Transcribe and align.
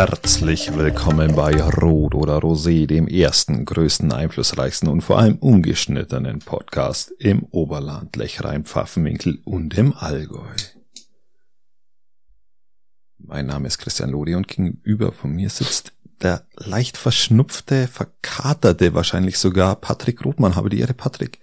Herzlich 0.00 0.74
willkommen 0.74 1.36
bei 1.36 1.62
Rot 1.62 2.14
oder 2.14 2.38
Rosé, 2.38 2.86
dem 2.86 3.06
ersten, 3.06 3.66
größten, 3.66 4.10
einflussreichsten 4.12 4.88
und 4.88 5.02
vor 5.02 5.18
allem 5.18 5.36
ungeschnittenen 5.36 6.38
Podcast 6.38 7.12
im 7.18 7.42
Oberland, 7.50 8.16
Lechrein, 8.16 8.64
Pfaffenwinkel 8.64 9.42
und 9.44 9.76
im 9.76 9.92
Allgäu. 9.92 10.48
Mein 13.18 13.44
Name 13.44 13.68
ist 13.68 13.76
Christian 13.76 14.08
Lodi 14.08 14.36
und 14.36 14.48
gegenüber 14.48 15.12
von 15.12 15.32
mir 15.32 15.50
sitzt 15.50 15.92
der 16.22 16.46
leicht 16.56 16.96
verschnupfte, 16.96 17.86
verkaterte, 17.86 18.94
wahrscheinlich 18.94 19.38
sogar 19.38 19.76
Patrick 19.76 20.24
Rothmann. 20.24 20.56
Habe 20.56 20.70
die 20.70 20.80
Ehre, 20.80 20.94
Patrick. 20.94 21.40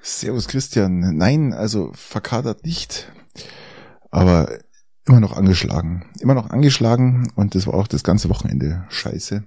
Servus 0.00 0.48
Christian. 0.48 1.18
Nein, 1.18 1.52
also 1.52 1.92
verkatert 1.92 2.64
nicht, 2.64 3.12
aber 4.10 4.58
immer 5.10 5.20
noch 5.20 5.36
angeschlagen. 5.36 6.04
Immer 6.20 6.34
noch 6.34 6.50
angeschlagen 6.50 7.32
und 7.34 7.54
das 7.54 7.66
war 7.66 7.74
auch 7.74 7.88
das 7.88 8.04
ganze 8.04 8.28
Wochenende 8.28 8.84
scheiße. 8.90 9.42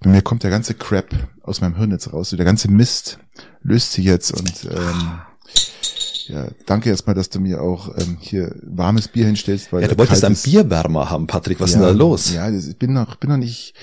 Bei 0.00 0.10
mir 0.10 0.20
kommt 0.20 0.42
der 0.42 0.50
ganze 0.50 0.74
Crap 0.74 1.08
aus 1.42 1.62
meinem 1.62 1.76
Hirn 1.76 1.90
jetzt 1.90 2.12
raus. 2.12 2.30
Der 2.30 2.44
ganze 2.44 2.70
Mist 2.70 3.18
löst 3.62 3.92
sich 3.92 4.04
jetzt 4.04 4.32
und 4.32 4.68
ähm, 4.70 5.12
ja, 6.28 6.48
danke 6.66 6.90
erstmal, 6.90 7.14
dass 7.14 7.28
du 7.28 7.40
mir 7.40 7.60
auch 7.60 7.96
ähm, 7.98 8.16
hier 8.20 8.54
warmes 8.62 9.08
Bier 9.08 9.26
hinstellst. 9.26 9.72
Weil 9.72 9.82
ja, 9.82 9.88
du 9.88 9.98
wolltest 9.98 10.24
einen 10.24 10.36
Bierwärmer 10.36 11.10
haben, 11.10 11.26
Patrick. 11.26 11.60
Was 11.60 11.72
ja, 11.72 11.76
ist 11.76 11.86
denn 11.86 11.98
da 11.98 12.04
los? 12.04 12.32
Ja, 12.32 12.50
ich 12.50 12.76
bin 12.78 12.92
noch, 12.92 13.16
bin 13.16 13.30
noch 13.30 13.36
nicht, 13.36 13.74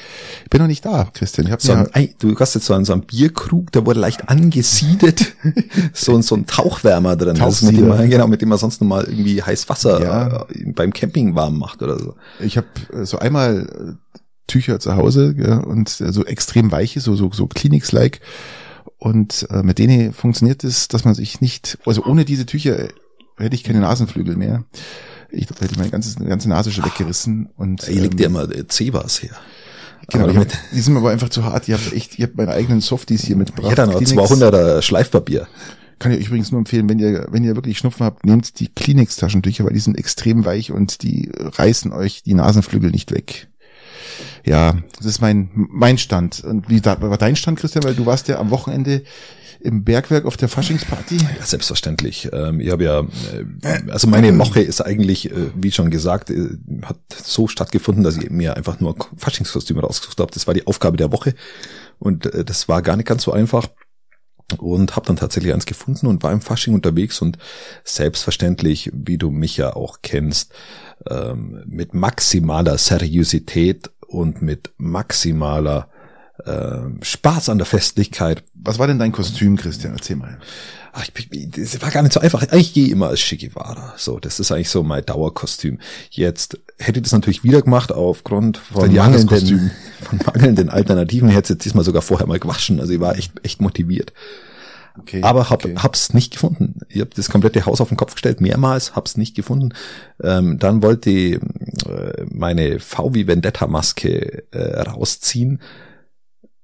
bin 0.50 0.62
noch 0.62 0.68
nicht 0.68 0.86
da, 0.86 1.10
Christian. 1.14 1.48
Ich 1.48 1.54
hab 1.54 1.62
so 1.62 1.74
ein, 1.74 2.10
du 2.20 2.38
hast 2.40 2.56
jetzt 2.56 2.66
so 2.66 2.74
einen, 2.74 2.86
so 2.86 2.94
einen 2.94 3.04
Bierkrug, 3.04 3.72
der 3.72 3.86
wurde 3.86 4.00
leicht 4.00 4.30
angesiedet. 4.30 5.34
so, 5.94 6.20
so 6.22 6.36
ein 6.36 6.46
Tauchwärmer 6.46 7.16
drin. 7.16 7.36
Das 7.36 7.62
mit 7.62 7.78
dem 7.78 7.88
man, 7.88 8.10
genau, 8.10 8.28
mit 8.28 8.42
dem 8.42 8.50
man 8.50 8.58
sonst 8.58 8.82
normal 8.82 9.06
irgendwie 9.06 9.42
heiß 9.42 9.70
Wasser 9.70 10.02
ja. 10.02 10.46
äh, 10.50 10.72
beim 10.72 10.94
Camping 10.94 11.36
warm 11.36 11.58
macht 11.58 11.82
oder 11.82 12.00
so. 12.00 12.16
Ich 12.40 12.58
habe 12.58 12.68
äh, 12.94 13.06
so 13.06 13.20
einmal 13.20 13.98
äh, 14.00 14.18
Tücher 14.48 14.80
zu 14.80 14.96
Hause 14.96 15.36
ja, 15.38 15.58
und 15.58 15.90
so 15.90 16.26
extrem 16.26 16.72
weiche, 16.72 17.00
so, 17.00 17.16
so, 17.16 17.32
so 17.32 17.48
Kliniks-like 17.48 18.20
und 19.04 19.48
äh, 19.50 19.64
mit 19.64 19.80
denen 19.80 20.14
funktioniert 20.14 20.64
es, 20.64 20.88
dass 20.88 21.06
man 21.06 21.16
sich 21.16 21.42
nicht, 21.42 21.80
also 21.88 22.06
ohne 22.06 22.24
diese 22.24 22.46
Tücher 22.46 22.90
hätte 23.36 23.56
ich 23.56 23.64
keine 23.64 23.80
Nasenflügel 23.80 24.38
mehr. 24.38 24.64
Ich 25.32 25.50
hätte 25.50 25.76
meine 25.80 25.90
ganze, 25.90 26.24
ganze 26.24 26.48
Nase 26.48 26.72
schon 26.72 26.86
weggerissen. 26.86 27.50
Und, 27.58 27.86
Hier 27.86 28.04
liegt 28.04 28.22
ähm, 28.22 28.36
ja 28.36 28.44
immer 28.44 28.48
Cebas 28.70 29.24
her. 29.24 29.32
Genau, 30.08 30.32
hab, 30.36 30.48
die 30.72 30.82
sind 30.82 30.96
aber 30.96 31.10
einfach 31.10 31.30
zu 31.30 31.44
hart. 31.44 31.68
Ich 31.68 31.74
habe 31.74 31.96
echt, 31.96 32.20
ich 32.20 32.22
habe 32.22 32.34
meine 32.36 32.52
eigenen 32.52 32.80
Softies 32.80 33.24
hier 33.24 33.38
mitgebracht. 33.38 33.72
Ja, 33.72 33.76
dann 33.76 33.90
noch 33.90 34.02
200er 34.02 34.84
Schleifpapier. 34.84 35.48
Kann 35.98 36.12
ich 36.12 36.20
euch 36.20 36.28
übrigens 36.28 36.52
nur 36.52 36.60
empfehlen, 36.60 36.88
wenn 36.88 37.00
ihr, 37.00 37.26
wenn 37.32 37.44
ihr 37.44 37.56
wirklich 37.56 37.80
Schnupfen 37.80 38.06
habt, 38.06 38.24
nehmt 38.24 38.60
die 38.60 38.68
Kleenex-Taschentücher, 38.68 39.66
weil 39.66 39.74
die 39.74 39.80
sind 39.80 39.98
extrem 39.98 40.46
weich 40.46 40.72
und 40.72 41.02
die 41.02 41.32
reißen 41.34 41.92
euch 41.92 42.22
die 42.22 42.36
Nasenflügel 42.36 42.92
nicht 42.92 43.12
weg 43.12 43.48
ja, 44.46 44.78
das 44.98 45.06
ist 45.06 45.22
mein, 45.22 45.50
mein 45.54 45.98
Stand. 45.98 46.44
Und 46.44 46.70
wie 46.70 46.84
war 46.84 47.18
dein 47.18 47.36
Stand, 47.36 47.60
Christian? 47.60 47.84
Weil 47.84 47.96
du 47.96 48.06
warst 48.06 48.28
ja 48.28 48.40
am 48.40 48.50
Wochenende 48.50 49.04
im 49.64 49.84
Bergwerk 49.84 50.26
auf 50.26 50.38
der 50.38 50.50
Faschingsparty? 50.50 51.18
Ja, 51.18 51.46
selbstverständlich. 51.46 52.30
Ähm, 52.34 52.60
ich 52.60 52.72
habe 52.72 52.84
ja, 52.84 53.00
äh, 53.02 53.92
also 53.92 54.08
meine 54.08 54.38
Woche 54.40 54.62
ist 54.62 54.82
eigentlich, 54.82 55.32
äh, 55.32 55.52
wie 55.56 55.72
schon 55.72 55.92
gesagt, 55.92 56.30
äh, 56.30 56.50
hat 56.84 56.98
so 57.24 57.48
stattgefunden, 57.48 58.04
dass 58.04 58.18
ich 58.18 58.30
mir 58.30 58.58
einfach 58.58 58.80
nur 58.80 58.96
Faschingskostüme 59.18 59.82
rausgesucht 59.82 60.20
habe. 60.20 60.32
Das 60.32 60.48
war 60.48 60.54
die 60.54 60.68
Aufgabe 60.68 60.98
der 60.98 61.12
Woche 61.12 61.36
und 62.00 62.30
das 62.34 62.68
war 62.68 62.82
gar 62.82 62.98
nicht 62.98 63.08
ganz 63.08 63.24
so 63.24 63.32
einfach 63.32 63.68
und 64.58 64.96
habe 64.96 65.06
dann 65.06 65.16
tatsächlich 65.16 65.54
eins 65.54 65.66
gefunden 65.66 66.08
und 66.08 66.24
war 66.24 66.32
im 66.32 66.42
Fasching 66.42 66.74
unterwegs 66.74 67.22
und 67.22 67.38
selbstverständlich, 67.84 68.92
wie 68.94 69.18
du 69.18 69.30
mich 69.30 69.58
ja 69.58 69.76
auch 69.76 70.00
kennst, 70.02 70.54
ähm, 71.10 71.64
mit 71.66 71.94
maximaler 71.94 72.78
Seriosität 72.78 73.92
und 74.12 74.42
mit 74.42 74.72
maximaler 74.78 75.90
äh, 76.46 76.80
Spaß 77.02 77.50
an 77.50 77.58
der 77.58 77.66
Festlichkeit. 77.66 78.44
Was 78.54 78.80
war 78.80 78.88
denn 78.88 79.00
dein 79.00 79.12
Kostüm, 79.12 79.58
Christian? 79.58 79.94
Erzähl 79.94 80.16
mal. 80.16 80.40
Ach, 80.94 81.06
ich, 81.16 81.50
das 81.52 81.82
war 81.82 81.90
gar 81.90 82.02
nicht 82.02 82.12
so 82.12 82.20
einfach. 82.20 82.52
Ich 82.52 82.74
gehe 82.74 82.90
immer 82.90 83.08
als 83.08 83.22
Shigewara. 83.22 83.94
So, 83.98 84.20
das 84.20 84.40
ist 84.40 84.52
eigentlich 84.52 84.70
so 84.70 84.84
mein 84.84 85.06
Dauerkostüm. 85.06 85.80
Jetzt 86.10 86.60
hätte 86.78 87.00
ich 87.00 87.04
das 87.04 87.14
natürlich 87.14 87.44
wieder 87.44 87.62
gemacht 87.62 87.92
aufgrund 87.92 88.58
von 88.58 88.94
mangelnden, 88.94 89.72
von 90.02 90.20
mangelnden 90.26 90.70
Alternativen. 90.70 91.30
Ich 91.30 91.36
hätte 91.36 91.46
es 91.46 91.50
jetzt 91.50 91.66
diesmal 91.66 91.86
sogar 91.86 92.02
vorher 92.02 92.28
mal 92.28 92.40
gewaschen. 92.40 92.80
Also 92.82 92.92
ich 92.92 93.00
war 93.00 93.18
echt, 93.18 93.32
echt 93.44 93.62
motiviert. 93.62 94.12
Okay, 95.00 95.24
aber 95.24 95.50
hab, 95.50 95.64
okay. 95.64 95.76
hab's 95.78 96.14
nicht 96.14 96.34
gefunden. 96.34 96.82
Ich 96.90 97.00
habe 97.00 97.12
das 97.16 97.30
komplette 97.30 97.66
Haus 97.66 97.80
auf 97.80 97.88
den 97.88 97.98
Kopf 97.98 98.14
gestellt, 98.14 98.42
mehrmals, 98.42 98.96
hab's 98.96 99.18
nicht 99.18 99.36
gefunden. 99.36 99.74
Ähm, 100.22 100.60
dann 100.60 100.84
wollte 100.84 101.10
ich 101.10 101.34
äh, 101.36 102.26
meine 102.30 102.80
VW 102.80 103.28
Vendetta 103.28 103.68
Maske 103.68 104.44
äh, 104.52 104.82
rausziehen 104.82 105.62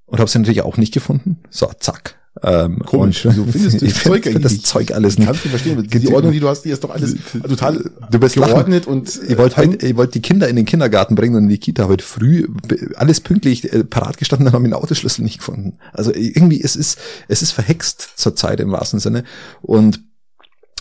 und 0.05 0.19
habe 0.19 0.29
sie 0.29 0.39
natürlich 0.39 0.61
auch 0.61 0.77
nicht 0.77 0.93
gefunden. 0.93 1.39
So, 1.49 1.71
zack, 1.79 2.16
ähm, 2.43 2.79
Komisch, 2.79 3.25
wieso 3.25 3.45
findest 3.45 3.81
du 3.81 3.85
das 3.87 4.03
Zeug 4.03 4.27
eigentlich? 4.27 4.43
das 4.43 4.61
Zeug 4.61 4.91
alles 4.91 5.17
nicht. 5.17 5.27
Kannst 5.27 5.45
du 5.45 5.49
verstehen? 5.49 5.87
Die 5.87 6.13
Ordnung, 6.13 6.31
die 6.31 6.39
du 6.39 6.47
hast, 6.47 6.63
die 6.63 6.69
ist 6.69 6.83
doch 6.83 6.89
alles 6.89 7.15
total 7.47 7.89
du 8.11 8.19
bist 8.19 8.35
geordnet 8.35 8.85
lachen. 8.85 8.99
und 8.99 9.19
ich 9.27 9.37
wollte 9.37 9.57
heute, 9.57 9.85
ich 9.85 9.95
wollte 9.95 10.13
die 10.13 10.21
Kinder 10.21 10.47
in 10.47 10.55
den 10.55 10.65
Kindergarten 10.65 11.15
bringen 11.15 11.35
und 11.35 11.43
in 11.43 11.49
die 11.49 11.57
Kita 11.57 11.87
heute 11.87 12.03
früh 12.03 12.47
alles 12.95 13.21
pünktlich 13.21 13.71
äh, 13.71 13.83
parat 13.83 14.17
gestanden, 14.17 14.45
dann 14.45 14.53
haben 14.53 14.63
wir 14.63 14.69
den 14.69 14.73
Autoschlüssel 14.75 15.23
nicht 15.23 15.39
gefunden. 15.39 15.77
Also 15.93 16.13
irgendwie 16.13 16.61
es 16.61 16.75
ist 16.75 16.99
es 17.27 17.41
ist 17.41 17.51
verhext 17.51 18.09
zur 18.15 18.35
Zeit 18.35 18.59
im 18.59 18.71
wahrsten 18.71 18.99
Sinne 18.99 19.23
und 19.61 20.01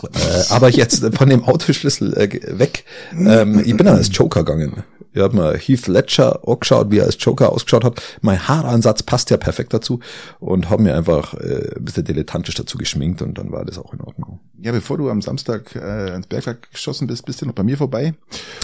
äh, 0.03 0.43
aber 0.49 0.69
jetzt 0.69 1.03
von 1.15 1.29
dem 1.29 1.43
Autoschlüssel 1.43 2.13
äh, 2.13 2.59
weg. 2.59 2.85
Ähm, 3.13 3.59
ich 3.65 3.75
bin 3.75 3.85
dann 3.85 3.95
als 3.95 4.09
Joker 4.11 4.43
gegangen. 4.43 4.83
Ich 5.17 5.23
habe 5.23 5.35
mal 5.35 5.57
Heath 5.57 5.87
Ledger 5.87 6.47
angeschaut, 6.47 6.91
wie 6.91 6.99
er 6.99 7.05
als 7.05 7.17
Joker 7.19 7.51
ausgeschaut 7.51 7.83
hat. 7.83 8.01
Mein 8.21 8.47
Haaransatz 8.47 9.01
passt 9.01 9.31
ja 9.31 9.37
perfekt 9.37 9.73
dazu 9.73 9.99
und 10.39 10.69
habe 10.69 10.83
mir 10.83 10.95
einfach 10.95 11.33
äh, 11.33 11.75
ein 11.75 11.85
bisschen 11.85 12.05
dilettantisch 12.05 12.53
dazu 12.53 12.77
geschminkt 12.77 13.23
und 13.23 13.37
dann 13.39 13.51
war 13.51 13.65
das 13.65 13.79
auch 13.79 13.93
in 13.93 14.01
Ordnung. 14.01 14.39
Ja, 14.59 14.71
bevor 14.71 14.97
du 14.97 15.09
am 15.09 15.23
Samstag 15.23 15.75
äh, 15.75 16.15
ins 16.15 16.27
Bergwerk 16.27 16.71
geschossen 16.71 17.07
bist, 17.07 17.25
bist 17.25 17.41
du 17.41 17.47
noch 17.47 17.53
bei 17.53 17.63
mir 17.63 17.77
vorbei. 17.77 18.13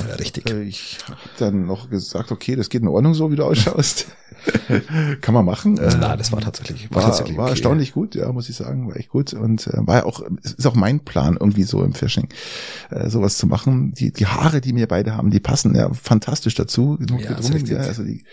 Ja, 0.08 0.16
richtig. 0.16 0.50
Äh, 0.50 0.62
ich 0.62 1.00
habe 1.08 1.18
dann 1.40 1.66
noch 1.66 1.90
gesagt, 1.90 2.31
okay, 2.31 2.56
das 2.56 2.69
geht 2.69 2.84
in 2.84 2.88
Ordnung 2.88 3.16
so, 3.16 3.31
wie 3.31 3.36
du 3.36 3.46
ausschaust. 3.46 4.08
Kann 5.22 5.34
man 5.34 5.46
machen. 5.46 5.78
Äh, 5.78 5.96
Na, 6.00 6.18
das 6.18 6.31
war 6.31 6.42
tatsächlich 6.42 6.90
war, 6.92 6.97
war, 6.97 7.09
tatsächlich 7.09 7.38
war 7.38 7.46
okay. 7.46 7.52
erstaunlich 7.52 7.94
gut, 7.94 8.16
ja, 8.16 8.31
muss 8.31 8.50
ich 8.50 8.56
sagen, 8.56 8.88
war 8.88 8.97
echt 8.97 9.09
gut 9.09 9.34
und 9.34 9.68
äh, 9.68 9.88
war 9.88 9.97
ja 9.97 10.06
auch 10.06 10.22
ist 10.42 10.66
auch 10.66 10.75
mein 10.75 11.00
Plan 11.00 11.38
irgendwie 11.40 11.63
so 11.63 11.84
im 11.84 11.94
Fishing 11.94 12.28
äh, 12.90 13.09
sowas 13.09 13.38
zu 13.38 13.47
machen. 13.47 13.94
Die 13.94 14.12
die 14.12 14.25
Haare, 14.25 14.62
die 14.62 14.74
mir 14.74 14.88
beide 14.88 15.16
haben, 15.16 15.30
die 15.30 15.40
passen 15.40 15.75
ja 15.75 15.94
fantastisch 15.94 16.43
dazu. 16.44 16.98
Ja, 17.00 17.36
gedrungen, 17.36 17.66
ja, 17.66 17.78
also 17.78 18.04
die 18.04 18.24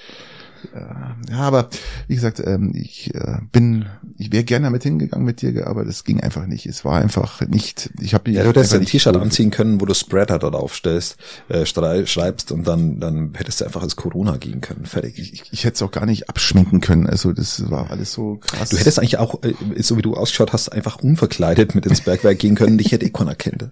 äh, 0.74 1.32
ja, 1.32 1.38
aber 1.38 1.68
wie 2.06 2.14
gesagt, 2.14 2.40
ähm, 2.44 2.72
ich 2.74 3.14
äh, 3.14 3.38
bin, 3.52 3.86
ich 4.18 4.32
wäre 4.32 4.44
gerne 4.44 4.64
damit 4.64 4.82
hingegangen 4.82 5.24
mit 5.24 5.42
dir, 5.42 5.66
aber 5.66 5.84
das 5.84 6.04
ging 6.04 6.20
einfach 6.20 6.46
nicht. 6.46 6.66
Es 6.66 6.84
war 6.84 7.00
einfach 7.00 7.40
nicht. 7.48 7.90
Ich 8.00 8.14
habe 8.14 8.30
ja, 8.30 8.42
du 8.42 8.48
hättest 8.50 8.74
ein 8.74 8.84
T-Shirt 8.84 9.16
anziehen 9.16 9.50
können, 9.50 9.80
wo 9.80 9.86
du 9.86 9.94
Spreader 9.94 10.38
dort 10.38 10.54
aufstellst, 10.54 11.16
äh, 11.48 11.64
schreibst 11.66 12.52
und 12.52 12.66
dann 12.66 13.00
dann 13.00 13.32
hättest 13.34 13.60
du 13.60 13.64
einfach 13.64 13.82
als 13.82 13.96
Corona 13.96 14.36
gehen 14.36 14.60
können. 14.60 14.86
Fertig. 14.86 15.18
Ich, 15.18 15.32
ich, 15.32 15.52
ich 15.52 15.64
hätte 15.64 15.74
es 15.74 15.82
auch 15.82 15.90
gar 15.90 16.06
nicht 16.06 16.28
abschminken 16.28 16.80
können. 16.80 17.06
Also 17.06 17.32
das 17.32 17.70
war 17.70 17.90
alles 17.90 18.12
so 18.12 18.36
krass. 18.36 18.70
Du 18.70 18.76
hättest 18.76 18.98
eigentlich 18.98 19.18
auch, 19.18 19.42
äh, 19.42 19.54
so 19.82 19.96
wie 19.96 20.02
du 20.02 20.14
ausgeschaut 20.14 20.52
hast, 20.52 20.70
einfach 20.70 20.98
unverkleidet 20.98 21.74
mit 21.74 21.86
ins 21.86 22.02
Bergwerk 22.02 22.38
gehen 22.38 22.54
können. 22.54 22.78
Ich 22.78 22.92
hätte 22.92 23.06
Econ 23.06 23.28
erkennt. 23.28 23.70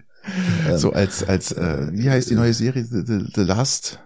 So 0.76 0.92
als 0.92 1.22
als 1.24 1.52
äh, 1.52 1.88
wie 1.92 2.10
heißt 2.10 2.30
die 2.30 2.34
neue 2.34 2.54
Serie 2.54 2.84
The, 2.84 3.02
The, 3.06 3.18
The 3.34 3.42
Last 3.42 3.98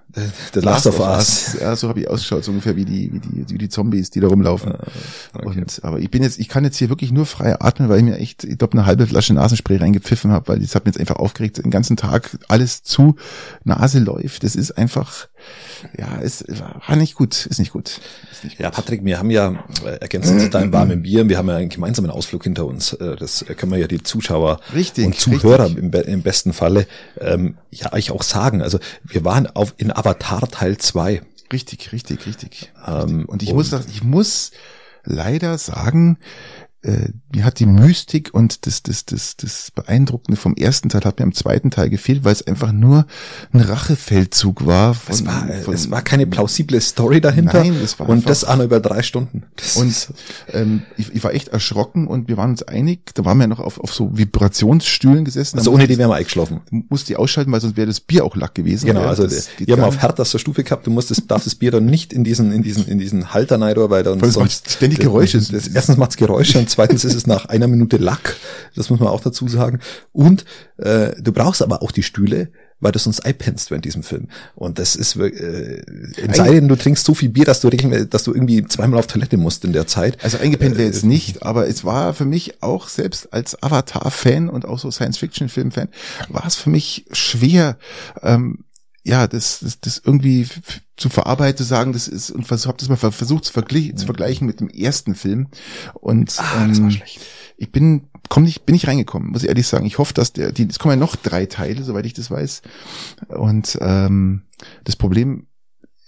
The 0.52 0.60
Last, 0.60 0.84
Last 0.84 0.86
of, 0.86 1.00
Us. 1.00 1.54
Us. 1.54 1.60
Ja, 1.60 1.74
so 1.74 1.88
habe 1.88 2.00
ich 2.00 2.10
ausgeschaut, 2.10 2.44
so 2.44 2.50
ungefähr 2.50 2.76
wie 2.76 2.84
die, 2.84 3.12
wie 3.12 3.19
die, 3.19 3.48
wie 3.48 3.58
die 3.58 3.69
Zombies, 3.70 4.10
die 4.10 4.20
da 4.20 4.28
rumlaufen. 4.28 4.72
Ah, 4.72 4.86
okay. 5.32 5.60
Und, 5.60 5.80
aber 5.82 6.00
ich 6.00 6.10
bin 6.10 6.22
jetzt, 6.22 6.38
ich 6.38 6.48
kann 6.48 6.64
jetzt 6.64 6.76
hier 6.76 6.90
wirklich 6.90 7.12
nur 7.12 7.24
frei 7.24 7.58
atmen, 7.58 7.88
weil 7.88 7.98
ich 7.98 8.04
mir 8.04 8.19
echt, 8.19 8.44
ich 8.44 8.58
glaube, 8.58 8.74
eine 8.74 8.84
halbe 8.84 9.06
Flasche 9.06 9.32
Nasenspray 9.32 9.78
reingepfiffen 9.78 10.30
habe, 10.30 10.48
weil 10.48 10.58
das 10.60 10.74
hat 10.74 10.84
mir 10.84 10.90
jetzt 10.90 11.00
einfach 11.00 11.16
aufgeregt, 11.16 11.64
den 11.64 11.70
ganzen 11.70 11.96
Tag 11.96 12.36
alles 12.48 12.82
zu, 12.82 13.16
Nase 13.64 14.00
läuft. 14.00 14.44
Das 14.44 14.54
ist 14.54 14.72
einfach, 14.72 15.28
ja, 15.98 16.20
es 16.20 16.44
war 16.48 16.96
nicht 16.96 17.14
gut, 17.14 17.46
ist 17.46 17.58
nicht 17.58 17.72
gut. 17.72 18.00
Ist 18.30 18.44
nicht 18.44 18.56
gut. 18.56 18.64
Ja, 18.64 18.70
Patrick, 18.70 19.04
wir 19.04 19.18
haben 19.18 19.30
ja 19.30 19.64
äh, 19.84 19.96
ergänzend 20.00 20.40
zu 20.40 20.50
deinem 20.50 20.72
warmen 20.72 21.02
Bier, 21.02 21.28
wir 21.28 21.38
haben 21.38 21.48
ja 21.48 21.56
einen 21.56 21.68
gemeinsamen 21.68 22.10
Ausflug 22.10 22.44
hinter 22.44 22.66
uns. 22.66 22.92
Äh, 22.94 23.16
das 23.16 23.44
können 23.56 23.72
wir 23.72 23.78
ja 23.78 23.88
die 23.88 24.02
Zuschauer 24.02 24.60
richtig, 24.74 25.06
und 25.06 25.18
Zuhörer 25.18 25.66
im, 25.66 25.92
im, 25.92 26.22
besten 26.22 26.52
Falle 26.52 26.86
ähm, 27.20 27.56
ja 27.70 27.92
euch 27.92 28.10
auch 28.10 28.22
sagen. 28.22 28.62
Also 28.62 28.78
wir 29.04 29.24
waren 29.24 29.46
auf 29.46 29.74
in 29.76 29.90
Avatar 29.90 30.48
Teil 30.48 30.78
2. 30.78 31.22
Richtig, 31.52 31.92
richtig, 31.92 32.26
richtig. 32.26 32.72
Ähm, 32.86 33.26
und 33.26 33.42
ich 33.42 33.50
und 33.50 33.56
muss, 33.56 33.72
ich 33.88 34.02
muss 34.02 34.52
leider 35.04 35.58
sagen, 35.58 36.18
äh, 36.82 37.08
mir 37.34 37.44
hat 37.44 37.58
die 37.58 37.67
Mystik 37.67 38.31
und 38.32 38.67
das, 38.67 38.82
das, 38.82 39.06
das, 39.06 39.37
das 39.37 39.70
Beeindruckende 39.75 40.37
vom 40.37 40.55
ersten 40.55 40.88
Teil 40.88 41.02
hat 41.05 41.19
mir 41.19 41.25
am 41.25 41.32
zweiten 41.32 41.70
Teil 41.70 41.90
gefehlt, 41.90 42.25
weil 42.25 42.32
es 42.32 42.46
einfach 42.46 42.73
nur 42.73 43.06
ein 43.52 43.61
Rachefeldzug 43.61 44.67
war. 44.67 44.94
Von, 44.94 45.14
es, 45.14 45.26
war 45.26 45.49
von, 45.64 45.75
es 45.75 45.90
war 45.90 46.02
keine 46.02 46.26
plausible 46.26 46.81
Story 46.81 47.20
dahinter. 47.20 47.61
Nein, 47.61 47.76
es 47.82 47.99
war 47.99 48.08
Und 48.08 48.29
das 48.29 48.44
auch 48.44 48.56
nur 48.56 48.67
über 48.67 48.81
drei 48.81 49.02
Stunden. 49.02 49.44
Das 49.56 49.76
und 49.76 50.08
ähm, 50.52 50.82
ich, 50.96 51.14
ich 51.14 51.25
war 51.25 51.32
echt 51.32 51.49
erschrocken 51.49 52.06
und 52.06 52.29
wir 52.29 52.37
waren 52.37 52.50
uns 52.50 52.62
einig, 52.62 53.14
da 53.14 53.25
waren 53.25 53.38
wir 53.38 53.46
noch 53.46 53.61
auf, 53.61 53.81
auf 53.81 53.94
so 53.94 54.17
Vibrationsstühlen 54.17 55.25
gesessen. 55.25 55.58
Also 55.58 55.73
ohne 55.73 55.87
die 55.87 55.99
wären 55.99 56.11
wir 56.11 56.17
eingeschlafen. 56.17 56.61
Du 56.70 56.85
musst 56.88 57.08
die 57.08 57.17
ausschalten, 57.17 57.50
weil 57.52 57.61
sonst 57.61 57.76
wäre 57.76 57.87
das 57.87 58.00
Bier 58.00 58.25
auch 58.25 58.37
lack 58.37 58.55
gewesen. 58.55 58.87
Genau, 58.87 59.02
also 59.02 59.28
wir 59.31 59.76
haben 59.76 59.85
auf 59.85 59.99
härterster 59.99 60.38
Stufe 60.38 60.64
gehabt, 60.64 60.87
du 60.87 60.90
musst 60.90 61.11
das, 61.11 61.26
darfst 61.26 61.46
das 61.46 61.55
Bier 61.55 61.70
dann 61.70 61.87
nicht 61.87 62.12
in 62.12 62.25
diesen, 62.25 62.52
in 62.52 62.62
diesen, 62.62 62.87
in 62.87 62.99
diesen 62.99 63.32
Halter 63.32 63.61
rein, 63.61 63.73
weil 63.76 64.02
dann 64.02 64.31
sonst 64.31 64.70
ständig 64.70 64.99
Geräusche. 65.00 65.38
Das, 65.38 65.49
das, 65.49 65.69
erstens 65.69 65.96
macht's 65.96 66.17
Geräusche 66.17 66.58
und 66.58 66.69
zweitens 66.69 67.05
ist 67.05 67.14
es 67.14 67.21
nach 67.26 67.46
einer 67.46 67.69
Minute 67.69 67.96
Lack. 67.96 68.36
Das 68.74 68.90
muss 68.90 69.00
man 69.00 69.08
auch 69.08 69.20
dazu 69.20 69.48
sagen. 69.48 69.80
Und 70.12 70.44
äh, 70.78 71.12
du 71.20 71.32
brauchst 71.32 71.62
aber 71.62 71.82
auch 71.82 71.92
die 71.92 72.02
Stühle, 72.02 72.48
weil 72.82 72.92
du 72.92 72.98
sonst 72.98 73.20
einpennst 73.20 73.70
während 73.70 73.84
diesem 73.84 74.02
Film. 74.02 74.28
Und 74.56 74.78
das 74.78 74.96
ist 74.96 75.16
äh, 75.16 75.82
in 76.16 76.34
sei 76.34 76.50
denn, 76.50 76.69
du 76.69 76.76
trinkst 76.76 77.04
so 77.04 77.14
viel 77.14 77.30
Bier, 77.30 77.44
dass 77.44 77.60
du, 77.60 77.70
dass 77.70 78.24
du 78.24 78.34
irgendwie 78.34 78.66
zweimal 78.66 78.98
auf 78.98 79.06
Toilette 79.06 79.36
musst 79.36 79.64
in 79.64 79.72
der 79.72 79.86
Zeit. 79.86 80.22
Also 80.22 80.38
eingepennt 80.38 80.76
wäre 80.76 80.88
jetzt 80.88 81.04
nicht, 81.04 81.44
aber 81.44 81.69
es 81.69 81.84
war 81.84 82.12
für 82.12 82.24
mich 82.24 82.62
auch 82.62 82.88
selbst 82.88 83.32
als 83.32 83.62
Avatar-Fan 83.62 84.48
und 84.48 84.66
auch 84.66 84.80
so 84.80 84.90
Science-Fiction-Film-Fan, 84.90 85.88
war 86.28 86.44
es 86.44 86.56
für 86.56 86.70
mich 86.70 87.06
schwer, 87.12 87.78
ähm, 88.22 88.64
ja, 89.04 89.26
das, 89.26 89.60
das, 89.60 89.81
das 89.81 90.02
irgendwie 90.04 90.46
zu 90.96 91.08
verarbeiten, 91.08 91.58
zu 91.58 91.64
sagen, 91.64 91.93
das 91.93 92.06
ist, 92.06 92.31
und 92.31 92.49
habe 92.49 92.76
das 92.78 92.88
mal 92.88 92.96
versucht 92.96 93.44
zu, 93.44 93.52
vergleichen, 93.52 93.96
zu 93.96 94.06
vergleichen 94.06 94.46
mit 94.46 94.60
dem 94.60 94.69
ersten 94.69 95.14
Film. 95.14 95.49
Und 95.94 96.38
ah, 96.38 96.64
ähm, 96.64 97.00
ich 97.56 97.72
bin, 97.72 98.08
komm 98.28 98.44
nicht, 98.44 98.64
bin 98.64 98.75
nicht 98.75 98.87
reingekommen, 98.87 99.31
muss 99.31 99.43
ich 99.43 99.49
ehrlich 99.49 99.66
sagen. 99.66 99.87
Ich 99.87 99.99
hoffe, 99.99 100.14
dass 100.14 100.32
der, 100.32 100.52
die, 100.52 100.69
es 100.69 100.78
kommen 100.78 100.93
ja 100.93 100.96
noch 100.96 101.16
drei 101.16 101.46
Teile, 101.46 101.82
soweit 101.82 102.06
ich 102.06 102.14
das 102.14 102.31
weiß. 102.31 102.62
Und 103.28 103.78
ähm, 103.81 104.43
das 104.84 104.96
Problem 104.96 105.46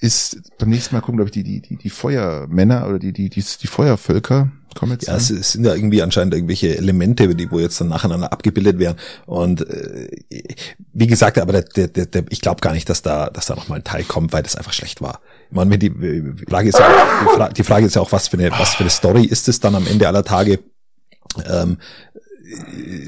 ist 0.05 0.43
beim 0.59 0.69
nächsten 0.69 0.95
Mal 0.95 1.01
gucken, 1.01 1.17
glaube 1.17 1.29
ich, 1.29 1.33
die, 1.33 1.43
die, 1.43 1.61
die, 1.61 1.77
die 1.77 1.91
Feuermänner 1.91 2.87
oder 2.87 2.99
die, 2.99 3.13
die, 3.13 3.31
die, 3.31 3.43
die 3.43 3.67
Feuervölker 3.67 4.53
kommen 4.75 4.93
jetzt. 4.93 5.07
Ja, 5.07 5.15
an. 5.15 5.19
es 5.19 5.53
sind 5.53 5.65
ja 5.65 5.75
irgendwie 5.75 6.03
anscheinend 6.03 6.35
irgendwelche 6.35 6.77
Elemente, 6.77 7.35
die 7.35 7.51
wo 7.51 7.59
jetzt 7.59 7.81
dann 7.81 7.89
nacheinander 7.89 8.31
abgebildet 8.31 8.79
werden. 8.79 8.99
Und 9.25 9.67
äh, 9.69 10.09
wie 10.93 11.07
gesagt, 11.07 11.39
aber 11.39 11.63
der, 11.63 11.89
der, 11.89 12.07
der, 12.07 12.25
ich 12.29 12.43
glaube 12.43 12.61
gar 12.61 12.75
nicht, 12.75 12.89
dass 12.91 13.01
da, 13.01 13.31
dass 13.31 13.47
da 13.47 13.55
nochmal 13.55 13.79
ein 13.79 13.85
Teil 13.85 14.05
kommt, 14.05 14.33
weil 14.35 14.43
das 14.43 14.57
einfach 14.57 14.75
schlecht 14.75 15.01
war. 15.01 15.21
Ich 15.51 15.57
meine, 15.57 15.79
die, 15.79 15.91
die 15.91 16.45
Frage 16.49 16.69
ist 16.69 16.79
ja, 16.79 16.89
die, 17.23 17.35
Fra 17.35 17.49
die 17.49 17.65
Frage 17.65 17.87
ist 17.87 17.97
ja 17.97 18.03
auch, 18.03 18.13
was 18.13 18.29
für 18.29 18.37
eine, 18.37 18.51
was 18.51 18.75
für 18.75 18.81
eine 18.81 18.91
Story 18.91 19.25
ist 19.25 19.49
es 19.49 19.61
dann 19.61 19.75
am 19.75 19.87
Ende 19.87 20.07
aller 20.07 20.25
Tage? 20.25 20.59
Ähm, 21.49 21.79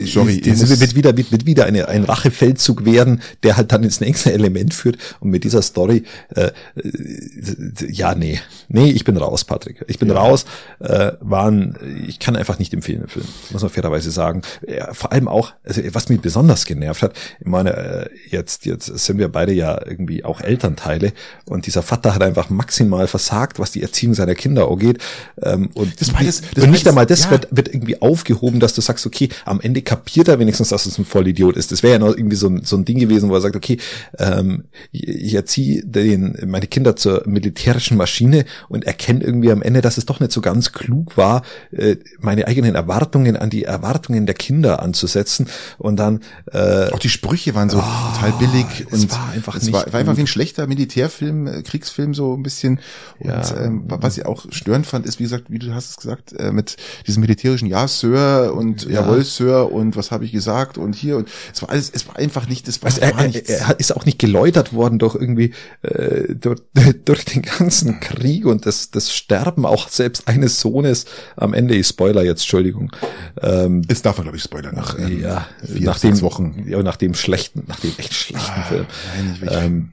Sorry, 0.04 0.42
es 0.44 0.80
wird 0.80 0.94
wieder, 0.94 1.16
wird, 1.16 1.32
wird 1.32 1.46
wieder 1.46 1.66
eine, 1.66 1.88
ein 1.88 2.04
Rachefeldzug 2.04 2.84
werden, 2.84 3.22
der 3.42 3.56
halt 3.56 3.72
dann 3.72 3.82
ins 3.82 4.00
nächste 4.00 4.32
Element 4.32 4.74
führt 4.74 4.98
und 5.20 5.30
mit 5.30 5.44
dieser 5.44 5.62
Story, 5.62 6.04
äh, 6.34 6.50
äh, 6.76 7.90
ja, 7.90 8.14
nee, 8.14 8.40
nee, 8.68 8.90
ich 8.90 9.04
bin 9.04 9.16
raus, 9.16 9.44
Patrick, 9.44 9.84
ich 9.88 9.98
bin 9.98 10.08
ja. 10.08 10.16
raus, 10.16 10.44
äh, 10.80 11.12
waren, 11.20 11.78
ich 12.06 12.18
kann 12.18 12.36
einfach 12.36 12.58
nicht 12.58 12.72
empfehlen 12.74 13.06
den 13.06 13.08
Film, 13.08 13.26
muss 13.50 13.62
man 13.62 13.70
fairerweise 13.70 14.10
sagen. 14.10 14.42
Ja, 14.66 14.92
vor 14.92 15.12
allem 15.12 15.28
auch, 15.28 15.52
also 15.64 15.82
was 15.92 16.08
mich 16.08 16.20
besonders 16.20 16.64
genervt 16.64 17.02
hat, 17.02 17.12
ich 17.40 17.46
meine, 17.46 17.76
äh, 17.76 18.08
jetzt, 18.30 18.66
jetzt 18.66 18.86
sind 18.86 19.18
wir 19.18 19.28
beide 19.28 19.52
ja 19.52 19.80
irgendwie 19.84 20.24
auch 20.24 20.40
Elternteile 20.40 21.12
und 21.46 21.66
dieser 21.66 21.82
Vater 21.82 22.14
hat 22.14 22.22
einfach 22.22 22.50
maximal 22.50 23.06
versagt, 23.06 23.58
was 23.58 23.70
die 23.70 23.82
Erziehung 23.82 24.14
seiner 24.14 24.34
Kinder 24.34 24.70
angeht 24.70 24.98
ähm, 25.42 25.70
und, 25.74 26.00
das 26.00 26.12
das, 26.12 26.42
das 26.54 26.64
und 26.64 26.70
nicht 26.70 26.86
einmal 26.88 27.06
das 27.06 27.24
ja. 27.24 27.30
wird, 27.32 27.48
wird 27.50 27.68
irgendwie 27.68 28.00
aufgehoben, 28.00 28.60
dass 28.60 28.74
du 28.74 28.80
sagst, 28.80 29.06
okay, 29.06 29.25
am 29.44 29.60
Ende 29.60 29.82
kapiert 29.82 30.28
er 30.28 30.38
wenigstens, 30.38 30.68
dass 30.68 30.86
es 30.86 30.98
ein 30.98 31.04
Vollidiot 31.04 31.56
ist. 31.56 31.72
Das 31.72 31.82
wäre 31.82 31.94
ja 31.94 31.98
noch 31.98 32.16
irgendwie 32.16 32.36
so 32.36 32.48
ein, 32.48 32.64
so 32.64 32.76
ein 32.76 32.84
Ding 32.84 32.98
gewesen, 32.98 33.28
wo 33.28 33.34
er 33.34 33.40
sagt, 33.40 33.56
okay, 33.56 33.78
ähm, 34.18 34.64
ich 34.92 35.34
erziehe 35.34 35.84
den, 35.84 36.36
meine 36.46 36.66
Kinder 36.66 36.96
zur 36.96 37.22
militärischen 37.26 37.96
Maschine 37.96 38.44
und 38.68 38.84
erkenne 38.84 39.24
irgendwie 39.24 39.50
am 39.50 39.62
Ende, 39.62 39.80
dass 39.80 39.98
es 39.98 40.06
doch 40.06 40.20
nicht 40.20 40.32
so 40.32 40.40
ganz 40.40 40.72
klug 40.72 41.16
war, 41.16 41.42
äh, 41.72 41.96
meine 42.20 42.46
eigenen 42.46 42.74
Erwartungen 42.74 43.36
an 43.36 43.50
die 43.50 43.64
Erwartungen 43.64 44.26
der 44.26 44.34
Kinder 44.34 44.82
anzusetzen 44.82 45.48
und 45.78 45.96
dann 45.96 46.20
äh, 46.52 46.90
auch 46.90 46.98
die 46.98 47.08
Sprüche 47.08 47.54
waren 47.54 47.70
so 47.70 47.78
oh, 47.78 48.14
total 48.14 48.32
billig 48.38 48.86
und 48.90 49.10
war 49.10 49.30
einfach 49.30 49.56
es 49.56 49.72
war, 49.72 49.92
war 49.92 50.00
einfach 50.00 50.16
wie 50.16 50.22
ein 50.22 50.26
schlechter 50.26 50.66
Militärfilm, 50.66 51.46
äh, 51.46 51.62
Kriegsfilm 51.62 52.14
so 52.14 52.34
ein 52.34 52.42
bisschen 52.42 52.80
und 53.18 53.30
ja. 53.30 53.56
ähm, 53.60 53.84
was 53.86 54.16
ich 54.18 54.26
auch 54.26 54.46
störend 54.50 54.86
fand, 54.86 55.06
ist 55.06 55.18
wie 55.18 55.24
gesagt, 55.24 55.44
wie 55.48 55.58
du 55.58 55.74
hast 55.74 55.90
es 55.90 55.96
gesagt, 55.96 56.32
äh, 56.32 56.52
mit 56.52 56.76
diesem 57.06 57.20
militärischen 57.20 57.66
Ja 57.66 57.88
Sir 57.88 58.52
und 58.54 58.84
ja. 58.84 59.00
Jawohl 59.00 59.15
Sir 59.22 59.72
und 59.72 59.96
was 59.96 60.10
habe 60.10 60.24
ich 60.24 60.32
gesagt 60.32 60.78
und 60.78 60.94
hier 60.94 61.16
und 61.16 61.28
es 61.52 61.62
war 61.62 61.70
alles, 61.70 61.90
es 61.90 62.06
war 62.08 62.16
einfach 62.16 62.48
nicht, 62.48 62.68
das 62.68 62.82
war, 62.82 62.86
also 62.86 63.00
er, 63.00 63.18
er, 63.18 63.34
er, 63.48 63.80
ist 63.80 63.94
auch 63.94 64.04
nicht 64.04 64.18
geläutert 64.18 64.72
worden 64.72 64.98
durch 64.98 65.14
irgendwie 65.14 65.52
äh, 65.82 66.34
durch, 66.34 66.60
durch 67.04 67.24
den 67.24 67.42
ganzen 67.42 68.00
Krieg 68.00 68.46
und 68.46 68.66
das, 68.66 68.90
das 68.90 69.12
Sterben 69.12 69.66
auch 69.66 69.88
selbst 69.88 70.28
eines 70.28 70.60
Sohnes 70.60 71.06
am 71.36 71.54
Ende 71.54 71.76
ist 71.76 71.90
Spoiler 71.90 72.22
jetzt, 72.22 72.42
Entschuldigung. 72.42 72.92
Ähm, 73.40 73.82
es 73.88 74.02
darf 74.02 74.16
glaube 74.20 74.36
ich 74.36 74.42
Spoiler 74.42 74.72
nach 74.72 74.98
ähm, 74.98 75.20
ja, 75.20 75.46
vier, 75.64 75.86
nach 75.86 75.98
dem 75.98 76.20
Wochen, 76.20 76.64
ja, 76.66 76.82
nach 76.82 76.96
dem 76.96 77.14
schlechten, 77.14 77.64
nach 77.66 77.80
dem 77.80 77.92
echt 77.98 78.14
schlechten 78.14 78.60
ah, 78.60 78.62
Film. 78.64 78.86
Nein, 79.16 79.48
ähm, 79.50 79.90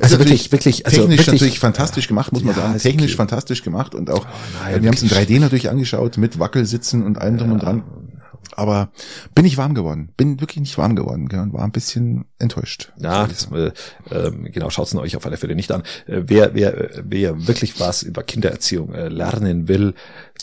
also 0.00 0.18
wirklich, 0.18 0.52
wirklich, 0.52 0.86
also 0.86 1.00
technisch 1.00 1.18
wirklich, 1.18 1.40
natürlich 1.40 1.58
fantastisch 1.58 2.06
gemacht, 2.06 2.32
muss 2.32 2.44
man 2.44 2.54
ja, 2.54 2.62
sagen. 2.62 2.78
Technisch 2.78 3.16
fantastisch 3.16 3.62
gemacht 3.62 3.94
und 3.94 4.10
auch, 4.10 4.24
oh 4.24 4.62
nein, 4.62 4.82
wir 4.82 4.88
haben 4.88 4.94
es 4.94 5.02
in 5.02 5.08
3D 5.08 5.40
natürlich 5.40 5.70
angeschaut 5.70 6.16
mit 6.16 6.38
Wackelsitzen 6.38 7.04
und 7.04 7.18
allem 7.18 7.38
drum 7.38 7.52
und 7.52 7.62
dran. 7.62 7.82
Aber 8.58 8.90
bin 9.36 9.44
ich 9.44 9.56
warm 9.56 9.74
geworden. 9.74 10.08
Bin 10.16 10.40
wirklich 10.40 10.58
nicht 10.58 10.76
warm 10.78 10.96
geworden 10.96 11.28
gell, 11.28 11.38
und 11.38 11.52
war 11.52 11.62
ein 11.62 11.70
bisschen 11.70 12.24
enttäuscht. 12.40 12.92
Ja, 12.98 13.24
das, 13.28 13.48
äh, 13.52 13.70
äh, 14.10 14.32
genau, 14.50 14.68
schaut's 14.68 14.92
euch 14.96 15.16
auf 15.16 15.24
alle 15.24 15.36
Fälle 15.36 15.54
nicht 15.54 15.70
an. 15.70 15.84
Äh, 16.08 16.22
wer, 16.26 16.54
wer, 16.54 16.90
wer 17.04 17.46
wirklich 17.46 17.78
was 17.78 18.02
über 18.02 18.24
Kindererziehung 18.24 18.92
äh, 18.94 19.08
lernen 19.08 19.68
will, 19.68 19.94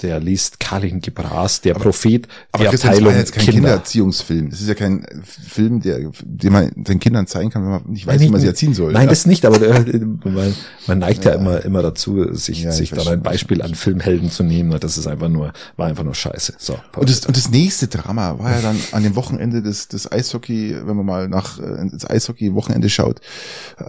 der 0.02 0.20
liest 0.20 0.60
Kalin 0.60 1.02
Gebras, 1.02 1.62
der 1.62 1.76
aber, 1.76 1.86
Prophet 1.86 2.28
aber 2.52 2.64
der 2.64 2.72
Christian, 2.72 2.94
Abteilung 2.94 3.06
das 3.06 3.14
war 3.14 3.20
jetzt 3.20 3.32
kein 3.34 3.46
Kinder. 3.46 3.60
Kindererziehungsfilm. 3.60 4.50
Das 4.50 4.62
ist 4.62 4.68
ja 4.68 4.74
kein 4.76 5.06
Film, 5.24 5.82
der, 5.82 6.12
den 6.24 6.54
man 6.54 6.72
den 6.76 7.00
Kindern 7.00 7.28
zeigen 7.28 7.50
kann, 7.50 7.64
wenn 7.64 7.72
man 7.72 7.84
nicht 7.88 8.06
weiß, 8.06 8.20
nein, 8.20 8.28
wie 8.28 8.32
man 8.32 8.42
sie 8.42 8.48
erziehen 8.48 8.74
soll. 8.74 8.94
Nein, 8.94 9.04
ja? 9.04 9.10
das 9.10 9.26
nicht, 9.26 9.46
aber 9.46 9.62
äh, 9.62 10.00
man, 10.24 10.56
man 10.88 11.00
neigt 11.00 11.26
ja, 11.26 11.32
ja, 11.32 11.38
immer, 11.38 11.64
immer 11.64 11.82
dazu, 11.82 12.34
sich, 12.34 12.64
ja, 12.64 12.72
sich 12.72 12.92
dann 12.92 13.08
ein 13.08 13.22
Beispiel 13.22 13.62
an 13.62 13.76
Filmhelden 13.76 14.30
zu 14.30 14.44
nehmen. 14.44 14.78
Das 14.80 14.98
ist 14.98 15.08
einfach 15.08 15.30
nur, 15.30 15.54
war 15.78 15.88
einfach 15.88 16.04
nur 16.04 16.16
scheiße. 16.16 16.56
So. 16.58 16.78
Und 16.96 17.10
das, 17.10 17.26
und 17.26 17.36
das 17.36 17.50
nächste 17.50 17.88
Drama 17.88 18.40
war 18.40 18.52
ja 18.52 18.62
dann 18.62 18.78
an 18.92 19.04
dem 19.04 19.16
Wochenende 19.16 19.62
des, 19.62 19.88
des 19.88 20.12
Eishockey, 20.12 20.76
wenn 20.86 20.96
man 20.98 21.06
mal 21.06 21.28
nach 21.28 21.60
äh, 21.60 21.82
ins 21.82 22.10
Eishockey-Wochenende 22.10 22.90
schaut, 22.90 23.22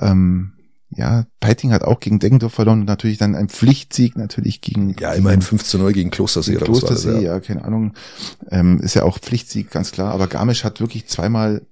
ähm, 0.00 0.52
ja, 0.96 1.26
Peiting 1.40 1.72
hat 1.72 1.82
auch 1.82 2.00
gegen 2.00 2.18
Deggendorf 2.18 2.54
verloren 2.54 2.80
und 2.80 2.86
natürlich 2.86 3.18
dann 3.18 3.34
ein 3.34 3.48
Pflichtsieg 3.48 4.16
natürlich 4.16 4.60
gegen. 4.60 4.96
Ja, 4.98 5.12
immerhin 5.12 5.42
5 5.42 5.62
zu 5.62 5.78
0 5.78 5.92
gegen 5.92 6.10
Klostersee. 6.10 6.52
Gegen 6.52 6.64
Klostersee, 6.64 7.12
das, 7.12 7.22
ja. 7.22 7.34
ja. 7.34 7.40
keine 7.40 7.64
Ahnung. 7.64 7.92
Ähm, 8.50 8.80
ist 8.80 8.94
ja 8.94 9.02
auch 9.02 9.18
Pflichtsieg, 9.18 9.70
ganz 9.70 9.92
klar. 9.92 10.12
Aber 10.12 10.26
Garmisch 10.26 10.64
hat 10.64 10.80
wirklich 10.80 11.06
zweimal 11.06 11.66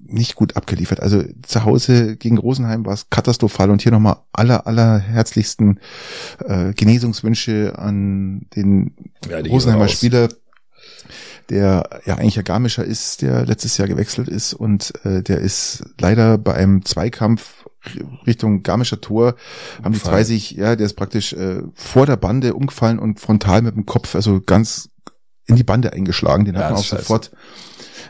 nicht 0.00 0.36
gut 0.36 0.56
abgeliefert. 0.56 1.00
Also 1.00 1.22
zu 1.42 1.64
Hause 1.64 2.16
gegen 2.16 2.38
Rosenheim 2.38 2.86
war 2.86 2.94
es 2.94 3.10
katastrophal 3.10 3.70
und 3.70 3.82
hier 3.82 3.92
nochmal 3.92 4.18
aller, 4.32 4.66
aller 4.66 4.98
herzlichsten 4.98 5.80
äh, 6.44 6.72
Genesungswünsche 6.72 7.74
an 7.76 8.46
den 8.54 8.94
ja, 9.28 9.38
Rosenheimer 9.40 9.88
Spieler 9.88 10.28
der 11.48 11.88
ja 12.04 12.16
eigentlich 12.16 12.34
ja 12.34 12.42
Garmischer 12.42 12.84
ist, 12.84 13.22
der 13.22 13.46
letztes 13.46 13.76
Jahr 13.76 13.86
gewechselt 13.86 14.28
ist 14.28 14.52
und 14.52 14.92
äh, 15.04 15.22
der 15.22 15.38
ist 15.38 15.84
leider 16.00 16.38
bei 16.38 16.54
einem 16.54 16.84
Zweikampf 16.84 17.64
Richtung 18.26 18.62
Garmischer 18.62 19.00
Tor 19.00 19.36
haben 19.82 19.92
die 19.92 20.02
zwei 20.02 20.24
sich, 20.24 20.52
ja, 20.52 20.76
der 20.76 20.86
ist 20.86 20.94
praktisch 20.94 21.32
äh, 21.32 21.62
vor 21.74 22.06
der 22.06 22.16
Bande 22.16 22.54
umgefallen 22.54 22.98
und 22.98 23.20
frontal 23.20 23.62
mit 23.62 23.76
dem 23.76 23.86
Kopf, 23.86 24.14
also 24.14 24.40
ganz 24.40 24.90
in 25.46 25.56
die 25.56 25.64
Bande 25.64 25.92
eingeschlagen. 25.92 26.44
Den 26.44 26.54
ja, 26.54 26.62
hat 26.62 26.70
man 26.70 26.80
auch 26.80 26.84
scheiße. 26.84 27.02
sofort 27.02 27.30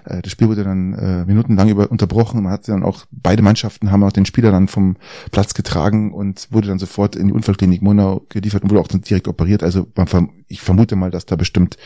äh, 0.06 0.22
das 0.22 0.32
Spiel 0.32 0.48
wurde 0.48 0.64
dann 0.64 0.94
äh, 0.94 1.24
minutenlang 1.24 1.68
über 1.68 1.90
unterbrochen. 1.90 2.42
Man 2.42 2.52
hat 2.52 2.68
dann 2.68 2.82
auch, 2.82 3.04
beide 3.10 3.42
Mannschaften 3.42 3.90
haben 3.90 4.02
auch 4.04 4.12
den 4.12 4.26
Spieler 4.26 4.50
dann 4.50 4.68
vom 4.68 4.96
Platz 5.30 5.54
getragen 5.54 6.12
und 6.12 6.48
wurde 6.50 6.68
dann 6.68 6.78
sofort 6.78 7.16
in 7.16 7.28
die 7.28 7.34
Unfallklinik 7.34 7.82
Monau 7.82 8.22
geliefert 8.28 8.62
und 8.62 8.70
wurde 8.70 8.80
auch 8.80 8.88
dann 8.88 9.02
direkt 9.02 9.28
operiert. 9.28 9.62
Also 9.62 9.86
man, 9.96 10.30
ich 10.48 10.60
vermute 10.60 10.96
mal, 10.96 11.10
dass 11.10 11.26
da 11.26 11.36
bestimmt 11.36 11.76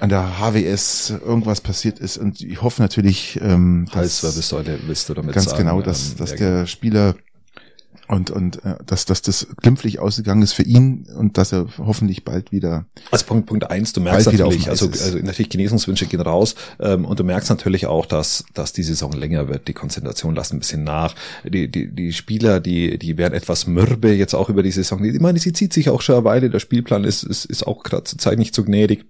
an 0.00 0.08
der 0.08 0.38
HWS 0.38 1.10
irgendwas 1.24 1.60
passiert 1.60 1.98
ist 1.98 2.18
und 2.18 2.40
ich 2.40 2.60
hoffe 2.62 2.82
natürlich, 2.82 3.40
ähm, 3.42 3.88
dass, 3.92 4.22
was 4.22 4.36
bist 4.36 4.52
du, 4.52 4.62
willst 4.86 5.08
du 5.08 5.14
damit 5.14 5.34
ganz 5.34 5.50
sagen, 5.50 5.58
genau, 5.58 5.80
dass, 5.80 6.12
ähm, 6.12 6.16
dass 6.18 6.34
der 6.34 6.50
genau. 6.50 6.66
Spieler 6.66 7.14
und 8.08 8.30
und 8.30 8.64
äh, 8.64 8.76
dass 8.86 9.04
dass 9.04 9.22
das 9.22 9.48
glimpflich 9.56 9.98
ausgegangen 9.98 10.42
ist 10.42 10.52
für 10.52 10.62
ihn 10.62 11.06
und 11.16 11.38
dass 11.38 11.52
er 11.52 11.66
hoffentlich 11.78 12.24
bald 12.24 12.52
wieder 12.52 12.86
also 13.10 13.26
Punkt 13.26 13.46
Punkt 13.46 13.68
eins 13.70 13.92
du 13.92 14.00
merkst 14.00 14.26
natürlich 14.26 14.68
also 14.68 14.86
also 14.86 15.18
natürlich 15.18 15.48
Genesungswünsche 15.48 16.06
gehen 16.06 16.20
raus 16.20 16.54
ähm, 16.78 17.04
und 17.04 17.18
du 17.18 17.24
merkst 17.24 17.50
natürlich 17.50 17.86
auch 17.86 18.06
dass 18.06 18.44
dass 18.54 18.72
die 18.72 18.82
Saison 18.82 19.12
länger 19.12 19.48
wird. 19.48 19.68
Die 19.68 19.72
Konzentration 19.72 20.34
lässt 20.34 20.52
ein 20.52 20.60
bisschen 20.60 20.84
nach. 20.84 21.14
Die 21.44 21.68
die 21.68 21.92
die 21.92 22.12
Spieler 22.12 22.60
die 22.60 22.98
die 22.98 23.18
werden 23.18 23.34
etwas 23.34 23.66
mürbe 23.66 24.12
jetzt 24.12 24.34
auch 24.34 24.48
über 24.48 24.62
die 24.62 24.70
Saison. 24.70 25.02
Ich 25.04 25.20
meine 25.20 25.38
sie 25.38 25.52
zieht 25.52 25.72
sich 25.72 25.90
auch 25.90 26.00
schon 26.00 26.16
eine 26.16 26.24
Weile. 26.24 26.50
Der 26.50 26.60
Spielplan 26.60 27.04
ist 27.04 27.24
ist 27.24 27.44
ist 27.44 27.66
auch 27.66 27.82
gerade 27.82 28.04
zur 28.04 28.18
Zeit 28.18 28.38
nicht 28.38 28.54
so 28.54 28.62
gnädig 28.62 29.04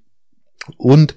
Und 0.76 1.14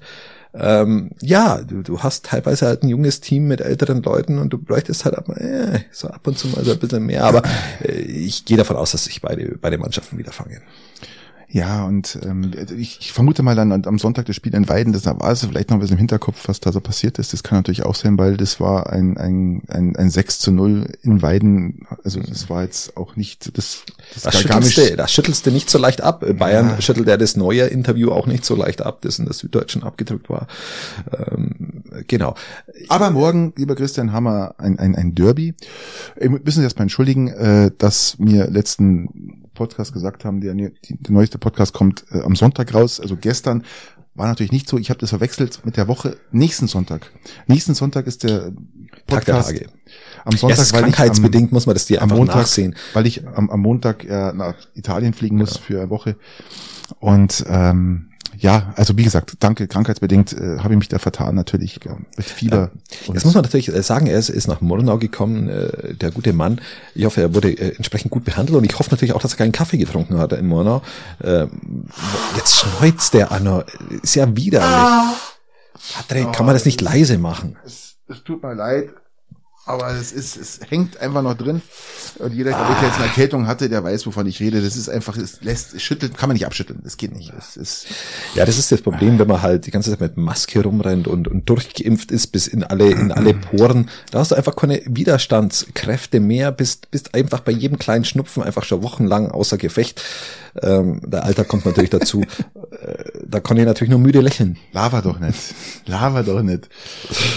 ähm, 0.52 1.10
ja, 1.20 1.62
du, 1.62 1.82
du 1.82 2.00
hast 2.00 2.26
teilweise 2.26 2.66
halt 2.66 2.82
ein 2.82 2.88
junges 2.88 3.20
Team 3.20 3.46
mit 3.46 3.60
älteren 3.60 4.02
Leuten 4.02 4.38
und 4.38 4.50
du 4.52 4.58
bräuchtest 4.58 5.04
halt 5.04 5.16
aber, 5.16 5.40
äh, 5.40 5.80
so 5.92 6.08
ab 6.08 6.26
und 6.26 6.38
zu 6.38 6.48
mal 6.48 6.64
so 6.64 6.72
ein 6.72 6.78
bisschen 6.78 7.06
mehr. 7.06 7.24
Aber 7.24 7.42
äh, 7.84 7.92
ich 7.92 8.44
gehe 8.44 8.56
davon 8.56 8.76
aus, 8.76 8.92
dass 8.92 9.04
sich 9.04 9.20
beide, 9.20 9.56
beide 9.60 9.78
Mannschaften 9.78 10.18
wieder 10.18 10.32
fangen. 10.32 10.60
Ja, 11.52 11.84
und 11.84 12.16
ähm, 12.24 12.52
ich, 12.78 12.98
ich 13.00 13.12
vermute 13.12 13.42
mal 13.42 13.56
dann 13.56 13.72
am 13.72 13.98
Sonntag 13.98 14.26
das 14.26 14.36
Spiel 14.36 14.54
in 14.54 14.68
Weiden, 14.68 14.92
das 14.92 15.04
war 15.06 15.32
es 15.32 15.44
vielleicht 15.44 15.70
noch 15.70 15.76
ein 15.76 15.80
bisschen 15.80 15.96
im 15.96 15.98
Hinterkopf, 15.98 16.46
was 16.46 16.60
da 16.60 16.70
so 16.70 16.80
passiert 16.80 17.18
ist. 17.18 17.32
Das 17.32 17.42
kann 17.42 17.58
natürlich 17.58 17.82
auch 17.84 17.96
sein, 17.96 18.16
weil 18.18 18.36
das 18.36 18.60
war 18.60 18.90
ein, 18.90 19.16
ein, 19.18 19.62
ein, 19.68 19.96
ein 19.96 20.10
6 20.10 20.38
zu 20.38 20.52
0 20.52 20.86
in 21.02 21.22
Weiden. 21.22 21.88
Also 22.04 22.20
das 22.20 22.48
war 22.50 22.62
jetzt 22.62 22.96
auch 22.96 23.16
nicht 23.16 23.58
das, 23.58 23.82
das, 24.14 24.22
das, 24.22 24.40
schüttelst, 24.40 24.78
du, 24.78 24.96
das 24.96 25.12
schüttelst 25.12 25.44
du 25.44 25.50
nicht 25.50 25.70
so 25.70 25.78
leicht 25.78 26.02
ab. 26.02 26.24
Bayern 26.38 26.68
ja. 26.68 26.80
schüttelt 26.80 27.08
ja 27.08 27.16
das 27.16 27.36
neue 27.36 27.62
Interview 27.62 28.12
auch 28.12 28.26
nicht 28.28 28.44
so 28.44 28.54
leicht 28.54 28.82
ab, 28.82 29.00
das 29.02 29.18
in 29.18 29.24
der 29.24 29.34
Süddeutschen 29.34 29.82
abgedrückt 29.82 30.30
war. 30.30 30.46
Ähm, 31.32 31.82
genau. 32.06 32.36
Aber 32.88 33.10
morgen, 33.10 33.54
lieber 33.56 33.74
Christian, 33.74 34.12
haben 34.12 34.24
wir 34.24 34.54
ein, 34.58 34.78
ein, 34.78 34.94
ein 34.94 35.16
Derby. 35.16 35.54
Wir 36.16 36.30
müssen 36.30 36.62
jetzt 36.62 36.78
mal 36.78 36.84
entschuldigen, 36.84 37.26
äh, 37.26 37.72
dass 37.76 38.20
mir 38.20 38.48
letzten 38.48 39.39
Podcast 39.60 39.92
gesagt 39.92 40.24
haben, 40.24 40.40
der, 40.40 40.54
der 40.54 40.72
neueste 41.10 41.36
Podcast 41.36 41.74
kommt 41.74 42.06
äh, 42.12 42.20
am 42.22 42.34
Sonntag 42.34 42.72
raus, 42.72 42.98
also 42.98 43.16
gestern. 43.16 43.64
War 44.14 44.26
natürlich 44.26 44.52
nicht 44.52 44.68
so. 44.68 44.76
Ich 44.76 44.90
habe 44.90 44.98
das 44.98 45.10
verwechselt 45.10 45.60
mit 45.64 45.76
der 45.76 45.86
Woche 45.86 46.16
nächsten 46.32 46.66
Sonntag. 46.66 47.12
Nächsten 47.46 47.74
Sonntag 47.74 48.06
ist 48.08 48.24
der 48.24 48.52
Podcast. 49.06 49.50
Tag 49.50 49.58
der 49.58 49.68
am 50.24 50.36
Sonntag, 50.36 50.58
ja, 50.58 50.72
weil 50.72 50.82
krankheitsbedingt 50.82 51.50
am, 51.50 51.54
muss 51.54 51.66
man 51.66 51.74
das 51.74 51.86
dir 51.86 52.02
am 52.02 52.08
Montag 52.08 52.36
nachsehen. 52.36 52.74
Weil 52.92 53.06
ich 53.06 53.26
am, 53.26 53.48
am 53.50 53.60
Montag 53.60 54.04
äh, 54.04 54.32
nach 54.32 54.56
Italien 54.74 55.12
fliegen 55.12 55.36
muss 55.36 55.54
genau. 55.54 55.64
für 55.64 55.80
eine 55.80 55.90
Woche. 55.90 56.16
Und 56.98 57.44
ähm, 57.48 58.10
ja, 58.38 58.72
also 58.76 58.96
wie 58.96 59.02
gesagt, 59.02 59.34
danke, 59.40 59.68
krankheitsbedingt 59.68 60.32
äh, 60.32 60.58
habe 60.58 60.72
ich 60.72 60.78
mich 60.78 60.88
da 60.88 60.98
vertan, 60.98 61.34
natürlich 61.34 61.80
ja, 61.84 61.96
mit 62.16 62.24
Fieber. 62.24 62.70
Ja, 63.06 63.14
das 63.14 63.24
muss 63.24 63.34
man 63.34 63.42
natürlich 63.42 63.68
äh, 63.68 63.82
sagen, 63.82 64.06
er 64.06 64.18
ist, 64.18 64.30
ist 64.30 64.48
nach 64.48 64.60
Murnau 64.60 64.98
gekommen, 64.98 65.48
äh, 65.48 65.94
der 65.94 66.10
gute 66.10 66.32
Mann. 66.32 66.60
Ich 66.94 67.04
hoffe, 67.04 67.20
er 67.20 67.34
wurde 67.34 67.50
äh, 67.50 67.76
entsprechend 67.76 68.10
gut 68.10 68.24
behandelt 68.24 68.56
und 68.56 68.64
ich 68.64 68.78
hoffe 68.78 68.90
natürlich 68.90 69.14
auch, 69.14 69.20
dass 69.20 69.34
er 69.34 69.38
keinen 69.38 69.52
Kaffee 69.52 69.78
getrunken 69.78 70.18
hat 70.18 70.32
in 70.32 70.46
Murnau. 70.46 70.82
Äh, 71.22 71.46
jetzt 72.36 72.56
schneuzt 72.56 73.14
der 73.14 73.30
Anno, 73.30 73.62
ist 74.02 74.14
ja 74.14 74.34
widerlich. 74.36 74.68
Ah. 74.68 75.14
Patrick, 75.96 76.32
kann 76.32 76.46
man 76.46 76.54
das 76.54 76.64
nicht 76.64 76.80
leise 76.80 77.18
machen? 77.18 77.56
Es, 77.64 77.96
es 78.08 78.22
tut 78.24 78.42
mir 78.42 78.54
leid, 78.54 78.90
aber 79.70 79.90
es 79.94 80.12
ist, 80.12 80.36
es 80.36 80.60
hängt 80.68 81.00
einfach 81.00 81.22
noch 81.22 81.34
drin. 81.34 81.62
Und 82.18 82.34
jeder, 82.34 82.56
ah. 82.56 82.74
der 82.80 82.88
jetzt 82.88 82.96
eine 82.96 83.06
Erkältung 83.06 83.46
hatte, 83.46 83.68
der 83.68 83.82
weiß, 83.82 84.06
wovon 84.06 84.26
ich 84.26 84.40
rede. 84.40 84.60
Das 84.60 84.76
ist 84.76 84.88
einfach, 84.88 85.16
es 85.16 85.40
lässt, 85.42 85.74
es 85.74 85.82
schüttelt, 85.82 86.16
kann 86.16 86.28
man 86.28 86.34
nicht 86.34 86.46
abschütteln. 86.46 86.80
Das 86.82 86.96
geht 86.96 87.14
nicht. 87.14 87.32
Es 87.36 87.56
ist, 87.56 87.86
ja, 88.34 88.44
das 88.44 88.58
ist 88.58 88.72
das 88.72 88.82
Problem, 88.82 89.18
wenn 89.18 89.28
man 89.28 89.42
halt 89.42 89.66
die 89.66 89.70
ganze 89.70 89.90
Zeit 89.90 90.00
mit 90.00 90.16
Maske 90.16 90.62
rumrennt 90.62 91.08
und, 91.08 91.28
und 91.28 91.48
durchgeimpft 91.48 92.10
ist 92.10 92.28
bis 92.28 92.46
in 92.46 92.64
alle, 92.64 92.90
in 92.90 93.12
alle 93.12 93.34
Poren. 93.34 93.88
Da 94.10 94.18
hast 94.18 94.32
du 94.32 94.34
einfach 94.34 94.56
keine 94.56 94.82
Widerstandskräfte 94.84 96.20
mehr, 96.20 96.52
bist, 96.52 96.90
bist 96.90 97.14
einfach 97.14 97.40
bei 97.40 97.52
jedem 97.52 97.78
kleinen 97.78 98.04
Schnupfen 98.04 98.42
einfach 98.42 98.64
schon 98.64 98.82
wochenlang 98.82 99.30
außer 99.30 99.56
Gefecht. 99.56 100.02
Ähm, 100.62 101.00
der 101.04 101.24
Alter 101.24 101.44
kommt 101.44 101.64
natürlich 101.64 101.90
dazu. 101.90 102.22
äh, 102.82 103.04
da 103.24 103.40
kann 103.40 103.56
ich 103.56 103.64
natürlich 103.64 103.90
nur 103.90 104.00
müde 104.00 104.20
lächeln. 104.20 104.58
Lava 104.72 105.00
doch 105.00 105.18
nicht. 105.20 105.54
Lava 105.86 106.22
doch 106.22 106.42
nicht. 106.42 106.68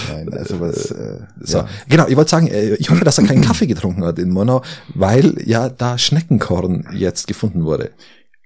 Nein, 0.09 0.33
also 0.33 0.59
was, 0.59 0.91
äh, 0.91 1.19
so. 1.39 1.59
Ja. 1.59 1.67
Genau, 1.87 2.07
ich 2.07 2.15
wollte 2.15 2.22
sagen, 2.29 2.47
äh, 2.47 2.75
ich 2.75 2.89
hoffe, 2.89 3.05
dass 3.05 3.17
er 3.17 3.25
keinen 3.25 3.41
Kaffee 3.41 3.67
getrunken 3.67 4.03
hat 4.03 4.19
in 4.19 4.29
Monau, 4.29 4.61
weil 4.93 5.35
ja 5.45 5.69
da 5.69 5.97
Schneckenkorn 5.97 6.87
jetzt 6.93 7.27
gefunden 7.27 7.65
wurde. 7.65 7.91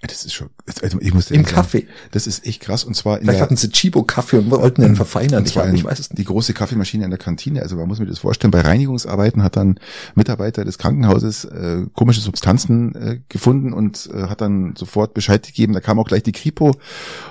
Das 0.02 0.26
ist 0.26 0.34
schon, 0.34 0.50
also 0.84 1.00
ich 1.02 1.12
muss 1.12 1.32
Im 1.32 1.44
Kaffee. 1.44 1.80
Sagen, 1.80 1.92
das 2.12 2.28
ist 2.28 2.46
echt 2.46 2.62
krass. 2.62 2.84
Und 2.84 2.96
zwar 2.96 3.18
in 3.18 3.24
Vielleicht 3.24 3.40
der, 3.40 3.44
hatten 3.46 3.56
sie 3.56 3.70
Chibo-Kaffee 3.70 4.38
und 4.38 4.52
wollten 4.52 4.84
den 4.84 4.96
verfeinern. 4.96 5.40
Und 5.40 5.48
zwar 5.48 5.68
ich, 5.70 5.76
ich 5.80 5.84
weiß 5.84 5.98
es 5.98 6.12
nicht. 6.12 6.20
Die 6.20 6.24
große 6.24 6.54
Kaffeemaschine 6.54 7.04
in 7.04 7.10
der 7.10 7.18
Kantine. 7.18 7.64
Also 7.64 7.78
man 7.78 7.88
muss 7.88 8.00
mir 8.00 8.06
das 8.06 8.20
vorstellen. 8.20 8.52
Bei 8.52 8.62
Reinigungsarbeiten 8.62 9.42
hat 9.42 9.56
dann 9.56 9.80
Mitarbeiter 10.14 10.64
des 10.66 10.78
Krankenhauses 10.78 11.46
äh, 11.46 11.86
komische 11.96 12.22
Substanzen 12.22 12.96
äh, 12.96 13.20
gefunden 13.28 13.74
und 13.74 14.08
äh, 14.14 14.28
hat 14.28 14.42
dann 14.42 14.76
sofort 14.78 15.16
Bescheid 15.16 15.46
gegeben. 15.46 15.74
Da 15.74 15.80
kam 15.80 15.98
auch 15.98 16.08
gleich 16.08 16.22
die 16.22 16.32
Kripo, 16.32 16.76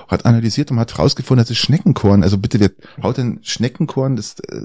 hat 0.09 0.25
analysiert 0.25 0.69
und 0.69 0.79
hat 0.79 0.99
rausgefunden, 0.99 1.41
das 1.41 1.51
ist 1.51 1.59
Schneckenkorn. 1.59 2.21
Also 2.21 2.37
bitte, 2.37 2.59
wer 2.59 2.71
haut 3.01 3.17
denn 3.17 3.39
Schneckenkorn? 3.43 4.17
Das 4.17 4.35
äh, 4.41 4.61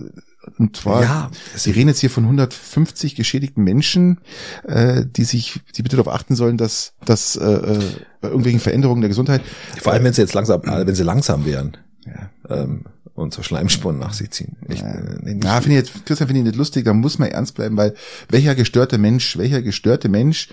und 0.59 0.77
zwar, 0.77 1.03
ja, 1.03 1.31
Sie 1.55 1.71
reden 1.71 1.89
jetzt 1.89 2.01
hier 2.01 2.11
von 2.11 2.25
150 2.25 3.15
geschädigten 3.15 3.63
Menschen, 3.63 4.21
äh, 4.65 5.05
die 5.07 5.25
sich, 5.25 5.61
die 5.77 5.83
bitte 5.83 5.97
darauf 5.97 6.13
achten 6.13 6.35
sollen, 6.35 6.57
dass, 6.57 6.95
dass 7.05 7.37
äh, 7.37 7.45
äh, 7.45 7.79
bei 8.21 8.29
irgendwelchen 8.29 8.61
Veränderungen 8.61 9.01
der 9.01 9.09
Gesundheit. 9.09 9.43
Vor 9.81 9.93
allem, 9.93 10.05
wenn 10.05 10.13
sie 10.13 10.23
jetzt 10.23 10.35
langsam, 10.35 10.63
äh, 10.63 10.87
wenn 10.87 10.95
sie 10.95 11.05
langsam 11.05 11.45
wären. 11.47 11.77
Ja. 12.07 12.31
Ähm, 12.49 12.85
und 13.15 13.35
so 13.35 13.43
Schleimspuren 13.43 13.99
nach 13.99 14.15
sich 14.15 14.31
ziehen. 14.31 14.57
Echt, 14.69 14.83
ja, 14.83 14.95
äh, 14.95 15.39
ja 15.43 15.61
finde 15.61 15.79
ich 15.79 15.87
jetzt, 15.87 16.07
Christian, 16.07 16.29
finde 16.29 16.41
ich 16.41 16.47
nicht 16.47 16.57
lustig, 16.57 16.85
da 16.85 16.95
muss 16.95 17.19
man 17.19 17.31
ernst 17.31 17.55
bleiben, 17.55 17.77
weil 17.77 17.95
welcher 18.29 18.55
gestörte 18.55 18.99
Mensch, 18.99 19.37
welcher 19.37 19.63
gestörte 19.63 20.09
Mensch 20.09 20.49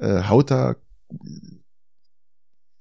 äh, 0.00 0.22
haut 0.22 0.50
da 0.50 0.76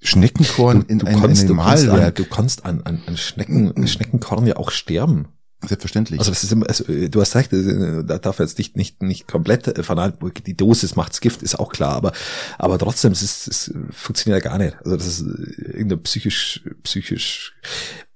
Schneckenkorn 0.02 0.82
du, 0.82 0.88
in 0.88 1.00
du 1.00 1.08
ein 1.08 1.20
kannst, 1.20 1.48
Malwerk. 1.50 2.16
Du 2.16 2.26
kannst 2.26 2.66
an, 2.66 2.82
an, 2.84 3.02
an 3.08 3.18
Schnecken, 3.18 3.88
Schneckenkorn 3.88 4.46
ja 4.46 4.58
auch 4.58 4.70
sterben. 4.70 5.28
Selbstverständlich. 5.68 6.20
Also 6.20 6.32
das 6.32 6.44
ist 6.44 6.54
also, 6.54 6.84
du 7.08 7.22
hast 7.22 7.36
recht, 7.36 7.54
äh, 7.54 8.04
da 8.04 8.18
darf 8.18 8.40
jetzt 8.40 8.58
nicht 8.58 8.76
nicht 8.76 9.02
nicht 9.02 9.28
komplett 9.28 9.68
äh, 9.68 9.84
fanal, 9.84 10.14
die 10.46 10.58
Dosis 10.58 10.96
macht's 10.96 11.22
Gift, 11.22 11.42
ist 11.42 11.60
auch 11.60 11.72
klar, 11.72 11.96
aber 11.96 12.12
aber 12.58 12.78
trotzdem, 12.78 13.12
es 13.12 13.22
ist, 13.22 13.48
es 13.48 13.74
funktioniert 13.92 14.44
ja 14.44 14.50
gar 14.50 14.58
nicht. 14.58 14.76
Also 14.84 14.98
das 14.98 15.08
ist 15.08 15.22
irgendein 15.58 16.04
psychisch 16.04 16.64
psychisch. 16.84 17.54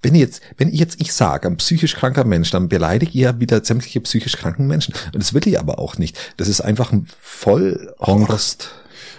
Wenn 0.02 0.16
ich 0.16 0.22
jetzt 0.22 0.42
wenn 0.58 0.70
ich 0.70 0.80
jetzt 0.80 1.00
ich 1.00 1.14
sage, 1.14 1.48
ein 1.48 1.58
psychisch 1.58 1.96
kranker 1.96 2.26
Mensch, 2.26 2.52
dann 2.52 2.70
beleidige 2.70 3.12
ich 3.12 3.22
ja 3.22 3.40
wieder 3.40 3.64
sämtliche 3.64 4.02
psychisch 4.02 4.38
kranken 4.38 4.68
Menschen. 4.68 4.94
Und 5.14 5.22
das 5.22 5.34
will 5.34 5.48
ich 5.48 5.60
aber 5.60 5.80
auch 5.80 5.98
nicht. 5.98 6.18
Das 6.38 6.48
ist 6.48 6.62
einfach 6.62 6.92
ein 6.92 7.08
Vollhorst. 7.22 8.72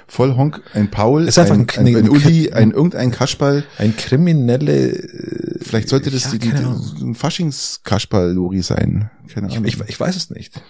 Vollhonk, 0.08 0.62
ein 0.72 0.90
Paul, 0.90 1.28
ist 1.28 1.38
einfach 1.38 1.54
ein, 1.54 1.66
ein, 1.76 1.86
ein, 1.86 1.96
ein 1.96 2.08
Uli, 2.08 2.50
ein 2.50 2.70
irgendein 2.70 3.10
Kaschball. 3.10 3.64
Ein 3.76 3.94
kriminelle. 3.94 5.58
Vielleicht 5.60 5.90
sollte 5.90 6.10
das 6.10 6.24
ja, 6.24 6.30
die, 6.32 6.38
die, 6.38 7.04
ein 7.04 7.14
Faschings-Kaschball-Lori 7.14 8.62
sein. 8.62 9.10
Keine 9.32 9.48
Ahnung. 9.48 9.66
Ich, 9.66 9.78
ich, 9.78 9.88
ich 9.88 10.00
weiß 10.00 10.16
es 10.16 10.30
nicht. 10.30 10.62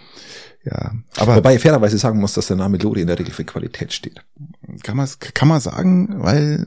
Ja, 0.64 0.92
aber 1.16 1.37
wobei 1.37 1.54
ich 1.54 1.62
fairerweise 1.62 1.99
sagen 1.99 2.18
muss, 2.21 2.35
dass 2.35 2.49
der 2.49 2.57
Name 2.57 2.78
Lori 2.78 3.00
in 3.00 3.07
der 3.07 3.18
Regel 3.18 3.33
für 3.33 3.45
Qualität 3.45 3.92
steht. 3.92 4.25
Kann 4.83 4.97
man 4.97 5.09
kann 5.33 5.49
man 5.49 5.61
sagen, 5.61 6.16
weil 6.18 6.66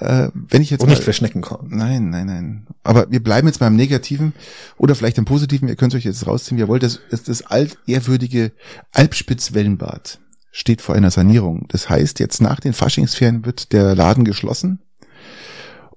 äh, 0.00 0.28
wenn 0.34 0.62
ich 0.62 0.70
jetzt 0.70 0.82
und 0.82 0.88
nicht 0.88 1.04
für 1.04 1.12
Schnecken 1.12 1.40
kommen. 1.40 1.70
Nein, 1.70 2.10
nein, 2.10 2.26
nein. 2.26 2.66
Aber 2.82 3.10
wir 3.10 3.22
bleiben 3.22 3.46
jetzt 3.46 3.60
beim 3.60 3.76
Negativen 3.76 4.34
oder 4.78 4.96
vielleicht 4.96 5.16
im 5.16 5.24
Positiven. 5.24 5.68
Ihr 5.68 5.76
könnt 5.76 5.94
euch 5.94 6.04
jetzt 6.04 6.26
rausziehen, 6.26 6.58
wie 6.58 6.62
ihr 6.62 6.68
wollt. 6.68 6.82
Das 6.82 7.00
ist 7.10 7.28
das 7.28 7.42
altehrwürdige 7.42 8.50
Alpspitz-Wellenbad 8.92 10.18
steht 10.50 10.80
vor 10.82 10.94
einer 10.94 11.10
Sanierung. 11.10 11.66
Das 11.68 11.88
heißt, 11.88 12.18
jetzt 12.20 12.40
nach 12.40 12.60
den 12.60 12.72
Faschingsferien 12.72 13.44
wird 13.44 13.72
der 13.72 13.94
Laden 13.94 14.24
geschlossen 14.24 14.80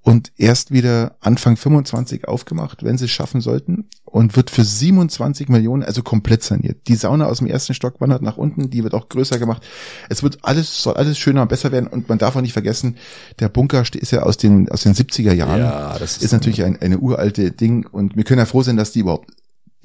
und 0.04 0.34
erst 0.38 0.72
wieder 0.72 1.16
Anfang 1.22 1.56
25 1.56 2.28
aufgemacht, 2.28 2.84
wenn 2.84 2.98
sie 2.98 3.06
es 3.06 3.12
schaffen 3.12 3.40
sollten 3.40 3.86
und 4.04 4.36
wird 4.36 4.50
für 4.50 4.66
27 4.66 5.48
Millionen, 5.48 5.82
also 5.82 6.04
komplett 6.04 6.44
saniert. 6.44 6.88
Die 6.88 6.96
Sauna 6.96 7.26
aus 7.26 7.38
dem 7.38 7.48
ersten 7.48 7.74
Stock 7.74 8.02
wandert 8.02 8.22
nach 8.22 8.36
unten, 8.36 8.70
die 8.70 8.84
wird 8.84 8.94
auch 8.94 9.08
größer 9.08 9.40
gemacht. 9.40 9.66
Es 10.10 10.22
wird 10.22 10.40
alles, 10.42 10.84
soll 10.84 10.96
alles 10.96 11.18
schöner 11.18 11.44
und 11.44 11.48
besser 11.48 11.72
werden 11.72 11.88
und 11.88 12.10
man 12.10 12.18
darf 12.18 12.36
auch 12.36 12.42
nicht 12.42 12.52
vergessen, 12.52 12.98
der 13.40 13.48
Bunker 13.48 13.84
ist 13.94 14.12
ja 14.12 14.24
aus 14.24 14.36
den, 14.36 14.70
aus 14.70 14.84
den 14.84 14.94
70er 14.94 15.34
Jahren. 15.34 15.62
Ja, 15.62 15.98
das 15.98 16.18
ist, 16.18 16.24
ist 16.24 16.34
natürlich 16.34 16.64
ein, 16.64 16.82
eine 16.82 17.00
uralte 17.00 17.52
Ding 17.52 17.88
und 17.88 18.18
wir 18.18 18.26
können 18.26 18.40
ja 18.40 18.46
froh 18.46 18.62
sein, 18.62 18.76
dass 18.76 18.92
die 18.92 19.00
überhaupt 19.00 19.32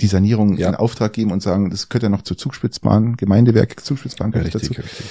die 0.00 0.06
Sanierung 0.06 0.56
ja. 0.56 0.68
in 0.68 0.74
Auftrag 0.74 1.12
geben 1.12 1.32
und 1.32 1.42
sagen, 1.42 1.70
das 1.70 1.88
gehört 1.88 2.04
ja 2.04 2.08
noch 2.08 2.22
zur 2.22 2.36
Zugspitzbahn, 2.36 3.16
Gemeindewerk, 3.16 3.84
Zugspitzbahn 3.84 4.30
gehört 4.30 4.54
richtig, 4.54 4.68
dazu. 4.68 4.80
Richtig. 4.80 5.06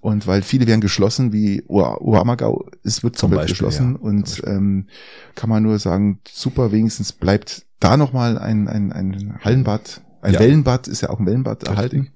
Und 0.00 0.26
weil 0.26 0.42
viele 0.42 0.66
werden 0.66 0.80
geschlossen, 0.80 1.32
wie 1.32 1.62
Ohamagau, 1.68 2.66
es 2.82 3.04
wird 3.04 3.16
zum 3.16 3.30
Beispiel 3.30 3.52
geschlossen 3.52 3.92
ja, 3.92 4.00
und 4.00 4.42
ähm, 4.44 4.86
kann 5.34 5.48
man 5.48 5.62
nur 5.62 5.78
sagen, 5.78 6.18
super, 6.28 6.72
wenigstens 6.72 7.12
bleibt 7.12 7.66
da 7.78 7.96
nochmal 7.96 8.38
ein, 8.38 8.68
ein, 8.68 8.92
ein 8.92 9.38
Hallenbad, 9.44 10.00
ein 10.22 10.34
ja. 10.34 10.40
Wellenbad, 10.40 10.88
ist 10.88 11.02
ja 11.02 11.10
auch 11.10 11.20
ein 11.20 11.26
Wellenbad 11.26 11.68
richtig. 11.68 12.12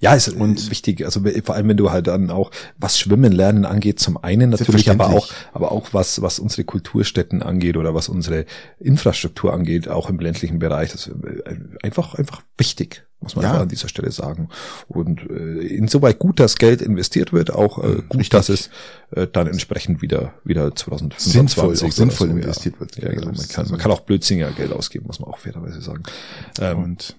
Ja, 0.00 0.14
ist 0.14 0.30
und 0.30 0.70
wichtig. 0.70 1.04
Also 1.04 1.20
vor 1.44 1.54
allem, 1.54 1.68
wenn 1.68 1.76
du 1.76 1.90
halt 1.90 2.06
dann 2.06 2.30
auch 2.30 2.50
was 2.78 2.98
Schwimmen 2.98 3.32
lernen 3.32 3.66
angeht, 3.66 4.00
zum 4.00 4.16
einen 4.16 4.48
natürlich, 4.48 4.90
aber 4.90 5.10
auch, 5.10 5.28
aber 5.52 5.72
auch 5.72 5.88
was, 5.92 6.22
was 6.22 6.38
unsere 6.38 6.64
Kulturstätten 6.64 7.42
angeht 7.42 7.76
oder 7.76 7.94
was 7.94 8.08
unsere 8.08 8.46
Infrastruktur 8.78 9.52
angeht, 9.52 9.88
auch 9.88 10.08
im 10.08 10.18
ländlichen 10.18 10.58
Bereich. 10.58 10.92
Das 10.92 11.06
ist 11.06 11.12
äh, 11.22 11.54
einfach, 11.82 12.14
einfach 12.14 12.40
wichtig, 12.56 13.04
muss 13.20 13.36
man 13.36 13.44
ja. 13.44 13.60
an 13.60 13.68
dieser 13.68 13.88
Stelle 13.88 14.10
sagen. 14.10 14.48
Und 14.88 15.28
äh, 15.28 15.66
insoweit 15.66 16.18
gut, 16.18 16.40
dass 16.40 16.56
Geld 16.56 16.80
investiert 16.80 17.34
wird, 17.34 17.52
auch 17.52 17.76
äh, 17.84 17.96
gut, 17.96 18.20
Richtig. 18.20 18.30
dass 18.30 18.48
es 18.48 18.70
äh, 19.10 19.26
dann 19.30 19.48
entsprechend 19.48 20.00
wieder, 20.00 20.32
wieder 20.44 20.74
2025 20.74 21.30
sinnvoll, 21.30 21.74
auch 21.74 21.92
sinnvoll 21.92 22.28
so, 22.28 22.36
investiert 22.36 22.76
ja. 22.76 22.80
wird. 22.80 22.96
Ja, 22.96 23.10
genau. 23.10 23.26
man, 23.26 23.48
kann, 23.48 23.68
man 23.68 23.78
kann 23.78 23.90
auch 23.90 24.00
Blödsinniger 24.00 24.50
Geld 24.52 24.72
ausgeben, 24.72 25.06
muss 25.06 25.20
man 25.20 25.28
auch 25.28 25.36
fairerweise 25.36 25.82
sagen. 25.82 26.04
Ähm, 26.58 26.84
und 26.84 27.16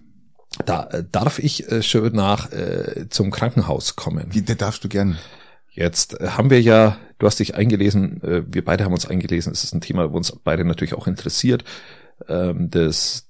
da 0.65 0.83
äh, 0.91 1.03
darf 1.09 1.39
ich 1.39 1.71
äh, 1.71 1.81
schön 1.81 2.13
nach 2.13 2.51
äh, 2.51 3.07
zum 3.09 3.31
Krankenhaus 3.31 3.95
kommen. 3.95 4.27
Wie, 4.31 4.41
da 4.41 4.55
darfst 4.55 4.83
du 4.83 4.89
gern. 4.89 5.17
Jetzt 5.73 6.19
haben 6.19 6.49
wir 6.49 6.61
ja, 6.61 6.97
du 7.17 7.27
hast 7.27 7.39
dich 7.39 7.55
eingelesen, 7.55 8.21
äh, 8.23 8.43
wir 8.45 8.63
beide 8.63 8.83
haben 8.83 8.91
uns 8.91 9.05
eingelesen, 9.05 9.53
es 9.53 9.63
ist 9.63 9.73
ein 9.73 9.81
Thema, 9.81 10.11
wo 10.11 10.17
uns 10.17 10.33
beide 10.43 10.65
natürlich 10.65 10.93
auch 10.93 11.07
interessiert, 11.07 11.63
ähm, 12.27 12.69
das 12.69 13.27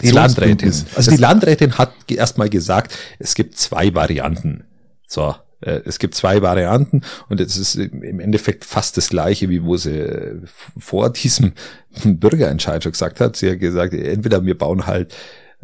die 0.00 0.10
Landrätin. 0.10 0.72
Also 0.94 1.10
die 1.10 1.18
Landrätin 1.18 1.76
hat 1.78 1.92
erstmal 2.10 2.48
gesagt, 2.48 2.96
es 3.18 3.34
gibt 3.34 3.56
zwei 3.56 3.94
Varianten. 3.94 4.64
So, 5.06 5.34
äh, 5.60 5.80
es 5.84 5.98
gibt 5.98 6.14
zwei 6.14 6.42
Varianten 6.42 7.02
und 7.28 7.40
es 7.40 7.56
ist 7.56 7.76
im 7.76 8.18
Endeffekt 8.18 8.64
fast 8.64 8.96
das 8.96 9.10
gleiche, 9.10 9.48
wie 9.48 9.62
wo 9.64 9.76
sie 9.76 9.98
äh, 9.98 10.40
vor 10.78 11.10
diesem 11.10 11.52
Bürgerentscheid 12.04 12.82
schon 12.82 12.92
gesagt 12.92 13.20
hat. 13.20 13.36
Sie 13.36 13.50
hat 13.50 13.60
gesagt, 13.60 13.92
entweder 13.92 14.44
wir 14.44 14.56
bauen 14.56 14.86
halt 14.86 15.14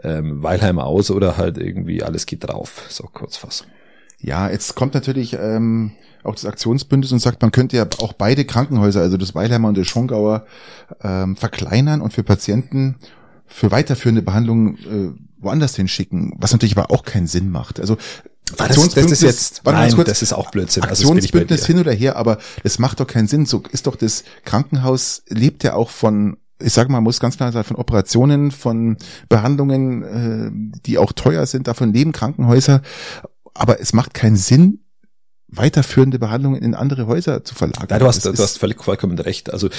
ähm, 0.02 0.42
Weilheim 0.42 0.78
aus 0.78 1.10
oder 1.10 1.36
halt 1.36 1.58
irgendwie 1.58 2.02
alles 2.02 2.26
geht 2.26 2.44
drauf. 2.44 2.84
So 2.88 3.04
Kurzfassung. 3.04 3.66
Ja, 4.20 4.50
jetzt 4.50 4.74
kommt 4.74 4.94
natürlich 4.94 5.34
ähm, 5.34 5.92
auch 6.24 6.34
das 6.34 6.44
Aktionsbündnis 6.44 7.12
und 7.12 7.20
sagt, 7.20 7.40
man 7.42 7.52
könnte 7.52 7.76
ja 7.76 7.86
auch 7.98 8.12
beide 8.12 8.44
Krankenhäuser, 8.44 9.00
also 9.00 9.16
das 9.16 9.34
Weilheimer 9.34 9.68
und 9.68 9.78
das 9.78 9.86
Schongauer, 9.86 10.46
ähm, 11.02 11.36
verkleinern 11.36 12.00
und 12.00 12.12
für 12.12 12.24
Patienten 12.24 12.96
für 13.46 13.70
weiterführende 13.70 14.22
Behandlungen 14.22 14.76
äh, 15.16 15.42
woanders 15.42 15.76
hinschicken, 15.76 16.34
was 16.36 16.52
natürlich 16.52 16.76
aber 16.76 16.90
auch 16.90 17.04
keinen 17.04 17.26
Sinn 17.26 17.50
macht. 17.50 17.80
Also 17.80 17.96
Aktionsbündnis, 18.56 19.20
das, 19.20 19.20
das 19.20 19.40
ist 19.40 19.56
jetzt, 19.58 19.64
nein, 19.64 19.92
kurz, 19.92 20.08
das 20.08 20.22
ist 20.22 20.32
auch 20.32 20.50
Blödsinn. 20.50 20.82
Also 20.84 21.04
Aktionsbündnis 21.04 21.66
hin 21.66 21.78
oder 21.78 21.92
her, 21.92 22.16
aber 22.16 22.38
das 22.62 22.78
macht 22.78 23.00
doch 23.00 23.06
keinen 23.06 23.28
Sinn. 23.28 23.46
So 23.46 23.62
ist 23.70 23.86
doch 23.86 23.96
das 23.96 24.24
Krankenhaus 24.44 25.22
lebt 25.28 25.64
ja 25.64 25.74
auch 25.74 25.90
von 25.90 26.38
ich 26.60 26.72
sage 26.72 26.90
mal, 26.90 27.00
muss 27.00 27.20
ganz 27.20 27.36
klar 27.36 27.52
sein, 27.52 27.64
von 27.64 27.76
Operationen, 27.76 28.50
von 28.50 28.96
Behandlungen, 29.28 30.02
äh, 30.02 30.80
die 30.86 30.98
auch 30.98 31.12
teuer 31.12 31.46
sind, 31.46 31.68
davon 31.68 31.92
leben 31.92 32.12
Krankenhäuser. 32.12 32.82
Aber 33.54 33.80
es 33.80 33.92
macht 33.92 34.14
keinen 34.14 34.36
Sinn, 34.36 34.80
weiterführende 35.50 36.18
Behandlungen 36.18 36.62
in 36.62 36.74
andere 36.74 37.06
Häuser 37.06 37.42
zu 37.42 37.54
verlagern. 37.54 37.86
Ja, 37.88 37.98
du 37.98 38.06
hast, 38.06 38.24
du 38.24 38.32
hast 38.32 38.58
völlig 38.58 38.82
vollkommen 38.84 39.18
recht. 39.18 39.50
Also 39.50 39.70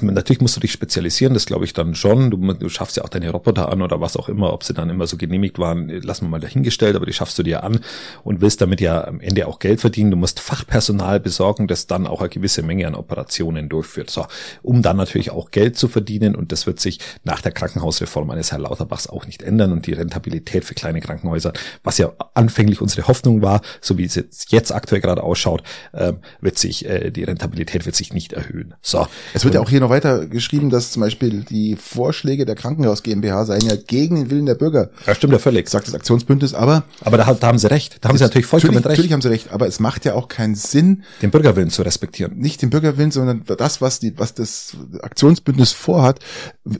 natürlich 0.00 0.40
musst 0.40 0.56
du 0.56 0.60
dich 0.60 0.72
spezialisieren, 0.72 1.32
das 1.32 1.46
glaube 1.46 1.64
ich 1.64 1.72
dann 1.72 1.94
schon. 1.94 2.30
Du, 2.30 2.36
du 2.36 2.68
schaffst 2.68 2.96
ja 2.96 3.04
auch 3.04 3.08
deine 3.08 3.30
Roboter 3.30 3.70
an 3.70 3.82
oder 3.82 4.00
was 4.00 4.16
auch 4.16 4.28
immer, 4.28 4.52
ob 4.52 4.64
sie 4.64 4.74
dann 4.74 4.90
immer 4.90 5.06
so 5.06 5.16
genehmigt 5.16 5.60
waren, 5.60 5.88
lassen 5.88 6.24
wir 6.24 6.30
mal 6.30 6.40
dahingestellt, 6.40 6.96
aber 6.96 7.06
die 7.06 7.12
schaffst 7.12 7.38
du 7.38 7.44
dir 7.44 7.62
an 7.62 7.78
und 8.24 8.40
willst 8.40 8.60
damit 8.60 8.80
ja 8.80 9.06
am 9.06 9.20
Ende 9.20 9.46
auch 9.46 9.60
Geld 9.60 9.80
verdienen. 9.80 10.10
Du 10.10 10.16
musst 10.16 10.40
Fachpersonal 10.40 11.20
besorgen, 11.20 11.68
das 11.68 11.86
dann 11.86 12.08
auch 12.08 12.20
eine 12.20 12.28
gewisse 12.28 12.64
Menge 12.64 12.88
an 12.88 12.96
Operationen 12.96 13.68
durchführt. 13.68 14.10
So, 14.10 14.26
um 14.62 14.82
dann 14.82 14.96
natürlich 14.96 15.30
auch 15.30 15.52
Geld 15.52 15.78
zu 15.78 15.86
verdienen 15.86 16.34
und 16.34 16.50
das 16.50 16.66
wird 16.66 16.80
sich 16.80 16.98
nach 17.22 17.40
der 17.40 17.52
Krankenhausreform 17.52 18.30
eines 18.30 18.50
Herrn 18.50 18.62
Lauterbachs 18.62 19.06
auch 19.06 19.24
nicht 19.26 19.42
ändern 19.42 19.70
und 19.70 19.86
die 19.86 19.92
Rentabilität 19.92 20.64
für 20.64 20.74
kleine 20.74 21.00
Krankenhäuser, 21.00 21.52
was 21.84 21.98
ja 21.98 22.12
anfänglich 22.34 22.80
unsere 22.80 23.06
Hoffnung 23.06 23.40
war, 23.40 23.60
so 23.80 23.98
wie 23.98 24.04
es 24.04 24.16
jetzt, 24.16 24.50
jetzt 24.50 24.72
aktuell 24.72 24.95
aktuell 24.96 25.00
gerade 25.00 25.22
ausschaut, 25.22 25.62
äh, 25.92 26.12
wird 26.40 26.58
sich 26.58 26.86
äh, 26.86 27.10
die 27.10 27.24
Rentabilität 27.24 27.86
wird 27.86 27.94
sich 27.94 28.12
nicht 28.12 28.32
erhöhen. 28.32 28.74
So. 28.82 29.06
Es 29.34 29.44
wird 29.44 29.54
ja 29.54 29.60
auch 29.60 29.70
hier 29.70 29.80
noch 29.80 29.90
weiter 29.90 30.26
geschrieben, 30.26 30.70
dass 30.70 30.92
zum 30.92 31.02
Beispiel 31.02 31.44
die 31.44 31.76
Vorschläge 31.76 32.44
der 32.44 32.54
Krankenhaus 32.54 33.02
GmbH 33.02 33.44
seien 33.44 33.62
ja 33.62 33.76
gegen 33.76 34.16
den 34.16 34.30
Willen 34.30 34.46
der 34.46 34.54
Bürger. 34.54 34.90
Ja, 35.06 35.14
stimmt 35.14 35.32
ja 35.32 35.38
völlig. 35.38 35.68
Sagt 35.68 35.86
das 35.86 35.94
Aktionsbündnis, 35.94 36.54
aber. 36.54 36.84
Aber 37.02 37.16
da, 37.16 37.32
da 37.34 37.46
haben 37.46 37.58
sie 37.58 37.70
recht. 37.70 37.98
Da 38.00 38.08
haben 38.08 38.18
sie 38.18 38.24
natürlich 38.24 38.46
vollkommen 38.46 38.74
natürlich, 38.74 38.86
recht. 38.86 38.98
Natürlich 38.98 39.12
haben 39.12 39.22
sie 39.22 39.28
recht, 39.28 39.52
aber 39.52 39.66
es 39.66 39.80
macht 39.80 40.04
ja 40.04 40.14
auch 40.14 40.28
keinen 40.28 40.54
Sinn, 40.54 41.04
den 41.22 41.30
Bürgerwillen 41.30 41.70
zu 41.70 41.82
respektieren. 41.82 42.36
Nicht 42.36 42.62
den 42.62 42.70
Bürgerwillen, 42.70 43.10
sondern 43.10 43.44
das, 43.58 43.80
was 43.80 44.00
die, 44.00 44.18
was 44.18 44.34
das 44.34 44.76
Aktionsbündnis 45.02 45.72
vorhat, 45.72 46.20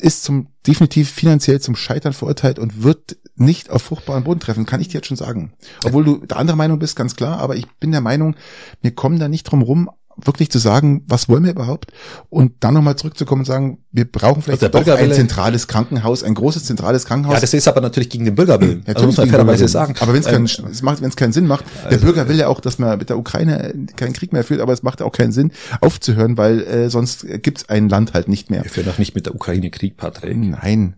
ist 0.00 0.24
zum 0.24 0.48
definitiv 0.66 1.10
finanziell 1.10 1.60
zum 1.60 1.76
Scheitern 1.76 2.12
verurteilt 2.12 2.58
und 2.58 2.82
wird 2.82 3.16
nicht 3.36 3.70
auf 3.70 3.82
fruchtbaren 3.82 4.24
Boden 4.24 4.40
treffen, 4.40 4.66
kann 4.66 4.80
ich 4.80 4.88
dir 4.88 4.94
jetzt 4.94 5.06
schon 5.06 5.16
sagen. 5.16 5.52
Obwohl 5.84 6.04
du 6.04 6.26
der 6.26 6.38
andere 6.38 6.56
Meinung 6.56 6.78
bist, 6.78 6.96
ganz 6.96 7.16
klar, 7.16 7.38
aber 7.38 7.56
ich 7.56 7.66
bin 7.80 7.92
der 7.92 8.00
Meinung, 8.00 8.34
wir 8.82 8.94
kommen 8.94 9.18
da 9.18 9.28
nicht 9.28 9.44
drum 9.44 9.62
rum, 9.62 9.90
wirklich 10.24 10.50
zu 10.50 10.58
sagen, 10.58 11.02
was 11.08 11.28
wollen 11.28 11.44
wir 11.44 11.50
überhaupt? 11.50 11.92
Und 12.30 12.52
dann 12.60 12.74
nochmal 12.74 12.96
zurückzukommen 12.96 13.42
und 13.42 13.44
sagen, 13.44 13.78
wir 13.92 14.10
brauchen 14.10 14.42
vielleicht 14.42 14.62
also 14.62 14.78
doch 14.78 14.98
ein 14.98 15.12
zentrales 15.12 15.68
Krankenhaus, 15.68 16.22
ein 16.22 16.34
großes 16.34 16.64
zentrales 16.64 17.04
Krankenhaus. 17.04 17.34
Ja, 17.34 17.40
das 17.40 17.54
ist 17.54 17.68
aber 17.68 17.80
natürlich 17.80 18.08
gegen 18.08 18.24
den 18.24 18.34
Bürgerwillen. 18.34 18.82
Ja, 18.86 18.94
also 18.94 19.06
muss 19.06 19.16
man 19.18 19.28
fairerweise 19.28 19.68
sagen. 19.68 19.94
Aber 20.00 20.14
wenn 20.14 20.20
es 20.20 20.26
keinen, 20.26 20.46
ähm, 20.46 20.70
es 20.70 20.82
macht, 20.82 21.02
wenn 21.02 21.08
es 21.08 21.16
keinen 21.16 21.32
Sinn 21.32 21.46
macht, 21.46 21.64
der 21.84 21.92
also, 21.92 22.06
Bürger 22.06 22.28
will 22.28 22.36
ja 22.36 22.48
auch, 22.48 22.60
dass 22.60 22.78
man 22.78 22.98
mit 22.98 23.10
der 23.10 23.18
Ukraine 23.18 23.74
keinen 23.96 24.12
Krieg 24.14 24.32
mehr 24.32 24.44
führt, 24.44 24.60
aber 24.60 24.72
es 24.72 24.82
macht 24.82 25.02
auch 25.02 25.12
keinen 25.12 25.32
Sinn, 25.32 25.52
aufzuhören, 25.80 26.38
weil 26.38 26.62
äh, 26.62 26.90
sonst 26.90 27.26
gibt's 27.42 27.68
ein 27.68 27.88
Land 27.88 28.14
halt 28.14 28.28
nicht 28.28 28.50
mehr. 28.50 28.62
Wir 28.62 28.70
führen 28.70 28.88
auch 28.88 28.98
nicht 28.98 29.14
mit 29.14 29.26
der 29.26 29.34
Ukraine 29.34 29.70
Krieg, 29.70 29.96
Patrick. 29.96 30.36
Nein. 30.36 30.94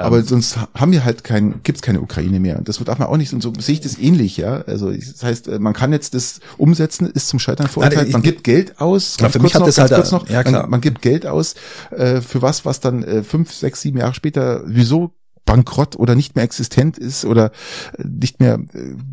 Aber 0.00 0.18
ähm, 0.18 0.24
sonst 0.24 0.58
haben 0.74 0.92
wir 0.92 1.04
halt 1.04 1.24
kein, 1.24 1.62
gibt's 1.62 1.82
keine 1.82 2.00
Ukraine 2.00 2.40
mehr. 2.40 2.60
Das 2.62 2.78
darf 2.78 2.98
man 2.98 3.08
auch 3.08 3.16
nicht. 3.16 3.32
Und 3.32 3.42
so 3.42 3.52
sehe 3.58 3.74
ich 3.74 3.80
das 3.80 3.98
ähnlich, 3.98 4.36
ja. 4.36 4.62
Also 4.62 4.92
das 4.92 5.22
heißt, 5.22 5.48
äh, 5.48 5.58
man 5.58 5.72
kann 5.72 5.92
jetzt 5.92 6.14
das 6.14 6.40
umsetzen, 6.56 7.06
ist 7.06 7.28
zum 7.28 7.38
Scheitern 7.38 7.68
verurteilt. 7.68 8.12
Man 8.12 8.22
gibt 8.22 8.44
Geld 8.44 8.80
aus. 8.80 9.16
Ganz 9.18 9.32
für 9.32 9.40
mich 9.40 9.54
hat 9.54 9.60
noch, 9.60 9.66
das 9.66 9.78
halt 9.78 9.92
kurz 9.92 10.10
noch, 10.10 10.28
ja, 10.28 10.42
klar. 10.42 10.62
Man, 10.62 10.70
man, 10.70 10.80
gibt 10.80 11.02
Geld 11.02 11.26
aus 11.26 11.54
äh, 11.90 12.20
für 12.20 12.42
was, 12.42 12.64
was 12.64 12.80
dann 12.80 13.02
äh, 13.02 13.22
fünf, 13.22 13.52
sechs, 13.52 13.82
sieben 13.82 13.98
Jahre 13.98 14.14
später 14.14 14.62
wieso 14.66 15.12
bankrott 15.44 15.96
oder 15.96 16.14
nicht 16.14 16.36
mehr 16.36 16.44
existent 16.44 16.96
ist 16.96 17.24
oder 17.24 17.50
äh, 17.98 18.04
nicht 18.04 18.40
mehr 18.40 18.60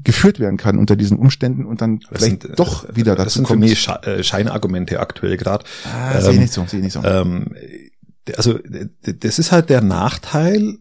geführt 0.03 0.39
werden 0.39 0.57
kann 0.57 0.77
unter 0.77 0.95
diesen 0.95 1.17
Umständen 1.17 1.65
und 1.65 1.81
dann 1.81 1.99
das 1.99 2.19
vielleicht 2.19 2.43
sind, 2.43 2.59
doch 2.59 2.85
wieder 2.95 3.15
dazu 3.15 3.23
das 3.25 3.33
sind 3.33 3.43
kommt. 3.45 3.63
Für 3.63 3.69
mich 3.69 4.25
Scheinargumente 4.27 4.99
aktuell 4.99 5.37
gerade. 5.37 5.65
Ah, 5.85 6.15
ähm, 6.15 6.21
sehe 6.21 6.39
nicht 6.39 6.53
so, 6.53 6.65
sehe 6.67 6.81
nicht 6.81 6.93
so. 6.93 7.03
Ähm, 7.03 7.53
also 8.35 8.59
das 9.01 9.39
ist 9.39 9.51
halt 9.51 9.69
der 9.69 9.81
Nachteil, 9.81 10.79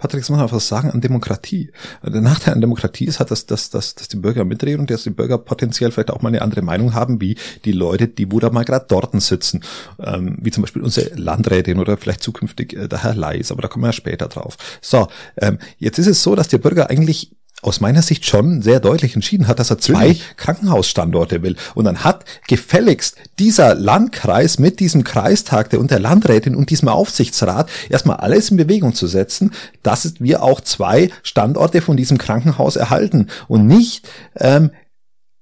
Patrick, 0.00 0.22
das 0.22 0.30
muss 0.30 0.38
man 0.38 0.48
auch 0.48 0.52
was 0.52 0.66
sagen, 0.66 0.90
an 0.90 1.00
Demokratie. 1.00 1.72
Der 2.02 2.22
Nachteil 2.22 2.54
an 2.54 2.60
Demokratie 2.60 3.04
ist 3.04 3.20
halt, 3.20 3.30
dass, 3.30 3.46
dass, 3.46 3.68
dass, 3.68 3.94
dass 3.94 4.08
die 4.08 4.16
Bürger 4.16 4.44
mitreden 4.44 4.80
und 4.80 4.90
dass 4.90 5.04
die 5.04 5.10
Bürger 5.10 5.36
potenziell 5.36 5.92
vielleicht 5.92 6.10
auch 6.10 6.22
mal 6.22 6.30
eine 6.30 6.42
andere 6.42 6.62
Meinung 6.62 6.94
haben, 6.94 7.20
wie 7.20 7.36
die 7.64 7.72
Leute, 7.72 8.08
die 8.08 8.32
wo 8.32 8.40
da 8.40 8.50
mal 8.50 8.64
gerade 8.64 8.86
dort 8.88 9.20
sitzen. 9.20 9.62
Ähm, 9.98 10.38
wie 10.40 10.50
zum 10.50 10.62
Beispiel 10.62 10.82
unsere 10.82 11.14
Landrätin 11.16 11.78
oder 11.78 11.96
vielleicht 11.96 12.22
zukünftig 12.22 12.74
äh, 12.74 12.88
der 12.88 13.02
Herr 13.02 13.14
Leis, 13.14 13.52
aber 13.52 13.62
da 13.62 13.68
kommen 13.68 13.84
wir 13.84 13.88
ja 13.88 13.92
später 13.92 14.28
drauf. 14.28 14.56
So, 14.80 15.08
ähm, 15.36 15.58
jetzt 15.78 15.98
ist 15.98 16.06
es 16.06 16.22
so, 16.22 16.34
dass 16.34 16.48
der 16.48 16.58
Bürger 16.58 16.88
eigentlich 16.88 17.36
aus 17.62 17.80
meiner 17.80 18.02
Sicht 18.02 18.26
schon 18.26 18.62
sehr 18.62 18.80
deutlich 18.80 19.14
entschieden 19.14 19.46
hat, 19.48 19.58
dass 19.58 19.70
er 19.70 19.78
zwei 19.78 19.92
Natürlich. 19.92 20.36
Krankenhausstandorte 20.36 21.42
will. 21.42 21.56
Und 21.74 21.84
dann 21.84 22.04
hat 22.04 22.24
gefälligst 22.48 23.16
dieser 23.38 23.74
Landkreis 23.74 24.58
mit 24.58 24.80
diesem 24.80 25.04
Kreistag 25.04 25.70
der 25.70 25.80
und 25.80 25.90
der 25.90 26.00
Landrätin 26.00 26.54
und 26.54 26.70
diesem 26.70 26.88
Aufsichtsrat 26.88 27.68
erstmal 27.88 28.16
alles 28.16 28.50
in 28.50 28.56
Bewegung 28.56 28.94
zu 28.94 29.06
setzen, 29.06 29.52
dass 29.82 30.14
wir 30.18 30.42
auch 30.42 30.60
zwei 30.60 31.10
Standorte 31.22 31.82
von 31.82 31.96
diesem 31.96 32.18
Krankenhaus 32.18 32.76
erhalten 32.76 33.28
und 33.48 33.66
nicht 33.66 34.08
ähm, 34.36 34.70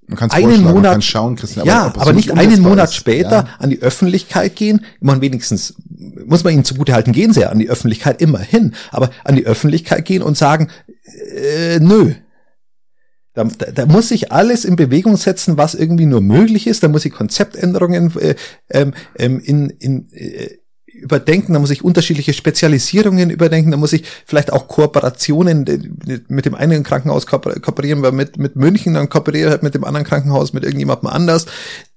man 0.09 0.31
einen 0.31 0.63
Monat 0.63 1.03
schauen, 1.03 1.35
Christian, 1.35 1.67
ja, 1.67 1.93
aber, 1.95 2.13
nicht 2.13 2.31
einen 2.31 2.61
Monat 2.61 2.89
ist, 2.89 2.95
später 2.95 3.29
ja. 3.29 3.47
an 3.59 3.69
die 3.69 3.81
Öffentlichkeit 3.81 4.55
gehen. 4.55 4.83
Man 5.01 5.21
wenigstens 5.21 5.75
muss 6.25 6.43
man 6.43 6.53
ihnen 6.53 6.65
zugute 6.65 6.93
halten, 6.93 7.11
gehen 7.11 7.33
sie 7.33 7.41
ja 7.41 7.49
an 7.49 7.59
die 7.59 7.69
Öffentlichkeit 7.69 8.21
immerhin, 8.21 8.73
aber 8.91 9.11
an 9.23 9.35
die 9.35 9.45
Öffentlichkeit 9.45 10.05
gehen 10.05 10.23
und 10.23 10.37
sagen, 10.37 10.69
äh, 11.35 11.79
nö. 11.79 12.13
Da, 13.33 13.43
da, 13.43 13.85
muss 13.85 14.09
sich 14.09 14.31
alles 14.31 14.65
in 14.65 14.75
Bewegung 14.75 15.15
setzen, 15.15 15.57
was 15.57 15.75
irgendwie 15.75 16.07
nur 16.07 16.19
möglich 16.19 16.67
ist. 16.67 16.83
Da 16.83 16.87
muss 16.87 17.05
ich 17.05 17.13
Konzeptänderungen 17.13 18.11
äh, 18.19 18.35
ähm, 18.69 18.93
ähm 19.15 19.39
in, 19.39 19.69
in, 19.69 20.11
äh, 20.11 20.57
überdenken, 20.99 21.53
da 21.53 21.59
muss 21.59 21.69
ich 21.69 21.83
unterschiedliche 21.83 22.33
Spezialisierungen 22.33 23.29
überdenken, 23.29 23.71
da 23.71 23.77
muss 23.77 23.93
ich 23.93 24.03
vielleicht 24.25 24.51
auch 24.51 24.67
Kooperationen 24.67 25.65
mit 26.27 26.45
dem 26.45 26.55
einen 26.55 26.83
Krankenhaus 26.83 27.25
kooperieren 27.25 28.03
wir 28.03 28.11
mit, 28.11 28.37
mit 28.37 28.55
München, 28.55 28.93
dann 28.93 29.09
kooperiere 29.09 29.49
halt 29.49 29.63
mit 29.63 29.75
dem 29.75 29.83
anderen 29.83 30.05
Krankenhaus 30.05 30.53
mit 30.53 30.63
irgendjemandem 30.63 31.07
anders 31.07 31.45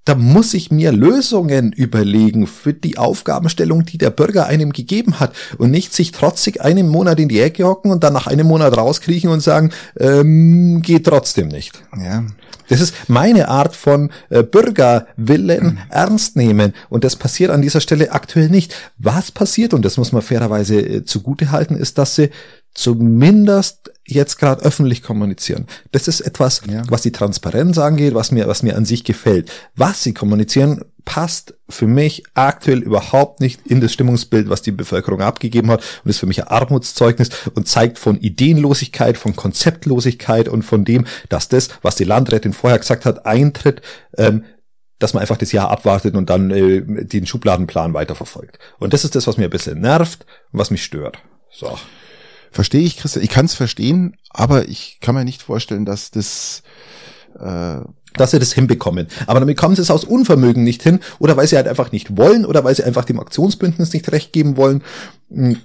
da 0.05 0.17
muss 0.17 0.53
ich 0.55 0.71
mir 0.71 0.91
Lösungen 0.91 1.73
überlegen 1.73 2.47
für 2.47 2.73
die 2.73 2.99
Aufgabenstellung, 2.99 3.85
die 3.85 3.99
der 3.99 4.11
Bürger 4.11 4.47
einem 4.47 4.73
gegeben 4.73 5.21
hat 5.21 5.33
und 5.59 5.71
nicht 5.71 5.95
sich 5.95 6.11
trotzig 6.11 6.61
einen 6.61 6.88
Monat 6.88 7.21
in 7.21 7.29
die 7.29 7.41
Ecke 7.41 7.65
hocken 7.65 7.91
und 7.91 8.03
dann 8.03 8.12
nach 8.12 8.27
einem 8.27 8.49
Monat 8.49 8.77
rauskriechen 8.77 9.31
und 9.31 9.41
sagen, 9.41 9.71
ähm, 9.99 10.83
geht 10.83 11.07
trotzdem 11.07 11.49
nicht. 11.49 11.83
Ja. 11.97 12.25
Das 12.69 12.81
ist 12.81 12.95
meine 13.09 13.49
Art 13.49 13.77
von 13.77 14.11
äh, 14.31 14.43
Bürgerwillen 14.43 15.65
mhm. 15.65 15.79
ernst 15.91 16.37
nehmen 16.37 16.75
und 16.88 17.05
das 17.05 17.17
passiert 17.17 17.51
an 17.51 17.62
dieser 17.62 17.81
Stelle 17.81 18.12
aktuell 18.12 18.49
nicht. 18.49 18.75
Was 18.99 19.31
passiert, 19.31 19.75
und 19.75 19.85
das 19.85 19.99
muss 19.99 20.12
man 20.12 20.23
fairerweise 20.23 20.81
äh, 20.81 21.05
zugute 21.05 21.53
halten, 21.53 21.77
ist, 21.77 21.99
dass 21.99 22.17
sie 22.17 22.31
zumindest 22.75 23.92
jetzt 24.07 24.38
gerade 24.38 24.62
öffentlich 24.62 25.03
kommunizieren. 25.03 25.67
Das 25.93 26.09
ist 26.09 26.21
etwas, 26.21 26.62
ja. 26.69 26.83
was 26.88 27.03
die 27.03 27.12
Transparenz 27.12 27.79
angeht, 27.79 28.15
was 28.15 28.33
mir, 28.33 28.49
was 28.49 28.62
mir 28.62 28.77
an 28.77 28.85
sich 28.85 29.05
gefällt. 29.05 29.51
Was 29.77 30.03
sie 30.03 30.12
kommunizieren, 30.12 30.85
passt 31.05 31.55
für 31.69 31.87
mich 31.87 32.23
aktuell 32.35 32.79
überhaupt 32.79 33.41
nicht 33.41 33.67
in 33.67 33.81
das 33.81 33.93
Stimmungsbild, 33.93 34.49
was 34.49 34.62
die 34.62 34.73
Bevölkerung 34.73 35.21
abgegeben 35.21 35.71
hat 35.71 35.83
und 36.05 36.11
ist 36.11 36.19
für 36.19 36.27
mich 36.27 36.43
ein 36.43 36.49
Armutszeugnis 36.49 37.31
und 37.55 37.69
zeigt 37.69 37.99
von 37.99 38.21
Ideenlosigkeit, 38.21 39.19
von 39.19 39.35
Konzeptlosigkeit 39.35 40.49
und 40.49 40.62
von 40.62 40.85
dem, 40.85 41.07
dass 41.29 41.49
das, 41.49 41.71
was 41.83 41.97
die 41.97 42.05
Landrätin 42.05 42.53
vorher 42.53 42.79
gesagt 42.79 43.05
hat, 43.05 43.27
eintritt, 43.27 43.83
ähm, 44.17 44.45
dass 44.99 45.15
man 45.15 45.21
einfach 45.21 45.37
das 45.37 45.51
Jahr 45.51 45.71
abwartet 45.71 46.15
und 46.15 46.31
dann 46.31 46.51
äh, 46.51 46.83
den 47.05 47.27
Schubladenplan 47.27 47.95
weiterverfolgt. 47.95 48.59
Und 48.79 48.93
das 48.93 49.05
ist 49.05 49.17
das, 49.17 49.27
was 49.27 49.37
mir 49.37 49.45
ein 49.45 49.51
bisschen 49.51 49.81
nervt 49.81 50.25
und 50.53 50.61
was 50.61 50.71
mich 50.71 50.85
stört. 50.85 51.19
So. 51.51 51.77
Verstehe 52.53 52.83
ich, 52.83 52.99
Christian. 52.99 53.25
Ich 53.25 53.31
kann 53.31 53.47
es 53.47 53.55
verstehen, 53.55 54.17
aber 54.31 54.69
ich 54.69 54.99
kann 55.01 55.15
mir 55.15 55.25
nicht 55.25 55.43
vorstellen, 55.43 55.85
dass 55.85 56.11
das 56.11 56.62
äh, 57.38 57.81
dass 58.15 58.31
sie 58.31 58.38
das 58.38 58.53
hinbekommen. 58.53 59.09
Aber 59.27 59.41
dann 59.41 59.47
bekommen 59.47 59.75
sie 59.75 59.83
es 59.83 59.91
aus 59.91 60.05
Unvermögen 60.05 60.65
nicht 60.65 60.83
hin 60.83 61.01
oder 61.19 61.37
weil 61.37 61.47
sie 61.47 61.57
halt 61.57 61.67
einfach 61.67 61.93
nicht 61.93 62.17
wollen 62.17 62.45
oder 62.45 62.62
weil 62.62 62.75
sie 62.75 62.85
einfach 62.85 63.05
dem 63.05 63.19
Aktionsbündnis 63.19 63.93
nicht 63.93 64.12
recht 64.12 64.33
geben 64.33 64.57
wollen 64.57 64.83
hm, 65.31 65.59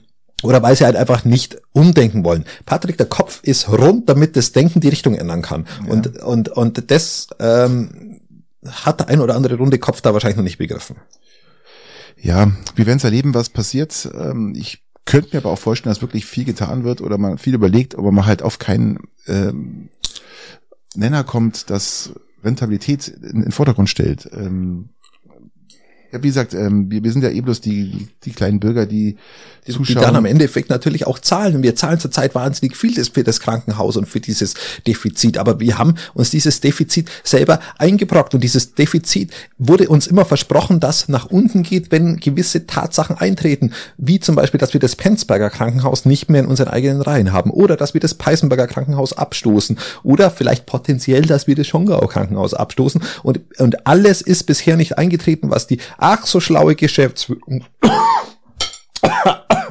oder 0.44 0.62
weil 0.64 0.76
sie 0.76 0.86
halt 0.86 0.96
einfach 0.96 1.26
nicht 1.26 1.58
umdenken 1.74 2.24
wollen. 2.24 2.46
Patrick, 2.66 2.98
der 2.98 3.08
Kopf 3.08 3.42
ist 3.44 3.70
rund, 3.70 4.08
damit 4.08 4.36
das 4.36 4.52
Denken 4.52 4.80
die 4.80 4.90
Richtung 4.90 5.16
ändern 5.16 5.42
kann. 5.42 5.68
Ja. 5.86 5.92
Und, 5.92 6.18
und, 6.22 6.50
und 6.50 6.92
das 6.92 7.28
ähm, 7.40 8.22
hat 8.66 9.00
der 9.00 9.10
ein 9.10 9.20
oder 9.20 9.36
andere 9.36 9.56
runde 9.56 9.80
Kopf 9.80 10.02
da 10.02 10.14
wahrscheinlich 10.14 10.38
noch 10.38 10.44
nicht 10.44 10.58
begriffen. 10.58 10.96
Ja, 12.20 12.52
wir 12.76 12.86
werden 12.86 12.98
es 12.98 13.04
erleben, 13.04 13.34
was 13.34 13.50
passiert. 13.50 14.10
Ähm, 14.14 14.54
ich 14.56 14.84
könnte 15.08 15.30
mir 15.34 15.40
aber 15.40 15.52
auch 15.52 15.60
vorstellen, 15.60 15.92
dass 15.92 16.04
wirklich 16.04 16.26
viel 16.26 16.46
getan 16.46 16.84
wird 16.84 17.02
oder 17.02 17.18
man 17.18 17.40
viel 17.40 17.56
überlegt, 17.56 17.96
aber 17.96 18.12
man 18.12 18.28
halt 18.28 18.44
auf 18.44 18.60
keinen 18.60 19.00
ähm, 19.26 19.90
Nenner 20.96 21.24
kommt, 21.24 21.70
dass 21.70 22.14
Rentabilität 22.44 23.08
in 23.08 23.42
den 23.42 23.52
Vordergrund 23.52 23.90
stellt. 23.90 24.30
Ähm, 24.32 24.90
ja, 26.18 26.24
wie 26.24 26.28
gesagt, 26.28 26.54
ähm, 26.54 26.90
wir, 26.90 27.04
wir 27.04 27.12
sind 27.12 27.24
ja 27.24 27.30
eh 27.30 27.42
bloß 27.42 27.62
die, 27.62 28.08
die 28.24 28.32
kleinen 28.32 28.60
Bürger, 28.60 28.86
die 28.86 29.18
die, 29.68 29.84
die 29.84 29.96
dann 29.96 30.16
am 30.16 30.26
Endeffekt 30.26 30.70
natürlich 30.70 31.08
auch 31.08 31.20
zahlen. 31.20 31.56
Und 31.56 31.64
wir 31.64 31.76
zahlen 31.76 32.00
zurzeit 32.00 32.36
wahnsinnig 32.36 32.78
viel 32.78 32.94
für 33.06 33.24
das 33.24 33.40
Krankenhaus 33.40 33.98
und 33.98 34.08
für 34.08 34.20
dieses 34.20 34.56
Defizit. 34.86 35.38
Aber 35.38 35.60
wir 35.60 35.78
haben 35.78 35.96
uns 36.14 36.30
dieses 36.30 36.62
Defizit 36.62 37.10
selber 37.24 37.60
eingebrockt. 37.78 38.34
Und 38.34 38.44
dieses 38.44 38.74
Defizit 38.74 39.32
wurde 39.58 39.90
uns 39.90 40.08
immer 40.08 40.26
versprochen, 40.26 40.80
dass 40.80 41.10
nach 41.10 41.26
unten 41.26 41.64
geht, 41.64 41.92
wenn 41.92 42.18
gewisse 42.18 42.66
Tatsachen 42.66 43.18
eintreten. 43.18 43.74
Wie 43.98 44.20
zum 44.20 44.36
Beispiel, 44.36 44.60
dass 44.60 44.74
wir 44.74 44.80
das 44.80 44.96
Penzberger 44.96 45.50
Krankenhaus 45.50 46.06
nicht 46.06 46.30
mehr 46.30 46.42
in 46.42 46.48
unseren 46.48 46.70
eigenen 46.70 47.02
Reihen 47.02 47.34
haben. 47.34 47.52
Oder 47.52 47.76
dass 47.76 47.94
wir 47.94 48.02
das 48.02 48.14
Peißenberger 48.14 48.68
Krankenhaus 48.68 49.14
abstoßen. 49.14 49.78
Oder 50.04 50.32
vielleicht 50.32 50.66
potenziell, 50.66 51.24
dass 51.24 51.48
wir 51.48 51.56
das 51.56 51.68
Schongau 51.68 52.08
Krankenhaus 52.08 52.54
abstoßen. 52.54 53.02
Und, 53.24 53.42
und 53.60 53.86
alles 53.86 54.22
ist 54.22 54.46
bisher 54.46 54.78
nicht 54.78 54.98
eingetreten, 54.98 55.50
was 55.50 55.68
die 55.68 55.80
ach 56.08 56.26
so 56.26 56.40
schlaue 56.40 56.76
Geschäftsführung 56.76 57.66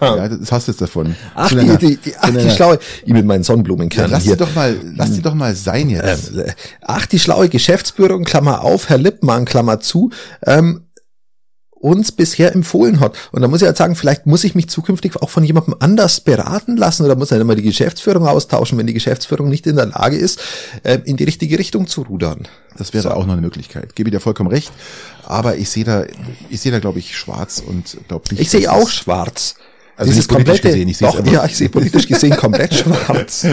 ja, 0.00 0.28
das 0.28 0.52
hast 0.52 0.68
du 0.68 0.72
jetzt 0.72 0.80
davon. 0.80 1.16
Ach, 1.34 1.48
die, 1.48 1.76
die, 1.78 1.96
die, 1.96 2.14
ach, 2.20 2.30
die 2.30 2.50
schlaue, 2.50 2.78
ich 3.04 3.12
mit 3.12 3.24
meinen 3.24 3.42
Sonnenblumenkernen 3.42 4.10
ja, 4.10 4.16
lass 4.16 4.24
hier. 4.24 4.36
Die 4.36 4.44
doch 4.44 4.54
mal, 4.54 4.76
lass 4.94 5.12
die 5.12 5.22
doch 5.22 5.34
mal 5.34 5.54
sein 5.54 5.88
jetzt. 5.88 6.32
Ähm, 6.32 6.44
ach, 6.82 7.06
die 7.06 7.18
schlaue 7.18 7.48
Geschäftsführung, 7.48 8.24
Klammer 8.24 8.62
auf, 8.62 8.88
Herr 8.88 8.98
Lippmann, 8.98 9.44
Klammer 9.44 9.80
zu, 9.80 10.10
ähm, 10.44 10.85
uns 11.86 12.10
bisher 12.12 12.52
empfohlen 12.54 13.00
hat. 13.00 13.16
Und 13.30 13.42
da 13.42 13.48
muss 13.48 13.62
ich 13.62 13.66
halt 13.66 13.76
sagen, 13.76 13.94
vielleicht 13.94 14.26
muss 14.26 14.44
ich 14.44 14.54
mich 14.54 14.68
zukünftig 14.68 15.16
auch 15.16 15.30
von 15.30 15.44
jemandem 15.44 15.76
anders 15.78 16.20
beraten 16.20 16.76
lassen 16.76 17.04
oder 17.04 17.14
muss 17.14 17.30
halt 17.30 17.40
immer 17.40 17.54
die 17.54 17.62
Geschäftsführung 17.62 18.26
austauschen, 18.26 18.76
wenn 18.76 18.86
die 18.86 18.92
Geschäftsführung 18.92 19.48
nicht 19.48 19.66
in 19.66 19.76
der 19.76 19.86
Lage 19.86 20.16
ist, 20.16 20.40
äh, 20.82 20.98
in 21.04 21.16
die 21.16 21.24
richtige 21.24 21.58
Richtung 21.58 21.86
zu 21.86 22.02
rudern. 22.02 22.48
Das 22.76 22.92
wäre 22.92 23.04
so. 23.04 23.10
auch 23.10 23.24
noch 23.24 23.34
eine 23.34 23.42
Möglichkeit. 23.42 23.94
Gebe 23.94 24.10
dir 24.10 24.20
vollkommen 24.20 24.50
recht. 24.50 24.72
Aber 25.24 25.56
ich 25.56 25.70
sehe 25.70 25.84
da, 25.84 26.04
ich 26.50 26.60
sehe 26.60 26.72
da, 26.72 26.80
glaube 26.80 26.98
ich, 26.98 27.16
schwarz 27.16 27.62
und 27.64 27.96
glaube 28.08 28.24
nicht. 28.30 28.40
Ich 28.40 28.50
sehe 28.50 28.70
auch 28.70 28.88
schwarz. 28.88 29.54
Also 29.96 30.12
Dieses 30.12 30.26
politisch 30.26 30.60
komplette, 30.60 30.68
gesehen, 30.68 30.88
ich 30.88 30.98
doch, 30.98 31.26
ja, 31.32 31.46
ich 31.46 31.56
sehe 31.56 31.70
politisch 31.70 32.06
gesehen 32.06 32.36
komplett 32.36 32.74
schwarz. 32.74 33.46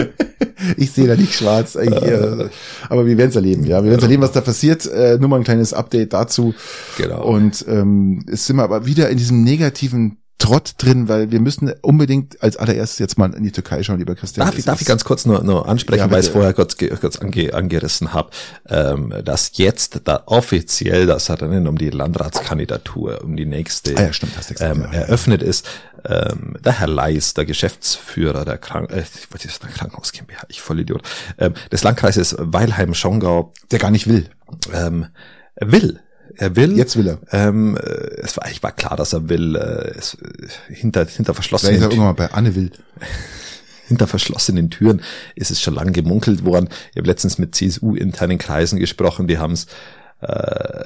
ich 0.76 0.90
sehe 0.90 1.06
da 1.06 1.16
nicht 1.16 1.34
schwarz. 1.34 1.74
Äh, 1.74 2.50
aber 2.88 3.06
wir 3.06 3.16
werden 3.16 3.30
es 3.30 3.36
erleben, 3.36 3.64
ja. 3.64 3.82
Wir 3.82 3.90
werden 3.90 3.98
es 3.98 4.04
erleben, 4.04 4.22
was 4.22 4.32
da 4.32 4.42
passiert. 4.42 4.84
Äh, 4.86 5.16
nur 5.18 5.30
mal 5.30 5.38
ein 5.38 5.44
kleines 5.44 5.72
Update 5.72 6.12
dazu. 6.12 6.54
Genau. 6.98 7.24
Und 7.24 7.64
ähm, 7.66 8.26
es 8.30 8.46
sind 8.46 8.56
wir 8.56 8.64
aber 8.64 8.84
wieder 8.84 9.08
in 9.08 9.16
diesem 9.16 9.42
negativen 9.42 10.18
Trott 10.44 10.74
drin, 10.76 11.08
weil 11.08 11.30
wir 11.30 11.40
müssen 11.40 11.72
unbedingt 11.80 12.42
als 12.42 12.58
allererstes 12.58 12.98
jetzt 12.98 13.16
mal 13.16 13.32
in 13.32 13.44
die 13.44 13.50
Türkei 13.50 13.82
schauen, 13.82 13.98
lieber 13.98 14.14
Christian. 14.14 14.46
Darf, 14.46 14.58
ich, 14.58 14.66
darf 14.66 14.78
ich 14.78 14.86
ganz 14.86 15.02
kurz 15.02 15.24
nur, 15.24 15.42
nur 15.42 15.66
ansprechen, 15.66 16.00
ja, 16.00 16.10
weil 16.10 16.20
ich 16.20 16.26
es 16.26 16.32
vorher 16.32 16.52
kurz, 16.52 16.76
kurz 16.76 17.16
ange, 17.16 17.54
angerissen 17.54 18.12
habe, 18.12 18.28
ähm, 18.68 19.14
dass 19.24 19.52
jetzt 19.54 20.02
da 20.04 20.24
offiziell 20.26 21.06
das 21.06 21.30
Rennen 21.30 21.66
um 21.66 21.78
die 21.78 21.88
Landratskandidatur, 21.88 23.24
um 23.24 23.36
die 23.36 23.46
nächste 23.46 23.96
ah, 23.96 24.02
ja, 24.02 24.12
stimmt, 24.12 24.36
gesagt, 24.36 24.60
ähm, 24.60 24.82
ja, 24.82 24.98
eröffnet 24.98 25.42
ist. 25.42 25.66
Ähm, 26.04 26.56
der 26.62 26.78
Herr 26.78 26.88
Leis, 26.88 27.32
der 27.32 27.46
Geschäftsführer 27.46 28.44
der 28.44 28.58
Krank 28.58 28.90
äh, 28.92 29.00
ich 29.00 29.32
wollte 29.32 29.48
jetzt 29.48 29.62
der 29.62 29.70
Krankenhaus 29.70 30.12
GmbH, 30.12 30.42
ich 30.48 30.60
voll 30.60 30.78
Idiot, 30.80 31.00
ähm, 31.38 31.54
des 31.72 31.82
Landkreises 31.82 32.36
Weilheim-Schongau. 32.38 33.54
Der 33.70 33.78
gar 33.78 33.90
nicht 33.90 34.06
will. 34.08 34.28
Ähm, 34.74 35.06
will 35.58 36.00
er 36.36 36.56
will. 36.56 36.76
Jetzt 36.76 36.96
will 36.96 37.08
er. 37.08 37.18
Ähm, 37.30 37.76
äh, 37.76 37.80
es 38.22 38.36
war 38.36 38.44
eigentlich 38.44 38.62
war 38.62 38.72
klar, 38.72 38.96
dass 38.96 39.12
er 39.12 39.28
will. 39.28 39.56
Äh, 39.56 39.98
es, 39.98 40.14
äh, 40.14 40.74
hinter 40.74 41.06
hinter 41.06 41.34
verschlossenen. 41.34 41.76
Vielleicht 41.76 41.92
irgendwann 41.92 42.14
mal 42.14 42.28
bei 42.28 42.32
Anne 42.32 42.54
will. 42.54 42.70
hinter 43.88 44.06
verschlossenen 44.06 44.70
Türen 44.70 45.02
ist 45.34 45.50
es 45.50 45.60
schon 45.60 45.74
lange 45.74 45.92
gemunkelt 45.92 46.44
worden. 46.44 46.68
Ich 46.92 46.96
habe 46.96 47.06
letztens 47.06 47.38
mit 47.38 47.54
CSU 47.54 47.94
internen 47.94 48.38
Kreisen 48.38 48.78
gesprochen. 48.78 49.28
Die 49.28 49.38
haben 49.38 49.52
es, 49.52 49.66
äh, 50.20 50.84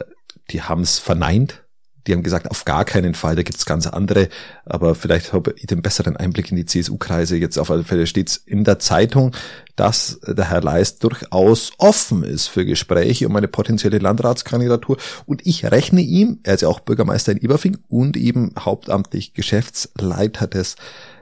die 0.51 0.63
haben 0.63 0.83
es 0.83 0.99
verneint 0.99 1.63
die 2.09 2.15
haben 2.15 2.23
gesagt, 2.23 2.51
auf 2.51 2.65
gar 2.65 2.85
keinen 2.85 3.15
Fall, 3.15 3.37
da 3.37 3.43
gibt's 3.43 3.67
ganz 3.67 3.87
andere, 3.87 4.29
aber 4.65 4.95
vielleicht 4.95 5.33
habe 5.33 5.55
ich 5.57 5.67
den 5.67 5.83
besseren 5.83 6.17
Einblick 6.17 6.51
in 6.51 6.57
die 6.57 6.65
CSU-Kreise. 6.65 7.37
Jetzt 7.37 7.59
auf 7.59 7.71
alle 7.71 7.85
Fälle 7.85 8.07
steht's 8.07 8.37
in 8.37 8.65
der 8.65 8.79
Zeitung, 8.79 9.33
dass 9.77 10.19
der 10.27 10.51
Herr 10.51 10.63
Leist 10.63 11.05
durchaus 11.05 11.73
offen 11.79 12.25
ist 12.25 12.49
für 12.49 12.65
Gespräche 12.65 13.29
um 13.29 13.37
eine 13.37 13.47
potenzielle 13.47 13.99
Landratskandidatur. 13.99 14.97
Und 15.27 15.47
ich 15.47 15.65
rechne 15.67 16.01
ihm, 16.01 16.41
er 16.43 16.55
ist 16.55 16.63
ja 16.63 16.69
auch 16.69 16.81
Bürgermeister 16.81 17.33
in 17.33 17.39
Iberfing 17.39 17.77
und 17.89 18.17
eben 18.17 18.53
hauptamtlich 18.59 19.35
Geschäftsleiter 19.35 20.47
des 20.47 20.77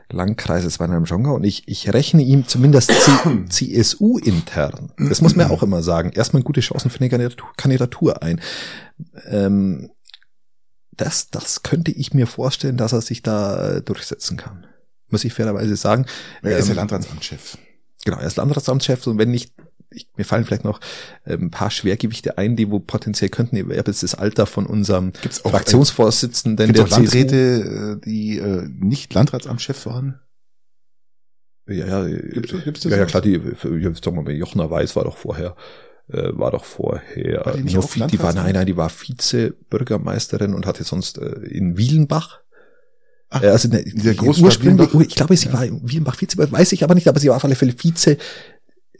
Landkreises 0.08 0.78
Weinheim-Schongau 0.78 1.34
und 1.34 1.42
ich, 1.44 1.66
ich 1.66 1.92
rechne 1.92 2.22
ihm 2.22 2.46
zumindest 2.46 2.92
CSU 3.48 4.18
intern, 4.24 4.92
das 4.98 5.20
muss 5.20 5.34
man 5.34 5.48
ja 5.48 5.52
auch 5.52 5.64
immer 5.64 5.82
sagen, 5.82 6.12
erstmal 6.14 6.44
gute 6.44 6.60
Chancen 6.60 6.90
für 6.90 7.00
eine 7.00 7.08
Kandidatur, 7.08 7.48
Kandidatur 7.56 8.22
ein. 8.22 8.40
Ähm, 9.28 9.90
das, 10.96 11.30
das 11.30 11.62
könnte 11.62 11.90
ich 11.90 12.14
mir 12.14 12.26
vorstellen, 12.26 12.76
dass 12.76 12.92
er 12.92 13.00
sich 13.00 13.22
da 13.22 13.76
äh, 13.76 13.82
durchsetzen 13.82 14.36
kann. 14.36 14.66
Muss 15.08 15.24
ich 15.24 15.32
fairerweise 15.32 15.76
sagen. 15.76 16.06
Er 16.42 16.58
ist 16.58 16.66
ja 16.66 16.72
ähm, 16.72 16.78
Landratsamtschef. 16.78 17.58
Genau, 18.04 18.18
er 18.18 18.26
ist 18.26 18.36
Landratsamtschef 18.36 19.06
und 19.06 19.18
wenn 19.18 19.30
nicht, 19.30 19.52
ich, 19.90 20.08
mir 20.16 20.24
fallen 20.24 20.44
vielleicht 20.44 20.64
noch 20.64 20.80
äh, 21.24 21.34
ein 21.34 21.50
paar 21.50 21.70
Schwergewichte 21.70 22.38
ein, 22.38 22.56
die 22.56 22.70
wo 22.70 22.80
potenziell 22.80 23.30
könnten, 23.30 23.56
ich 23.56 23.62
habe 23.62 23.74
jetzt 23.74 24.02
das 24.02 24.14
Alter 24.14 24.46
von 24.46 24.66
unserem 24.66 25.12
gibt's 25.20 25.44
auch, 25.44 25.50
Fraktionsvorsitzenden 25.50 26.72
gibt's 26.72 26.88
der 26.88 26.96
auch 26.96 27.00
Landräte, 27.02 28.00
die 28.04 28.38
äh, 28.38 28.68
nicht 28.68 29.14
Landratsamtschef 29.14 29.86
waren? 29.86 30.20
Ja, 31.68 32.06
ja, 32.06 32.18
gibt's, 32.18 32.52
gibt's 32.64 32.80
das 32.82 32.92
ja, 32.92 32.98
ja 32.98 33.06
klar, 33.06 33.22
die, 33.22 33.34
sagen 33.34 34.16
wir 34.16 34.22
mal, 34.22 34.32
Jochner 34.32 34.70
Weiß 34.70 34.94
war 34.94 35.04
doch 35.04 35.16
vorher 35.16 35.56
äh, 36.08 36.30
war 36.32 36.50
doch 36.50 36.64
vorher, 36.64 37.44
war 37.44 37.54
die, 37.54 37.62
nicht 37.62 37.76
noch, 37.76 38.06
die 38.06 38.18
war, 38.20 38.32
nein, 38.32 38.54
nein, 38.54 38.66
die 38.66 38.76
war 38.76 38.90
Vizebürgermeisterin 38.90 40.54
und 40.54 40.66
hatte 40.66 40.84
sonst 40.84 41.18
äh, 41.18 41.26
in 41.46 41.76
Wielenbach. 41.76 42.40
Ach, 43.28 43.42
äh, 43.42 43.48
also 43.48 43.68
ne, 43.68 43.82
der 43.84 44.14
Großstadt 44.14 45.02
ich 45.08 45.14
glaube, 45.16 45.36
sie 45.36 45.52
war 45.52 45.64
in 45.64 45.88
Wielenbach 45.88 46.16
Vize, 46.16 46.38
weiß 46.38 46.72
ich 46.72 46.84
aber 46.84 46.94
nicht, 46.94 47.08
aber 47.08 47.18
sie 47.18 47.28
war 47.28 47.36
auf 47.36 47.44
alle 47.44 47.56
Fälle 47.56 47.72
Vize 47.72 48.16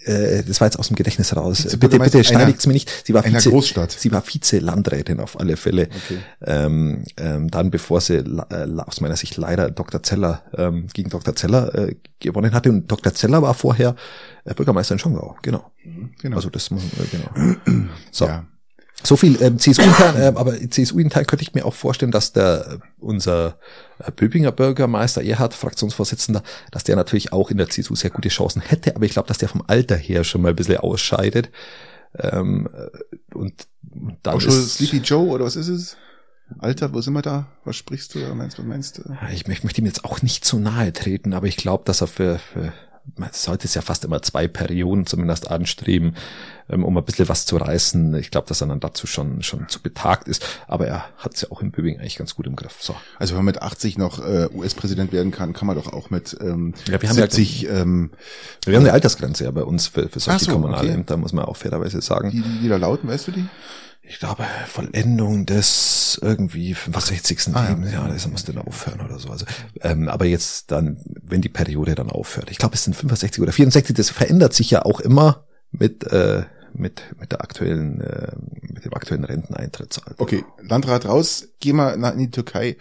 äh, 0.06 0.42
das 0.44 0.60
war 0.60 0.66
jetzt 0.66 0.78
aus 0.78 0.88
dem 0.88 0.96
Gedächtnis 0.96 1.34
raus. 1.36 1.76
Bitte, 1.78 1.98
bitte 1.98 2.22
steinigt's 2.22 2.66
mir 2.66 2.72
nicht. 2.72 2.90
Sie 3.06 3.12
war 3.12 3.24
Vize, 3.24 3.50
Großstadt. 3.50 3.90
sie 3.90 4.12
war 4.12 4.22
Vize-Landrätin 4.22 5.20
auf 5.20 5.38
alle 5.38 5.56
Fälle. 5.56 5.88
Okay. 6.04 6.18
Ähm, 6.44 7.04
ähm, 7.16 7.50
dann, 7.50 7.70
bevor 7.70 8.00
sie 8.00 8.18
äh, 8.18 8.78
aus 8.78 9.00
meiner 9.00 9.16
Sicht 9.16 9.36
leider 9.36 9.70
Dr. 9.70 10.02
Zeller 10.02 10.42
ähm, 10.56 10.86
gegen 10.92 11.10
Dr. 11.10 11.34
Zeller 11.34 11.74
äh, 11.74 11.96
gewonnen 12.20 12.54
hatte. 12.54 12.70
Und 12.70 12.90
Dr. 12.90 13.14
Zeller 13.14 13.42
war 13.42 13.54
vorher 13.54 13.96
äh, 14.44 14.54
Bürgermeister 14.54 14.94
in 14.94 14.98
Schongau. 14.98 15.36
Genau. 15.42 15.70
Mhm, 15.84 16.12
genau. 16.20 16.36
Also 16.36 16.50
das, 16.50 16.70
äh, 16.70 16.76
genau. 17.10 17.86
So. 18.10 18.26
Ja. 18.26 18.46
So 19.06 19.16
viel 19.16 19.40
ähm, 19.40 19.58
CSU-intern, 19.58 20.16
äh, 20.20 20.32
aber 20.34 20.54
CSU-intern 20.68 21.26
könnte 21.26 21.42
ich 21.44 21.54
mir 21.54 21.64
auch 21.64 21.74
vorstellen, 21.74 22.10
dass 22.10 22.32
der 22.32 22.66
äh, 22.66 22.78
unser 22.98 23.58
äh, 23.98 24.10
Böbinger 24.10 24.50
Bürgermeister 24.50 25.22
Erhard, 25.22 25.54
Fraktionsvorsitzender, 25.54 26.42
dass 26.72 26.84
der 26.84 26.96
natürlich 26.96 27.32
auch 27.32 27.50
in 27.50 27.58
der 27.58 27.68
CSU 27.68 27.94
sehr 27.94 28.10
gute 28.10 28.28
Chancen 28.28 28.60
hätte, 28.60 28.96
aber 28.96 29.04
ich 29.04 29.12
glaube, 29.12 29.28
dass 29.28 29.38
der 29.38 29.48
vom 29.48 29.62
Alter 29.66 29.96
her 29.96 30.24
schon 30.24 30.42
mal 30.42 30.50
ein 30.50 30.56
bisschen 30.56 30.78
ausscheidet. 30.78 31.50
Ähm, 32.18 32.68
äh, 32.74 33.34
und, 33.34 33.68
dann 34.22 34.34
auch 34.34 34.40
schon 34.40 34.50
ist, 34.50 34.74
Sleepy 34.74 34.98
Joe 34.98 35.28
oder 35.28 35.44
was 35.44 35.56
ist 35.56 35.68
es? 35.68 35.96
Alter, 36.58 36.92
wo 36.92 37.00
sind 37.00 37.14
wir 37.14 37.22
da? 37.22 37.46
Was 37.64 37.76
sprichst 37.76 38.14
du? 38.14 38.18
Meinst, 38.34 38.58
was 38.58 38.66
meinst 38.66 38.98
du? 38.98 39.02
Ich 39.32 39.46
möchte 39.46 39.80
ihm 39.80 39.86
jetzt 39.86 40.04
auch 40.04 40.22
nicht 40.22 40.44
zu 40.44 40.58
nahe 40.58 40.92
treten, 40.92 41.32
aber 41.32 41.46
ich 41.46 41.56
glaube, 41.56 41.84
dass 41.84 42.00
er 42.00 42.06
für, 42.06 42.38
für 42.38 42.72
man 43.16 43.30
sollte 43.32 43.66
es 43.66 43.74
ja 43.74 43.82
fast 43.82 44.04
immer 44.04 44.20
zwei 44.22 44.48
Perioden 44.48 45.06
zumindest 45.06 45.50
anstreben, 45.50 46.16
ähm, 46.68 46.84
um 46.84 46.96
ein 46.96 47.04
bisschen 47.04 47.28
was 47.28 47.46
zu 47.46 47.56
reißen. 47.56 48.14
Ich 48.16 48.30
glaube, 48.30 48.48
dass 48.48 48.60
er 48.60 48.66
dann 48.66 48.80
dazu 48.80 49.06
schon 49.06 49.42
schon 49.42 49.68
zu 49.68 49.80
betagt 49.80 50.28
ist, 50.28 50.44
aber 50.66 50.86
er 50.86 51.04
hat 51.18 51.34
es 51.34 51.42
ja 51.42 51.50
auch 51.50 51.62
im 51.62 51.70
Böbing 51.70 51.98
eigentlich 51.98 52.16
ganz 52.16 52.34
gut 52.34 52.46
im 52.46 52.56
Griff. 52.56 52.76
So. 52.80 52.96
Also 53.18 53.32
wenn 53.32 53.38
man 53.38 53.46
mit 53.46 53.62
80 53.62 53.98
noch 53.98 54.18
äh, 54.18 54.48
US-Präsident 54.52 55.12
werden 55.12 55.30
kann, 55.30 55.52
kann 55.52 55.66
man 55.66 55.76
doch 55.76 55.92
auch 55.92 56.10
mit 56.10 56.36
ähm, 56.40 56.74
ja, 56.88 57.00
wir 57.00 57.08
haben 57.08 57.16
70... 57.16 57.62
Ja, 57.62 57.70
ähm, 57.80 58.10
wir 58.64 58.76
haben 58.76 58.84
eine 58.84 58.92
Altersgrenze 58.92 59.44
ja 59.44 59.50
bei 59.50 59.62
uns 59.62 59.86
für, 59.86 60.08
für 60.08 60.20
solche 60.20 60.46
so, 60.46 60.52
Kommunalämter, 60.52 61.14
okay. 61.14 61.20
muss 61.20 61.32
man 61.32 61.44
auch 61.44 61.56
fairerweise 61.56 62.00
sagen. 62.02 62.30
Die, 62.30 62.42
die 62.42 62.68
da 62.68 62.76
lauten, 62.76 63.08
weißt 63.08 63.28
du 63.28 63.32
die? 63.32 63.44
Ich 64.08 64.18
glaube, 64.18 64.44
Vollendung 64.66 65.46
des 65.46 66.18
irgendwie 66.22 66.74
65. 66.74 67.54
Ah, 67.54 67.68
Lebens, 67.68 67.92
ja, 67.92 68.06
das 68.06 68.26
muss 68.28 68.44
dann 68.44 68.58
aufhören 68.58 69.00
oder 69.00 69.18
so. 69.18 69.30
Also, 69.30 69.46
ähm, 69.82 70.08
aber 70.08 70.24
jetzt 70.26 70.70
dann, 70.70 70.98
wenn 71.22 71.40
die 71.40 71.48
Periode 71.48 71.94
dann 71.94 72.10
aufhört. 72.10 72.50
Ich 72.50 72.58
glaube, 72.58 72.74
es 72.74 72.84
sind 72.84 72.94
65 72.94 73.42
oder 73.42 73.52
64, 73.52 73.96
das 73.96 74.10
verändert 74.10 74.54
sich 74.54 74.70
ja 74.70 74.84
auch 74.84 75.00
immer 75.00 75.44
mit, 75.72 76.04
äh, 76.12 76.44
mit, 76.72 77.02
mit 77.18 77.32
der 77.32 77.40
aktuellen, 77.40 78.00
äh, 78.00 78.32
mit 78.60 78.84
dem 78.84 78.94
aktuellen 78.94 79.24
Renteneintrittsalter. 79.24 80.20
Okay, 80.20 80.44
Landrat 80.62 81.06
raus, 81.06 81.48
geh 81.60 81.72
mal 81.72 81.94
in 81.94 82.18
die 82.18 82.30
Türkei 82.30 82.76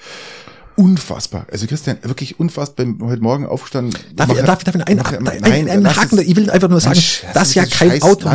unfassbar. 0.78 1.48
Also 1.52 1.68
Christian, 1.68 1.98
wirklich 2.04 2.40
unfassbar. 2.40 2.86
Bin 2.86 3.00
heute 3.02 3.22
Morgen 3.22 3.46
aufgestanden. 3.46 3.98
Darf, 4.16 4.30
ich, 4.30 4.42
darf, 4.42 4.64
darf 4.64 4.76
ich 4.76 4.88
einen, 4.88 4.98
mach, 4.98 5.12
nein, 5.20 5.44
einen, 5.44 5.70
einen 5.70 5.96
Haken? 5.96 6.20
Ich 6.20 6.36
will 6.36 6.50
einfach 6.50 6.70
nur 6.70 6.80
sagen, 6.80 6.96
Mensch, 6.96 7.24
dass 7.34 7.54
ja 7.54 7.66
kein 7.66 8.02
Auto. 8.02 8.30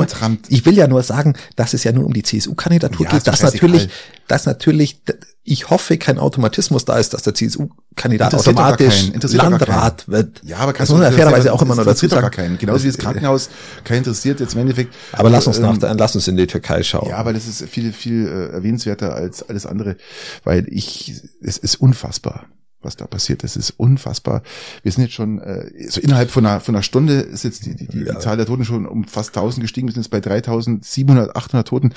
Ich 0.49 0.65
will 0.67 0.77
ja 0.77 0.89
nur 0.89 1.03
sagen, 1.03 1.35
dass 1.57 1.75
es 1.75 1.85
ja 1.85 1.93
nur 1.93 2.07
um 2.07 2.13
die 2.13 2.23
CSU-Kandidatur 2.23 3.07
ja, 3.07 3.13
geht. 3.13 3.27
Dass 3.27 3.43
natürlich, 3.43 3.89
dass 4.27 4.47
natürlich, 4.47 5.03
ich 5.51 5.69
hoffe, 5.69 5.99
kein 5.99 6.19
Automatismus 6.19 6.85
da 6.85 6.97
ist, 6.99 7.13
dass 7.13 7.23
der 7.23 7.35
CSU-Kandidat 7.35 8.35
automatisch 8.35 9.11
Landrat 9.33 10.09
wird. 10.09 10.41
Ja, 10.45 10.59
aber 10.59 10.73
kannst 10.73 10.93
das 10.93 10.99
muss 10.99 11.07
man 11.07 11.13
fairerweise 11.13 11.53
auch 11.53 11.61
immer 11.61 11.75
noch 11.75 11.85
dazu 11.85 12.07
sagen. 12.07 12.31
Keinen. 12.31 12.57
Genauso 12.57 12.85
wie 12.85 12.89
das 12.89 12.99
Krankenhaus 12.99 13.51
kein 13.85 13.99
interessiert 13.99 14.39
jetzt 14.39 14.55
im 14.55 14.61
Endeffekt. 14.61 14.95
Aber 15.13 15.29
lass 15.29 15.47
uns 15.47 15.59
nach, 15.59 15.75
ähm, 15.83 15.97
lass 15.99 16.15
uns 16.15 16.29
in 16.29 16.37
die 16.37 16.47
Türkei 16.47 16.83
schauen. 16.85 17.09
Ja, 17.09 17.17
aber 17.17 17.33
das 17.33 17.49
ist 17.49 17.69
viel, 17.69 17.93
viel 17.93 18.27
äh, 18.27 18.55
erwähnenswerter 18.55 19.13
als 19.13 19.49
alles 19.49 19.67
andere, 19.67 19.97
weil 20.45 20.67
ich, 20.69 21.21
es 21.43 21.59
ist 21.59 21.77
unfassbar 21.77 22.47
was 22.83 22.97
da 22.97 23.07
passiert. 23.07 23.45
Das 23.45 23.57
ist 23.57 23.73
unfassbar. 23.73 24.43
Wir 24.83 24.93
sind 24.93 25.05
jetzt 25.05 25.15
schon, 25.15 25.39
äh, 25.41 25.71
so 25.91 26.01
innerhalb 26.01 26.31
von 26.31 26.47
einer, 26.47 26.61
von 26.61 26.75
einer 26.75 26.83
Stunde 26.83 27.15
ist 27.15 27.45
jetzt 27.45 27.67
die, 27.67 27.77
die, 27.77 27.87
die, 27.87 28.05
ja. 28.05 28.15
die 28.15 28.19
Zahl 28.21 28.37
der 28.37 28.47
Toten 28.47 28.65
schon 28.65 28.87
um 28.87 29.05
fast 29.05 29.37
1000 29.37 29.63
gestiegen. 29.63 29.87
Wir 29.87 29.93
sind 29.93 30.03
jetzt 30.05 30.11
bei 30.11 30.21
3700, 30.21 31.37
800 31.37 31.69
Toten. 31.69 31.93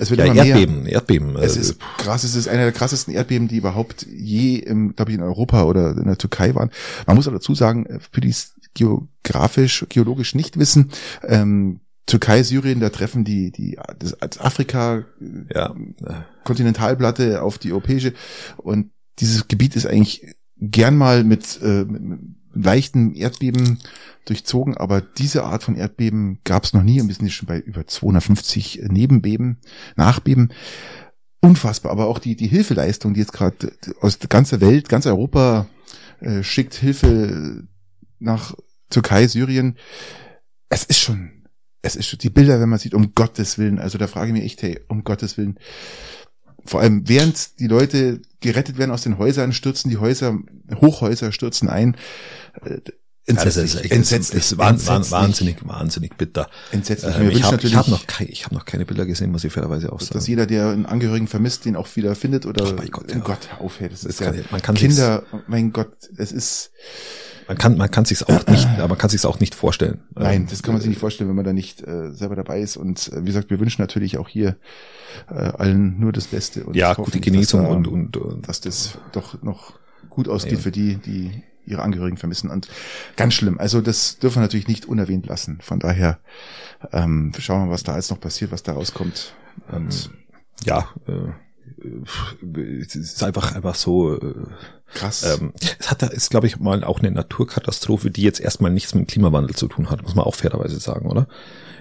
Es 0.00 0.10
wird 0.10 0.20
ja, 0.20 0.26
immer 0.26 0.36
Erdbeben, 0.36 0.84
mehr. 0.84 0.92
Erdbeben. 0.92 1.36
Es 1.36 1.58
ist 1.58 1.78
krass, 1.98 2.24
es 2.24 2.34
ist 2.34 2.48
einer 2.48 2.62
der 2.62 2.72
krassesten 2.72 3.12
Erdbeben, 3.12 3.48
die 3.48 3.58
überhaupt 3.58 4.06
je 4.10 4.56
im, 4.56 4.96
glaube 4.96 5.10
ich, 5.10 5.18
in 5.18 5.22
Europa 5.22 5.64
oder 5.64 5.90
in 5.90 6.06
der 6.06 6.16
Türkei 6.16 6.54
waren. 6.54 6.70
Man 7.06 7.16
muss 7.16 7.26
aber 7.26 7.36
dazu 7.36 7.54
sagen, 7.54 7.84
äh, 7.84 7.98
für 8.10 8.22
die 8.22 8.34
geografisch, 8.72 9.84
geologisch 9.90 10.34
nicht 10.34 10.58
wissen, 10.58 10.90
ähm, 11.26 11.80
Türkei, 12.06 12.42
Syrien, 12.42 12.80
da 12.80 12.88
treffen 12.88 13.24
die, 13.24 13.52
die, 13.52 13.78
das 13.98 14.40
Afrika, 14.40 15.04
ja. 15.54 15.74
Kontinentalplatte 16.44 17.42
auf 17.42 17.58
die 17.58 17.72
europäische 17.72 18.14
und 18.56 18.90
dieses 19.18 19.48
Gebiet 19.48 19.76
ist 19.76 19.86
eigentlich 19.86 20.34
gern 20.56 20.96
mal 20.96 21.24
mit, 21.24 21.60
äh, 21.62 21.84
mit 21.84 22.20
leichten 22.52 23.14
Erdbeben 23.14 23.78
durchzogen, 24.24 24.76
aber 24.76 25.00
diese 25.00 25.44
Art 25.44 25.62
von 25.62 25.76
Erdbeben 25.76 26.40
gab 26.44 26.64
es 26.64 26.72
noch 26.72 26.82
nie 26.82 27.00
und 27.00 27.08
wir 27.08 27.14
sind 27.14 27.26
jetzt 27.26 27.34
schon 27.34 27.48
bei 27.48 27.58
über 27.58 27.86
250 27.86 28.82
Nebenbeben, 28.88 29.58
Nachbeben. 29.96 30.52
Unfassbar, 31.40 31.92
aber 31.92 32.06
auch 32.06 32.18
die, 32.18 32.36
die 32.36 32.48
Hilfeleistung, 32.48 33.14
die 33.14 33.20
jetzt 33.20 33.32
gerade 33.32 33.72
aus 34.00 34.18
der 34.18 34.28
ganzen 34.28 34.60
Welt, 34.60 34.88
ganz 34.88 35.06
Europa 35.06 35.66
äh, 36.20 36.42
schickt 36.42 36.74
Hilfe 36.74 37.64
nach 38.18 38.54
Türkei, 38.90 39.26
Syrien. 39.26 39.78
Es 40.68 40.84
ist 40.84 40.98
schon, 40.98 41.46
es 41.80 41.96
ist 41.96 42.08
schon 42.08 42.18
die 42.18 42.28
Bilder, 42.28 42.60
wenn 42.60 42.68
man 42.68 42.78
sieht, 42.78 42.92
um 42.92 43.14
Gottes 43.14 43.56
Willen. 43.56 43.78
Also 43.78 43.96
da 43.96 44.06
frage 44.06 44.28
ich 44.28 44.32
mich 44.34 44.44
echt, 44.44 44.62
hey, 44.62 44.80
um 44.88 45.02
Gottes 45.02 45.38
Willen 45.38 45.58
vor 46.64 46.80
allem 46.80 47.08
während 47.08 47.58
die 47.58 47.66
Leute 47.66 48.20
gerettet 48.40 48.78
werden 48.78 48.90
aus 48.90 49.02
den 49.02 49.18
Häusern, 49.18 49.52
stürzen 49.52 49.90
die 49.90 49.98
Häuser, 49.98 50.38
Hochhäuser 50.76 51.32
stürzen 51.32 51.68
ein. 51.68 51.96
Entsetzlich, 53.26 53.74
ist, 53.74 53.92
entsetzlich, 53.92 54.58
wahnsinnig, 54.58 55.10
wahnsinnig, 55.10 55.56
wahnsinnig 55.68 56.16
bitter. 56.16 56.48
Entsetzlich. 56.72 57.14
Ähm, 57.16 57.30
ich 57.30 57.44
habe 57.44 57.56
hab 57.58 57.88
noch, 57.88 58.06
keine, 58.06 58.30
ich 58.30 58.44
hab 58.44 58.52
noch 58.52 58.64
keine 58.64 58.84
Bilder 58.84 59.06
gesehen, 59.06 59.30
muss 59.30 59.44
ich 59.44 59.52
fairerweise 59.52 59.92
auch 59.92 60.00
sagen. 60.00 60.14
Dass 60.14 60.26
jeder, 60.26 60.46
der 60.46 60.70
einen 60.70 60.86
Angehörigen 60.86 61.28
vermisst, 61.28 61.64
den 61.64 61.76
auch 61.76 61.86
wieder 61.96 62.14
findet 62.14 62.46
oder, 62.46 62.66
oh 62.66 62.74
mein 62.76 62.90
Gott, 62.90 63.06
oh 63.10 63.12
ja. 63.12 63.18
Gott, 63.20 63.48
aufhält. 63.60 63.92
Das, 63.92 64.00
das 64.00 64.12
ist 64.12 64.20
kann, 64.20 64.36
ja, 64.36 64.42
man 64.50 64.62
kann 64.62 64.74
Kinder, 64.74 65.22
mein 65.46 65.72
Gott, 65.72 65.92
es 66.16 66.32
ist, 66.32 66.72
man 67.46 67.58
kann, 67.58 67.76
man 67.76 67.90
kann 67.90 68.04
sich's 68.04 68.22
auch 68.22 68.46
nicht, 68.46 68.66
aber 68.78 68.88
man 68.88 68.98
kann 68.98 69.10
sich's 69.10 69.24
auch 69.24 69.38
nicht 69.38 69.54
vorstellen. 69.54 70.02
Nein, 70.14 70.46
das 70.48 70.62
kann 70.62 70.72
man 70.72 70.80
sich 70.80 70.88
nicht 70.88 71.00
vorstellen, 71.00 71.28
wenn 71.28 71.36
man 71.36 71.44
da 71.44 71.52
nicht 71.52 71.86
äh, 71.86 72.12
selber 72.12 72.36
dabei 72.36 72.60
ist. 72.60 72.76
Und 72.76 73.12
äh, 73.12 73.20
wie 73.20 73.26
gesagt, 73.26 73.50
wir 73.50 73.60
wünschen 73.60 73.82
natürlich 73.82 74.18
auch 74.18 74.28
hier 74.28 74.56
äh, 75.28 75.34
allen 75.34 76.00
nur 76.00 76.12
das 76.12 76.28
Beste. 76.28 76.64
Und 76.64 76.74
ja, 76.74 76.94
gute 76.94 77.20
Genesung 77.20 77.66
und, 77.66 77.86
und, 77.86 78.16
und 78.16 78.48
dass 78.48 78.60
das 78.60 78.98
doch 79.12 79.42
noch 79.42 79.74
gut 80.08 80.28
ausgeht 80.28 80.54
ja. 80.54 80.58
für 80.60 80.70
die, 80.70 80.96
die 80.96 81.42
ihre 81.70 81.82
Angehörigen 81.82 82.16
vermissen. 82.16 82.50
Und 82.50 82.68
ganz 83.16 83.34
schlimm. 83.34 83.58
Also 83.58 83.80
das 83.80 84.18
dürfen 84.18 84.36
wir 84.36 84.42
natürlich 84.42 84.68
nicht 84.68 84.86
unerwähnt 84.86 85.26
lassen. 85.26 85.58
Von 85.62 85.78
daher 85.78 86.18
ähm, 86.92 87.32
schauen 87.38 87.62
wir 87.62 87.66
mal, 87.66 87.72
was 87.72 87.82
da 87.82 87.92
alles 87.92 88.10
noch 88.10 88.20
passiert, 88.20 88.52
was 88.52 88.62
da 88.62 88.72
rauskommt. 88.72 89.34
Und 89.70 90.10
ja, 90.64 90.88
äh, 91.06 91.32
es 92.82 92.94
ist 92.94 93.22
einfach 93.22 93.54
einfach 93.54 93.74
so 93.74 94.16
äh, 94.16 94.34
krass. 94.92 95.22
Ähm, 95.22 95.52
es 95.78 95.90
hat 95.90 96.02
da 96.02 96.08
ist 96.08 96.30
glaube 96.30 96.46
ich 96.46 96.58
mal 96.58 96.84
auch 96.84 97.00
eine 97.00 97.10
Naturkatastrophe, 97.10 98.10
die 98.10 98.22
jetzt 98.22 98.40
erstmal 98.40 98.70
nichts 98.70 98.94
mit 98.94 99.04
dem 99.04 99.06
Klimawandel 99.06 99.54
zu 99.54 99.68
tun 99.68 99.90
hat, 99.90 100.02
muss 100.02 100.14
man 100.14 100.24
auch 100.24 100.34
fairerweise 100.34 100.78
sagen, 100.78 101.08
oder? 101.08 101.26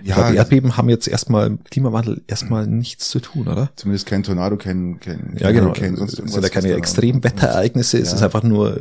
Ja, 0.04 0.15
glaube, 0.15 0.36
Erdbeben 0.36 0.78
haben 0.78 0.89
jetzt 0.89 1.08
erstmal 1.08 1.58
Klimawandel 1.69 2.21
erstmal 2.28 2.67
nichts 2.67 3.10
zu 3.10 3.19
tun, 3.19 3.47
oder? 3.47 3.69
Zumindest 3.75 4.06
kein 4.06 4.23
Tornado, 4.23 4.56
kein, 4.56 4.99
kein 4.99 5.36
ja 5.38 5.52
genau, 5.52 5.73
kein, 5.73 5.95
sonst 5.97 6.19
es 6.19 6.32
sind 6.32 6.43
ja 6.43 6.49
keine 6.49 6.73
Extremwetterereignisse, 6.73 7.97
ja. 7.97 8.04
es 8.04 8.13
ist 8.13 8.23
einfach 8.23 8.43
nur 8.43 8.80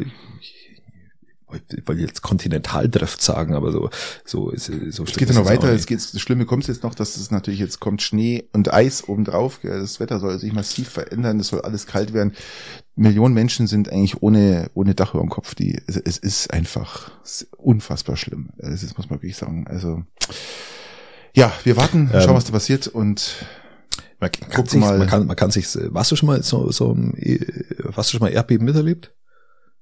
ich 1.53 1.87
wollte 1.87 2.03
jetzt 2.03 2.23
Kontinentaldrift 2.23 3.23
sagen, 3.23 3.55
aber 3.55 3.73
so, 3.73 3.91
so 4.25 4.51
ist 4.51 4.67
so 4.91 5.05
Es 5.05 5.17
geht 5.17 5.29
ja 5.29 5.35
noch 5.35 5.47
weiter. 5.47 5.73
Es 5.73 5.87
geht, 5.87 5.99
das 5.99 6.21
Schlimme 6.21 6.45
kommt 6.45 6.67
jetzt 6.69 6.83
noch, 6.83 6.95
dass 6.95 7.17
es 7.17 7.31
natürlich 7.31 7.61
jetzt 7.61 7.81
kommt 7.81 8.03
Schnee 8.03 8.49
und 8.53 8.73
Eis 8.73 9.09
obendrauf. 9.09 9.61
Das 9.63 10.01
Wetter 10.01 10.21
soll 10.21 10.39
sich 10.39 10.53
massiv 10.53 10.89
verändern. 10.89 11.41
Es 11.41 11.49
soll 11.49 11.63
alles 11.63 11.87
kalt 11.87 12.13
werden. 12.13 12.35
Millionen 12.95 13.35
Menschen 13.35 13.67
sind 13.67 13.91
eigentlich 13.91 14.23
ohne, 14.23 14.71
ohne 14.75 14.95
Dach 14.95 15.15
über 15.15 15.23
dem 15.23 15.31
Kopf. 15.31 15.55
Die, 15.55 15.81
es, 15.87 15.97
es 15.97 16.19
ist 16.19 16.53
einfach 16.53 17.11
unfassbar 17.57 18.17
schlimm. 18.17 18.51
Das 18.59 18.83
muss 18.97 19.09
man 19.09 19.19
wirklich 19.19 19.37
sagen. 19.37 19.67
Also, 19.69 20.03
ja, 21.35 21.53
wir 21.65 21.77
warten, 21.77 22.09
schauen, 22.13 22.31
ähm, 22.31 22.35
was 22.35 22.45
da 22.45 22.53
passiert 22.53 22.89
und 22.89 23.47
man 24.21 24.33
kann, 24.33 24.67
sich, 24.67 24.81
mal. 24.81 24.99
man 24.99 25.07
kann, 25.07 25.27
man 25.27 25.37
kann 25.37 25.51
sich, 25.51 25.67
warst 25.93 26.11
du 26.11 26.17
schon 26.17 26.27
mal 26.27 26.43
so, 26.43 26.73
so, 26.73 26.97
warst 26.97 28.13
du 28.13 28.17
schon 28.17 28.21
mal 28.21 28.33
Erdbeben 28.33 28.65
miterlebt? 28.65 29.15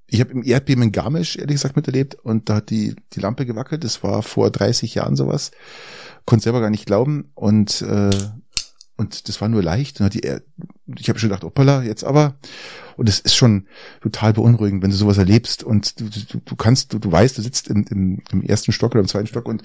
Ich 0.08 0.20
habe 0.20 0.32
im 0.32 0.44
Erdbeben 0.44 0.84
in 0.84 0.92
Garmisch, 0.92 1.36
ehrlich 1.36 1.56
gesagt, 1.56 1.76
miterlebt 1.76 2.14
und 2.14 2.48
da 2.48 2.56
hat 2.56 2.70
die, 2.70 2.94
die 3.12 3.20
Lampe 3.20 3.44
gewackelt. 3.44 3.82
Das 3.84 4.02
war 4.02 4.22
vor 4.22 4.50
30 4.50 4.94
Jahren 4.94 5.16
sowas. 5.16 5.50
Konnte 6.24 6.44
selber 6.44 6.60
gar 6.60 6.70
nicht 6.70 6.86
glauben 6.86 7.30
und, 7.34 7.82
äh, 7.82 8.10
und 8.96 9.28
das 9.28 9.40
war 9.40 9.48
nur 9.48 9.62
leicht. 9.62 10.00
Und 10.00 10.14
die, 10.14 10.20
ich 10.98 11.08
habe 11.08 11.18
schon 11.18 11.28
gedacht, 11.28 11.44
hoppala, 11.44 11.82
jetzt 11.82 12.04
aber. 12.04 12.38
Und 12.96 13.08
es 13.08 13.20
ist 13.20 13.34
schon 13.34 13.66
total 14.00 14.32
beunruhigend, 14.32 14.82
wenn 14.82 14.90
du 14.90 14.96
sowas 14.96 15.18
erlebst 15.18 15.62
und 15.62 16.00
du, 16.00 16.08
du, 16.08 16.40
du 16.44 16.56
kannst, 16.56 16.92
du, 16.92 16.98
du 16.98 17.12
weißt, 17.12 17.36
du 17.36 17.42
sitzt 17.42 17.68
im, 17.68 17.84
im, 17.90 18.22
im 18.30 18.42
ersten 18.42 18.72
Stock 18.72 18.92
oder 18.92 19.00
im 19.00 19.08
zweiten 19.08 19.26
Stock 19.26 19.46
und 19.46 19.62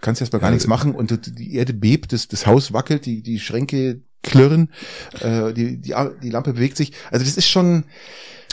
kannst 0.00 0.20
erstmal 0.20 0.40
gar 0.40 0.50
ja, 0.50 0.54
nichts 0.54 0.66
machen 0.66 0.94
und 0.94 1.38
die 1.38 1.54
Erde 1.54 1.74
bebt, 1.74 2.12
das, 2.12 2.28
das 2.28 2.46
Haus 2.46 2.72
wackelt, 2.72 3.06
die, 3.06 3.22
die 3.22 3.38
Schränke 3.38 4.02
klirren, 4.22 4.70
äh, 5.20 5.52
die, 5.52 5.78
die, 5.78 5.94
die 6.22 6.30
Lampe 6.30 6.54
bewegt 6.54 6.76
sich. 6.76 6.92
Also 7.10 7.24
das 7.24 7.36
ist 7.36 7.48
schon. 7.48 7.84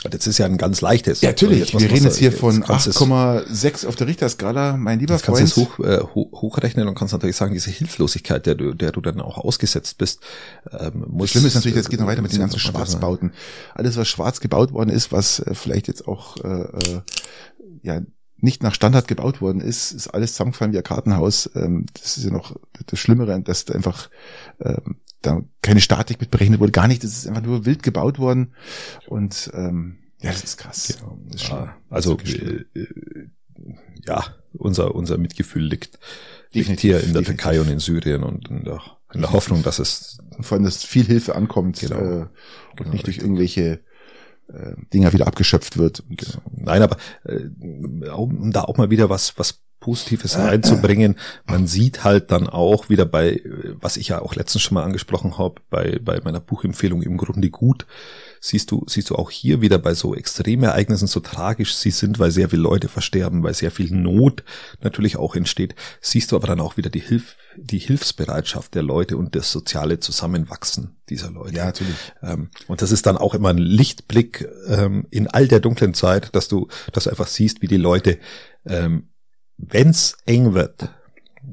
Das 0.08 0.26
ist 0.26 0.38
ja 0.38 0.46
ein 0.46 0.56
ganz 0.56 0.80
leichtes. 0.80 1.20
Ja, 1.20 1.30
natürlich. 1.30 1.74
Wir 1.74 1.90
reden 1.90 2.04
jetzt 2.04 2.16
hier 2.16 2.32
von 2.32 2.64
8,6 2.64 3.86
auf 3.86 3.96
der 3.96 4.06
Richterskala, 4.06 4.78
mein 4.78 4.98
lieber 4.98 5.18
Freund. 5.18 5.38
Kannst 5.38 5.56
du 5.58 5.60
hoch, 5.62 5.78
äh, 5.80 6.00
hochrechnen 6.00 6.88
und 6.88 6.94
kannst 6.94 7.12
natürlich 7.12 7.36
sagen, 7.36 7.52
diese 7.52 7.70
Hilflosigkeit, 7.70 8.46
der 8.46 8.54
du, 8.54 8.72
der 8.72 8.92
du 8.92 9.02
dann 9.02 9.20
auch 9.20 9.36
ausgesetzt 9.36 9.98
bist, 9.98 10.20
ähm, 10.72 11.04
muss. 11.06 11.30
Schlimm 11.30 11.44
ist 11.44 11.54
natürlich, 11.54 11.76
das 11.76 11.90
geht 11.90 12.00
noch 12.00 12.06
weiter 12.06 12.22
mit 12.22 12.32
den 12.32 12.40
ganzen 12.40 12.58
Schwarzbauten. 12.58 13.32
Alles, 13.74 13.98
was 13.98 14.08
schwarz 14.08 14.40
gebaut 14.40 14.72
worden 14.72 14.88
ist, 14.88 15.12
was 15.12 15.40
äh, 15.40 15.54
vielleicht 15.54 15.86
jetzt 15.88 16.08
auch 16.08 16.38
äh, 16.38 16.62
äh, 16.62 17.00
ja 17.82 18.00
nicht 18.42 18.62
nach 18.62 18.74
Standard 18.74 19.06
gebaut 19.06 19.42
worden 19.42 19.60
ist, 19.60 19.92
ist 19.92 20.08
alles 20.08 20.32
zusammengefallen 20.32 20.72
wie 20.72 20.78
ein 20.78 20.84
Kartenhaus. 20.84 21.50
Ähm, 21.54 21.84
das 21.92 22.16
ist 22.16 22.24
ja 22.24 22.30
noch 22.30 22.56
das 22.86 22.98
Schlimmere, 22.98 23.38
dass 23.42 23.66
da 23.66 23.74
einfach 23.74 24.08
ähm, 24.60 24.96
da 25.22 25.42
keine 25.62 25.80
Statik 25.80 26.20
mit 26.20 26.30
berechnet 26.30 26.60
wurde, 26.60 26.72
gar 26.72 26.88
nicht. 26.88 27.04
Das 27.04 27.12
ist 27.12 27.26
einfach 27.26 27.42
nur 27.42 27.66
wild 27.66 27.82
gebaut 27.82 28.18
worden. 28.18 28.54
Und 29.06 29.50
ähm, 29.54 29.98
ja, 30.20 30.30
das 30.30 30.44
ist 30.44 30.56
krass. 30.56 30.98
Ja, 31.00 31.12
das 31.26 31.42
ist 31.42 31.48
ja, 31.48 31.76
also 31.88 32.18
äh, 32.18 32.64
äh, 32.74 32.86
ja, 34.06 34.24
unser 34.52 34.94
unser 34.94 35.18
Mitgefühl 35.18 35.62
liegt, 35.62 35.98
liegt 36.52 36.80
hier 36.80 37.00
in 37.00 37.12
der 37.12 37.22
definitiv. 37.22 37.26
Türkei 37.26 37.60
und 37.60 37.68
in 37.68 37.78
Syrien 37.78 38.22
und 38.22 38.48
in 38.48 38.64
der, 38.64 38.80
in 39.12 39.20
der 39.20 39.32
Hoffnung, 39.32 39.62
dass 39.62 39.78
es 39.78 40.18
vor 40.40 40.56
allem, 40.56 40.64
dass 40.64 40.84
viel 40.84 41.04
Hilfe 41.06 41.34
ankommt 41.34 41.80
genau, 41.80 41.96
äh, 41.96 42.20
und 42.20 42.30
genau, 42.76 42.90
nicht 42.90 43.06
durch 43.06 43.18
irgendwelche 43.18 43.80
äh, 44.48 44.74
Dinger 44.92 45.12
wieder 45.12 45.26
abgeschöpft 45.26 45.78
wird. 45.78 46.02
Genau. 46.08 46.42
Nein, 46.50 46.82
aber 46.82 46.96
äh, 47.24 47.46
um 48.10 48.52
da 48.52 48.62
auch 48.64 48.76
mal 48.76 48.90
wieder 48.90 49.10
was 49.10 49.38
was 49.38 49.60
Positives 49.80 50.38
reinzubringen. 50.38 51.16
Man 51.46 51.66
sieht 51.66 52.04
halt 52.04 52.30
dann 52.30 52.46
auch 52.46 52.90
wieder 52.90 53.06
bei, 53.06 53.42
was 53.80 53.96
ich 53.96 54.08
ja 54.08 54.20
auch 54.20 54.34
letztens 54.34 54.62
schon 54.62 54.74
mal 54.74 54.84
angesprochen 54.84 55.38
habe, 55.38 55.62
bei, 55.70 55.98
bei 56.02 56.20
meiner 56.22 56.40
Buchempfehlung 56.40 57.02
im 57.02 57.16
Grunde 57.16 57.50
gut, 57.50 57.86
siehst 58.40 58.70
du, 58.70 58.84
siehst 58.86 59.10
du 59.10 59.16
auch 59.16 59.30
hier 59.30 59.60
wieder 59.60 59.78
bei 59.78 59.94
so 59.94 60.14
Extremereignissen, 60.14 61.08
so 61.08 61.20
tragisch 61.20 61.74
sie 61.74 61.90
sind, 61.90 62.18
weil 62.18 62.30
sehr 62.30 62.50
viele 62.50 62.62
Leute 62.62 62.88
versterben, 62.88 63.42
weil 63.42 63.54
sehr 63.54 63.70
viel 63.70 63.90
Not 63.90 64.44
natürlich 64.82 65.16
auch 65.16 65.34
entsteht, 65.34 65.74
siehst 66.00 66.32
du 66.32 66.36
aber 66.36 66.46
dann 66.46 66.60
auch 66.60 66.76
wieder 66.76 66.90
die 66.90 67.00
Hilf, 67.00 67.36
die 67.56 67.78
Hilfsbereitschaft 67.78 68.74
der 68.74 68.82
Leute 68.82 69.16
und 69.16 69.34
das 69.34 69.50
soziale 69.50 69.98
Zusammenwachsen 69.98 70.96
dieser 71.08 71.30
Leute. 71.30 71.56
Ja, 71.56 71.66
natürlich. 71.66 71.96
Ähm, 72.22 72.50
und 72.68 72.82
das 72.82 72.92
ist 72.92 73.06
dann 73.06 73.16
auch 73.16 73.34
immer 73.34 73.50
ein 73.50 73.58
Lichtblick 73.58 74.46
ähm, 74.68 75.06
in 75.10 75.26
all 75.26 75.48
der 75.48 75.60
dunklen 75.60 75.94
Zeit, 75.94 76.34
dass 76.34 76.48
du, 76.48 76.68
dass 76.92 77.04
du 77.04 77.10
einfach 77.10 77.26
siehst, 77.26 77.62
wie 77.62 77.66
die 77.66 77.76
Leute 77.76 78.18
ähm, 78.66 79.09
wenn's 79.68 80.16
eng 80.26 80.54
wird, 80.54 80.88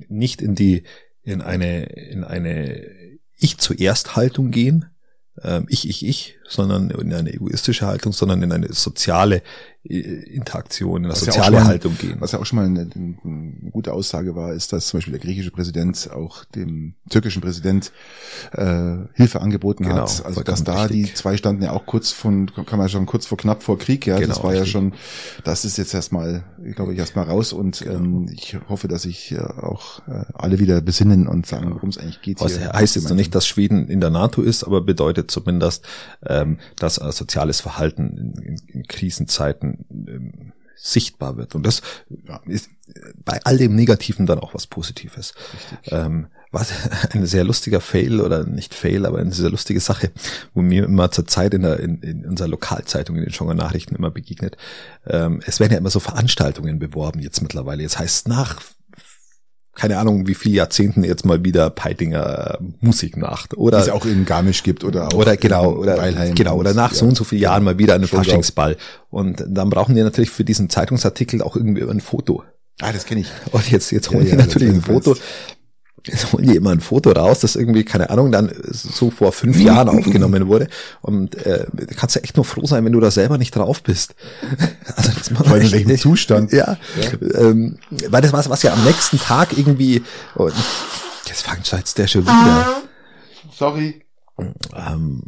nicht 0.08 0.42
in 0.42 0.56
die 0.56 0.84
in 1.24 1.42
eine, 1.42 1.84
in 1.84 2.24
eine 2.24 2.90
Ich 3.38 3.58
zuerst 3.58 4.16
Haltung 4.16 4.50
gehen, 4.50 4.86
ähm, 5.44 5.66
ich, 5.70 5.88
ich, 5.88 6.06
ich, 6.06 6.38
sondern 6.48 6.90
in 6.90 7.14
eine 7.14 7.34
egoistische 7.34 7.86
Haltung, 7.86 8.14
sondern 8.14 8.42
in 8.42 8.52
eine 8.52 8.72
soziale 8.74 9.44
Interaktion, 9.88 10.98
in 10.98 11.06
eine 11.06 11.14
was 11.14 11.22
soziale 11.22 11.56
ja 11.56 11.64
mal, 11.64 11.68
Haltung 11.68 11.98
gehen. 11.98 12.18
Was 12.20 12.34
ja 12.34 12.40
auch 12.40 12.46
schon 12.46 12.58
mal 12.58 12.66
eine, 12.66 12.90
eine, 12.94 13.72
gute 13.72 13.94
Aussage 13.94 14.36
war, 14.36 14.54
ist, 14.54 14.74
dass 14.74 14.88
zum 14.88 14.98
Beispiel 14.98 15.14
der 15.14 15.22
griechische 15.22 15.52
Präsident 15.52 16.10
auch 16.12 16.44
dem 16.44 16.96
türkischen 17.10 17.42
Präsident 17.42 17.92
äh, 18.52 18.96
Hilfe 19.14 19.42
angeboten 19.42 19.84
genau, 19.84 20.02
hat. 20.02 20.26
Also 20.26 20.44
dass 20.44 20.64
da 20.64 20.84
richtig. 20.84 21.08
die 21.08 21.14
zwei 21.14 21.38
standen 21.38 21.64
ja 21.64 21.72
auch 21.72 21.86
kurz 21.86 22.12
von, 22.12 22.52
kann 22.66 22.80
man 22.80 22.90
schon 22.90 23.06
kurz 23.06 23.26
vor 23.26 23.38
knapp 23.38 23.64
vor 23.64 23.78
Krieg, 23.78 24.06
ja. 24.06 24.18
Genau, 24.18 24.28
das 24.28 24.44
war 24.44 24.52
richtig. 24.52 24.68
ja 24.68 24.72
schon, 24.72 24.94
das 25.44 25.64
ist 25.64 25.78
jetzt 25.78 25.94
erstmal, 25.94 26.44
ich 26.66 26.76
glaube 26.76 26.94
ich, 26.94 27.00
erstmal 27.00 27.26
raus 27.26 27.54
und 27.54 27.80
genau. 27.80 27.96
ähm, 27.96 28.30
ich 28.32 28.58
hoffe, 28.68 28.88
dass 28.88 29.04
sich 29.04 29.32
äh, 29.32 29.40
auch 29.40 30.06
äh, 30.08 30.26
alle 30.34 30.60
wieder 30.60 30.82
besinnen 30.82 31.28
und 31.28 31.46
sagen, 31.46 31.74
worum 31.74 31.90
es 31.90 31.98
eigentlich 31.98 32.22
geht. 32.22 32.42
Was 32.42 32.58
hier. 32.58 32.74
heißt 32.74 32.96
jetzt 32.96 33.10
noch 33.10 33.16
nicht, 33.16 33.34
dass 33.34 33.48
Schweden 33.48 33.88
in 33.88 34.02
der 34.02 34.10
NATO 34.10 34.42
ist, 34.42 34.64
aber 34.64 34.82
bedeutet 34.82 35.32
zumindest, 35.32 35.86
ähm, 36.26 36.58
dass 36.76 36.98
äh, 36.98 37.12
soziales 37.12 37.62
Verhalten 37.62 38.36
in, 38.42 38.58
in 38.68 38.88
Krisenzeiten 38.88 39.77
ähm, 39.90 40.54
sichtbar 40.76 41.38
wird. 41.38 41.56
Und 41.56 41.66
das 41.66 41.82
ja, 42.28 42.40
ist 42.46 42.70
bei 43.26 43.40
all 43.44 43.58
dem 43.58 43.76
Negativen 43.76 44.26
dann 44.26 44.40
auch 44.40 44.54
was 44.54 44.68
Positives. 44.68 45.34
Ähm, 45.86 46.28
was 46.52 46.72
ein 47.12 47.26
sehr 47.26 47.44
lustiger 47.44 47.82
Fail 47.82 48.22
oder 48.22 48.46
nicht 48.46 48.74
Fail, 48.74 49.06
aber 49.06 49.20
eine 49.20 49.34
sehr 49.34 49.50
lustige 49.50 49.80
Sache, 49.80 50.12
wo 50.54 50.62
mir 50.62 50.86
immer 50.86 51.12
zur 51.12 51.28
Zeit 51.28 51.54
in, 51.54 51.64
der, 51.64 51.80
in, 51.80 52.02
in 52.02 52.26
unserer 52.26 52.48
Lokalzeitung, 52.48 53.16
in 53.18 53.24
den 53.24 53.34
Schonger 53.34 53.56
Nachrichten 53.56 53.96
immer 53.96 54.12
begegnet. 54.12 54.58
Ähm, 55.06 55.42
es 55.46 55.60
werden 55.60 55.74
ja 55.74 55.78
immer 55.80 55.90
so 55.90 56.00
Veranstaltungen 56.00 56.80
beworben 56.80 57.20
jetzt 57.20 57.42
mittlerweile. 57.42 57.82
Jetzt 57.82 58.00
heißt 58.00 58.28
nach 58.28 58.62
keine 59.78 60.00
Ahnung, 60.00 60.28
wie 60.28 60.34
viele 60.34 60.56
Jahrzehnten 60.56 61.04
jetzt 61.04 61.26
mal 61.26 61.44
wieder 61.46 61.70
Peitinger 61.70 62.58
Musiknacht 62.82 63.56
oder 63.56 63.78
es 63.78 63.90
auch 63.90 64.06
in 64.06 64.26
Garmisch 64.26 64.64
gibt 64.64 64.84
oder 64.84 65.08
auch 65.08 65.14
oder 65.14 65.38
genau 65.38 65.74
oder 65.76 65.98
Weilheim 65.98 66.34
genau 66.34 66.58
oder 66.58 66.74
nach 66.74 66.92
ja. 66.92 66.98
so 66.98 67.06
und 67.06 67.16
so 67.16 67.24
vielen 67.24 67.44
Jahren 67.44 67.64
mal 67.64 67.78
wieder 67.78 67.94
einen 67.94 68.08
Faschingsball 68.08 68.76
und 69.10 69.44
dann 69.48 69.70
brauchen 69.70 69.96
die 69.96 70.02
natürlich 70.02 70.32
für 70.32 70.44
diesen 70.44 70.70
Zeitungsartikel 70.70 71.42
auch 71.42 71.56
irgendwie 71.56 71.84
ein 71.84 72.02
Foto. 72.02 72.44
Ah, 72.82 72.92
das 72.92 73.06
kenne 73.06 73.22
ich. 73.22 73.28
Und 73.52 73.72
jetzt 73.72 73.92
jetzt 73.92 74.10
holen 74.10 74.26
ja, 74.26 74.34
die 74.34 74.40
ja, 74.40 74.46
natürlich 74.46 74.70
ein 74.70 74.82
Foto 74.82 75.16
Jetzt 76.08 76.34
holen 76.34 76.48
die 76.48 76.56
immer 76.56 76.72
ein 76.72 76.80
Foto 76.80 77.12
raus, 77.12 77.40
das 77.40 77.56
irgendwie, 77.56 77.84
keine 77.84 78.10
Ahnung, 78.10 78.32
dann 78.32 78.52
so 78.70 79.12
vor 79.12 79.32
fünf 79.32 79.60
Jahren 79.60 79.90
aufgenommen 79.90 80.48
wurde. 80.48 80.68
Und 81.02 81.36
äh, 81.46 81.66
kannst 81.96 82.16
du 82.16 82.24
echt 82.24 82.36
nur 82.36 82.46
froh 82.46 82.66
sein, 82.66 82.84
wenn 82.86 82.94
du 82.94 83.00
da 83.00 83.12
selber 83.12 83.38
nicht 83.38 83.56
drauf 83.56 83.84
bist. 83.84 84.16
Also 84.96 85.12
das 85.16 85.30
macht 85.32 85.50
Weil 85.50 85.62
in 85.62 85.72
welchem 85.72 85.98
Zustand? 85.98 86.52
Ja. 86.52 86.78
ja. 87.00 87.40
Ähm, 87.40 87.78
weil 88.10 88.22
das 88.22 88.34
was, 88.34 88.50
was 88.50 88.64
ja 88.64 88.74
am 88.74 88.84
nächsten 88.84 89.20
Tag 89.20 89.56
irgendwie. 89.56 90.02
Und 90.34 90.54
jetzt 91.28 91.44
fängt 91.44 91.70
jetzt 91.72 91.98
der 91.98 92.08
schon 92.08 92.24
wieder. 92.24 92.82
Sorry. 93.56 94.07
Ähm, 94.40 95.24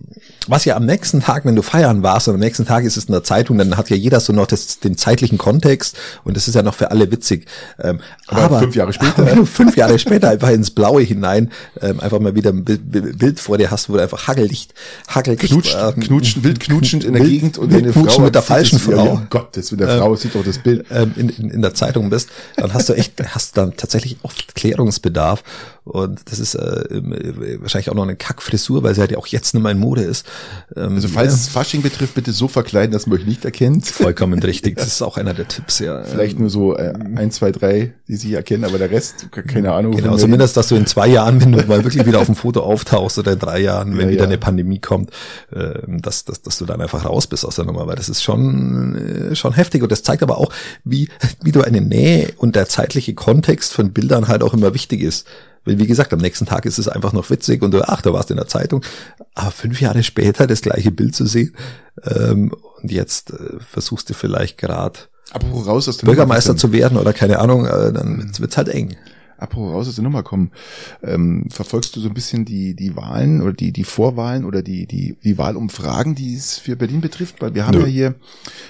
was 0.48 0.66
ja 0.66 0.76
am 0.76 0.86
nächsten 0.86 1.22
Tag, 1.22 1.44
wenn 1.46 1.56
du 1.56 1.64
feiern 1.64 2.04
warst 2.04 2.28
und 2.28 2.36
am 2.36 2.40
nächsten 2.40 2.66
Tag 2.66 2.84
ist 2.84 2.96
es 2.96 3.06
in 3.06 3.12
der 3.12 3.24
Zeitung, 3.24 3.58
dann 3.58 3.76
hat 3.76 3.90
ja 3.90 3.96
jeder 3.96 4.20
so 4.20 4.34
noch 4.34 4.46
das, 4.46 4.80
den 4.80 4.98
zeitlichen 4.98 5.40
Kontext 5.40 5.98
und 6.24 6.38
das 6.38 6.48
ist 6.48 6.54
ja 6.54 6.62
noch 6.62 6.76
für 6.76 6.92
alle 6.92 7.12
witzig. 7.12 7.48
Ähm, 7.80 8.02
aber, 8.28 8.44
aber, 8.44 8.60
fünf 8.60 8.76
Jahre 8.76 8.94
später, 8.94 9.26
wenn 9.26 9.36
du 9.38 9.46
fünf 9.46 9.76
Jahre 9.76 9.98
später 9.98 10.30
einfach 10.30 10.50
ins 10.50 10.70
Blaue 10.70 11.02
hinein 11.02 11.52
ähm, 11.82 12.00
einfach 12.00 12.20
mal 12.20 12.36
wieder 12.36 12.52
ein 12.52 12.64
Bild, 12.64 13.40
vor 13.40 13.58
dir 13.58 13.72
hast, 13.72 13.90
wo 13.90 13.94
du 13.94 14.00
einfach 14.00 14.28
haggeldicht, 14.28 14.76
haggeldicht, 15.08 15.54
Knutscht, 15.54 15.78
ähm, 15.80 16.00
knutschen, 16.02 16.44
wild 16.44 16.60
knutschend 16.60 17.04
in 17.04 17.14
der 17.14 17.24
wild, 17.24 17.32
Gegend 17.32 17.58
und 17.58 17.74
eine 17.74 17.92
Frau 17.92 18.20
mit 18.20 18.36
der 18.36 18.42
falschen 18.44 18.78
Frau. 18.78 19.06
Ja, 19.06 19.28
Gott, 19.30 19.58
das 19.58 19.72
mit 19.72 19.80
der 19.80 19.98
Frau 19.98 20.12
ähm, 20.12 20.18
sieht 20.18 20.36
doch 20.36 20.44
das 20.44 20.60
Bild 20.60 20.86
ähm, 20.92 21.14
in, 21.16 21.30
in, 21.30 21.50
in 21.50 21.62
der 21.64 21.74
Zeitung 21.74 22.12
bist, 22.12 22.30
dann 22.58 22.74
hast 22.74 22.90
du 22.90 22.94
echt, 22.94 23.14
hast 23.34 23.58
dann 23.58 23.76
tatsächlich 23.76 24.18
oft 24.22 24.54
Klärungsbedarf 24.54 25.44
und 25.90 26.22
das 26.26 26.40
ist 26.40 26.56
äh, 26.56 27.02
wahrscheinlich 27.62 27.90
auch 27.90 27.96
noch 27.96 28.04
eine 28.04 28.16
Kackfrisur, 28.16 28.84
weil 28.84 28.96
sie 28.96 29.02
halt 29.02 29.12
ja 29.12 29.18
auch 29.18 29.28
jetzt 29.28 29.54
nicht 29.54 29.64
mehr 29.64 29.72
in 29.72 29.80
Mode 29.80 30.04
ist. 30.04 30.26
Ähm, 30.76 30.96
also 30.96 31.08
falls 31.08 31.34
es 31.34 31.48
Fasching 31.48 31.82
betrifft, 31.82 32.16
bitte 32.16 32.32
so 32.32 32.48
verkleiden, 32.48 32.92
dass 32.92 33.08
man 33.08 33.20
euch 33.20 33.26
nicht 33.26 33.44
erkennt. 33.46 33.88
Vollkommen 33.88 34.40
richtig. 34.42 34.78
Das 34.78 34.88
ist 34.94 35.02
auch 35.02 35.18
einer 35.18 35.34
der 35.34 35.48
Tipps, 35.48 35.80
ja. 35.80 36.04
Vielleicht 36.04 36.40
nur 36.40 36.50
so 36.50 36.76
äh, 36.76 36.94
ein, 37.16 37.32
zwei, 37.32 37.52
drei, 37.52 37.94
die 38.08 38.16
sich 38.16 38.34
erkennen, 38.34 38.66
aber 38.66 38.78
der 38.78 38.92
Rest, 38.92 39.28
keine 39.32 39.74
Ahnung. 39.74 39.96
Genau, 39.96 40.16
zumindest, 40.18 40.58
dass 40.58 40.68
du 40.68 40.76
in 40.76 40.86
zwei 40.86 41.08
Jahren, 41.08 41.42
wenn 41.42 41.52
du 41.52 41.66
mal 41.66 41.84
wirklich 41.84 42.06
wieder 42.06 42.20
auf 42.20 42.28
dem 42.28 42.36
Foto 42.36 42.62
auftauchst 42.62 43.18
oder 43.18 43.34
in 43.34 43.40
drei 43.40 43.60
Jahren, 43.60 43.98
wenn 43.98 44.08
ja, 44.08 44.14
wieder 44.14 44.24
ja. 44.24 44.30
eine 44.30 44.38
Pandemie 44.38 44.80
kommt, 44.80 45.12
äh, 45.52 45.80
dass, 45.88 46.26
dass, 46.26 46.42
dass 46.42 46.58
du 46.58 46.66
dann 46.66 46.82
einfach 46.82 47.06
raus 47.06 47.28
bist 47.28 47.46
aus 47.46 47.56
der 47.56 47.66
Nummer, 47.66 47.88
weil 47.88 47.96
das 47.96 48.10
ist 48.10 48.24
schon, 48.24 48.96
äh, 48.96 49.36
schon 49.36 49.54
heftig 49.54 49.84
und 49.84 49.92
das 49.92 50.04
zeigt 50.04 50.24
aber 50.24 50.38
auch, 50.38 50.52
wie, 50.84 51.10
wie 51.42 51.52
du 51.52 51.62
eine 51.62 51.82
Nähe 51.82 52.34
und 52.38 52.56
der 52.56 52.68
zeitliche 52.68 53.14
Kontext 53.14 53.74
von 53.74 53.92
Bildern 53.92 54.28
halt 54.28 54.44
auch 54.44 54.54
immer 54.54 54.74
wichtig 54.74 55.02
ist. 55.02 55.26
Weil, 55.70 55.78
wie 55.78 55.88
gesagt, 55.88 56.12
am 56.14 56.20
nächsten 56.20 56.46
Tag 56.46 56.66
ist 56.66 56.80
es 56.80 56.88
einfach 56.88 57.14
noch 57.14 57.30
witzig 57.30 57.62
und 57.62 57.72
du, 57.72 57.88
ach, 57.88 58.02
da 58.02 58.12
warst 58.12 58.30
du 58.30 58.34
in 58.34 58.38
der 58.38 58.48
Zeitung. 58.48 58.84
Aber 59.36 59.52
fünf 59.52 59.80
Jahre 59.80 60.02
später 60.02 60.48
das 60.48 60.62
gleiche 60.62 60.92
Bild 60.92 61.16
zu 61.16 61.28
sehen 61.28 61.56
ähm, 62.04 62.54
und 62.82 62.92
jetzt 62.92 63.32
äh, 63.32 63.60
versuchst 63.60 64.10
du 64.10 64.14
vielleicht 64.14 64.58
gerade 64.58 65.00
Bürgermeister 66.08 66.58
zu 66.58 66.74
werden 66.74 66.98
oder 66.98 67.14
keine 67.14 67.38
Ahnung, 67.38 67.66
äh, 67.66 67.94
dann 67.94 68.32
wird's 68.40 68.58
halt 68.58 68.70
eng. 68.70 68.96
Apropos 69.38 69.74
raus 69.74 69.88
aus 69.88 69.96
der 69.96 70.04
Nummer 70.04 70.24
kommen, 70.24 70.52
ähm, 71.02 71.46
verfolgst 71.50 71.96
du 71.96 72.02
so 72.02 72.10
ein 72.10 72.14
bisschen 72.14 72.44
die 72.44 72.76
die 72.76 72.98
Wahlen 72.98 73.42
oder 73.42 73.54
die 73.54 73.72
die 73.72 73.86
Vorwahlen 73.86 74.44
oder 74.44 74.62
die 74.62 74.86
die 74.86 75.16
die 75.24 75.38
Wahlumfragen, 75.38 76.16
die 76.16 76.34
es 76.34 76.58
für 76.58 76.76
Berlin 76.76 77.00
betrifft? 77.00 77.42
Weil 77.42 77.54
wir 77.54 77.66
haben 77.66 77.78
Nö. 77.78 77.84
ja 77.84 77.88
hier 77.88 78.16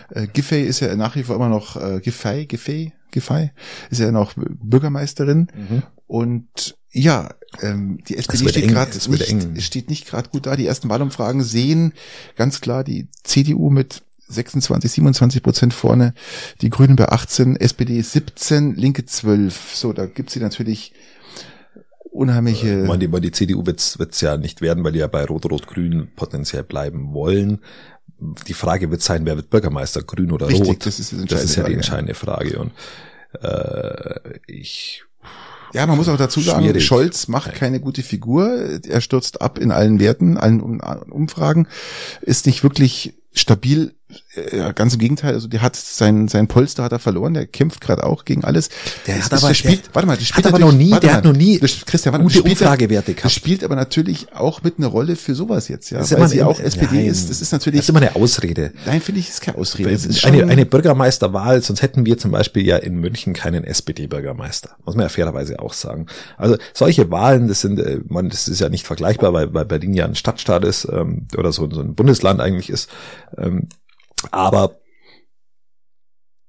äh, 0.09 0.27
Giffey 0.27 0.61
ist 0.61 0.81
ja 0.81 0.95
nach 0.95 1.15
wie 1.15 1.23
vor 1.23 1.37
immer 1.37 1.49
noch 1.49 1.75
äh, 1.75 2.01
Giffey, 2.01 2.45
Giffey, 2.45 2.91
Giffey 3.09 3.51
ist 3.89 3.99
ja 3.99 4.11
noch 4.11 4.33
Bürgermeisterin 4.35 5.47
mhm. 5.55 5.83
und 6.05 6.75
ja, 6.91 7.35
ähm, 7.61 7.99
die 8.07 8.17
SPD 8.17 8.49
steht 8.49 8.67
gerade 8.67 8.91
nicht, 8.91 9.63
steht 9.63 9.89
nicht 9.89 10.07
gerade 10.07 10.29
gut 10.29 10.45
da. 10.45 10.55
Die 10.55 10.65
ersten 10.65 10.89
Wahlumfragen 10.89 11.43
sehen 11.43 11.93
ganz 12.35 12.61
klar 12.61 12.83
die 12.83 13.07
CDU 13.23 13.69
mit 13.69 14.01
26, 14.27 14.91
27 14.91 15.43
Prozent 15.43 15.73
vorne, 15.73 16.13
die 16.61 16.69
Grünen 16.69 16.95
bei 16.95 17.09
18, 17.09 17.55
SPD 17.55 18.01
17, 18.01 18.75
Linke 18.75 19.05
12. 19.05 19.75
So, 19.75 19.93
da 19.93 20.05
gibt's 20.05 20.33
sie 20.33 20.39
natürlich 20.39 20.93
unheimliche. 22.11 22.85
Äh, 22.85 22.97
die, 22.97 23.07
die 23.07 23.31
CDU 23.31 23.65
wird's 23.65 23.97
wird's 23.99 24.21
ja 24.21 24.37
nicht 24.37 24.61
werden, 24.61 24.83
weil 24.83 24.91
die 24.91 24.99
ja 24.99 25.07
bei 25.07 25.25
Rot-Rot-Grün 25.25 26.09
potenziell 26.15 26.63
bleiben 26.63 27.13
wollen. 27.13 27.59
Die 28.47 28.53
Frage 28.53 28.91
wird 28.91 29.01
sein, 29.01 29.25
wer 29.25 29.35
wird 29.35 29.49
Bürgermeister, 29.49 30.03
Grün 30.03 30.31
oder 30.31 30.47
Richtig, 30.47 30.67
Rot? 30.67 30.85
Das 30.85 30.99
ist, 30.99 31.13
das 31.31 31.43
ist 31.43 31.55
ja 31.55 31.63
die 31.63 31.73
entscheidende 31.73 32.13
Frage. 32.13 32.59
Und 32.59 32.71
äh, 33.41 34.39
ich 34.47 35.03
ja, 35.73 35.85
man 35.85 35.97
muss 35.97 36.09
auch 36.09 36.17
dazu 36.17 36.39
sagen, 36.39 36.63
Schwierig. 36.63 36.85
Scholz 36.85 37.27
macht 37.27 37.55
keine 37.55 37.79
gute 37.79 38.03
Figur. 38.03 38.79
Er 38.87 39.01
stürzt 39.01 39.41
ab 39.41 39.57
in 39.57 39.71
allen 39.71 39.99
Werten, 39.99 40.37
allen 40.37 40.61
Umfragen, 40.61 41.67
ist 42.21 42.45
nicht 42.45 42.63
wirklich 42.63 43.13
stabil 43.33 43.93
ja, 44.51 44.71
ganz 44.71 44.93
im 44.93 44.99
Gegenteil, 44.99 45.33
also 45.33 45.47
der 45.47 45.61
hat 45.61 45.75
sein 45.75 46.27
sein 46.27 46.47
Polster 46.47 46.83
hat 46.83 46.91
er 46.91 46.99
verloren, 46.99 47.35
der 47.35 47.45
kämpft 47.45 47.81
gerade 47.81 48.03
auch 48.03 48.25
gegen 48.25 48.43
alles. 48.43 48.69
Der 49.05 49.15
das 49.15 49.25
hat 49.25 49.33
aber 49.33 49.47
der 49.49 49.53
spielt, 49.53 49.85
der, 49.85 49.95
warte 49.95 50.07
mal, 50.07 50.17
der 50.17 50.25
spielt 50.25 50.47
aber 50.47 50.59
noch 50.59 50.71
nie, 50.71 50.89
der 50.89 51.01
mal, 51.01 51.13
hat 51.13 51.23
noch 51.25 51.33
nie 51.33 51.59
das, 51.59 51.85
Christian, 51.85 52.13
warte, 52.13 52.23
gute 52.23 52.41
Umfragewerte 52.41 53.13
gehabt. 53.13 53.25
Das 53.25 53.33
spielt 53.33 53.63
aber 53.63 53.75
natürlich 53.75 54.33
auch 54.33 54.63
mit 54.63 54.79
einer 54.79 54.87
Rolle 54.87 55.15
für 55.15 55.35
sowas 55.35 55.67
jetzt, 55.67 55.91
ja, 55.91 55.99
weil 55.99 56.27
sie 56.27 56.41
auch 56.41 56.59
SPD 56.59 56.95
nein, 56.95 57.05
ist. 57.05 57.29
Das 57.29 57.41
ist 57.41 57.51
natürlich 57.51 57.79
Das 57.79 57.85
ist 57.85 57.89
immer 57.89 58.01
eine 58.01 58.15
Ausrede. 58.15 58.73
Nein, 58.85 59.01
finde 59.01 59.19
ich, 59.19 59.29
ist 59.29 59.41
keine 59.41 59.57
Ausrede. 59.57 59.91
Das 59.91 60.05
ist 60.05 60.25
eine 60.25 60.47
eine 60.47 60.65
Bürgermeisterwahl, 60.65 61.61
sonst 61.61 61.81
hätten 61.81 62.05
wir 62.05 62.17
zum 62.17 62.31
Beispiel 62.31 62.65
ja 62.65 62.77
in 62.77 62.95
München 62.95 63.33
keinen 63.33 63.63
SPD-Bürgermeister. 63.63 64.71
Muss 64.85 64.95
man 64.95 65.03
ja 65.03 65.09
fairerweise 65.09 65.59
auch 65.59 65.73
sagen. 65.73 66.07
Also 66.37 66.57
solche 66.73 67.11
Wahlen, 67.11 67.47
das 67.47 67.61
sind, 67.61 67.79
äh, 67.79 67.99
man, 68.07 68.29
das 68.29 68.47
ist 68.47 68.59
ja 68.59 68.69
nicht 68.69 68.87
vergleichbar, 68.87 69.33
weil, 69.33 69.53
weil 69.53 69.65
Berlin 69.65 69.93
ja 69.93 70.05
ein 70.05 70.15
Stadtstaat 70.15 70.65
ist 70.65 70.87
ähm, 70.91 71.27
oder 71.37 71.51
so, 71.51 71.69
so 71.69 71.81
ein 71.81 71.93
Bundesland 71.93 72.41
eigentlich 72.41 72.69
ist. 72.69 72.89
Ähm, 73.37 73.67
aber 74.31 74.79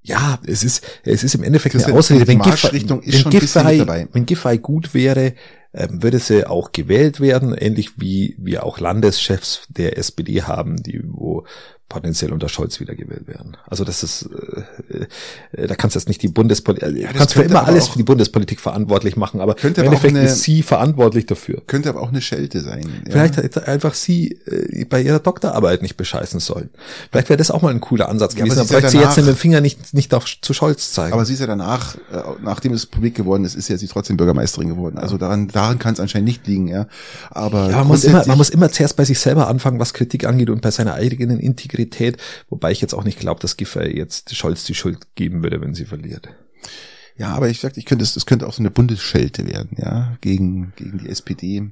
ja, 0.03 0.39
es 0.47 0.63
ist, 0.63 0.83
es 1.03 1.23
ist 1.23 1.35
im 1.35 1.43
Endeffekt 1.43 1.75
eine 1.75 1.93
Ausrede. 1.93 2.27
Wenn 2.27 2.39
Giffey, 2.39 2.87
wenn, 2.87 4.09
wenn 4.11 4.25
Giffey 4.25 4.57
gut 4.57 4.95
wäre, 4.95 5.35
ähm, 5.73 6.01
würde 6.01 6.19
sie 6.19 6.47
auch 6.47 6.71
gewählt 6.71 7.19
werden, 7.19 7.53
ähnlich 7.53 7.99
wie 7.99 8.35
wir 8.39 8.65
auch 8.65 8.79
Landeschefs 8.79 9.67
der 9.69 9.97
SPD 9.97 10.41
haben, 10.41 10.81
die 10.81 11.01
wo 11.05 11.45
potenziell 11.91 12.31
unter 12.31 12.47
Scholz 12.47 12.79
wiedergewählt 12.79 13.27
werden. 13.27 13.57
Also 13.67 13.83
das 13.83 14.01
ist, 14.01 14.29
äh, 14.89 15.05
äh, 15.61 15.67
da 15.67 15.75
kannst 15.75 15.95
du 15.95 15.99
jetzt 15.99 16.07
nicht 16.07 16.21
die 16.21 16.29
Bundespolitik, 16.29 16.87
äh, 16.87 17.01
ja, 17.01 17.11
kannst 17.11 17.33
für 17.33 17.43
immer 17.43 17.67
alles 17.67 17.89
für 17.89 17.97
die 17.97 18.03
Bundespolitik 18.03 18.61
verantwortlich 18.61 19.17
machen, 19.17 19.41
aber 19.41 19.55
könnte 19.55 19.81
im 19.81 19.87
Endeffekt 19.87 20.15
eine, 20.15 20.25
ist 20.25 20.41
sie 20.43 20.63
verantwortlich 20.63 21.25
dafür. 21.25 21.61
Könnte 21.67 21.89
aber 21.89 21.99
auch 21.99 22.07
eine 22.07 22.21
Schelte 22.21 22.61
sein. 22.61 22.83
Ja. 23.05 23.11
Vielleicht 23.11 23.35
hätte 23.35 23.67
einfach 23.67 23.93
sie 23.93 24.39
äh, 24.45 24.85
bei 24.85 25.01
ihrer 25.01 25.19
Doktorarbeit 25.19 25.81
nicht 25.81 25.97
bescheißen 25.97 26.39
sollen. 26.39 26.69
Vielleicht 27.11 27.27
wäre 27.27 27.35
das 27.35 27.51
auch 27.51 27.61
mal 27.61 27.71
ein 27.71 27.81
cooler 27.81 28.07
Ansatz 28.07 28.35
gewesen, 28.35 28.55
ja, 28.55 28.61
aber 28.61 28.69
vielleicht 28.69 28.89
sie 28.91 28.99
jetzt 28.99 29.17
mit 29.17 29.27
dem 29.27 29.35
Finger 29.35 29.59
nicht, 29.59 29.93
nicht 29.93 30.13
auf, 30.13 30.23
zu 30.39 30.53
Scholz 30.53 30.93
zeigen. 30.93 31.11
Aber 31.11 31.25
sie 31.25 31.33
ist 31.33 31.39
ja 31.41 31.47
danach, 31.47 31.95
äh, 31.95 31.99
nachdem 32.41 32.71
es 32.71 32.85
publik 32.85 33.15
geworden 33.15 33.43
ist, 33.43 33.55
ist 33.55 33.67
ja 33.67 33.75
sie 33.75 33.87
trotzdem 33.87 34.15
Bürgermeisterin 34.15 34.69
geworden. 34.69 34.97
Also 34.97 35.17
daran, 35.17 35.49
daran 35.49 35.77
kann 35.77 35.93
es 35.93 35.99
anscheinend 35.99 36.29
nicht 36.29 36.47
liegen, 36.47 36.69
ja. 36.69 36.87
Aber 37.31 37.69
ja, 37.69 37.79
man, 37.79 37.87
muss 37.87 38.05
immer, 38.05 38.25
man 38.25 38.37
muss 38.37 38.49
immer 38.49 38.71
zuerst 38.71 38.95
bei 38.95 39.03
sich 39.03 39.19
selber 39.19 39.49
anfangen, 39.49 39.77
was 39.77 39.93
Kritik 39.93 40.25
angeht 40.25 40.49
und 40.49 40.61
bei 40.61 40.71
seiner 40.71 40.93
eigenen 40.93 41.37
Integrität, 41.37 41.80
wobei 42.49 42.71
ich 42.71 42.81
jetzt 42.81 42.93
auch 42.93 43.03
nicht 43.03 43.19
glaube, 43.19 43.39
dass 43.39 43.57
Giffey 43.57 43.95
jetzt 43.95 44.35
Scholz 44.35 44.63
die 44.63 44.75
Schuld 44.75 45.15
geben 45.15 45.43
würde, 45.43 45.61
wenn 45.61 45.73
sie 45.73 45.85
verliert. 45.85 46.29
Ja, 47.17 47.29
aber 47.29 47.49
ich 47.49 47.59
sagte, 47.59 47.79
ich 47.79 47.85
könnte, 47.85 48.05
das 48.05 48.25
könnte 48.25 48.47
auch 48.47 48.53
so 48.53 48.61
eine 48.61 48.71
Bundesschelte 48.71 49.45
werden, 49.45 49.77
ja, 49.77 50.17
gegen, 50.21 50.73
gegen 50.75 50.99
die 50.99 51.09
SPD. 51.09 51.71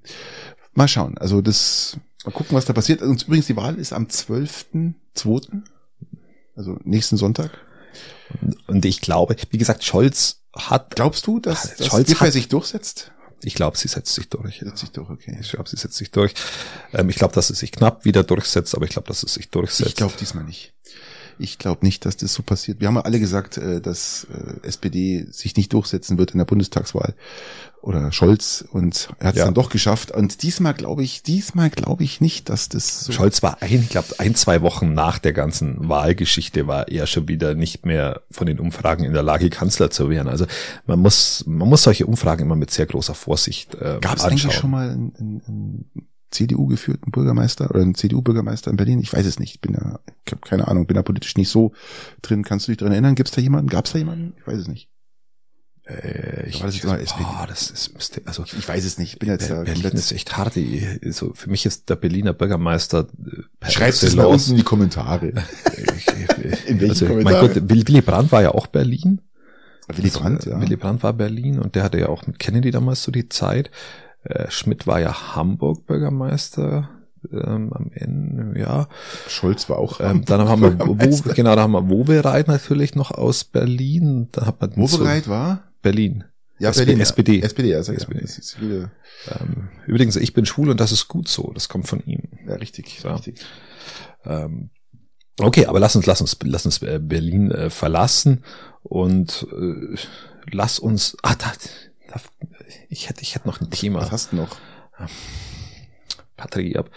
Mal 0.73 0.87
schauen. 0.87 1.17
Also 1.17 1.41
das, 1.41 1.97
mal 2.25 2.31
gucken, 2.31 2.55
was 2.55 2.65
da 2.65 2.73
passiert. 2.73 3.01
Und 3.01 3.23
übrigens, 3.23 3.47
die 3.47 3.55
Wahl 3.55 3.75
ist 3.75 3.93
am 3.93 4.05
12.2., 4.05 5.61
also 6.55 6.77
nächsten 6.83 7.17
Sonntag. 7.17 7.51
Und 8.67 8.85
ich 8.85 9.01
glaube, 9.01 9.35
wie 9.49 9.57
gesagt, 9.57 9.83
Scholz 9.83 10.41
hat. 10.55 10.95
Glaubst 10.95 11.25
du, 11.25 11.39
dass, 11.39 11.75
dass 11.75 11.87
Scholz 11.87 12.09
Giffey 12.09 12.31
sich 12.31 12.47
durchsetzt? 12.47 13.11
Ich 13.43 13.55
glaube, 13.55 13.77
sie 13.77 13.87
setzt 13.87 14.13
sich 14.13 14.29
durch. 14.29 14.59
Setzt 14.59 14.79
sich 14.79 14.91
durch, 14.91 15.09
okay. 15.09 15.37
Ich 15.39 15.51
glaube, 15.51 15.69
sie 15.69 15.77
setzt 15.77 15.97
sich 15.97 16.11
durch. 16.11 16.33
Ähm, 16.93 17.09
ich 17.09 17.15
glaube, 17.15 17.33
dass 17.33 17.49
es 17.49 17.59
sich 17.59 17.71
knapp 17.71 18.05
wieder 18.05 18.23
durchsetzt, 18.23 18.75
aber 18.75 18.85
ich 18.85 18.91
glaube, 18.91 19.07
dass 19.07 19.23
es 19.23 19.33
sich 19.33 19.49
durchsetzt. 19.49 19.89
Ich 19.89 19.95
glaube 19.95 20.13
diesmal 20.19 20.43
nicht. 20.43 20.73
Ich 21.41 21.57
glaube 21.57 21.85
nicht, 21.85 22.05
dass 22.05 22.17
das 22.17 22.33
so 22.33 22.43
passiert. 22.43 22.81
Wir 22.81 22.89
haben 22.89 22.95
ja 22.95 23.01
alle 23.01 23.19
gesagt, 23.19 23.57
äh, 23.57 23.79
dass 23.79 24.25
äh, 24.25 24.67
SPD 24.67 25.25
sich 25.31 25.55
nicht 25.55 25.71
durchsetzen 25.71 26.17
wird 26.17 26.31
in 26.31 26.37
der 26.37 26.45
Bundestagswahl 26.45 27.15
oder 27.81 28.11
Scholz 28.11 28.65
und 28.71 29.09
er 29.19 29.27
hat 29.27 29.35
es 29.35 29.39
ja. 29.39 29.45
dann 29.45 29.53
doch 29.53 29.69
geschafft. 29.69 30.11
Und 30.11 30.43
diesmal 30.43 30.73
glaube 30.73 31.03
ich, 31.03 31.23
diesmal 31.23 31.69
glaube 31.69 32.03
ich 32.03 32.21
nicht, 32.21 32.49
dass 32.49 32.69
das 32.69 33.01
so 33.01 33.11
Scholz 33.11 33.41
war 33.41 33.61
ein, 33.61 33.81
ich 33.81 33.89
glaube, 33.89 34.07
ein, 34.17 34.35
zwei 34.35 34.61
Wochen 34.61 34.93
nach 34.93 35.19
der 35.19 35.33
ganzen 35.33 35.87
Wahlgeschichte 35.87 36.67
war 36.67 36.87
er 36.89 37.07
schon 37.07 37.27
wieder 37.27 37.55
nicht 37.55 37.85
mehr 37.85 38.21
von 38.31 38.47
den 38.47 38.59
Umfragen 38.59 39.03
in 39.03 39.13
der 39.13 39.23
Lage, 39.23 39.49
Kanzler 39.49 39.91
zu 39.91 40.09
werden. 40.09 40.27
Also 40.27 40.45
man 40.85 40.99
muss, 40.99 41.43
man 41.47 41.69
muss 41.69 41.83
solche 41.83 42.05
Umfragen 42.05 42.43
immer 42.43 42.55
mit 42.55 42.71
sehr 42.71 42.85
großer 42.85 43.15
Vorsicht 43.15 43.75
äh, 43.75 43.99
Gab 44.01 44.17
es 44.17 44.23
eigentlich 44.23 44.53
schon 44.53 44.71
mal 44.71 44.89
ein, 44.89 45.13
ein, 45.17 45.41
ein 45.47 45.85
CDU-geführten 46.31 47.11
Bürgermeister 47.11 47.69
oder 47.69 47.81
einen 47.81 47.95
CDU-Bürgermeister 47.95 48.69
in 48.69 48.77
Berlin? 48.77 48.99
Ich 48.99 49.13
weiß 49.13 49.25
es 49.25 49.39
nicht. 49.39 49.55
Ich 49.55 49.61
bin 49.61 49.73
ja, 49.73 49.99
ich 50.25 50.31
habe 50.31 50.41
keine 50.41 50.67
Ahnung, 50.67 50.85
bin 50.85 50.95
da 50.95 51.01
politisch 51.01 51.37
nicht 51.37 51.49
so 51.49 51.73
drin. 52.21 52.43
Kannst 52.43 52.67
du 52.67 52.71
dich 52.71 52.77
daran 52.77 52.91
erinnern? 52.91 53.15
Gibt 53.15 53.29
es 53.29 53.35
da 53.35 53.41
jemanden? 53.41 53.69
Gab 53.69 53.85
es 53.85 53.93
da 53.93 53.97
jemanden? 53.97 54.33
Ich 54.37 54.45
weiß 54.45 54.59
es 54.59 54.67
nicht. 54.67 54.89
Äh, 55.89 56.47
ich, 56.47 56.61
das, 56.61 56.83
immer 56.83 56.99
oh, 56.99 57.45
das 57.47 57.71
ist, 57.71 57.93
müsste, 57.95 58.21
also 58.25 58.43
ich 58.43 58.67
weiß 58.67 58.85
es 58.85 58.99
nicht. 58.99 59.13
Ich 59.13 59.19
bin 59.19 59.29
jetzt 59.29 59.49
Ber 59.49 59.63
Berlin 59.63 59.91
ist 59.93 60.11
echt 60.11 60.37
hart. 60.37 60.53
So 61.09 61.33
für 61.33 61.49
mich 61.49 61.65
ist 61.65 61.89
der 61.89 61.95
Berliner 61.95 62.33
Bürgermeister. 62.33 63.07
Äh, 63.61 63.71
Schreibt 63.71 64.03
es 64.03 64.15
mal 64.15 64.25
unten 64.25 64.51
in 64.51 64.57
die 64.57 64.63
Kommentare. 64.63 65.27
in 66.67 66.79
welchen 66.79 66.89
also, 66.89 67.05
Kommentare? 67.07 67.45
Mein 67.45 67.53
Gott, 67.53 67.69
Willy 67.69 68.01
Brandt 68.01 68.31
war 68.31 68.41
ja 68.43 68.51
auch 68.51 68.67
Berlin. 68.67 69.21
Willy 69.87 70.11
Brandt, 70.11 70.45
ja. 70.45 70.61
Willy 70.61 70.75
Brandt 70.75 71.01
war 71.01 71.13
Berlin 71.13 71.57
und 71.57 71.73
der 71.73 71.83
hatte 71.83 71.99
ja 71.99 72.09
auch 72.09 72.27
mit 72.27 72.37
Kennedy 72.37 72.69
damals 72.69 73.01
so 73.01 73.11
die 73.11 73.27
Zeit. 73.27 73.71
Äh, 74.23 74.51
Schmidt 74.51 74.85
war 74.85 74.99
ja 74.99 75.35
Hamburg 75.35 75.87
Bürgermeister 75.87 76.89
ähm, 77.31 77.73
am 77.73 77.89
Ende, 77.93 78.59
ja. 78.59 78.87
Scholz 79.27 79.69
war 79.69 79.79
auch. 79.79 79.99
Ähm, 80.01 80.23
dann 80.25 80.47
haben 80.47 80.61
wir, 80.61 80.77
wo, 80.79 81.33
genau, 81.33 81.55
da 81.55 81.63
haben 81.63 81.71
wir 81.71 81.89
Wobereit 81.89 82.47
natürlich 82.47 82.93
noch 82.93 83.09
aus 83.09 83.43
Berlin. 83.43 84.27
Dann 84.31 84.45
hat 84.45 84.61
man 84.61 84.77
Wobereit 84.77 85.23
so, 85.23 85.31
war? 85.31 85.63
Berlin. 85.81 86.25
Ja, 86.59 86.71
Berlin. 86.71 86.99
SPD. 86.99 87.41
SPD, 87.41 87.75
also 87.75 87.93
SPD. 87.93 88.25
Ja, 88.79 88.91
ähm, 89.39 89.69
übrigens, 89.87 90.17
ich 90.17 90.33
bin 90.33 90.45
schwul 90.45 90.69
und 90.69 90.79
das 90.79 90.91
ist 90.91 91.07
gut 91.07 91.27
so. 91.27 91.51
Das 91.53 91.69
kommt 91.69 91.87
von 91.87 92.01
ihm. 92.05 92.23
Ja, 92.45 92.55
richtig, 92.55 93.01
ja. 93.01 93.15
richtig. 93.15 93.45
Ähm, 94.25 94.69
okay, 95.39 95.65
aber 95.65 95.79
lass 95.79 95.95
uns, 95.95 96.05
lass 96.05 96.19
uns, 96.19 96.37
lass 96.43 96.65
uns 96.65 96.81
äh, 96.81 96.99
Berlin 97.01 97.51
äh, 97.51 97.69
verlassen 97.69 98.43
und 98.83 99.47
äh, 99.51 99.95
lass 100.51 100.79
uns. 100.79 101.15
Ah, 101.23 101.35
da, 101.35 101.53
da, 102.09 102.21
ich 102.89 103.07
hätte, 103.07 103.21
ich 103.21 103.35
hätte 103.35 103.47
noch 103.47 103.61
ein 103.61 103.69
Thema. 103.69 104.01
Was 104.01 104.11
hast 104.11 104.31
du 104.33 104.35
noch? 104.35 104.57
Patrick, 106.35 106.71
ich 106.71 106.77
habe 106.77 106.89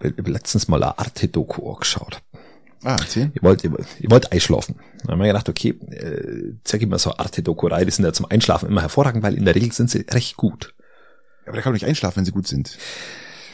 hab 0.00 0.28
letztens 0.28 0.68
mal 0.68 0.82
eine 0.82 0.98
Arte-Doku 0.98 1.70
angeschaut. 1.70 2.22
Ah, 2.84 2.96
erzähl. 3.00 3.32
Ihr 3.34 3.42
wollt, 3.42 3.64
ihr, 3.64 3.72
ihr 4.00 4.10
wollt 4.10 4.32
einschlafen. 4.32 4.76
Dann 5.02 5.12
haben 5.12 5.20
wir 5.20 5.26
gedacht, 5.26 5.48
okay, 5.48 5.70
äh, 5.90 6.54
zeig 6.64 6.82
ich 6.82 6.88
mal 6.88 6.98
so 6.98 7.16
Arte-Doku 7.16 7.66
rein. 7.66 7.86
Die 7.86 7.90
sind 7.90 8.04
ja 8.04 8.12
zum 8.12 8.26
Einschlafen 8.26 8.68
immer 8.68 8.82
hervorragend, 8.82 9.22
weil 9.22 9.34
in 9.34 9.44
der 9.44 9.54
Regel 9.54 9.72
sind 9.72 9.90
sie 9.90 10.04
recht 10.10 10.36
gut. 10.36 10.74
Aber 11.46 11.56
da 11.56 11.62
kann 11.62 11.72
man 11.72 11.74
nicht 11.74 11.86
einschlafen, 11.86 12.18
wenn 12.18 12.24
sie 12.24 12.32
gut 12.32 12.46
sind. 12.46 12.78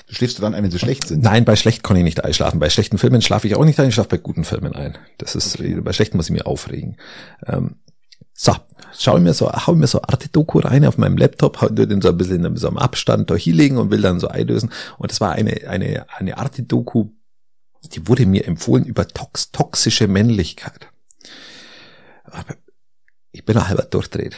Du 0.07 0.15
schläfst 0.15 0.37
du 0.37 0.43
dann 0.43 0.55
ein, 0.55 0.63
wenn 0.63 0.71
sie 0.71 0.79
schlecht 0.79 1.07
sind? 1.07 1.23
Nein, 1.23 1.45
bei 1.45 1.57
schlecht 1.57 1.83
kann 1.83 1.97
ich 1.97 2.05
nicht 2.05 2.23
einschlafen. 2.23 2.61
Bei 2.61 2.69
schlechten 2.69 2.99
Filmen 2.99 3.23
schlafe 3.23 3.47
ich 3.47 3.57
auch 3.57 3.65
nicht 3.65 3.81
ein, 3.81 3.89
ich 3.89 3.95
schlafe 3.95 4.11
bei 4.11 4.19
guten 4.19 4.45
Filmen 4.45 4.75
ein. 4.75 4.99
Das 5.17 5.35
ist, 5.35 5.59
okay. 5.59 5.81
bei 5.81 5.93
schlechten 5.93 6.19
muss 6.19 6.27
ich 6.27 6.33
mir 6.33 6.47
aufregen. 6.47 6.99
Ähm, 7.47 7.77
so, 8.35 8.53
schau 8.99 9.19
mir 9.19 9.33
so, 9.33 9.51
hau 9.51 9.75
mir 9.75 9.87
so 9.87 10.03
Arte-Doku 10.03 10.59
rein 10.59 10.85
auf 10.85 10.99
meinem 10.99 11.17
Laptop, 11.17 11.63
hau 11.63 11.69
den 11.69 12.03
so 12.03 12.09
ein 12.09 12.17
bisschen 12.19 12.45
in 12.45 12.57
so 12.57 12.67
einem 12.67 12.79
Abstand 12.79 13.31
da 13.31 13.37
hinlegen 13.37 13.79
und 13.79 13.91
will 13.91 14.03
dann 14.03 14.21
so 14.21 14.29
einlösen. 14.29 14.71
Und 14.99 15.11
das 15.11 15.21
war 15.21 15.33
eine, 15.33 15.69
eine, 15.69 16.07
eine 16.15 16.37
Arte-Doku, 16.37 17.11
die 17.89 18.09
wurde 18.09 18.27
mir 18.27 18.47
empfohlen 18.47 18.85
über 18.85 19.07
tox 19.09 19.51
toxische 19.51 20.09
Männlichkeit. 20.09 20.89
Ich 23.33 23.45
bin 23.45 23.57
noch 23.57 23.69
halber 23.69 23.83
durchdreht. 23.83 24.37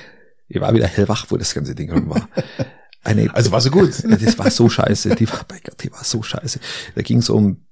Ich 0.49 0.61
war 0.61 0.75
wieder 0.75 0.87
hellwach, 0.87 1.27
wo 1.29 1.37
das 1.37 1.55
ganze 1.55 1.75
Ding 1.75 1.91
rum 1.91 2.11
war. 2.11 2.29
Eine, 3.03 3.33
also 3.35 3.53
war 3.53 3.61
so 3.61 3.71
gut. 3.71 3.93
Das 4.05 4.39
war 4.39 4.51
so 4.51 4.69
scheiße. 4.69 5.15
Die 5.15 5.29
war, 5.31 5.45
bei 5.47 5.61
Gott, 5.61 5.83
die 5.83 5.93
war 5.93 6.03
so 6.03 6.23
scheiße. 6.23 6.59
Da 6.95 7.03
ging 7.03 7.19
es 7.19 7.31
um, 7.31 7.67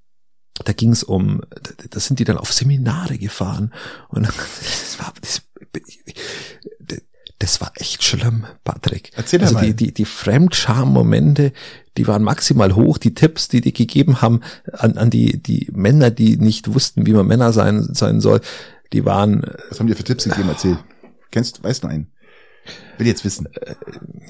da 0.64 0.72
ging 0.72 0.92
es 0.92 1.02
um, 1.02 1.42
da 1.90 1.98
sind 1.98 2.20
die 2.20 2.24
dann 2.24 2.38
auf 2.38 2.52
Seminare 2.52 3.18
gefahren 3.18 3.72
und 4.08 4.26
das 4.26 4.98
war, 4.98 5.12
das, 5.20 5.42
das 7.38 7.60
war 7.60 7.72
echt 7.74 8.04
schlimm, 8.04 8.46
Patrick. 8.62 9.10
Erzähl 9.16 9.42
also 9.42 9.54
mal. 9.54 9.66
die, 9.66 9.74
die, 9.74 9.94
die 9.94 10.04
Fremdscham-Momente, 10.04 11.52
die 11.96 12.06
waren 12.06 12.22
maximal 12.22 12.74
hoch. 12.74 12.98
Die 12.98 13.14
Tipps, 13.14 13.48
die 13.48 13.60
die 13.60 13.72
gegeben 13.72 14.22
haben 14.22 14.40
an, 14.72 14.96
an 14.98 15.10
die, 15.10 15.42
die 15.42 15.68
Männer, 15.72 16.10
die 16.10 16.36
nicht 16.36 16.74
wussten, 16.74 17.06
wie 17.06 17.12
man 17.12 17.26
Männer 17.26 17.52
sein, 17.52 17.88
sein 17.92 18.20
soll, 18.20 18.40
die 18.92 19.04
waren. 19.04 19.42
Was 19.68 19.80
haben 19.80 19.86
die 19.86 19.94
für 19.94 20.04
Tipps 20.04 20.24
gegeben? 20.24 20.48
Erzähl. 20.48 20.78
Kennst, 21.30 21.62
weißt 21.62 21.84
du 21.84 21.88
einen? 21.88 22.08
Will 22.96 23.06
jetzt 23.06 23.24
wissen. 23.24 23.46
Äh, 23.46 23.74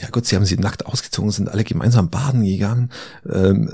ja 0.00 0.08
gut, 0.08 0.26
sie 0.26 0.36
haben 0.36 0.44
sie 0.44 0.56
nackt 0.56 0.86
ausgezogen, 0.86 1.30
sind 1.30 1.48
alle 1.48 1.64
gemeinsam 1.64 2.08
baden 2.08 2.44
gegangen. 2.44 2.90
Ähm, 3.30 3.70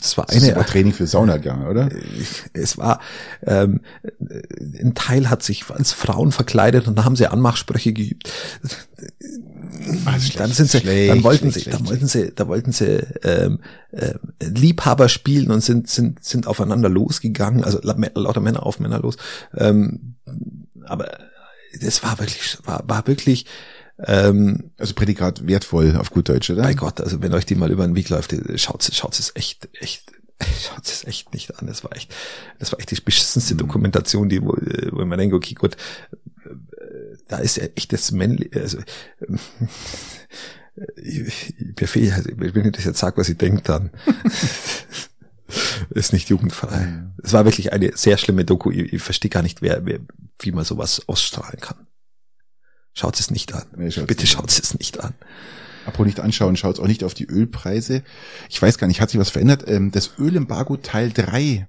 das, 0.00 0.16
war 0.16 0.28
eine. 0.28 0.48
Das 0.48 0.56
war 0.56 0.66
Training 0.66 0.92
für 0.92 1.06
Saunagang, 1.06 1.66
oder? 1.66 1.90
Äh, 1.90 2.00
es 2.52 2.76
war 2.76 3.00
ähm, 3.46 3.80
ein 4.20 4.94
Teil 4.94 5.30
hat 5.30 5.42
sich 5.42 5.68
als 5.70 5.92
Frauen 5.92 6.30
verkleidet 6.30 6.86
und 6.86 6.96
da 6.96 7.04
haben 7.04 7.16
sie 7.16 7.26
Anmachsprüche 7.26 7.92
geübt. 7.92 8.30
Also 10.06 10.38
dann 10.38 10.50
sind 10.50 10.70
sie, 10.70 10.80
schlecht, 10.80 11.10
dann 11.10 11.22
wollten 11.24 11.50
schlecht, 11.50 11.64
sie, 11.64 11.70
dann 11.70 11.86
wollten 11.86 12.06
sie, 12.06 12.32
da 12.34 12.48
wollten 12.48 12.72
sie 12.72 13.06
ähm, 13.22 13.60
äh, 13.92 14.14
Liebhaber 14.40 15.08
spielen 15.08 15.50
und 15.50 15.62
sind 15.62 15.88
sind 15.88 16.24
sind 16.24 16.46
aufeinander 16.46 16.88
losgegangen, 16.88 17.64
also 17.64 17.80
lauter 17.82 18.40
Männer 18.40 18.64
auf 18.64 18.80
Männer 18.80 19.00
los. 19.00 19.16
Ähm, 19.56 20.16
aber 20.84 21.18
das 21.80 22.02
war 22.02 22.18
wirklich, 22.18 22.58
war, 22.64 22.82
war 22.86 23.06
wirklich 23.06 23.46
ähm, 23.98 24.70
also 24.78 24.94
Prädikat 24.94 25.46
wertvoll 25.46 25.96
auf 25.96 26.10
gut 26.10 26.28
Deutsch, 26.28 26.50
oder? 26.50 26.62
Bei 26.62 26.74
Gott, 26.74 27.00
also 27.00 27.22
wenn 27.22 27.32
euch 27.34 27.46
die 27.46 27.54
mal 27.54 27.70
über 27.70 27.86
den 27.86 27.94
Weg 27.94 28.08
läuft, 28.08 28.34
schaut 28.56 28.82
schaut 28.92 29.18
es 29.18 29.32
echt, 29.34 29.68
echt, 29.80 30.12
schaut 30.60 30.84
es 30.86 31.04
echt 31.04 31.32
nicht 31.32 31.58
an. 31.58 31.66
Das 31.66 31.84
war 31.84 31.94
echt, 31.94 32.12
das 32.58 32.72
war 32.72 32.80
echt 32.80 32.90
die 32.90 33.00
beschissenste 33.00 33.54
mhm. 33.54 33.58
Dokumentation, 33.58 34.28
die, 34.28 34.42
wo, 34.42 34.56
wo 34.90 35.04
man 35.04 35.18
denkt, 35.18 35.34
okay, 35.34 35.54
gut, 35.54 35.76
da 37.34 37.40
ist 37.40 37.56
ja 37.56 37.64
echt 37.74 37.92
das 37.92 38.12
männliche, 38.12 38.60
also, 38.60 38.78
ich, 40.96 41.54
mir 41.80 41.88
fehlt, 41.88 42.12
also, 42.12 42.30
wenn 42.36 42.66
ich 42.66 42.72
das 42.72 42.84
jetzt 42.84 43.00
sage, 43.00 43.16
was 43.16 43.28
ich 43.28 43.36
denke, 43.36 43.62
dann 43.62 43.90
ist 45.90 46.12
nicht 46.12 46.28
jugendfrei. 46.28 47.04
Es 47.22 47.32
war 47.32 47.44
wirklich 47.44 47.72
eine 47.72 47.96
sehr 47.96 48.18
schlimme 48.18 48.44
Doku. 48.44 48.70
Ich, 48.70 48.92
ich 48.92 49.02
verstehe 49.02 49.30
gar 49.30 49.42
nicht, 49.42 49.62
wer, 49.62 49.84
wer, 49.84 49.98
wie 50.38 50.52
man 50.52 50.64
sowas 50.64 51.08
ausstrahlen 51.08 51.60
kann. 51.60 51.88
Schaut 52.92 53.18
es 53.18 53.32
nicht 53.32 53.52
an. 53.52 53.64
Nee, 53.76 53.90
Bitte 54.06 54.28
schaut 54.28 54.50
es 54.50 54.78
nicht 54.78 55.00
an. 55.00 55.14
Apropos 55.86 56.06
nicht 56.06 56.20
anschauen, 56.20 56.56
schaut 56.56 56.78
auch 56.78 56.86
nicht 56.86 57.02
auf 57.02 57.14
die 57.14 57.26
Ölpreise. 57.26 58.04
Ich 58.48 58.62
weiß 58.62 58.78
gar 58.78 58.86
nicht, 58.86 59.00
hat 59.00 59.10
sich 59.10 59.18
was 59.18 59.30
verändert? 59.30 59.64
Ähm, 59.66 59.90
das 59.90 60.12
Ölembargo 60.18 60.76
Teil 60.76 61.10
3 61.12 61.68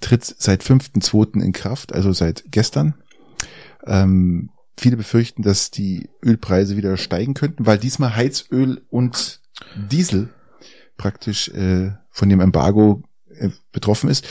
tritt 0.00 0.24
seit 0.24 0.62
5.2. 0.62 1.42
in 1.42 1.52
Kraft, 1.52 1.94
also 1.94 2.12
seit 2.12 2.44
gestern. 2.50 2.94
Ähm, 3.86 4.50
viele 4.78 4.96
befürchten, 4.96 5.42
dass 5.42 5.70
die 5.70 6.10
Ölpreise 6.22 6.76
wieder 6.76 6.96
steigen 6.96 7.34
könnten, 7.34 7.66
weil 7.66 7.78
diesmal 7.78 8.14
Heizöl 8.14 8.84
und 8.90 9.40
Diesel 9.90 10.28
praktisch 10.96 11.48
äh, 11.48 11.92
von 12.10 12.28
dem 12.28 12.40
Embargo 12.40 13.02
äh, 13.28 13.50
betroffen 13.72 14.10
ist. 14.10 14.26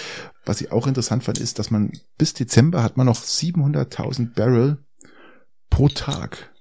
Was 0.46 0.62
ich 0.62 0.72
auch 0.72 0.88
interessant 0.88 1.24
fand, 1.24 1.40
ist, 1.40 1.58
dass 1.58 1.72
man 1.72 1.92
bis 2.18 2.34
Dezember 2.34 2.84
hat 2.84 2.98
man 2.98 3.08
noch 3.08 3.20
700.000 3.20 4.34
Barrel 4.34 4.78
pro 5.70 5.90
Tag 5.90 6.52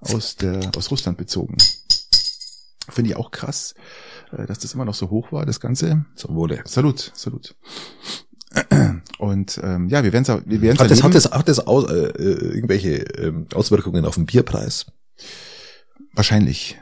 aus 0.00 0.36
der 0.36 0.70
aus 0.76 0.90
Russland 0.90 1.18
bezogen. 1.18 1.56
Finde 2.88 3.10
ich 3.10 3.16
auch 3.16 3.30
krass, 3.30 3.74
äh, 4.32 4.46
dass 4.46 4.58
das 4.58 4.74
immer 4.74 4.84
noch 4.84 4.94
so 4.94 5.10
hoch 5.10 5.32
war, 5.32 5.46
das 5.46 5.60
Ganze. 5.60 6.04
So 6.14 6.34
wurde. 6.34 6.62
Salut, 6.64 7.12
salut. 7.14 7.56
Und 9.18 9.60
ähm, 9.62 9.88
ja, 9.88 10.02
wir 10.02 10.12
werden 10.12 10.42
wir 10.46 10.62
werden 10.62 10.78
hat 10.78 10.90
das, 10.90 11.02
hat 11.02 11.14
das 11.14 11.30
hat 11.30 11.48
das 11.48 11.60
aus, 11.66 11.88
äh, 11.90 11.94
irgendwelche 11.94 12.96
ähm, 13.18 13.46
Auswirkungen 13.54 14.04
auf 14.04 14.16
den 14.16 14.26
Bierpreis? 14.26 14.86
Wahrscheinlich. 16.14 16.78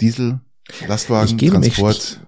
Diesel, 0.00 0.40
Lastwagen, 0.86 1.38
Transport. 1.38 2.20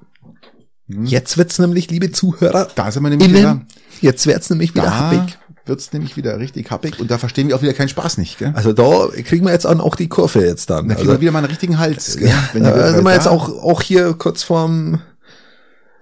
Hm. 0.89 1.07
Jetzt 1.07 1.39
wird's 1.39 1.59
nämlich, 1.59 1.91
liebe 1.91 2.13
Zuhörer, 2.13 2.69
da 2.75 2.91
sind 2.91 3.03
wir 3.03 3.11
nämlich 3.11 3.29
innen, 3.29 3.39
wieder. 3.39 3.67
Jetzt 4.01 4.27
wird's 4.27 4.51
nämlich 4.51 4.75
wieder 4.75 4.85
da 4.85 5.11
happig 5.11 5.39
wird's 5.67 5.93
nämlich 5.93 6.17
wieder 6.17 6.39
richtig 6.39 6.71
happig 6.71 6.99
und 6.99 7.11
da 7.11 7.19
verstehen 7.19 7.49
wir 7.49 7.57
auch 7.57 7.63
wieder 7.63 7.73
keinen 7.73 7.89
Spaß 7.89 8.19
nicht. 8.19 8.39
Gell? 8.39 8.53
Also 8.55 8.73
da 8.73 9.09
kriegen 9.23 9.47
wir 9.47 9.53
jetzt 9.53 9.67
auch 9.67 9.97
die 9.97 10.09
Kurve 10.09 10.45
jetzt 10.45 10.71
dann. 10.71 10.89
Da 10.89 10.95
kriegen 10.95 11.09
also, 11.09 11.19
wir 11.19 11.21
wieder 11.21 11.33
mal 11.33 11.39
einen 11.39 11.49
richtigen 11.49 11.79
Hals. 11.79 12.17
Gell? 12.17 12.29
Ja, 12.29 12.49
Wenn 12.53 12.65
da 12.65 12.93
sind 12.93 13.05
wir 13.05 13.15
jetzt 13.15 13.29
auch, 13.29 13.49
auch 13.49 13.83
hier 13.83 14.15
kurz 14.15 14.43
vorm 14.43 15.01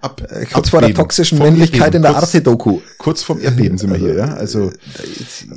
Ab, 0.01 0.21
äh, 0.29 0.45
kurz 0.45 0.69
vor 0.69 0.81
der 0.81 0.93
toxischen 0.93 1.37
Männlichkeit 1.37 1.93
in 1.93 2.01
der 2.01 2.15
Arte-Doku. 2.15 2.81
Kurz 2.97 3.21
vorm 3.21 3.39
Erdbeben 3.39 3.77
sind 3.77 3.91
wir 3.91 3.97
hier, 3.97 4.15
ja. 4.15 4.33
Also 4.33 4.71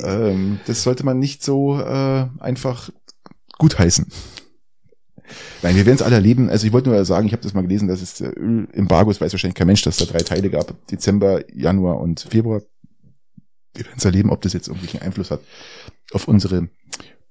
ähm, 0.03 0.61
das 0.67 0.83
sollte 0.83 1.05
man 1.05 1.19
nicht 1.19 1.43
so 1.43 1.81
äh, 1.81 2.27
einfach 2.41 2.91
gutheißen. 3.59 4.07
Nein, 5.63 5.77
wir 5.77 5.87
werden 5.87 5.97
es 5.97 6.03
alle 6.03 6.17
erleben. 6.17 6.51
Also 6.51 6.67
ich 6.67 6.73
wollte 6.75 6.91
nur 6.91 7.05
sagen, 7.07 7.27
ich 7.27 7.33
habe 7.33 7.43
das 7.43 7.55
mal 7.55 7.63
gelesen, 7.63 7.89
dass 7.89 8.03
es 8.03 8.21
Ölembargo, 8.21 9.11
es 9.11 9.21
weiß 9.21 9.33
wahrscheinlich 9.33 9.55
kein 9.55 9.67
Mensch, 9.67 9.83
dass 9.83 9.99
es 9.99 10.07
da 10.07 10.13
drei 10.13 10.23
Teile 10.23 10.51
gab, 10.51 10.75
Dezember, 10.89 11.43
Januar 11.55 12.01
und 12.01 12.21
Februar. 12.21 12.61
Wir 13.75 13.87
werden 13.87 13.97
es 13.97 14.05
erleben, 14.05 14.31
ob 14.31 14.43
das 14.43 14.53
jetzt 14.53 14.69
irgendwelchen 14.69 15.01
Einfluss 15.01 15.31
hat 15.31 15.41
auf 16.13 16.29
unsere 16.29 16.69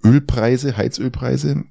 Ölpreise, 0.04 0.76
Heizölpreise. 0.76 1.64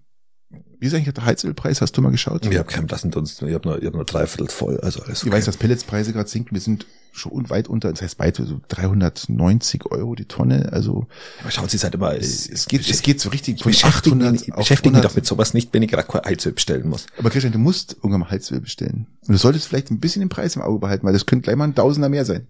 Wie 0.79 0.87
ist 0.87 0.95
eigentlich 0.95 1.15
der 1.15 1.25
Heizölpreis? 1.25 1.81
Hast 1.81 1.97
du 1.97 2.03
mal 2.03 2.11
geschaut? 2.11 2.45
Ich 2.45 2.59
habe 2.59 2.69
keinen 2.69 2.89
blassen 2.89 3.11
Dunst. 3.11 3.41
Ich 3.43 3.55
habe 3.55 3.69
nur, 3.69 3.79
ich 3.81 3.87
hab 3.87 3.95
nur 3.95 4.05
dreiviertel 4.05 4.49
voll. 4.49 4.81
Also 4.81 5.01
alles 5.01 5.21
okay. 5.21 5.29
Ich 5.29 5.33
weiß, 5.33 5.45
dass 5.45 5.57
Pelletspreise 5.57 6.13
gerade 6.13 6.29
sinken. 6.29 6.55
Wir 6.55 6.61
sind 6.61 6.87
schon 7.13 7.51
weit 7.51 7.69
unter, 7.69 7.91
das 7.93 8.03
heißt 8.03 8.19
weit 8.19 8.37
so 8.37 8.61
390 8.69 9.87
Euro 9.91 10.15
die 10.15 10.25
Tonne. 10.25 10.73
Also 10.73 11.07
aber 11.41 11.51
schauen 11.51 11.69
Sie 11.69 11.77
es 11.77 11.85
halt 11.85 11.95
immer. 11.95 12.15
Es, 12.17 12.49
es 12.49 12.67
geht, 12.67 12.89
es 12.89 13.03
geht 13.03 13.21
so 13.21 13.29
richtig 13.29 13.63
von 13.63 13.73
800 13.73 14.49
Ich 14.49 14.53
beschäftige 14.53 14.95
mich 14.95 15.03
doch 15.03 15.15
mit 15.15 15.27
sowas 15.27 15.55
nicht, 15.55 15.73
wenn 15.73 15.83
ich 15.83 15.91
gerade 15.91 16.09
Heizöl 16.25 16.53
bestellen 16.53 16.89
muss. 16.89 17.07
Aber 17.17 17.31
Christian, 17.31 17.53
du 17.53 17.59
musst 17.59 17.95
irgendwann 17.95 18.21
mal 18.21 18.31
Heizöl 18.31 18.61
bestellen. 18.61 19.07
Und 19.21 19.35
du 19.35 19.39
solltest 19.39 19.69
vielleicht 19.69 19.91
ein 19.91 20.01
bisschen 20.01 20.21
den 20.21 20.31
Preis 20.31 20.57
im 20.57 20.63
Auge 20.63 20.81
behalten, 20.81 21.07
weil 21.07 21.13
das 21.13 21.27
könnte 21.27 21.45
gleich 21.45 21.57
mal 21.57 21.65
ein 21.65 21.75
Tausender 21.75 22.09
mehr 22.09 22.25
sein. 22.25 22.49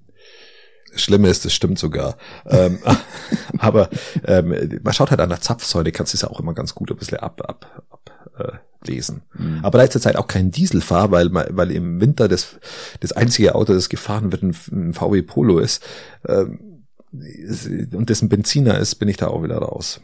Schlimme 0.95 1.28
ist, 1.28 1.45
das 1.45 1.53
stimmt 1.53 1.78
sogar. 1.78 2.16
ähm, 2.47 2.78
aber 3.59 3.88
ähm, 4.24 4.80
man 4.82 4.93
schaut 4.93 5.11
halt 5.11 5.20
an 5.20 5.28
der 5.28 5.40
Zapfsäule, 5.40 5.93
kannst 5.93 6.12
du 6.12 6.16
es 6.16 6.22
ja 6.22 6.30
auch 6.30 6.40
immer 6.40 6.55
ganz 6.55 6.74
gut 6.74 6.90
ein 6.90 6.97
bisschen 6.97 7.18
ab, 7.18 7.43
ab, 7.47 7.84
ab 7.90 8.11
äh, 8.38 8.88
lesen. 8.88 9.22
Mhm. 9.34 9.61
Aber 9.62 9.78
da 9.78 9.84
ist 9.84 9.93
zurzeit 9.93 10.16
auch 10.16 10.26
kein 10.26 10.51
Dieselfahr, 10.51 11.11
weil, 11.11 11.32
weil 11.32 11.70
im 11.70 12.01
Winter 12.01 12.28
das, 12.28 12.59
das 13.01 13.12
einzige 13.12 13.55
Auto, 13.55 13.72
das 13.72 13.88
gefahren 13.88 14.32
wird, 14.32 14.43
ein, 14.43 14.93
VW 14.93 15.22
Polo 15.22 15.59
ist 15.59 15.82
ähm, 16.26 16.84
und 17.12 18.09
dessen 18.09 18.28
Benziner 18.28 18.78
ist, 18.78 18.97
bin 18.97 19.09
ich 19.09 19.18
da 19.18 19.28
auch 19.28 19.43
wieder 19.43 19.59
raus. 19.59 20.01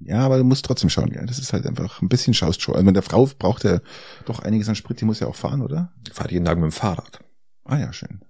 Ja, 0.00 0.18
aber 0.18 0.38
du 0.38 0.44
musst 0.44 0.64
trotzdem 0.64 0.90
schauen, 0.90 1.12
ja. 1.12 1.24
Das 1.24 1.38
ist 1.38 1.52
halt 1.52 1.66
einfach 1.66 2.02
ein 2.02 2.08
bisschen 2.08 2.34
Schaustshow. 2.34 2.72
Also 2.72 2.84
meine 2.84 3.00
Frau 3.00 3.26
braucht 3.38 3.64
ja 3.64 3.80
doch 4.26 4.40
einiges 4.40 4.68
an 4.68 4.74
Sprit, 4.74 5.00
die 5.00 5.04
muss 5.04 5.20
ja 5.20 5.28
auch 5.28 5.36
fahren, 5.36 5.62
oder? 5.62 5.92
Die 6.06 6.10
fahrt 6.10 6.32
jeden 6.32 6.44
Tag 6.44 6.58
mit 6.58 6.64
dem 6.64 6.72
Fahrrad. 6.72 7.20
Ah 7.64 7.78
ja, 7.78 7.92
schön. 7.92 8.20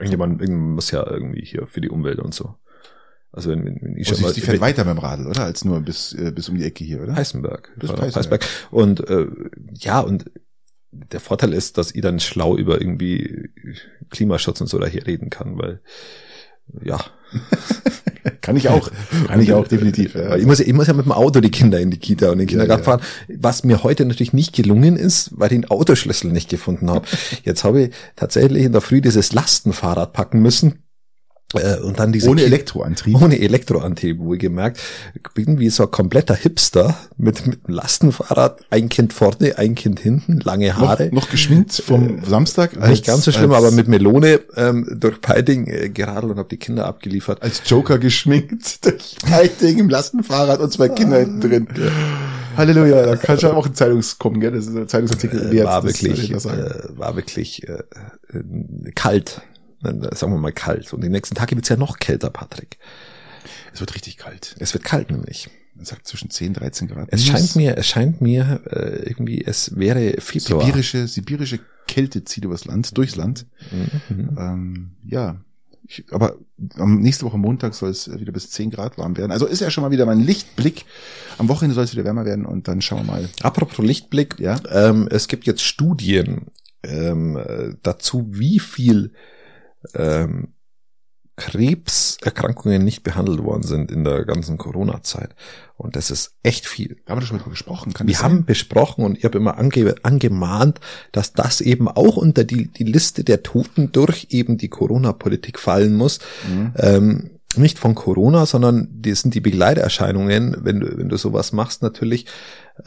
Irgendjemand, 0.00 0.40
irgendjemand 0.40 0.74
muss 0.74 0.90
ja 0.90 1.06
irgendwie 1.06 1.44
hier 1.44 1.66
für 1.66 1.80
die 1.80 1.90
Umwelt 1.90 2.18
und 2.18 2.34
so. 2.34 2.54
Also 3.32 3.50
wenn, 3.50 3.64
wenn 3.64 3.96
ich 3.96 4.10
oh, 4.10 4.14
schon 4.14 4.22
mal, 4.22 4.32
die 4.32 4.40
fährt 4.40 4.60
weiter 4.60 4.84
mit 4.84 4.96
dem 4.96 4.98
Radl, 4.98 5.26
oder? 5.26 5.44
Als 5.44 5.64
nur 5.64 5.80
bis 5.80 6.12
äh, 6.14 6.32
bis 6.32 6.48
um 6.48 6.56
die 6.56 6.64
Ecke 6.64 6.84
hier, 6.84 7.02
oder? 7.02 7.14
Heißenberg. 7.14 7.72
Bis 7.78 7.90
Heißenberg. 7.90 8.16
Heißenberg. 8.16 8.46
Und 8.70 9.08
äh, 9.08 9.26
ja, 9.74 10.00
und 10.00 10.30
der 10.90 11.20
Vorteil 11.20 11.52
ist, 11.52 11.78
dass 11.78 11.94
ich 11.94 12.02
dann 12.02 12.18
schlau 12.18 12.56
über 12.56 12.80
irgendwie 12.80 13.50
Klimaschutz 14.10 14.60
und 14.60 14.66
so 14.66 14.78
daher 14.78 15.06
reden 15.06 15.30
kann, 15.30 15.56
weil 15.58 15.80
ja. 16.82 16.98
kann 18.40 18.56
ich 18.56 18.68
auch. 18.68 18.90
Kann 19.26 19.40
ich 19.40 19.52
auch, 19.52 19.66
definitiv. 19.66 20.14
Ja. 20.14 20.36
Ich, 20.36 20.46
muss, 20.46 20.60
ich 20.60 20.72
muss 20.72 20.86
ja 20.86 20.94
mit 20.94 21.06
dem 21.06 21.12
Auto 21.12 21.40
die 21.40 21.50
Kinder 21.50 21.80
in 21.80 21.90
die 21.90 21.98
Kita 21.98 22.30
und 22.30 22.38
den 22.38 22.46
Kindergarten 22.46 22.84
ja, 22.84 22.92
ja. 22.92 22.98
fahren, 22.98 23.06
was 23.28 23.64
mir 23.64 23.82
heute 23.82 24.04
natürlich 24.04 24.32
nicht 24.32 24.54
gelungen 24.54 24.96
ist, 24.96 25.30
weil 25.34 25.52
ich 25.52 25.60
den 25.60 25.70
Autoschlüssel 25.70 26.32
nicht 26.32 26.48
gefunden 26.48 26.90
habe. 26.90 27.06
Jetzt 27.44 27.64
habe 27.64 27.82
ich 27.82 27.90
tatsächlich 28.16 28.64
in 28.64 28.72
der 28.72 28.80
Früh 28.80 29.00
dieses 29.00 29.32
Lastenfahrrad 29.32 30.12
packen 30.12 30.40
müssen 30.40 30.82
und 31.52 31.98
dann 31.98 32.12
diese 32.12 32.28
ohne 32.30 32.42
Elektroantrieb. 32.42 33.20
Ohne 33.20 33.40
Elektroantrieb, 33.40 34.18
wo 34.20 34.34
ich 34.34 34.40
gemerkt, 34.40 34.80
bin 35.34 35.58
wie 35.58 35.68
so 35.70 35.84
ein 35.84 35.90
kompletter 35.90 36.34
Hipster 36.34 36.96
mit, 37.16 37.46
mit 37.46 37.60
einem 37.64 37.74
Lastenfahrrad, 37.74 38.60
ein 38.70 38.88
Kind 38.88 39.12
vorne, 39.12 39.58
ein 39.58 39.74
Kind 39.74 39.98
hinten, 39.98 40.40
lange 40.40 40.76
Haare. 40.76 41.06
Noch, 41.06 41.22
noch 41.22 41.30
geschminkt 41.30 41.72
vom 41.72 42.18
äh, 42.18 42.26
Samstag? 42.26 42.76
Als, 42.80 42.90
nicht 42.90 43.06
ganz 43.06 43.24
so 43.24 43.32
schlimm, 43.32 43.52
aber 43.52 43.72
mit 43.72 43.88
Melone 43.88 44.40
ähm, 44.56 44.96
durch 44.96 45.20
Peiting 45.20 45.66
äh, 45.66 45.88
geradelt 45.88 46.32
und 46.32 46.38
habe 46.38 46.48
die 46.48 46.56
Kinder 46.56 46.86
abgeliefert. 46.86 47.42
Als 47.42 47.62
Joker 47.66 47.98
geschminkt 47.98 48.84
durch 48.84 49.16
Peiting 49.20 49.78
im 49.78 49.88
Lastenfahrrad 49.88 50.60
und 50.60 50.72
zwei 50.72 50.88
Kinder 50.88 51.18
hinten 51.18 51.40
drin. 51.40 51.68
Ja. 51.76 51.90
Halleluja, 52.56 53.06
da 53.06 53.16
kann 53.16 53.38
schon 53.40 53.52
auch 53.52 53.66
ein 53.66 53.74
Zeitungs 53.74 54.18
kommen, 54.18 54.40
gell? 54.40 54.52
Das 54.52 54.66
ist 54.66 54.76
ein 54.76 54.86
Zeitungsartikel. 54.86 55.52
Äh, 55.52 55.64
war, 55.64 55.82
wirklich, 55.84 56.30
äh, 56.30 56.36
war 56.96 57.16
wirklich 57.16 57.68
äh, 57.68 57.82
kalt 58.94 59.42
sagen 59.82 60.32
wir 60.32 60.38
mal 60.38 60.52
kalt. 60.52 60.92
Und 60.92 61.02
die 61.02 61.08
nächsten 61.08 61.34
Tage 61.34 61.56
wird's 61.56 61.68
ja 61.68 61.76
noch 61.76 61.98
kälter, 61.98 62.30
Patrick. 62.30 62.78
Es 63.72 63.80
wird 63.80 63.94
richtig 63.94 64.16
kalt. 64.16 64.56
Es 64.58 64.74
wird 64.74 64.84
kalt 64.84 65.10
nämlich. 65.10 65.48
Man 65.74 65.84
sagt 65.84 66.06
zwischen 66.06 66.30
10, 66.30 66.54
13 66.54 66.88
Grad. 66.88 67.08
Es 67.10 67.24
scheint 67.24 67.56
mir, 67.56 67.76
es 67.78 67.86
scheint 67.86 68.20
mir 68.20 68.60
äh, 68.66 69.08
irgendwie, 69.08 69.42
es 69.44 69.76
wäre 69.76 70.20
Februar. 70.20 70.66
Sibirische, 70.66 71.08
sibirische 71.08 71.60
Kälte 71.86 72.24
zieht 72.24 72.44
übers 72.44 72.66
Land, 72.66 72.96
durchs 72.98 73.16
Land. 73.16 73.46
Mhm. 73.70 74.36
Ähm, 74.38 74.90
ja, 75.06 75.40
ich, 75.88 76.04
aber 76.10 76.36
am 76.76 77.00
nächste 77.00 77.24
Woche 77.24 77.38
Montag 77.38 77.74
soll 77.74 77.90
es 77.90 78.10
wieder 78.20 78.32
bis 78.32 78.50
10 78.50 78.70
Grad 78.70 78.98
warm 78.98 79.16
werden. 79.16 79.32
Also 79.32 79.46
ist 79.46 79.60
ja 79.60 79.70
schon 79.70 79.82
mal 79.82 79.90
wieder 79.90 80.06
mein 80.06 80.20
Lichtblick. 80.20 80.84
Am 81.38 81.48
Wochenende 81.48 81.74
soll 81.74 81.84
es 81.84 81.92
wieder 81.92 82.04
wärmer 82.04 82.24
werden 82.24 82.44
und 82.44 82.68
dann 82.68 82.82
schauen 82.82 83.06
wir 83.06 83.12
mal. 83.12 83.28
Apropos 83.42 83.84
Lichtblick, 83.84 84.38
ja. 84.38 84.60
Ähm, 84.70 85.08
es 85.10 85.26
gibt 85.26 85.46
jetzt 85.46 85.62
Studien 85.62 86.46
ähm, 86.82 87.38
dazu, 87.82 88.26
wie 88.30 88.58
viel 88.58 89.12
ähm, 89.94 90.54
Krebserkrankungen 91.40 92.84
nicht 92.84 93.02
behandelt 93.02 93.42
worden 93.42 93.62
sind 93.62 93.90
in 93.90 94.04
der 94.04 94.26
ganzen 94.26 94.58
Corona-Zeit. 94.58 95.34
Und 95.78 95.96
das 95.96 96.10
ist 96.10 96.34
echt 96.42 96.66
viel. 96.66 96.98
Haben 97.08 97.16
wir 97.16 97.20
das 97.20 97.28
schon 97.28 97.38
mal 97.38 97.48
besprochen? 97.48 97.94
Kann 97.94 98.06
wir 98.06 98.20
haben 98.20 98.44
besprochen 98.44 99.04
und 99.06 99.16
ich 99.16 99.24
habe 99.24 99.38
immer 99.38 99.56
ange 99.56 99.94
angemahnt, 100.02 100.80
dass 101.12 101.32
das 101.32 101.62
eben 101.62 101.88
auch 101.88 102.18
unter 102.18 102.44
die, 102.44 102.68
die 102.68 102.84
Liste 102.84 103.24
der 103.24 103.42
Toten 103.42 103.90
durch 103.90 104.26
eben 104.30 104.58
die 104.58 104.68
Corona-Politik 104.68 105.58
fallen 105.58 105.94
muss. 105.94 106.18
Mhm. 106.46 106.72
Ähm, 106.76 107.30
nicht 107.56 107.78
von 107.78 107.94
Corona, 107.94 108.46
sondern 108.46 108.88
die 108.90 109.14
sind 109.14 109.34
die 109.34 109.40
Begleiterscheinungen, 109.40 110.58
wenn 110.60 110.80
du, 110.80 110.98
wenn 110.98 111.08
du 111.08 111.16
sowas 111.16 111.52
machst, 111.52 111.82
natürlich, 111.82 112.26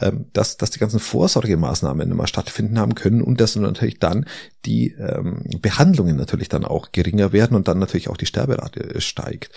ähm, 0.00 0.26
dass, 0.32 0.56
dass 0.56 0.70
die 0.70 0.78
ganzen 0.78 1.00
Vorsorgemaßnahmen 1.00 2.10
immer 2.10 2.26
stattfinden 2.26 2.78
haben 2.78 2.94
können 2.94 3.22
und 3.22 3.40
dass 3.40 3.56
natürlich 3.56 3.98
dann 3.98 4.26
die 4.64 4.92
ähm, 4.92 5.44
Behandlungen 5.60 6.16
natürlich 6.16 6.48
dann 6.48 6.64
auch 6.64 6.92
geringer 6.92 7.32
werden 7.32 7.56
und 7.56 7.68
dann 7.68 7.78
natürlich 7.78 8.08
auch 8.08 8.16
die 8.16 8.26
Sterberate 8.26 9.00
steigt. 9.00 9.50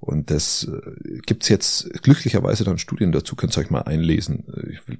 Und 0.00 0.30
das 0.30 0.64
äh, 0.64 1.18
gibt's 1.26 1.48
jetzt 1.48 1.90
glücklicherweise 2.02 2.64
dann 2.64 2.78
Studien 2.78 3.12
dazu, 3.12 3.36
könnt 3.36 3.56
ihr 3.56 3.60
euch 3.60 3.70
mal 3.70 3.82
einlesen. 3.82 4.44
Will, 4.86 4.98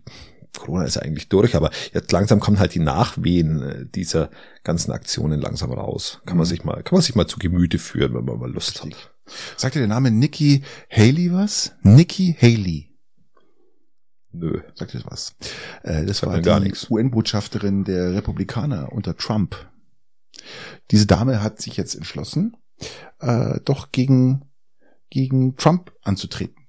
Corona 0.58 0.84
ist 0.84 0.96
ja 0.96 1.02
eigentlich 1.02 1.28
durch, 1.28 1.56
aber 1.56 1.70
jetzt 1.92 2.12
langsam 2.12 2.40
kommen 2.40 2.58
halt 2.58 2.74
die 2.74 2.80
Nachwehen 2.80 3.62
äh, 3.62 3.86
dieser 3.86 4.30
ganzen 4.62 4.92
Aktionen 4.92 5.40
langsam 5.40 5.72
raus. 5.72 6.20
Kann 6.26 6.36
man 6.36 6.46
mhm. 6.46 6.50
sich 6.50 6.64
mal, 6.64 6.82
kann 6.82 6.96
man 6.96 7.02
sich 7.02 7.14
mal 7.14 7.26
zu 7.26 7.38
Gemüte 7.38 7.78
führen, 7.78 8.14
wenn 8.14 8.24
man 8.24 8.38
mal 8.38 8.50
Lust 8.50 8.84
Richtig. 8.84 9.04
hat. 9.04 9.10
Sagt 9.56 9.74
dir 9.74 9.80
der 9.80 9.88
Name 9.88 10.10
Nikki 10.10 10.62
Haley 10.90 11.32
was? 11.32 11.72
Nikki 11.82 12.36
Haley. 12.40 12.93
Nö. 14.34 14.60
Sagt 14.74 14.94
das 14.94 15.06
was? 15.06 15.36
Äh, 15.82 16.04
das 16.04 16.22
war 16.24 16.40
die 16.40 16.72
UN-Botschafterin 16.90 17.84
der 17.84 18.14
Republikaner 18.14 18.92
unter 18.92 19.16
Trump. 19.16 19.56
Diese 20.90 21.06
Dame 21.06 21.42
hat 21.42 21.60
sich 21.60 21.76
jetzt 21.76 21.94
entschlossen, 21.94 22.56
äh, 23.20 23.60
doch 23.64 23.92
gegen, 23.92 24.50
gegen 25.08 25.56
Trump 25.56 25.92
anzutreten. 26.02 26.66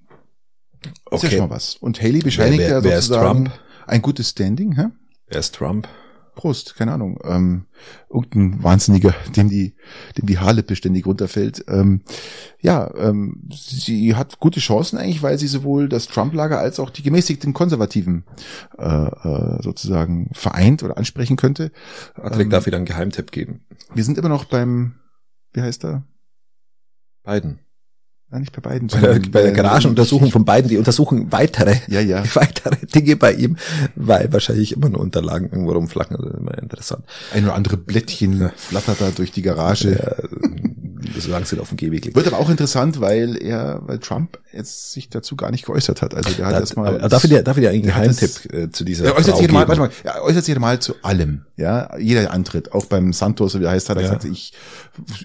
Okay. 1.06 1.16
ist 1.16 1.24
ja 1.24 1.30
schon 1.32 1.50
mal 1.50 1.56
was. 1.56 1.76
Und 1.76 2.02
Haley 2.02 2.20
bescheinigt 2.20 2.60
wer, 2.60 2.84
wer, 2.84 2.92
ja 2.92 3.02
sozusagen 3.02 3.52
ein 3.88 4.02
gutes 4.02 4.30
Standing. 4.30 4.76
Hä? 4.76 4.86
Wer 5.28 5.40
ist 5.40 5.56
Trump? 5.56 5.88
Prost, 6.36 6.76
keine 6.76 6.94
Ahnung, 6.94 7.20
ähm, 7.24 7.66
irgendein 8.10 8.64
Wahnsinniger, 8.64 9.14
dem 9.36 9.50
die, 9.50 9.76
dem 10.18 10.26
die 10.26 10.38
Haarlippe 10.38 10.76
ständig 10.76 11.06
runterfällt. 11.06 11.66
Ähm, 11.68 12.02
ja, 12.60 12.94
ähm, 12.98 13.50
sie 13.52 14.16
hat 14.16 14.40
gute 14.40 14.60
Chancen 14.60 14.98
eigentlich, 14.98 15.24
weil 15.24 15.38
sie 15.38 15.48
sowohl 15.48 15.90
das 15.90 16.08
Trump-Lager 16.08 16.60
als 16.60 16.80
auch 16.80 16.90
die 16.90 17.04
gemäßigten 17.04 17.54
Konservativen 17.54 18.26
äh, 18.78 18.86
äh, 18.86 19.62
sozusagen 19.62 20.30
vereint 20.34 20.84
oder 20.84 20.98
ansprechen 20.98 21.38
könnte. 21.38 21.72
Patrick 22.16 22.46
ähm, 22.46 22.50
darf 22.50 22.66
wieder 22.66 22.78
einen 22.78 22.86
Geheimtipp 22.86 23.32
geben. 23.32 23.66
Wir 23.94 24.04
sind 24.04 24.18
immer 24.18 24.30
noch 24.30 24.46
beim, 24.46 24.96
wie 25.54 25.62
heißt 25.62 25.86
er? 25.86 26.04
Biden. 27.24 27.65
Nein, 28.36 28.42
nicht 28.42 28.52
bei 28.52 28.60
beiden. 28.60 28.90
Bei 28.90 29.00
der, 29.00 29.20
bei 29.32 29.42
der 29.44 29.54
Garagenuntersuchung 29.54 30.30
von 30.30 30.44
beiden, 30.44 30.68
die 30.68 30.78
untersuchen 30.78 31.32
weitere, 31.32 31.78
ja, 31.88 32.02
ja. 32.02 32.22
weitere 32.34 32.86
Dinge 32.86 33.16
bei 33.16 33.32
ihm, 33.32 33.56
weil 33.96 34.34
wahrscheinlich 34.34 34.74
immer 34.74 34.90
nur 34.90 35.00
Unterlagen 35.00 35.48
irgendwo 35.50 35.72
rumflacken. 35.72 36.18
Das 36.18 36.34
ist 36.34 36.38
immer 36.38 36.58
interessant. 36.58 37.06
Ein 37.34 37.46
oder 37.46 37.56
andere 37.56 37.78
Blättchen 37.78 38.52
flattert 38.58 39.00
da 39.00 39.12
durch 39.12 39.32
die 39.32 39.42
Garage. 39.42 39.92
Ja, 39.94 40.28
solange 41.20 41.46
sie 41.46 41.60
auf 41.60 41.70
dem 41.70 41.78
Gehweg 41.78 42.06
liegt. 42.06 42.16
Wird 42.16 42.28
aber 42.28 42.38
auch 42.38 42.50
interessant, 42.50 43.02
weil 43.02 43.38
er, 43.42 43.82
weil 43.86 44.00
Trump 44.00 44.40
jetzt 44.54 44.92
sich 44.94 45.10
dazu 45.10 45.36
gar 45.36 45.52
nicht 45.52 45.66
geäußert 45.66 46.02
hat. 46.02 46.14
Also 46.14 46.32
der 46.32 46.46
hat 46.46 46.54
Da- 46.54 46.60
erstmal. 46.60 46.98
darf 47.10 47.24
ich 47.24 47.30
dir, 47.30 47.44
darf 47.44 47.58
ich 47.58 47.64
dir 47.64 47.70
eigentlich 47.70 47.94
einen 47.94 48.04
Geheimtipp 48.16 48.54
äh, 48.54 48.70
zu 48.72 48.84
dieser 48.84 49.06
Er 49.06 49.16
äußert 49.16 49.38
sich 49.38 49.52
mal, 49.52 49.68
warte 49.68 49.82
mal, 49.82 49.90
er 50.04 50.24
äußert 50.24 50.46
sich 50.46 50.58
mal 50.60 50.80
zu 50.80 50.96
allem, 51.04 51.46
ja. 51.58 51.98
Jeder 51.98 52.32
Antritt, 52.32 52.72
auch 52.74 52.86
beim 52.86 53.12
Santos, 53.14 53.60
wie 53.60 53.64
er 53.64 53.72
heißt, 53.72 53.90
hat 53.90 53.98
er 53.98 54.04
Ja. 54.04 54.10
gesagt, 54.16 54.26
ich 54.26 54.54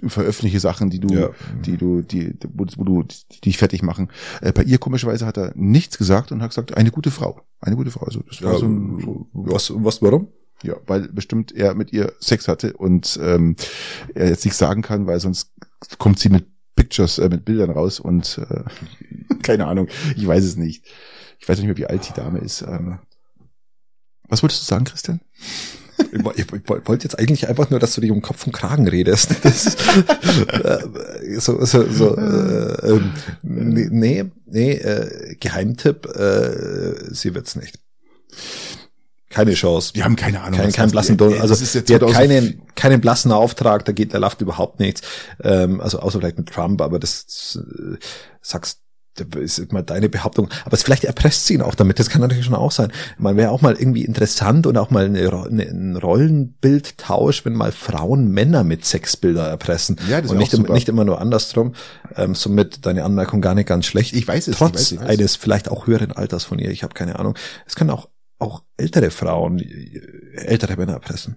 veröffentliche 0.08 0.60
Sachen, 0.60 0.90
die 0.90 1.00
du, 1.00 1.14
Ja. 1.14 1.30
die 1.64 1.76
du, 1.76 2.02
die, 2.02 2.34
wo, 2.54 2.64
wo 2.76 2.84
du, 2.84 3.02
die 3.32 3.40
dich 3.40 3.58
fertig 3.58 3.82
machen. 3.82 4.08
Äh, 4.40 4.52
bei 4.52 4.62
ihr 4.64 4.78
komischerweise 4.78 5.26
hat 5.26 5.36
er 5.38 5.52
nichts 5.54 5.98
gesagt 5.98 6.32
und 6.32 6.42
hat 6.42 6.50
gesagt, 6.50 6.76
eine 6.76 6.90
gute 6.90 7.10
Frau, 7.10 7.40
eine 7.60 7.76
gute 7.76 7.90
Frau. 7.90 8.04
Also 8.06 8.20
das 8.28 8.42
war 8.42 8.52
Ja, 8.54 8.58
so 8.58 8.66
ein, 8.66 9.00
so, 9.04 9.26
was, 9.32 9.72
was, 9.76 10.02
warum? 10.02 10.28
ja, 10.62 10.74
weil 10.86 11.08
bestimmt 11.08 11.52
er 11.52 11.74
mit 11.74 11.90
ihr 11.92 12.12
Sex 12.20 12.46
hatte 12.46 12.74
und 12.74 13.18
ähm, 13.22 13.56
er 14.14 14.28
jetzt 14.28 14.44
nichts 14.44 14.58
sagen 14.58 14.82
kann, 14.82 15.06
weil 15.06 15.18
sonst 15.18 15.52
kommt 15.98 16.18
sie 16.18 16.28
mit 16.28 16.46
Pictures, 16.76 17.18
äh, 17.18 17.28
mit 17.28 17.44
Bildern 17.44 17.70
raus 17.70 18.00
und 18.00 18.38
äh, 18.38 19.34
keine 19.42 19.66
Ahnung, 19.66 19.88
ich 20.16 20.26
weiß 20.26 20.44
es 20.44 20.56
nicht. 20.56 20.84
Ich 21.38 21.48
weiß 21.48 21.58
nicht 21.58 21.66
mehr, 21.66 21.76
wie 21.78 21.86
alt 21.86 22.06
die 22.08 22.12
Dame 22.12 22.38
ist. 22.38 22.62
Ähm, 22.62 22.98
was 24.28 24.42
wolltest 24.42 24.62
du 24.62 24.66
sagen, 24.66 24.84
Christian? 24.84 25.20
Ich, 26.12 26.20
ich, 26.36 26.52
ich 26.52 26.68
wollte 26.68 27.04
jetzt 27.04 27.18
eigentlich 27.18 27.48
einfach 27.48 27.70
nur, 27.70 27.78
dass 27.78 27.94
du 27.94 28.00
dich 28.00 28.10
um 28.10 28.22
Kopf 28.22 28.46
und 28.46 28.52
Kragen 28.52 28.88
redest. 28.88 29.34
Das, 29.42 29.76
äh, 30.48 31.38
so, 31.38 31.64
so, 31.64 31.90
so, 31.90 32.16
äh, 32.16 33.00
nee, 33.42 33.88
nee, 33.90 34.24
nee 34.46 34.72
äh, 34.72 35.34
Geheimtipp, 35.36 36.06
äh, 36.06 37.14
sie 37.14 37.34
wird's 37.34 37.56
nicht. 37.56 37.78
Keine 39.30 39.54
Chance. 39.54 39.92
Wir 39.94 40.04
haben 40.04 40.16
keine 40.16 40.42
Ahnung. 40.42 40.58
Kein, 40.58 40.66
was- 40.68 40.74
kein 40.74 40.84
was- 40.86 40.92
blassen 40.92 41.16
Don, 41.16 41.32
also 41.34 41.48
das 41.48 41.62
ist 41.62 41.74
jetzt 41.74 41.88
die 41.88 41.94
hat 41.94 42.00
2000 42.02 42.18
keinen, 42.30 42.62
keinen 42.74 43.00
blassen 43.00 43.32
Auftrag, 43.32 43.84
da 43.86 43.92
geht, 43.92 44.12
da 44.12 44.18
läuft 44.18 44.40
überhaupt 44.42 44.78
nichts. 44.80 45.00
Ähm, 45.42 45.80
also 45.80 46.00
außer 46.00 46.18
vielleicht 46.20 46.36
mit 46.36 46.48
Trump, 46.50 46.82
aber 46.82 46.98
das 46.98 47.58
äh, 47.58 47.96
sagst 48.42 48.80
ist 49.36 49.72
mal 49.72 49.82
deine 49.82 50.08
Behauptung. 50.08 50.48
Aber 50.64 50.72
es, 50.72 50.82
vielleicht 50.82 51.04
erpresst 51.04 51.44
sie 51.46 51.54
ihn 51.54 51.60
auch 51.62 51.74
damit. 51.74 51.98
Das 51.98 52.08
kann 52.08 52.22
natürlich 52.22 52.44
schon 52.46 52.54
auch 52.54 52.70
sein. 52.70 52.90
Man 53.18 53.36
wäre 53.36 53.50
auch 53.50 53.60
mal 53.60 53.74
irgendwie 53.74 54.04
interessant 54.04 54.66
und 54.66 54.78
auch 54.78 54.90
mal 54.90 55.04
eine, 55.04 55.28
Ro- 55.28 55.42
eine, 55.44 55.64
ein 55.64 55.96
Rollenbildtausch, 55.96 57.44
wenn 57.44 57.52
mal 57.54 57.72
Frauen 57.72 58.28
Männer 58.30 58.64
mit 58.64 58.84
Sexbilder 58.84 59.46
erpressen. 59.46 59.96
Ja, 60.08 60.20
das 60.20 60.30
und 60.30 60.38
nicht, 60.38 60.54
auch 60.54 60.58
im- 60.64 60.72
nicht 60.72 60.88
immer 60.88 61.04
nur 61.04 61.20
andersrum. 61.20 61.74
Ähm, 62.16 62.34
somit 62.34 62.86
deine 62.86 63.04
Anmerkung 63.04 63.40
gar 63.40 63.54
nicht 63.54 63.68
ganz 63.68 63.86
schlecht. 63.86 64.14
Ich 64.14 64.26
weiß 64.26 64.48
es, 64.48 64.56
Trotz 64.56 64.70
ich 64.70 64.76
weiß, 64.76 64.92
ich 64.92 65.00
weiß. 65.00 65.08
eines 65.08 65.36
vielleicht 65.36 65.68
auch 65.70 65.86
höheren 65.86 66.12
Alters 66.12 66.44
von 66.44 66.58
ihr. 66.58 66.70
Ich 66.70 66.82
habe 66.82 66.94
keine 66.94 67.18
Ahnung. 67.18 67.34
Es 67.66 67.74
können 67.76 67.90
auch 67.90 68.08
auch 68.40 68.62
ältere 68.76 69.10
Frauen 69.10 69.58
äh, 69.60 70.00
ältere 70.46 70.76
Männer 70.76 70.94
erpressen. 70.94 71.36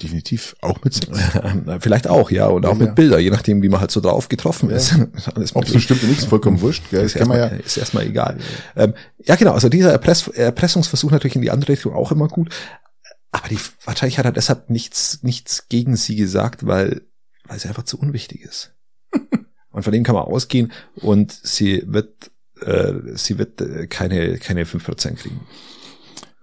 Definitiv 0.00 0.54
auch 0.60 0.82
mit 0.84 0.94
Sex. 0.94 1.08
Vielleicht 1.80 2.06
auch, 2.06 2.30
ja, 2.30 2.46
und 2.46 2.64
auch 2.66 2.70
Ja, 2.72 2.78
mit 2.78 2.86
ja. 2.88 2.94
Bilder, 2.94 3.18
je 3.18 3.30
nachdem, 3.30 3.62
wie 3.62 3.68
man 3.68 3.80
halt 3.80 3.90
so 3.90 4.00
drauf 4.00 4.28
getroffen 4.28 4.70
Ja. 4.70 4.76
ist. 4.76 4.92
Alles 5.34 5.56
Ob 5.56 5.64
es 5.64 5.70
möglich. 5.70 5.84
stimmt 5.84 6.00
oder 6.02 6.08
nicht, 6.10 6.20
ist 6.20 6.28
vollkommen 6.28 6.60
wurscht. 6.60 6.84
Gell? 6.90 7.04
Ist 7.06 7.18
man 7.26 7.36
ja. 7.36 7.44
erstmal, 7.44 7.60
ist 7.60 7.76
erstmal 7.76 8.06
egal. 8.06 8.38
Ähm, 8.76 8.94
ja, 9.24 9.34
genau, 9.34 9.52
also 9.52 9.68
dieser 9.68 9.90
Erpress 9.90 10.28
Erpressungsversuch 10.28 11.10
natürlich 11.10 11.34
in 11.36 11.42
die 11.42 11.50
andere 11.50 11.72
Richtung 11.72 11.94
auch 11.94 12.12
immer 12.12 12.28
gut. 12.28 12.50
Aber 13.32 13.48
die, 13.48 13.58
wahrscheinlich 13.84 14.18
hat 14.18 14.24
er 14.24 14.32
deshalb 14.32 14.70
nichts, 14.70 15.20
nichts 15.22 15.68
gegen 15.68 15.96
sie 15.96 16.14
gesagt, 16.16 16.64
weil, 16.66 17.02
weil 17.48 17.58
sie 17.58 17.66
einfach 17.68 17.84
zu 17.84 17.98
unwichtig 17.98 18.42
ist. 18.42 18.74
und 19.70 19.82
von 19.82 19.92
dem 19.92 20.04
kann 20.04 20.14
man 20.14 20.24
ausgehen 20.24 20.70
und 20.96 21.32
sie 21.32 21.82
wird, 21.86 22.30
äh, 22.60 22.92
sie 23.14 23.38
wird 23.38 23.60
äh, 23.60 23.86
keine, 23.88 24.38
keine 24.38 24.64
5% 24.64 25.14
kriegen. 25.14 25.40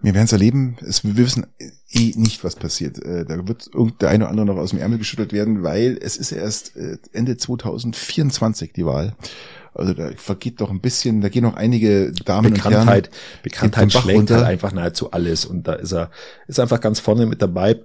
Wir 0.02 0.14
werden 0.14 0.26
es 0.26 0.32
erleben. 0.32 0.78
Es, 0.82 1.04
wir 1.04 1.18
wissen 1.18 1.46
eh 1.92 2.14
nicht, 2.16 2.44
was 2.44 2.56
passiert. 2.56 3.04
Äh, 3.04 3.26
Da 3.26 3.48
wird 3.48 3.70
irgend 3.74 4.02
der 4.02 4.10
eine 4.10 4.24
oder 4.26 4.32
andere 4.32 4.46
noch 4.46 4.58
aus 4.58 4.70
dem 4.70 4.80
Ärmel 4.80 4.98
geschüttelt 4.98 5.34
werden, 5.34 5.64
weil 5.64 5.98
es 6.02 6.18
ist 6.18 6.32
erst 6.32 6.76
äh, 6.78 6.98
Ende 7.12 7.38
2024 7.38 8.74
die 8.74 8.86
Wahl. 8.86 9.16
Also 9.74 9.94
da 9.94 10.10
vergeht 10.16 10.62
doch 10.62 10.72
ein 10.72 10.80
bisschen, 10.82 11.22
da 11.22 11.30
gehen 11.30 11.44
noch 11.44 11.56
einige 11.56 12.12
Damen 12.26 12.54
Bekanntheit, 12.54 13.08
und 13.08 13.14
Herren. 13.14 13.44
Bekanntheit 13.44 13.94
schlägt 13.94 14.32
halt 14.32 14.44
einfach 14.44 14.72
nahezu 14.72 15.12
alles 15.12 15.46
und 15.46 15.68
da 15.68 15.74
ist 15.74 15.94
er, 15.94 16.10
ist 16.48 16.60
einfach 16.60 16.82
ganz 16.82 17.00
vorne 17.00 17.26
mit 17.26 17.42
dabei. 17.42 17.80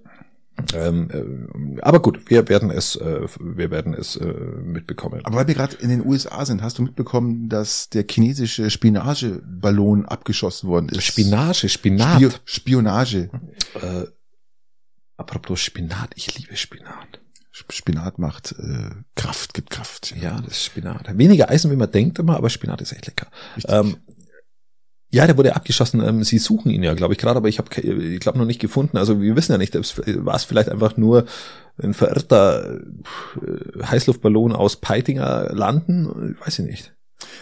Ähm, 0.75 1.77
äh, 1.77 1.81
aber 1.83 2.01
gut, 2.01 2.31
wir 2.31 2.49
werden 2.49 2.71
es, 2.71 2.97
äh, 2.97 3.27
wir 3.41 3.71
werden 3.71 3.93
es 3.95 4.17
äh, 4.17 4.25
mitbekommen. 4.25 5.21
Aber 5.25 5.37
weil 5.37 5.49
wir 5.49 5.55
gerade 5.55 5.77
in 5.77 5.89
den 5.89 6.07
USA 6.07 6.45
sind, 6.47 6.63
hast 6.63 6.79
du 6.79 6.83
mitbekommen, 6.83 7.49
dass 7.49 7.91
der 7.91 8.05
chinesische 8.09 8.71
Spionageballon 8.71 10.07
abgeschossen 10.07 10.69
worden 10.69 10.89
ist? 10.91 11.03
Spinage, 11.05 11.69
Spinat. 11.69 12.17
Spio 12.17 12.31
Spionage. 12.45 13.31
Äh, 13.75 14.05
apropos 15.17 15.61
Spinat, 15.61 16.11
ich 16.15 16.37
liebe 16.39 16.57
Spinat. 16.57 17.21
Sp- 17.55 17.71
Spinat 17.73 18.19
macht 18.19 18.53
äh, 18.59 18.91
Kraft, 19.15 19.55
gibt 19.55 19.71
Kraft. 19.71 20.15
Ja, 20.21 20.41
das 20.41 20.55
ist 20.55 20.65
Spinat. 20.65 21.17
Weniger 21.19 21.51
Eisen, 21.51 21.71
wie 21.71 21.77
man 21.77 21.91
denkt 21.91 22.19
immer, 22.19 22.37
aber 22.37 22.51
Spinat 22.51 22.81
ist 22.81 22.93
echt 22.93 23.07
lecker. 23.07 23.29
Ähm, 23.69 23.97
ja, 25.15 25.27
der 25.27 25.37
wurde 25.37 25.55
abgeschossen. 25.55 26.03
Ähm, 26.03 26.25
sie 26.25 26.39
suchen 26.39 26.71
ihn 26.71 26.83
ja, 26.83 26.95
glaube 26.95 27.15
ich, 27.15 27.19
gerade, 27.19 27.37
aber 27.37 27.49
ich 27.49 27.59
habe, 27.59 27.71
ich 27.81 28.21
glaube, 28.21 28.39
noch 28.39 28.47
nicht 28.47 28.61
gefunden. 28.61 28.97
Also 28.97 29.21
wir 29.21 29.37
wissen 29.37 29.53
ja 29.53 29.59
nicht, 29.59 29.75
war 29.75 30.35
es 30.35 30.45
vielleicht 30.45 30.69
einfach 30.69 30.97
nur 30.97 31.27
ein 31.81 31.95
verirrter 31.95 32.81
äh, 32.81 33.83
Heißluftballon 33.85 34.53
aus 34.53 34.77
Peitinger 34.77 35.51
Landen? 35.53 36.37
Weiß 36.45 36.59
ich 36.59 36.67
nicht. 36.67 36.95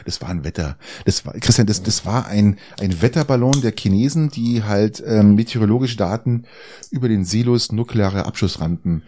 Das 0.04 0.20
war 0.20 0.28
ein 0.28 0.44
Wetter. 0.44 0.76
Das 1.06 1.24
war, 1.24 1.32
Christian, 1.34 1.66
das, 1.66 1.82
das 1.82 2.04
war 2.04 2.26
ein, 2.26 2.58
ein 2.80 3.00
Wetterballon 3.00 3.62
der 3.62 3.72
Chinesen, 3.76 4.28
die 4.28 4.62
halt 4.62 5.02
ähm, 5.06 5.34
meteorologische 5.34 5.96
Daten 5.96 6.44
über 6.90 7.08
den 7.08 7.24
Silos 7.24 7.72
nukleare 7.72 8.26
Abschussrampen 8.26 9.02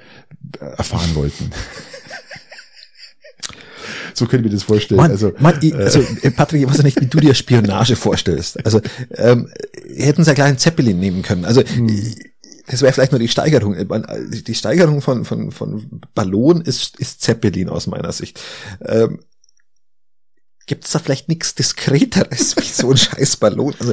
äh, 0.58 0.64
erfahren 0.64 1.14
wollten. 1.14 1.50
So 4.14 4.26
können 4.26 4.44
wir 4.44 4.50
das 4.50 4.62
vorstellen. 4.62 5.00
Mann, 5.00 5.10
also, 5.10 5.32
Mann, 5.38 5.58
ich, 5.60 5.74
also 5.74 6.00
äh, 6.22 6.30
Patrick, 6.30 6.62
ich 6.62 6.68
weiß 6.68 6.82
nicht, 6.82 7.00
wie 7.00 7.06
du 7.06 7.20
dir 7.20 7.34
Spionage 7.34 7.96
vorstellst. 7.96 8.64
Also 8.64 8.80
ähm, 9.16 9.50
hätten 9.96 10.24
sie 10.24 10.30
ja 10.30 10.34
gleich 10.34 10.48
einen 10.48 10.58
Zeppelin 10.58 10.98
nehmen 10.98 11.22
können. 11.22 11.44
Also 11.44 11.62
Hm. 11.62 12.14
das 12.66 12.82
wäre 12.82 12.92
vielleicht 12.92 13.12
nur 13.12 13.18
die 13.18 13.28
Steigerung. 13.28 13.76
Man, 13.88 14.06
Die 14.46 14.54
Steigerung 14.54 15.00
von, 15.00 15.24
von, 15.24 15.50
von 15.50 16.00
Ballon 16.14 16.60
ist, 16.62 16.98
ist 16.98 17.20
Zeppelin 17.22 17.68
aus 17.68 17.86
meiner 17.86 18.12
Sicht. 18.12 18.40
Ähm, 18.84 19.20
Gibt 20.66 20.86
es 20.86 20.92
da 20.92 20.98
vielleicht 20.98 21.28
nichts 21.28 21.54
Diskreteres 21.54 22.56
wie 22.56 22.62
so 22.62 22.90
ein 22.90 22.96
scheiß 22.96 23.36
Ballon? 23.36 23.74
Also, 23.78 23.92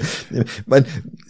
mein, 0.65 0.85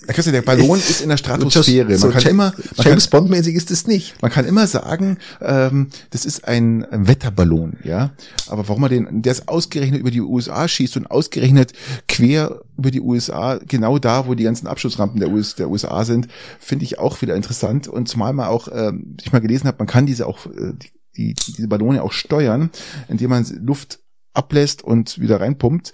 Christian, 0.08 0.34
der 0.34 0.42
Ballon 0.44 0.78
ist 0.78 1.02
in 1.02 1.10
der 1.10 1.18
Stratosphäre. 1.18 1.90
Man 1.90 1.98
so 1.98 2.10
kann 2.10 2.22
Ja- 2.22 2.30
immer, 2.30 2.54
man 2.78 2.86
James 2.88 3.10
kann, 3.10 3.24
Bond-mäßig 3.24 3.56
ist 3.56 3.72
es 3.72 3.88
nicht. 3.88 4.22
man 4.22 4.30
kann 4.32 4.46
immer 4.46 4.68
sagen, 4.68 5.18
ähm, 5.42 5.88
das 6.12 6.26
ist 6.26 6.48
ein 6.48 6.86
Wetterballon, 6.92 7.78
ja. 7.84 8.12
Aber 8.48 8.68
warum 8.68 8.82
man 8.82 8.92
den, 8.92 9.22
der 9.24 9.32
ist 9.32 9.48
ausgerechnet 9.48 10.00
über 10.00 10.12
die 10.12 10.22
USA 10.22 10.68
schießt 10.68 10.98
und 10.98 11.10
ausgerechnet 11.10 11.74
quer 12.08 12.62
über 12.78 12.92
die 12.92 13.02
USA, 13.02 13.60
genau 13.68 13.98
da, 14.00 14.28
wo 14.28 14.36
die 14.36 14.44
ganzen 14.44 14.68
Abschussrampen 14.68 15.20
der, 15.20 15.30
US, 15.32 15.56
der 15.56 15.70
USA 15.70 16.04
sind, 16.06 16.28
finde 16.60 16.86
ich 16.86 17.00
auch 17.00 17.22
wieder 17.22 17.36
interessant. 17.36 17.88
Und 17.88 18.08
zumal 18.08 18.34
man 18.34 18.48
auch, 18.48 18.68
ähm, 18.72 19.18
ich 19.24 19.32
mal 19.32 19.40
gelesen 19.40 19.68
habe, 19.68 19.78
man 19.80 19.88
kann 19.88 20.06
diese 20.06 20.28
auch, 20.28 20.46
äh, 20.48 20.74
die, 21.18 21.34
die, 21.34 21.54
diese 21.54 21.68
Ballone 21.68 22.02
auch 22.04 22.12
steuern, 22.12 22.70
indem 23.08 23.32
man 23.32 23.46
Luft 23.64 24.00
ablässt 24.34 24.84
und 24.84 25.20
wieder 25.20 25.40
reinpumpt. 25.42 25.92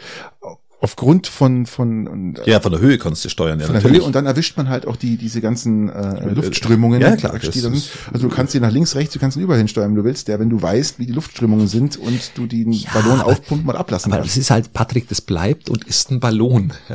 Aufgrund 0.80 1.26
von, 1.26 1.66
von, 1.66 2.38
Ja, 2.46 2.60
von 2.60 2.72
der 2.72 2.80
Höhe 2.80 3.00
kannst 3.00 3.26
du 3.26 3.30
steuern. 3.30 3.60
Ja, 3.60 3.66
von 3.66 3.74
der 3.82 3.84
Höhe 3.90 4.04
und 4.04 4.14
dann 4.14 4.28
erwischt 4.28 4.58
man 4.58 4.70
halt 4.70 4.86
auch 4.86 4.96
die 4.96 5.18
diese 5.18 5.42
ganzen 5.42 5.90
äh, 5.90 6.30
Luftströmungen. 6.30 7.02
Ja, 7.02 7.16
klar, 7.16 7.34
die 7.40 7.48
das 7.48 7.56
da 7.56 7.62
sind. 7.62 7.74
ist- 7.78 7.90
also 8.14 8.30
du 8.30 8.36
kannst 8.36 8.54
die 8.54 8.60
nach 8.60 8.70
links, 8.70 8.94
rechts, 8.94 9.12
du 9.16 9.20
kannst 9.20 9.38
ihn 9.38 9.42
überall 9.44 9.58
hinsteuern, 9.58 9.90
wenn 9.90 9.96
du 9.96 10.04
willst, 10.04 10.28
der, 10.28 10.40
wenn 10.40 10.52
du 10.52 10.62
weißt, 10.62 11.00
wie 11.00 11.08
die 11.08 11.14
Luftströmungen 11.14 11.68
sind 11.68 11.98
und 11.98 12.20
du 12.36 12.46
den 12.46 12.80
Ballon 12.94 13.22
aber- 13.22 13.26
aufpumpen 13.32 13.68
und 13.70 13.76
ablassen 13.76 14.12
Aber 14.12 14.22
kannst. 14.22 14.36
das 14.36 14.42
ist 14.44 14.52
halt, 14.52 14.72
Patrick, 14.74 15.10
das 15.10 15.20
bleibt 15.20 15.72
und 15.72 15.84
ist 15.86 16.12
ein 16.12 16.20
Ballon. 16.20 16.72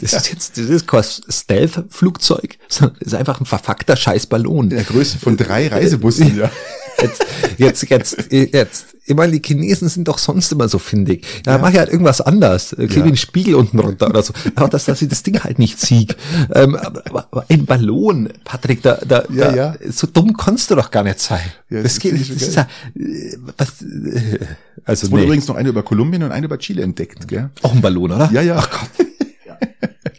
Das 0.00 0.12
ist 0.12 0.30
jetzt, 0.30 0.56
das 0.56 0.66
ist 0.66 0.86
kein 0.86 1.02
Stealth-Flugzeug, 1.02 2.58
sondern 2.68 2.96
das 3.00 3.08
ist 3.08 3.14
einfach 3.14 3.40
ein 3.40 3.46
verfuckter 3.46 3.96
Scheiß-Ballon. 3.96 4.64
In 4.70 4.76
der 4.76 4.84
Größe 4.84 5.18
von 5.18 5.36
drei 5.36 5.66
Reisebussen, 5.72 6.38
ja. 6.38 6.48
Jetzt, 6.98 7.24
jetzt, 7.58 7.90
jetzt, 7.90 8.32
jetzt. 8.32 8.86
Ich 9.06 9.16
meine, 9.16 9.32
die 9.32 9.42
Chinesen 9.44 9.88
sind 9.88 10.06
doch 10.06 10.18
sonst 10.18 10.52
immer 10.52 10.68
so 10.68 10.78
findig. 10.78 11.24
Ja, 11.46 11.52
Ja. 11.52 11.58
mach 11.58 11.70
ich 11.70 11.78
halt 11.78 11.90
irgendwas 11.90 12.20
anders. 12.20 12.70
Klebe 12.76 12.94
Ja. 12.94 13.02
den 13.06 13.16
Spiegel 13.16 13.54
unten 13.56 13.78
runter 13.78 14.08
oder 14.08 14.22
so. 14.22 14.32
Aber 14.54 14.68
dass, 14.68 14.84
dass 14.84 15.02
ich 15.02 15.08
das 15.08 15.22
Ding 15.22 15.42
halt 15.42 15.58
nicht 15.58 15.80
sieg. 15.80 16.14
Ähm, 16.54 16.76
aber, 16.76 17.02
aber- 17.30 17.44
ein 17.48 17.64
Ballon, 17.66 18.28
Patrick, 18.44 18.82
da, 18.82 18.98
da, 19.06 19.24
Ja, 19.32 19.50
da 19.50 19.56
ja. 19.56 19.74
so 19.90 20.06
dumm 20.06 20.36
kannst 20.36 20.70
du 20.70 20.74
doch 20.76 20.90
gar 20.90 21.02
nicht 21.02 21.18
sein. 21.20 21.40
Ja, 21.70 21.82
das 21.82 21.94
das 21.94 22.00
geht, 22.02 22.20
das 22.20 22.28
ist 22.28 22.54
ja, 22.54 22.68
äh, 22.96 23.36
was, 23.56 23.82
äh, 23.82 24.38
also 24.84 25.06
Es 25.06 25.10
wurde 25.10 25.22
nee. 25.22 25.26
übrigens 25.26 25.48
noch 25.48 25.56
eine 25.56 25.70
über 25.70 25.82
Kolumbien 25.82 26.22
und 26.22 26.32
eine 26.32 26.46
über 26.46 26.58
Chile 26.58 26.82
entdeckt, 26.82 27.26
gell? 27.26 27.50
auch 27.62 27.72
ein 27.74 27.80
Ballon, 27.80 28.12
oder? 28.12 28.30
Ja, 28.32 28.42
ja. 28.42 28.56
Ach 28.58 28.70
Gott. 28.70 29.06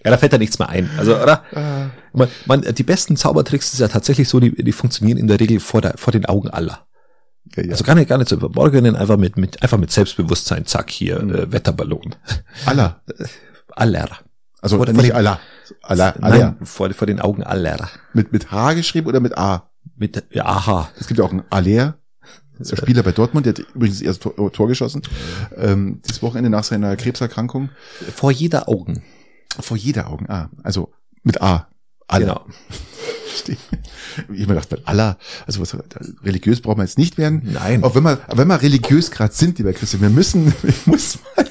Ja, 0.04 0.10
da 0.10 0.18
fällt 0.18 0.32
ja 0.32 0.40
nichts 0.40 0.58
mehr 0.58 0.68
ein. 0.68 0.90
Also, 0.98 1.16
oder? 1.16 1.44
Ah. 1.54 1.92
Man, 2.14 2.28
man, 2.45 2.62
die 2.62 2.84
besten 2.84 3.16
Zaubertricks 3.18 3.74
ist 3.74 3.80
ja 3.80 3.88
tatsächlich 3.88 4.28
so, 4.30 4.39
die, 4.39 4.51
die 4.64 4.72
funktionieren 4.72 5.18
in 5.18 5.28
der 5.28 5.39
Regel 5.39 5.59
vor, 5.59 5.82
der, 5.82 5.93
vor 5.97 6.12
den 6.12 6.26
Augen 6.26 6.49
aller. 6.49 6.86
ja, 7.55 7.64
ja. 7.64 7.72
Also 7.72 7.84
gar 7.84 7.95
nicht, 7.95 8.09
gar 8.09 8.18
nicht 8.18 8.28
zu 8.30 8.38
verborgenen, 8.39 8.95
einfach 8.95 9.18
mit, 9.18 9.38
mit, 9.38 9.62
einfach 9.64 9.78
mit 9.78 9.91
Selbstbewusstsein, 9.91 10.66
zack, 10.66 10.89
hier, 10.89 11.22
Mhm. 11.22 11.34
äh, 11.36 11.51
Wetterballon. 11.51 12.16
Allah. 12.66 13.01
Aller. 13.76 14.09
Also 14.62 14.78
Vor 14.78 14.86
den- 14.86 14.95
nicht 14.97 15.16
Allah. 15.16 15.39
Allah, 15.82 16.14
Nein, 16.20 16.57
vor, 16.64 16.91
vor 16.93 17.07
den 17.07 17.20
Augen 17.22 17.43
aller. 17.43 17.89
Mit, 18.14 18.32
mit 18.34 18.51
H 18.51 18.74
geschrieben 18.74 19.07
oder 19.07 19.20
mit 19.22 19.38
A? 19.38 19.70
Mit, 19.95 20.24
ja, 20.32 20.45
aha. 20.45 20.89
Es 20.99 21.07
gibt 21.07 21.18
ja 21.20 21.26
auch 21.26 21.32
ein 21.32 21.43
Aller. 21.49 21.97
Der 22.59 22.76
Spieler 22.76 23.01
bei 23.01 23.12
Dortmund, 23.14 23.45
der 23.47 23.53
hat 23.53 23.59
übrigens 23.74 23.97
das 23.99 24.05
erste 24.05 24.36
Tor, 24.36 24.51
Tor 24.51 24.68
geschossen, 24.68 25.01
ähm, 25.57 26.01
das 26.05 26.22
Wochenende 26.22 26.49
nach 26.51 26.64
seiner 26.64 26.95
Krebserkrankung. 26.95 27.70
Vor 28.14 28.32
jeder 28.32 28.68
Augen. 28.70 29.01
Vor 29.59 29.78
jeder 29.78 30.09
Augen, 30.12 30.30
ah, 30.30 30.49
also 30.62 30.91
mit 31.24 31.41
A. 31.41 31.68
Alle. 32.12 32.26
Genau. 32.26 32.45
Ich 34.34 34.47
mir 34.47 34.55
gedacht, 34.55 34.68
Allah, 34.86 35.18
also 35.47 35.62
was, 35.62 35.76
religiös 36.24 36.62
brauchen 36.62 36.80
wir 36.80 36.84
jetzt 36.84 36.97
nicht 36.97 37.18
werden. 37.18 37.41
Nein. 37.53 37.84
Auch 37.84 37.95
wenn 37.95 38.03
wir, 38.03 38.20
wenn 38.28 38.47
wir 38.47 38.62
religiös 38.62 39.09
gerade 39.09 39.34
sind, 39.34 39.57
lieber 39.57 39.74
Christian, 39.74 40.01
wir 40.01 40.09
müssen, 40.09 40.53
ich 40.64 40.86
muss 40.86 41.20
mal, 41.36 41.47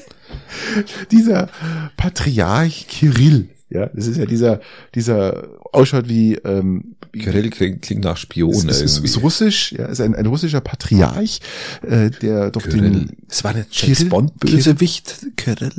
dieser 1.09 1.49
Patriarch 1.97 2.87
Kirill, 2.87 3.49
ja, 3.69 3.87
das 3.87 4.07
ist 4.07 4.17
ja 4.17 4.25
dieser, 4.25 4.61
dieser 4.93 5.47
ausschaut 5.71 6.07
wie, 6.07 6.35
ähm, 6.35 6.95
Kirill 7.13 7.49
klingt, 7.49 7.81
klingt 7.81 8.03
nach 8.03 8.17
Spion 8.17 8.51
ist, 8.51 8.63
ist, 8.63 8.81
irgendwie. 8.81 9.05
ist 9.05 9.21
russisch, 9.21 9.71
ja, 9.71 9.85
ist 9.85 10.01
ein, 10.01 10.15
ein 10.15 10.25
russischer 10.25 10.61
Patriarch, 10.61 11.39
äh, 11.81 12.09
der 12.09 12.51
doch 12.51 12.63
Kirill. 12.63 12.81
den, 12.81 13.17
Es 13.27 13.43
war 13.43 13.51
eine 13.51 13.63
Kirill? 13.65 13.95
James 13.95 14.09
Bond 14.09 14.39
Bösewicht 14.39 15.27
Kirill. 15.35 15.73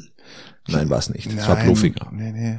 Nein, 0.68 0.90
war 0.90 0.98
es 0.98 1.10
nicht. 1.10 1.26
Es 1.26 1.48
war 1.48 1.56
Blofinger. 1.56 2.10
Nee, 2.12 2.32
nee, 2.32 2.58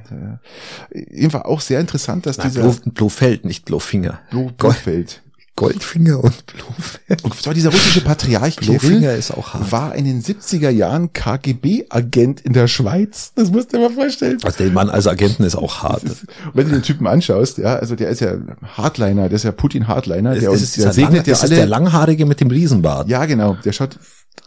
äh, 0.99 1.06
jedenfalls 1.22 1.45
auch 1.45 1.62
sehr 1.62 1.80
interessant, 1.80 2.26
dass 2.26 2.38
Nein, 2.38 2.49
dieser 2.49 2.62
Blo, 2.64 2.91
Blofeld, 2.91 3.45
nicht 3.45 3.66
Blofinger. 3.66 4.20
Blo 4.30 4.51
Blofeld, 4.58 5.22
Goldfinger 5.56 6.22
und 6.24 6.45
Blofeld. 6.47 7.24
und 7.24 7.36
zwar 7.36 7.54
dieser 7.54 7.70
russische 7.70 8.01
Patriarch 8.01 8.56
Blofinger 8.58 9.14
ist 9.14 9.32
auch 9.32 9.54
hart. 9.54 9.72
war 9.72 9.95
in 9.95 10.04
den 10.06 10.22
70er 10.22 10.70
Jahren 10.72 11.14
KGB-Agent 11.14 12.41
in 12.41 12.54
der 12.54 12.68
Schweiz. 12.68 13.32
Das 13.36 13.51
musst 13.51 13.72
du 13.72 13.78
dir 13.78 13.88
mal 13.88 13.93
vorstellen. 13.93 14.39
Also 14.43 14.58
der 14.64 14.72
Mann 14.72 14.89
als 14.89 15.08
Agenten 15.08 15.43
ist 15.43 15.56
auch 15.56 15.84
hart. 15.84 16.04
Und 16.04 16.18
wenn 16.56 16.68
du 16.68 16.74
den 16.74 16.82
Typen 16.84 17.08
anschaust, 17.08 17.58
ja, 17.60 17.76
also 17.76 17.95
der 17.95 18.10
ist 18.10 18.20
ja 18.20 18.34
Hardliner, 18.76 19.30
der 19.30 19.36
ist 19.36 19.43
ja 19.43 19.51
Putin-Hardliner, 19.51 20.34
der, 20.34 20.43
Es 20.43 20.47
uns- 20.49 20.62
ist, 20.64 20.78
der 20.78 20.91
segnet 20.91 21.12
lang, 21.14 21.26
ja 21.28 21.32
das 21.34 21.43
ist 21.43 21.49
der 21.51 21.60
alle. 21.60 21.68
Langhaarige 21.70 22.26
mit 22.26 22.41
dem 22.41 22.49
Riesenbart. 22.49 23.08
Ja, 23.08 23.26
genau, 23.26 23.56
der 23.64 23.72
schaut 23.74 23.97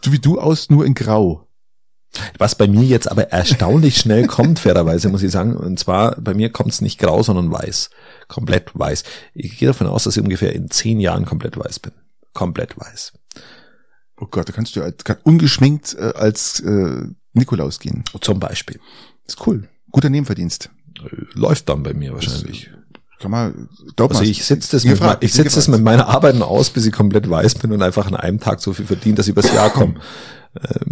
so 0.03 0.11
wie 0.11 0.19
du 0.19 0.39
aus, 0.39 0.69
nur 0.69 0.85
in 0.85 0.93
Grau. 0.93 1.46
Was 2.37 2.55
bei 2.55 2.67
mir 2.67 2.83
jetzt 2.83 3.09
aber 3.11 3.31
erstaunlich 3.31 3.97
schnell 3.97 4.27
kommt, 4.27 4.59
fairerweise 4.59 5.09
muss 5.09 5.23
ich 5.23 5.31
sagen. 5.31 5.55
Und 5.55 5.77
zwar, 5.79 6.19
bei 6.19 6.33
mir 6.33 6.51
kommt 6.51 6.71
es 6.71 6.81
nicht 6.81 6.99
grau, 6.99 7.21
sondern 7.21 7.51
weiß. 7.51 7.89
Komplett 8.27 8.71
weiß. 8.73 9.03
Ich 9.33 9.57
gehe 9.57 9.67
davon 9.67 9.87
aus, 9.87 10.03
dass 10.03 10.17
ich 10.17 10.23
ungefähr 10.23 10.53
in 10.53 10.69
zehn 10.69 10.99
Jahren 10.99 11.25
komplett 11.25 11.57
weiß 11.57 11.79
bin. 11.79 11.91
Komplett 12.33 12.77
weiß. 12.77 13.13
Oh 14.19 14.27
Gott, 14.29 14.49
da 14.49 14.53
kannst 14.53 14.75
du 14.75 14.81
als, 14.81 15.03
kann 15.03 15.17
ungeschminkt 15.23 15.95
äh, 15.95 16.13
als 16.15 16.59
äh, 16.61 17.03
Nikolaus 17.33 17.79
gehen. 17.79 18.03
Zum 18.21 18.39
Beispiel. 18.39 18.79
Ist 19.25 19.45
cool. 19.45 19.67
Guter 19.91 20.09
Nebenverdienst. 20.09 20.69
Äh, 20.99 21.09
Läuft 21.33 21.69
dann 21.69 21.83
bei 21.83 21.93
mir 21.93 22.13
wahrscheinlich. 22.13 22.71
Kann 23.19 23.31
man, 23.31 23.69
glaub 23.95 24.11
Also 24.11 24.21
mal, 24.21 24.29
ich 24.29 24.45
setze 24.45 24.71
das, 24.71 24.83
mit, 24.83 25.01
ich 25.21 25.33
setz 25.33 25.55
das 25.55 25.67
mit 25.67 25.81
meiner 25.81 26.07
Arbeiten 26.07 26.43
aus, 26.43 26.69
bis 26.69 26.85
ich 26.85 26.93
komplett 26.93 27.27
weiß 27.27 27.55
bin 27.55 27.71
und 27.71 27.81
einfach 27.81 28.05
an 28.05 28.15
einem 28.15 28.39
Tag 28.39 28.61
so 28.61 28.73
viel 28.73 28.85
verdiene, 28.85 29.15
dass 29.15 29.27
ich 29.27 29.31
übers 29.31 29.51
Jahr 29.51 29.71
komme. 29.71 29.95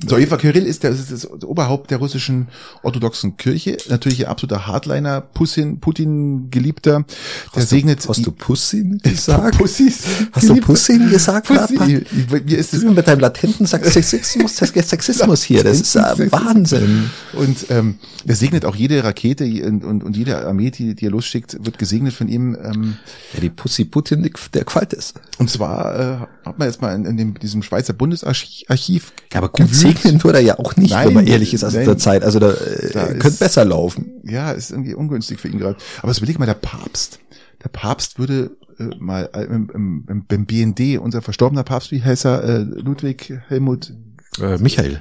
So, 0.07 0.17
Eva 0.17 0.37
Kirill 0.37 0.65
ist, 0.65 0.83
der, 0.83 0.91
ist 0.91 1.11
das 1.11 1.25
Oberhaupt 1.43 1.91
der 1.91 1.97
russischen 1.97 2.47
orthodoxen 2.83 3.37
Kirche. 3.37 3.77
Natürlich 3.89 4.25
ein 4.25 4.29
absoluter 4.31 4.67
Hardliner, 4.67 5.21
Putin, 5.21 5.79
Putin-Geliebter. 5.79 7.05
Der 7.53 7.61
Hast 7.61 7.69
segnet... 7.69 8.03
du, 8.05 8.09
hast 8.09 8.25
du 8.25 8.31
Pussin 8.31 8.99
gesagt? 9.03 9.57
Pussys? 9.57 10.03
Hast 10.31 10.43
du 10.43 10.47
Geliebter. 10.49 10.67
Pussin 10.67 11.09
gesagt? 11.09 11.49
Ich- 11.49 11.79
Mir 11.79 12.57
ist 12.57 12.73
Das 12.73 12.81
es 12.81 12.83
ist 12.83 12.95
mit 12.95 13.07
deinem 13.07 13.19
latenten 13.19 13.65
Sexismus, 13.65 14.55
Sexismus 14.57 15.43
hier. 15.43 15.63
Das 15.63 15.79
ist 15.81 15.95
äh, 15.95 16.31
Wahnsinn. 16.31 17.09
Und 17.33 17.65
ähm, 17.69 17.95
er 18.27 18.35
segnet 18.35 18.65
auch 18.65 18.75
jede 18.75 19.03
Rakete 19.03 19.45
und, 19.65 19.83
und, 19.83 20.03
und 20.03 20.17
jede 20.17 20.45
Armee, 20.45 20.71
die, 20.71 20.95
die 20.95 21.05
er 21.07 21.11
losschickt, 21.11 21.57
wird 21.65 21.77
gesegnet 21.77 22.13
von 22.13 22.27
ihm. 22.27 22.55
Ähm, 22.61 22.97
Ja, 23.33 23.39
die 23.41 23.49
Pussy 23.49 23.85
Putin, 23.85 24.29
der 24.53 24.63
gefällt 24.63 24.93
es. 24.93 25.13
und 25.37 25.49
zwar 25.49 25.99
äh, 26.23 26.27
hat 26.45 26.59
man 26.59 26.67
jetzt 26.67 26.81
mal 26.81 26.93
in, 26.95 27.05
in 27.05 27.17
dem, 27.17 27.39
diesem 27.39 27.63
Schweizer 27.63 27.93
Bundesarchiv 27.93 28.65
Archiv 28.69 29.13
Ja, 29.33 29.39
aber 29.39 29.49
gut 29.49 29.73
segnen 29.73 30.19
tut 30.19 30.33
er 30.33 30.41
ja 30.41 30.59
auch 30.59 30.75
nicht, 30.77 30.91
Nein, 30.91 31.07
wenn 31.07 31.13
man 31.15 31.27
ehrlich 31.27 31.53
ist, 31.53 31.63
aus 31.63 31.73
nein. 31.73 31.85
der 31.85 31.97
Zeit. 31.97 32.23
Also 32.23 32.39
da, 32.39 32.51
äh, 32.51 32.91
Da 32.93 33.05
könnte 33.07 33.27
ist- 33.27 33.39
besser 33.39 33.65
laufen. 33.65 34.11
Ja, 34.23 34.51
ist 34.51 34.71
irgendwie 34.71 34.93
ungünstig 34.93 35.39
für 35.39 35.47
ihn 35.47 35.57
gerade. 35.59 35.77
Aber 36.01 36.09
jetzt 36.09 36.19
überleg 36.19 36.37
mal, 36.39 36.45
der 36.45 36.53
Papst, 36.53 37.19
der 37.63 37.69
Papst 37.69 38.19
würde 38.19 38.51
äh, 38.79 38.83
mal 38.99 39.29
äh, 39.33 39.43
im, 39.43 39.69
im, 39.73 40.05
im, 40.09 40.25
beim 40.25 40.45
BND, 40.45 40.99
unser 40.99 41.21
verstorbener 41.21 41.63
Papst, 41.63 41.91
wie 41.91 42.03
heißt 42.03 42.25
er, 42.25 42.43
äh, 42.43 42.57
Ludwig 42.59 43.33
Helmut 43.47 43.93
Äh, 44.39 44.57
Michael. 44.57 44.99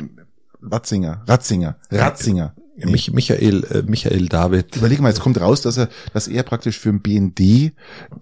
Ratzinger, 0.63 1.23
Ratzinger, 1.27 1.77
Ratzinger. 1.91 2.55
Mich, 2.77 3.13
Michael, 3.13 3.65
äh, 3.71 3.83
Michael 3.83 4.27
David. 4.29 4.75
Überleg 4.77 5.01
mal, 5.01 5.09
jetzt 5.09 5.21
kommt 5.21 5.41
raus, 5.41 5.61
dass 5.63 5.77
er, 5.77 5.89
dass 6.13 6.27
er 6.27 6.43
praktisch 6.43 6.79
für 6.79 6.91
den 6.91 7.01
BND 7.01 7.73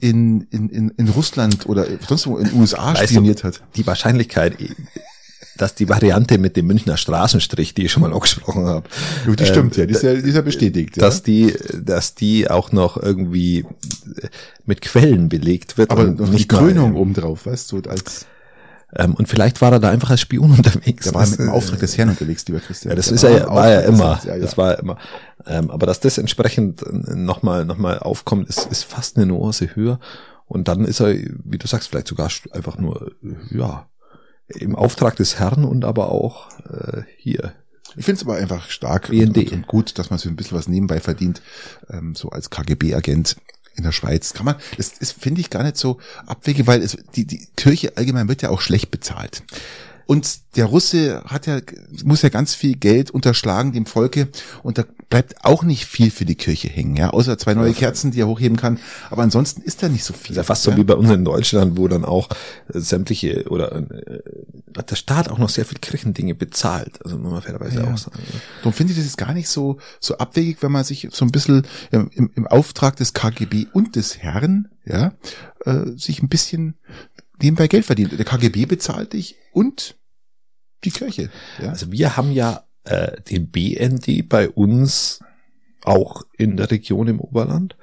in, 0.00 0.42
in, 0.50 0.68
in, 0.68 0.90
in 0.90 1.08
Russland 1.08 1.66
oder 1.66 1.86
sonst 2.06 2.26
wo 2.26 2.36
in 2.36 2.48
den 2.48 2.60
USA 2.60 2.92
Weißt 2.92 3.02
du, 3.02 3.06
spioniert 3.14 3.44
hat. 3.44 3.62
Die 3.76 3.86
Wahrscheinlichkeit, 3.86 4.56
dass 5.56 5.74
die 5.74 5.88
Variante 5.88 6.36
mit 6.38 6.56
dem 6.56 6.66
Münchner 6.66 6.96
Straßenstrich, 6.98 7.72
die 7.74 7.86
ich 7.86 7.92
schon 7.92 8.02
mal 8.02 8.12
angesprochen 8.12 8.66
habe, 8.66 8.88
Gut, 9.24 9.40
die 9.40 9.44
äh, 9.44 9.46
stimmt 9.46 9.76
ja, 9.76 9.86
die 9.86 9.94
ist 9.94 10.02
ja, 10.02 10.12
die 10.14 10.28
ist 10.28 10.34
ja 10.34 10.42
bestätigt. 10.42 10.96
Ja. 10.98 11.02
dass 11.04 11.22
die, 11.22 11.54
dass 11.82 12.14
die 12.14 12.50
auch 12.50 12.72
noch 12.72 12.96
irgendwie 12.96 13.60
äh, 13.60 13.64
mit 14.66 14.82
Quellen 14.82 15.28
belegt 15.30 15.78
wird. 15.78 15.90
Aber 15.90 16.02
und 16.02 16.20
noch 16.20 16.26
die 16.26 16.32
nicht 16.32 16.52
mal- 16.52 16.58
Krönung 16.58 16.94
obendrauf, 16.96 17.46
weißt 17.46 17.72
du, 17.72 17.80
als 17.88 18.26
Ähm, 18.94 19.14
und 19.14 19.28
vielleicht 19.28 19.60
war 19.60 19.72
er 19.72 19.80
da 19.80 19.90
einfach 19.90 20.10
als 20.10 20.20
Spion 20.20 20.50
unterwegs. 20.56 21.04
der 21.04 21.14
war 21.14 21.26
mit 21.26 21.38
dem 21.38 21.48
Auftrag 21.48 21.80
des 21.80 21.96
Herrn 21.96 22.10
unterwegs, 22.10 22.46
lieber 22.46 22.60
Christian. 22.60 22.90
Ja, 22.90 22.96
das 22.96 23.06
Der 23.06 23.14
ist 23.14 23.22
er, 23.24 23.48
war 23.48 23.68
des 23.68 23.86
immer. 23.86 24.20
Ja, 24.24 24.34
ja. 24.34 24.38
Das 24.40 24.58
war 24.58 24.72
ja 24.72 24.78
immer. 24.78 24.98
Ähm, 25.46 25.70
aber 25.70 25.86
dass 25.86 26.00
das 26.00 26.18
entsprechend 26.18 26.84
nochmal 26.90 27.64
noch 27.64 27.78
mal 27.78 27.98
aufkommt, 27.98 28.48
ist, 28.48 28.70
ist 28.70 28.84
fast 28.84 29.16
eine 29.16 29.26
Nuance 29.26 29.74
höher. 29.74 29.98
Und 30.46 30.68
dann 30.68 30.84
ist 30.84 31.00
er, 31.00 31.14
wie 31.14 31.58
du 31.58 31.66
sagst, 31.66 31.88
vielleicht 31.88 32.08
sogar 32.08 32.30
einfach 32.52 32.76
nur, 32.76 33.12
äh, 33.22 33.56
ja, 33.56 33.88
im 34.48 34.76
Auftrag 34.76 35.16
des 35.16 35.38
Herrn 35.38 35.64
und 35.64 35.84
aber 35.84 36.10
auch 36.10 36.50
äh, 36.68 37.02
hier. 37.16 37.54
Ich 37.96 38.04
finde 38.04 38.20
es 38.20 38.26
aber 38.26 38.36
einfach 38.36 38.68
stark 38.70 39.10
und, 39.10 39.36
und 39.36 39.66
gut, 39.66 39.98
dass 39.98 40.10
man 40.10 40.18
sich 40.18 40.30
ein 40.30 40.36
bisschen 40.36 40.56
was 40.56 40.68
nebenbei 40.68 41.00
verdient, 41.00 41.42
ähm, 41.90 42.14
so 42.14 42.30
als 42.30 42.50
KGB-Agent 42.50 43.36
in 43.74 43.84
der 43.84 43.92
Schweiz. 43.92 44.32
Kann 44.32 44.46
man, 44.46 44.56
das, 44.76 44.98
das 44.98 45.12
finde 45.12 45.40
ich 45.40 45.50
gar 45.50 45.62
nicht 45.62 45.76
so 45.76 45.98
abwege, 46.26 46.66
weil 46.66 46.82
es, 46.82 46.96
die, 47.14 47.24
die 47.24 47.46
Kirche 47.56 47.96
allgemein 47.96 48.28
wird 48.28 48.42
ja 48.42 48.50
auch 48.50 48.60
schlecht 48.60 48.90
bezahlt. 48.90 49.42
Und 50.06 50.40
der 50.56 50.66
Russe 50.66 51.22
hat 51.24 51.46
ja, 51.46 51.60
muss 52.04 52.22
ja 52.22 52.28
ganz 52.28 52.54
viel 52.54 52.76
Geld 52.76 53.10
unterschlagen 53.10 53.72
dem 53.72 53.86
Volke 53.86 54.28
und 54.62 54.76
da 54.78 54.84
bleibt 55.08 55.44
auch 55.44 55.62
nicht 55.62 55.84
viel 55.86 56.10
für 56.10 56.24
die 56.24 56.34
Kirche 56.34 56.68
hängen, 56.68 56.96
ja, 56.96 57.10
außer 57.10 57.36
zwei 57.38 57.54
neue 57.54 57.72
Kerzen, 57.74 58.10
die 58.12 58.20
er 58.20 58.26
hochheben 58.28 58.56
kann. 58.56 58.78
Aber 59.10 59.22
ansonsten 59.22 59.60
ist 59.62 59.82
da 59.82 59.88
nicht 59.88 60.04
so 60.04 60.12
viel. 60.14 60.28
Das 60.28 60.30
ist 60.30 60.36
ja 60.36 60.42
fast 60.44 60.62
so 60.62 60.76
wie 60.76 60.84
bei 60.84 60.94
uns 60.94 61.10
in 61.10 61.24
Deutschland, 61.24 61.76
wo 61.76 61.86
dann 61.88 62.04
auch 62.04 62.28
äh, 62.72 62.78
sämtliche 62.80 63.44
oder 63.48 63.72
äh, 63.76 64.20
hat 64.76 64.90
der 64.90 64.96
Staat 64.96 65.28
auch 65.30 65.38
noch 65.38 65.50
sehr 65.50 65.64
viel 65.66 65.78
Kirchendinge 65.78 66.34
bezahlt. 66.34 66.98
Also 67.04 67.18
muss 67.18 67.32
man 67.32 67.42
fairerweise 67.42 67.80
Ja. 67.82 67.92
auch 67.92 67.98
sagen. 67.98 68.18
ne? 68.32 68.40
Darum 68.58 68.72
finde 68.72 68.92
ich 68.92 68.98
das 68.98 69.06
ist 69.06 69.18
gar 69.18 69.34
nicht 69.34 69.48
so, 69.48 69.78
so 70.00 70.16
abwegig, 70.18 70.58
wenn 70.62 70.72
man 70.72 70.84
sich 70.84 71.08
so 71.12 71.24
ein 71.24 71.30
bisschen 71.32 71.66
im, 71.90 72.10
im, 72.14 72.30
im 72.34 72.46
Auftrag 72.46 72.96
des 72.96 73.12
KGB 73.12 73.66
und 73.72 73.96
des 73.96 74.18
Herrn, 74.18 74.68
ja, 74.84 75.12
äh, 75.64 75.90
sich 75.96 76.22
ein 76.22 76.28
bisschen 76.28 76.74
nebenbei 77.42 77.68
Geld 77.68 77.84
verdient. 77.84 78.12
Der 78.18 78.24
KGB 78.24 78.66
bezahlt 78.66 79.12
dich 79.12 79.36
und 79.52 79.96
die 80.84 80.90
Kirche. 80.90 81.30
Ja. 81.60 81.70
Also 81.70 81.92
wir 81.92 82.16
haben 82.16 82.32
ja 82.32 82.64
äh, 82.84 83.20
den 83.22 83.50
BND 83.50 84.28
bei 84.28 84.48
uns 84.48 85.20
auch 85.84 86.22
in 86.36 86.56
der 86.56 86.70
Region 86.70 87.08
im 87.08 87.20
Oberland. 87.20 87.76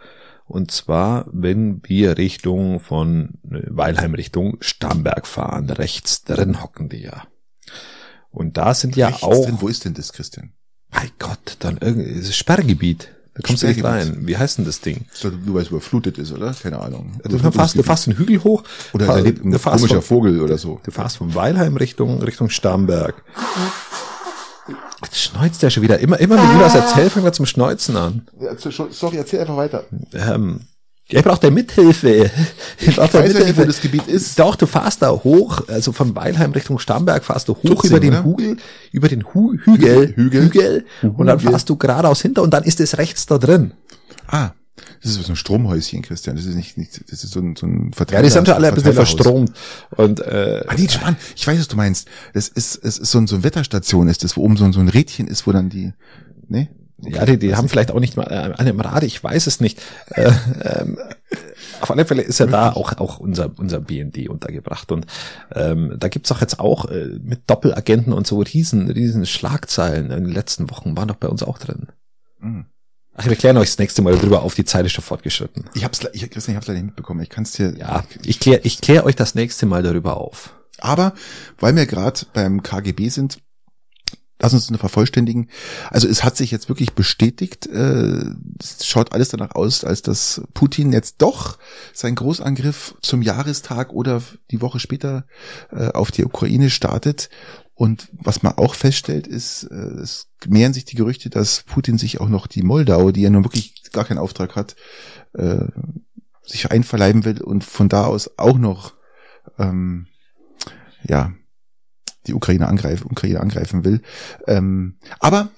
Und 0.45 0.71
zwar, 0.71 1.27
wenn 1.31 1.81
wir 1.83 2.17
Richtung 2.17 2.79
von 2.79 3.39
äh, 3.43 3.61
Weilheim 3.67 4.15
Richtung 4.15 4.57
Starnberg 4.61 5.27
fahren, 5.27 5.69
rechts 5.69 6.23
drin 6.23 6.61
hocken 6.61 6.89
die 6.89 7.03
ja. 7.03 7.27
Und 8.31 8.57
da 8.57 8.73
sind 8.73 8.95
ja 8.95 9.07
Rechts 9.07 9.23
auch, 9.23 9.45
Drin, 9.45 9.57
wo 9.59 9.67
ist 9.67 9.85
denn 9.85 9.93
das, 9.93 10.13
Christian? 10.13 10.53
mein 10.91 11.11
Gott, 11.19 11.57
dann 11.59 11.77
irgendwie, 11.79 12.09
ist 12.09 12.35
Sperrgebiet. 12.35 13.13
Da 13.41 13.47
kommst 13.47 13.63
du 13.63 13.67
nicht 13.67 13.83
rein. 13.85 14.17
Wie 14.27 14.37
heißt 14.37 14.57
denn 14.57 14.65
das 14.65 14.81
Ding? 14.81 15.05
Doch 15.23 15.31
nur 15.45 15.55
weil 15.55 15.61
es 15.63 15.69
überflutet 15.69 16.17
ist, 16.17 16.33
oder? 16.33 16.53
Keine 16.61 16.79
Ahnung. 16.81 17.13
Du 17.23 17.39
fährst, 17.39 17.77
du 17.77 17.83
fährst 17.83 18.07
einen 18.09 18.17
Hügel 18.17 18.43
hoch. 18.43 18.63
oder 18.91 19.05
fahr- 19.05 19.15
da 19.17 19.21
lebt 19.23 19.45
ein 19.45 19.51
du 19.51 19.57
komischer 19.59 19.87
von, 19.95 20.01
Vogel 20.01 20.41
oder 20.41 20.57
so. 20.57 20.81
Du 20.83 20.91
fährst 20.91 21.17
von 21.17 21.33
Weilheim 21.35 21.77
Richtung, 21.77 22.21
Richtung 22.21 22.49
Starnberg. 22.49 23.23
Jetzt 25.03 25.17
schneuzt 25.21 25.63
der 25.63 25.69
schon 25.69 25.83
wieder. 25.83 25.99
Immer, 25.99 26.19
immer 26.19 26.35
wenn 26.37 26.53
du 26.53 26.59
das 26.59 26.75
erzählst, 26.75 27.13
fängt 27.13 27.25
er 27.25 27.31
zum 27.33 27.45
Schneuzen 27.45 27.95
an. 27.95 28.27
Ja, 28.41 28.51
Sorry, 28.91 29.15
erzähl 29.17 29.39
einfach 29.39 29.55
weiter. 29.55 29.85
Ähm, 30.13 30.61
ich 31.17 31.23
brauche 31.23 31.39
der 31.39 31.51
Mithilfe. 31.51 32.29
Ich, 32.79 32.87
Ich 32.89 32.97
weiß 32.97 33.11
ja 33.13 33.21
nicht, 33.21 33.57
wo 33.57 33.63
das 33.65 33.81
Gebiet 33.81 34.07
ist. 34.07 34.37
Doch, 34.39 34.55
du 34.55 34.65
fahrst 34.67 35.01
da 35.01 35.09
hoch, 35.11 35.61
also 35.67 35.91
von 35.91 36.15
Weilheim 36.15 36.51
Richtung 36.51 36.79
Starnberg 36.79 37.23
fahrst 37.23 37.47
du 37.47 37.55
hoch 37.55 37.61
Tutzing, 37.63 37.89
über 37.91 37.99
den 37.99 38.13
oder? 38.13 38.23
Hügel, 38.25 38.57
über 38.91 39.07
den 39.09 39.23
Hu 39.33 39.53
Hügel, 39.63 40.13
Hügel. 40.15 40.43
Hügel, 40.45 40.85
und 41.01 41.25
dann 41.27 41.39
fahrst 41.39 41.69
du 41.69 41.75
geradeaus 41.77 42.21
hinter 42.21 42.43
und 42.43 42.51
dann 42.53 42.63
ist 42.63 42.79
es 42.79 42.97
rechts 42.97 43.25
da 43.25 43.37
drin. 43.37 43.73
Ah, 44.27 44.51
das 45.01 45.11
ist 45.17 45.25
so 45.25 45.33
ein 45.33 45.35
Stromhäuschen, 45.35 46.01
Christian. 46.03 46.35
Das 46.37 46.45
ist 46.45 46.55
nicht, 46.55 46.77
nicht 46.77 47.01
das 47.11 47.23
ist 47.23 47.31
so 47.31 47.39
ein, 47.41 47.55
so 47.55 47.65
ein 47.65 47.91
Ja, 48.11 48.21
die 48.21 48.29
sind 48.29 48.47
schon 48.47 48.55
alle 48.55 48.69
ein 48.69 48.75
bisschen 48.75 48.93
verstromt. 48.93 49.51
Und 49.97 50.19
äh, 50.21 50.63
Ah, 50.67 50.73
nee, 50.77 50.87
spannend. 50.87 51.19
Ich 51.35 51.45
weiß, 51.45 51.59
was 51.59 51.67
du 51.67 51.75
meinst. 51.75 52.07
Das 52.33 52.47
ist, 52.47 52.79
es 52.83 52.97
ist 52.97 53.11
so, 53.11 53.17
ein, 53.17 53.27
so 53.27 53.35
eine 53.35 53.43
Wetterstation 53.43 54.07
ist 54.07 54.23
das, 54.23 54.37
wo 54.37 54.41
oben 54.43 54.55
so, 54.55 54.63
ein- 54.63 54.71
so 54.73 54.79
ein 54.79 54.87
Rädchen 54.87 55.27
ist, 55.27 55.47
wo 55.47 55.51
dann 55.51 55.69
die, 55.69 55.91
ne? 56.47 56.69
Ja, 57.07 57.25
die, 57.25 57.37
die 57.37 57.55
haben 57.55 57.69
vielleicht 57.69 57.91
auch 57.91 57.99
nicht 57.99 58.17
mal 58.17 58.23
äh, 58.25 58.59
eine 58.59 58.71
im 58.71 58.79
Rad, 58.79 59.03
ich 59.03 59.23
weiß 59.23 59.47
es 59.47 59.59
nicht. 59.59 59.81
äh, 60.09 60.31
ähm, 60.61 60.97
auf 61.81 61.91
alle 61.91 62.05
Fälle 62.05 62.21
ist 62.21 62.39
ja 62.39 62.45
da 62.45 62.71
auch, 62.71 62.97
auch 62.97 63.19
unser, 63.19 63.51
unser 63.57 63.79
BND 63.79 64.29
untergebracht. 64.29 64.91
Und 64.91 65.05
ähm, 65.53 65.95
da 65.97 66.07
gibt's 66.07 66.31
auch 66.31 66.41
jetzt 66.41 66.59
auch 66.59 66.85
äh, 66.85 67.19
mit 67.21 67.49
Doppelagenten 67.49 68.13
und 68.13 68.27
so 68.27 68.39
riesen, 68.39 68.89
riesen 68.89 69.25
Schlagzeilen 69.25 70.11
in 70.11 70.25
den 70.25 70.33
letzten 70.33 70.69
Wochen 70.69 70.97
waren 70.97 71.07
doch 71.07 71.15
bei 71.15 71.27
uns 71.27 71.43
auch 71.43 71.57
drin. 71.57 71.87
Mhm. 72.39 72.65
Ach, 73.15 73.27
wir 73.27 73.35
klären 73.35 73.57
euch 73.57 73.69
das 73.69 73.79
nächste 73.79 74.01
Mal 74.01 74.15
darüber 74.15 74.43
auf, 74.43 74.55
die 74.55 74.63
Zeit 74.63 74.85
ist 74.85 74.93
schon 74.93 75.03
fortgeschritten. 75.03 75.65
Ich 75.73 75.83
hab's, 75.83 75.99
ich, 76.13 76.29
Christian, 76.29 76.53
ich 76.53 76.55
hab's 76.55 76.67
leider 76.67 76.79
nicht 76.79 76.87
mitbekommen. 76.87 77.21
Ich 77.21 77.29
kann's 77.29 77.51
dir. 77.51 77.75
Ja, 77.77 78.05
ich 78.23 78.39
klär, 78.39 78.65
ich 78.65 78.79
klär 78.79 79.05
euch 79.05 79.15
das 79.15 79.35
nächste 79.35 79.65
Mal 79.65 79.83
darüber 79.83 80.17
auf. 80.17 80.55
Aber 80.77 81.13
weil 81.59 81.75
wir 81.75 81.85
gerade 81.85 82.21
beim 82.33 82.63
KGB 82.63 83.09
sind, 83.09 83.39
lass 84.39 84.53
uns 84.53 84.69
eine 84.69 84.77
vervollständigen. 84.77 85.49
Also 85.89 86.07
es 86.07 86.23
hat 86.23 86.37
sich 86.37 86.51
jetzt 86.51 86.69
wirklich 86.69 86.93
bestätigt, 86.93 87.67
äh, 87.67 88.23
es 88.59 88.85
schaut 88.85 89.13
alles 89.13 89.29
danach 89.29 89.55
aus, 89.55 89.83
als 89.83 90.01
dass 90.01 90.41
Putin 90.53 90.93
jetzt 90.93 91.15
doch 91.19 91.57
seinen 91.93 92.15
Großangriff 92.15 92.95
zum 93.01 93.21
Jahrestag 93.21 93.91
oder 93.91 94.21
die 94.51 94.61
Woche 94.61 94.79
später 94.79 95.25
äh, 95.71 95.89
auf 95.89 96.11
die 96.11 96.25
Ukraine 96.25 96.69
startet. 96.69 97.29
Und 97.75 98.09
was 98.11 98.43
man 98.43 98.57
auch 98.57 98.75
feststellt, 98.75 99.27
ist, 99.27 99.63
äh, 99.63 99.75
es 99.75 100.27
mehren 100.47 100.73
sich 100.73 100.85
die 100.85 100.95
Gerüchte, 100.95 101.29
dass 101.29 101.63
Putin 101.63 101.97
sich 101.97 102.19
auch 102.19 102.29
noch 102.29 102.47
die 102.47 102.63
Moldau, 102.63 103.11
die 103.11 103.21
ja 103.21 103.29
nun 103.29 103.43
wirklich 103.43 103.91
gar 103.91 104.05
keinen 104.05 104.17
Auftrag 104.17 104.55
hat, 104.55 104.75
äh, 105.33 105.65
sich 106.43 106.71
einverleiben 106.71 107.25
will 107.25 107.41
und 107.41 107.63
von 107.63 107.89
da 107.89 108.05
aus 108.05 108.31
auch 108.37 108.57
noch 108.57 108.95
ähm, 109.57 110.07
ja 111.03 111.33
die 112.29 112.33
Ukraine 112.33 112.67
angreifen, 112.67 113.07
Ukraine 113.09 113.41
angreifen 113.41 113.83
will. 113.83 114.01
Ähm, 114.47 114.95
aber 115.19 115.49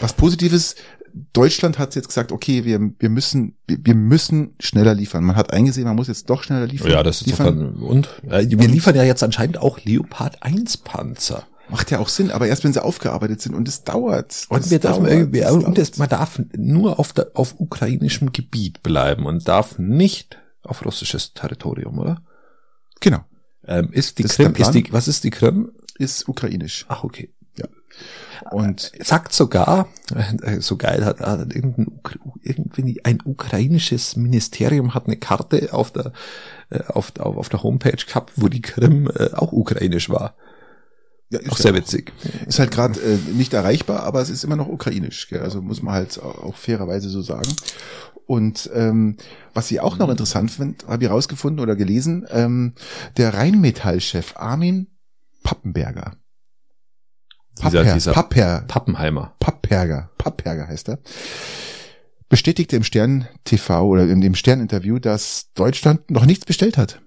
was 0.00 0.12
Positives, 0.12 0.76
Deutschland 1.32 1.78
hat 1.78 1.94
jetzt 1.94 2.08
gesagt, 2.08 2.32
okay, 2.32 2.64
wir, 2.64 2.80
wir 2.98 3.10
müssen, 3.10 3.56
wir 3.66 3.94
müssen 3.94 4.54
schneller 4.60 4.94
liefern. 4.94 5.24
Man 5.24 5.36
hat 5.36 5.52
eingesehen, 5.52 5.86
man 5.86 5.96
muss 5.96 6.08
jetzt 6.08 6.30
doch 6.30 6.42
schneller 6.42 6.66
liefern. 6.66 6.90
Ja, 6.90 7.02
das 7.02 7.20
ist 7.20 7.26
liefern. 7.26 7.76
Doch 7.78 7.86
und 7.86 8.08
äh, 8.28 8.46
wir 8.48 8.68
liefern 8.68 8.94
ja 8.94 9.04
jetzt 9.04 9.22
anscheinend 9.22 9.58
auch 9.58 9.78
Leopard 9.84 10.42
1 10.42 10.78
Panzer. 10.78 11.46
Macht 11.68 11.90
ja 11.90 12.00
auch 12.00 12.08
Sinn, 12.08 12.30
aber 12.30 12.48
erst 12.48 12.64
wenn 12.64 12.72
sie 12.72 12.82
aufgearbeitet 12.82 13.40
sind 13.40 13.54
und 13.54 13.68
es 13.68 13.84
dauert. 13.84 14.46
Und 14.48 14.70
wir 14.70 14.78
dürfen 14.78 15.06
irgendwie, 15.06 15.44
und 15.44 15.78
das, 15.78 15.96
man 15.96 16.08
darf 16.08 16.40
nur 16.54 16.98
auf 16.98 17.12
der, 17.12 17.30
auf 17.34 17.54
ukrainischem 17.58 18.32
Gebiet 18.32 18.82
bleiben 18.82 19.26
und 19.26 19.48
darf 19.48 19.78
nicht 19.78 20.38
auf 20.62 20.84
russisches 20.84 21.34
Territorium, 21.34 21.98
oder? 21.98 22.22
Genau. 23.00 23.20
Ähm, 23.66 23.90
ist 23.92 24.18
die 24.18 24.24
das 24.24 24.36
Krim, 24.36 24.52
ist, 24.52 24.60
ist 24.60 24.72
die, 24.72 24.92
was 24.92 25.08
ist 25.08 25.24
die 25.24 25.30
Krim? 25.30 25.72
Ist 25.98 26.28
ukrainisch. 26.28 26.86
Ach, 26.88 27.04
okay. 27.04 27.30
Ja. 27.56 27.66
Und 28.50 28.92
sagt 29.00 29.32
sogar, 29.32 29.88
äh, 30.42 30.60
so 30.60 30.76
geil 30.76 31.04
hat, 31.04 31.20
hat 31.20 31.54
irgendein, 31.54 32.00
irgendwie 32.42 33.04
ein 33.04 33.18
ukrainisches 33.24 34.16
Ministerium 34.16 34.94
hat 34.94 35.06
eine 35.06 35.16
Karte 35.16 35.72
auf 35.72 35.92
der 35.92 36.12
äh, 36.70 36.82
auf, 36.88 37.12
auf, 37.18 37.36
auf 37.36 37.48
der 37.48 37.62
Homepage 37.62 38.04
gehabt, 38.04 38.32
wo 38.36 38.48
die 38.48 38.62
Krim 38.62 39.10
äh, 39.14 39.34
auch 39.34 39.52
ukrainisch 39.52 40.08
war. 40.08 40.34
Ja, 41.28 41.40
auch 41.48 41.56
sehr 41.56 41.74
witzig. 41.74 42.12
Ist 42.46 42.58
halt 42.58 42.70
gerade 42.72 43.00
äh, 43.00 43.16
nicht 43.32 43.54
erreichbar, 43.54 44.02
aber 44.02 44.20
es 44.20 44.28
ist 44.28 44.44
immer 44.44 44.56
noch 44.56 44.68
ukrainisch. 44.68 45.28
Gell? 45.28 45.40
Also 45.40 45.62
muss 45.62 45.82
man 45.82 45.94
halt 45.94 46.20
auch 46.20 46.56
fairerweise 46.56 47.08
so 47.08 47.22
sagen. 47.22 47.48
Und 48.26 48.70
ähm, 48.74 49.16
was 49.54 49.70
ich 49.70 49.80
auch 49.80 49.98
noch 49.98 50.10
interessant 50.10 50.50
finde, 50.50 50.86
habe 50.86 51.04
ich 51.04 51.10
rausgefunden 51.10 51.60
oder 51.60 51.74
gelesen, 51.74 52.26
ähm, 52.30 52.74
der 53.16 53.34
Rheinmetall-Chef 53.34 54.36
Armin 54.36 54.88
Pappenberger. 55.42 56.16
Papper, 57.60 57.82
dieser, 57.82 57.94
dieser 57.94 58.12
Papper, 58.12 58.64
Pappenheimer. 58.66 59.34
Papperger, 59.38 60.10
Papperger 60.18 60.68
heißt 60.68 60.88
er. 60.88 60.98
Bestätigte 62.28 62.76
im 62.76 62.84
Stern 62.84 63.28
TV 63.44 63.86
oder 63.86 64.08
in 64.08 64.22
dem 64.22 64.34
Stern-Interview, 64.34 64.98
dass 64.98 65.52
Deutschland 65.52 66.10
noch 66.10 66.24
nichts 66.24 66.46
bestellt 66.46 66.78
hat 66.78 67.02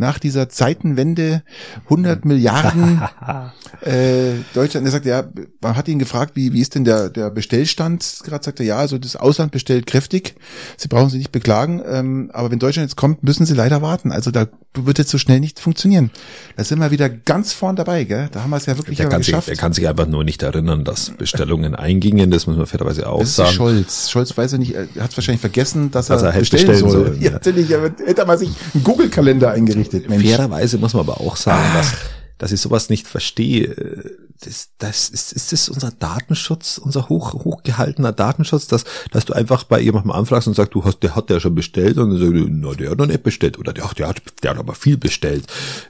nach 0.00 0.18
dieser 0.18 0.48
Zeitenwende 0.48 1.42
100 1.84 2.24
Milliarden 2.24 3.02
äh, 3.82 4.32
Deutschland. 4.54 4.86
Er 4.86 4.90
sagt, 4.90 5.06
ja, 5.06 5.24
man 5.60 5.76
hat 5.76 5.86
ihn 5.88 5.98
gefragt, 5.98 6.32
wie, 6.34 6.52
wie 6.52 6.60
ist 6.60 6.74
denn 6.74 6.84
der, 6.84 7.10
der 7.10 7.30
Bestellstand? 7.30 8.20
Gerade 8.24 8.42
sagt 8.42 8.60
er, 8.60 8.66
ja, 8.66 8.78
also 8.78 8.98
das 8.98 9.14
Ausland 9.14 9.52
bestellt 9.52 9.86
kräftig. 9.86 10.34
Sie 10.76 10.88
brauchen 10.88 11.10
sich 11.10 11.18
nicht 11.18 11.32
beklagen. 11.32 11.82
Ähm, 11.86 12.30
aber 12.32 12.50
wenn 12.50 12.58
Deutschland 12.58 12.88
jetzt 12.88 12.96
kommt, 12.96 13.22
müssen 13.22 13.44
sie 13.46 13.54
leider 13.54 13.82
warten. 13.82 14.10
Also 14.10 14.30
da 14.30 14.46
wird 14.74 14.98
jetzt 14.98 15.10
so 15.10 15.18
schnell 15.18 15.40
nicht 15.40 15.60
funktionieren. 15.60 16.10
Da 16.56 16.64
sind 16.64 16.78
wir 16.78 16.90
wieder 16.90 17.08
ganz 17.08 17.52
vorn 17.52 17.76
dabei, 17.76 18.04
gell? 18.04 18.28
Da 18.32 18.42
haben 18.42 18.50
wir 18.50 18.56
es 18.56 18.66
ja 18.66 18.78
wirklich 18.78 18.96
der 18.96 19.08
kann 19.08 19.20
geschafft. 19.20 19.46
Sich, 19.46 19.56
der 19.56 19.60
kann 19.60 19.72
sich 19.72 19.86
einfach 19.86 20.06
nur 20.06 20.24
nicht 20.24 20.42
erinnern, 20.42 20.84
dass 20.84 21.10
Bestellungen 21.10 21.74
eingingen. 21.74 22.30
Das 22.30 22.46
muss 22.46 22.56
man 22.56 22.66
fairerweise 22.66 23.08
auch 23.08 23.20
das 23.20 23.36
sagen. 23.36 23.52
Scholz. 23.52 24.10
Scholz 24.10 24.36
weiß 24.36 24.52
ja 24.52 24.58
nicht, 24.58 24.74
er 24.74 24.86
hat 25.00 25.16
wahrscheinlich 25.16 25.40
vergessen, 25.40 25.90
dass, 25.90 26.06
dass 26.06 26.22
er, 26.22 26.32
er 26.32 26.38
bestellen, 26.38 26.68
bestellen 26.68 26.90
soll. 26.90 27.06
soll. 27.06 27.16
Ja, 27.20 27.32
natürlich, 27.32 27.70
er 27.70 27.82
hätte 27.82 28.24
mal 28.24 28.38
sich 28.38 28.50
einen 28.72 28.84
Google-Kalender 28.84 29.50
eingerichtet. 29.50 29.89
Mensch. 29.92 30.24
Fairerweise 30.24 30.78
muss 30.78 30.94
man 30.94 31.00
aber 31.00 31.20
auch 31.20 31.36
sagen, 31.36 31.64
Ach. 31.70 31.76
dass 31.76 31.94
dass 32.40 32.52
ich 32.52 32.60
sowas 32.60 32.88
nicht 32.88 33.06
verstehe. 33.06 34.16
Das, 34.42 34.70
das 34.78 35.10
ist, 35.10 35.30
ist 35.32 35.52
das 35.52 35.68
unser 35.68 35.90
Datenschutz, 35.90 36.78
unser 36.78 37.10
hoch, 37.10 37.34
hochgehaltener 37.34 38.12
Datenschutz, 38.12 38.66
dass, 38.66 38.84
dass 39.10 39.26
du 39.26 39.34
einfach 39.34 39.64
bei 39.64 39.78
jemandem 39.78 40.12
anfragst 40.12 40.48
und 40.48 40.54
sagst, 40.54 40.74
du 40.74 40.82
hast, 40.82 41.00
der 41.00 41.14
hat 41.14 41.28
der 41.28 41.40
schon 41.40 41.54
bestellt 41.54 41.98
und 41.98 42.08
dann 42.08 42.18
sagst 42.18 42.32
du, 42.32 42.48
na, 42.48 42.72
der 42.72 42.92
hat 42.92 42.98
noch 42.98 43.06
nicht 43.06 43.22
bestellt 43.22 43.58
oder 43.58 43.74
der, 43.74 43.84
ach, 43.84 43.92
der 43.92 44.08
hat, 44.08 44.22
der 44.42 44.52
hat 44.52 44.58
aber 44.58 44.74
viel 44.74 44.96
bestellt. 44.96 45.44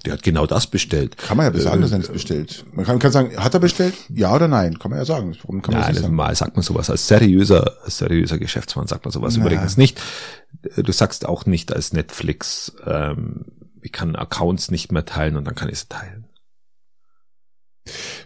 Der 0.04 0.14
hat 0.14 0.24
genau 0.24 0.44
das 0.44 0.66
bestellt. 0.66 1.16
Kann 1.18 1.36
man 1.36 1.54
ja 1.54 1.60
sagen, 1.60 1.78
äh, 1.78 1.82
dass 1.82 1.92
er 1.92 1.98
nichts 1.98 2.12
bestellt. 2.12 2.64
Man 2.72 2.84
kann, 2.84 2.98
kann 2.98 3.12
sagen, 3.12 3.36
hat 3.36 3.54
er 3.54 3.60
bestellt? 3.60 3.94
Ja 4.08 4.34
oder 4.34 4.48
nein? 4.48 4.76
Kann 4.80 4.90
man 4.90 4.98
ja 4.98 5.04
sagen. 5.04 5.36
Warum 5.42 5.62
kann 5.62 5.74
man 5.74 5.84
nein, 5.84 5.94
das 5.94 6.02
sagen? 6.02 6.14
mal 6.16 6.34
sagt 6.34 6.56
man 6.56 6.64
sowas 6.64 6.90
als 6.90 7.06
seriöser, 7.06 7.76
als 7.84 7.98
seriöser 7.98 8.38
Geschäftsmann 8.38 8.88
sagt 8.88 9.04
man 9.04 9.12
sowas 9.12 9.36
Na. 9.36 9.44
übrigens 9.44 9.76
nicht. 9.76 10.00
Du 10.76 10.90
sagst 10.90 11.26
auch 11.26 11.46
nicht 11.46 11.72
als 11.72 11.92
Netflix, 11.92 12.72
ähm, 12.84 13.44
ich 13.82 13.92
kann 13.92 14.16
Accounts 14.16 14.70
nicht 14.70 14.92
mehr 14.92 15.04
teilen 15.04 15.36
und 15.36 15.44
dann 15.44 15.54
kann 15.54 15.68
ich 15.68 15.78
sie 15.78 15.88
teilen. 15.88 16.26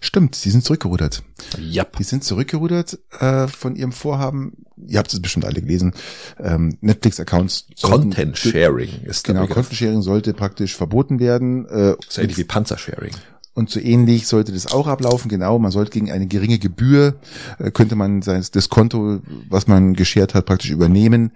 Stimmt, 0.00 0.34
sie 0.34 0.50
sind 0.50 0.64
zurückgerudert. 0.64 1.22
Ja. 1.58 1.86
Die 1.98 2.02
sind 2.02 2.24
zurückgerudert 2.24 2.98
äh, 3.20 3.46
von 3.46 3.76
ihrem 3.76 3.92
Vorhaben. 3.92 4.64
Ihr 4.76 4.98
habt 4.98 5.12
es 5.12 5.22
bestimmt 5.22 5.44
alle 5.44 5.62
gelesen. 5.62 5.94
Ähm, 6.38 6.76
Netflix-Accounts. 6.80 7.66
Content 7.80 8.36
Sharing 8.36 9.02
ist 9.04 9.24
Genau, 9.24 9.46
Content 9.46 9.74
Sharing 9.74 10.02
sollte 10.02 10.34
praktisch 10.34 10.76
verboten 10.76 11.20
werden. 11.20 11.66
Äh, 11.66 11.96
so 12.08 12.20
ähnlich 12.20 12.36
wie 12.36 12.44
Panzersharing. 12.44 13.14
Und 13.54 13.70
so 13.70 13.78
ähnlich 13.78 14.26
sollte 14.26 14.52
das 14.52 14.72
auch 14.72 14.88
ablaufen. 14.88 15.28
Genau, 15.28 15.60
man 15.60 15.70
sollte 15.70 15.92
gegen 15.92 16.10
eine 16.10 16.26
geringe 16.26 16.58
Gebühr, 16.58 17.20
äh, 17.58 17.70
könnte 17.70 17.94
man 17.94 18.20
sein, 18.20 18.44
das 18.52 18.68
Konto, 18.68 19.20
was 19.48 19.68
man 19.68 19.94
geschert 19.94 20.34
hat, 20.34 20.46
praktisch 20.46 20.70
übernehmen 20.70 21.30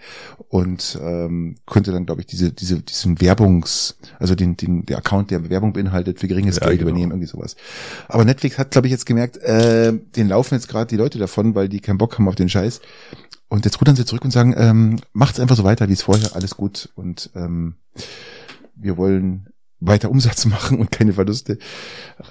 und 0.48 0.98
ähm, 1.00 1.56
könnte 1.64 1.92
dann, 1.92 2.06
glaube 2.06 2.22
ich, 2.22 2.26
diese, 2.26 2.52
diese, 2.52 2.80
diesen 2.80 3.20
Werbungs, 3.20 3.96
also 4.18 4.34
den, 4.34 4.56
den, 4.56 4.84
der 4.84 4.98
Account, 4.98 5.30
der 5.30 5.48
Werbung 5.48 5.72
beinhaltet, 5.72 6.18
für 6.18 6.26
geringes 6.26 6.56
ja, 6.56 6.66
Geld 6.66 6.80
genau. 6.80 6.90
übernehmen, 6.90 7.12
irgendwie 7.12 7.28
sowas. 7.28 7.54
Aber 8.08 8.24
Netflix 8.24 8.58
hat, 8.58 8.72
glaube 8.72 8.88
ich, 8.88 8.92
jetzt 8.92 9.06
gemerkt, 9.06 9.36
äh, 9.36 9.92
den 10.16 10.28
laufen 10.28 10.54
jetzt 10.54 10.68
gerade 10.68 10.88
die 10.88 10.96
Leute 10.96 11.18
davon, 11.18 11.54
weil 11.54 11.68
die 11.68 11.80
keinen 11.80 11.98
Bock 11.98 12.18
haben 12.18 12.28
auf 12.28 12.34
den 12.34 12.48
Scheiß. 12.48 12.80
Und 13.48 13.64
jetzt 13.64 13.80
rudern 13.80 13.96
sie 13.96 14.04
zurück 14.04 14.24
und 14.24 14.30
sagen, 14.30 14.54
ähm, 14.58 15.00
macht's 15.12 15.40
einfach 15.40 15.56
so 15.56 15.64
weiter, 15.64 15.88
wie 15.88 15.94
es 15.94 16.02
vorher, 16.02 16.34
alles 16.34 16.56
gut. 16.56 16.90
Und 16.96 17.30
ähm, 17.34 17.76
wir 18.74 18.96
wollen 18.96 19.48
weiter 19.80 20.10
Umsatz 20.10 20.44
machen 20.46 20.78
und 20.78 20.90
keine 20.90 21.12
Verluste. 21.12 21.58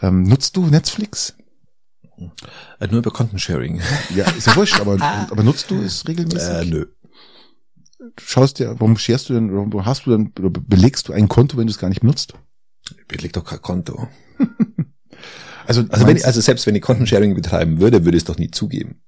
Ähm, 0.02 0.24
nutzt 0.24 0.58
du 0.58 0.66
Netflix? 0.66 1.36
Äh, 2.80 2.88
nur 2.88 3.00
über 3.00 3.12
Content 3.12 3.42
Sharing. 3.42 3.82
Ja, 4.16 4.30
ist 4.32 4.48
ja 4.48 4.56
wurscht, 4.56 4.80
aber, 4.80 5.00
aber 5.02 5.44
nutzt 5.44 5.70
du 5.70 5.80
es 5.82 6.08
regelmäßig? 6.08 6.50
Äh, 6.50 6.66
nö. 6.66 6.86
Schaust 8.20 8.60
dir, 8.60 8.76
warum 8.80 8.98
scherst 8.98 9.30
du 9.30 9.34
denn, 9.34 9.54
warum 9.54 9.86
hast 9.86 10.06
du 10.06 10.12
denn, 10.12 10.32
oder 10.40 10.50
belegst 10.50 11.08
du 11.08 11.14
ein 11.14 11.28
Konto, 11.28 11.58
wenn 11.58 11.68
du 11.68 11.72
es 11.72 11.80
gar 11.80 11.90
nicht 11.90 12.02
benutzt? 12.02 12.34
Ich 12.98 13.08
beleg 13.08 13.34
doch 13.34 13.44
kein 13.44 13.62
Konto. 13.62 14.08
also, 15.68 15.84
also, 15.90 16.08
wenn, 16.08 16.24
also 16.24 16.42
selbst 16.42 16.66
wenn 16.68 16.76
ich 16.76 16.82
Content 16.82 17.10
Sharing 17.10 17.36
betreiben 17.36 17.80
würde, 17.80 18.06
würde 18.06 18.18
ich 18.18 18.22
es 18.22 18.28
doch 18.28 18.38
nie 18.38 18.52
zugeben. 18.52 19.02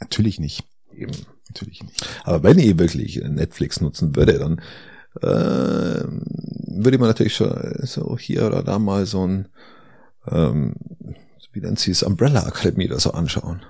Natürlich 0.00 0.38
nicht. 0.38 0.64
Eben. 0.94 1.12
Natürlich 1.48 1.82
nicht. 1.82 2.06
Aber 2.24 2.42
wenn 2.42 2.58
ich 2.58 2.78
wirklich 2.78 3.22
Netflix 3.24 3.80
nutzen 3.80 4.14
würde, 4.16 4.38
dann 4.38 4.60
äh, 5.20 6.04
würde 6.04 6.98
man 6.98 7.08
natürlich 7.08 7.36
schon 7.36 7.52
so 7.82 8.16
hier 8.18 8.46
oder 8.46 8.62
da 8.62 8.78
mal 8.78 9.06
so 9.06 9.26
ein, 9.26 9.48
ähm, 10.30 10.74
wie 11.52 11.60
nennt 11.60 11.78
sie 11.78 11.90
es, 11.90 12.02
Umbrella 12.02 12.46
Academy 12.46 12.86
oder 12.86 13.00
so 13.00 13.12
anschauen. 13.12 13.62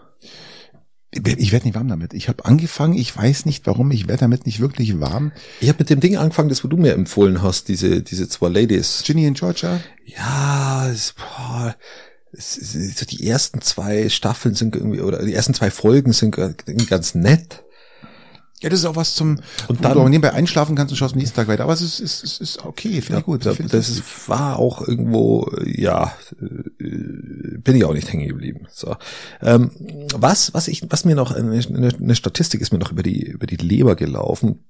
Ich 1.14 1.52
werde 1.52 1.66
nicht 1.66 1.74
warm 1.74 1.88
damit. 1.88 2.14
Ich 2.14 2.28
habe 2.28 2.46
angefangen, 2.46 2.94
ich 2.94 3.14
weiß 3.14 3.44
nicht 3.44 3.66
warum, 3.66 3.90
ich 3.90 4.08
werde 4.08 4.20
damit 4.20 4.46
nicht 4.46 4.60
wirklich 4.60 4.98
warm. 4.98 5.32
Ich 5.60 5.68
habe 5.68 5.80
mit 5.80 5.90
dem 5.90 6.00
Ding 6.00 6.16
angefangen, 6.16 6.48
das 6.48 6.64
wo 6.64 6.68
du 6.68 6.78
mir 6.78 6.94
empfohlen 6.94 7.42
hast, 7.42 7.68
diese 7.68 8.02
diese 8.02 8.30
zwei 8.30 8.48
Ladies. 8.48 9.02
Ginny 9.04 9.26
und 9.26 9.38
Georgia? 9.38 9.80
Ja, 10.06 10.88
es, 10.88 11.12
boah, 11.12 11.76
es, 12.32 12.56
es, 12.56 12.98
so 12.98 13.04
die 13.04 13.28
ersten 13.28 13.60
zwei 13.60 14.08
Staffeln 14.08 14.54
sind 14.54 14.74
irgendwie 14.74 15.02
oder 15.02 15.22
die 15.22 15.34
ersten 15.34 15.52
zwei 15.52 15.70
Folgen 15.70 16.14
sind 16.14 16.34
ganz 16.34 17.14
nett. 17.14 17.62
Ja, 18.62 18.70
das 18.70 18.80
ist 18.80 18.84
auch 18.86 18.96
was 18.96 19.14
zum, 19.14 19.40
und 19.68 19.84
dann, 19.84 19.94
du 19.94 20.08
nebenbei 20.08 20.32
einschlafen 20.32 20.76
kannst 20.76 20.92
und 20.92 20.96
schaust 20.96 21.14
am 21.14 21.18
nächsten 21.18 21.36
Tag 21.36 21.48
weiter. 21.48 21.64
Aber 21.64 21.72
es 21.72 21.82
ist, 21.82 22.00
ist, 22.00 22.22
ist, 22.24 22.40
ist 22.40 22.64
okay, 22.64 23.00
finde 23.00 23.12
ja, 23.12 23.18
ich 23.18 23.24
gut. 23.24 23.44
Da, 23.44 23.52
das 23.52 23.88
ist, 23.88 24.28
war 24.28 24.58
auch 24.58 24.86
irgendwo, 24.86 25.50
ja, 25.64 26.14
äh, 26.40 27.58
bin 27.58 27.76
ich 27.76 27.84
auch 27.84 27.94
nicht 27.94 28.12
hängen 28.12 28.28
geblieben. 28.28 28.66
So, 28.70 28.96
ähm, 29.42 29.70
was, 30.14 30.54
was 30.54 30.68
ich, 30.68 30.82
was 30.90 31.04
mir 31.04 31.14
noch 31.14 31.32
eine, 31.32 31.60
eine 31.60 32.14
Statistik 32.14 32.60
ist 32.60 32.72
mir 32.72 32.78
noch 32.78 32.92
über 32.92 33.02
die 33.02 33.26
über 33.26 33.46
die 33.46 33.56
Leber 33.56 33.96
gelaufen. 33.96 34.64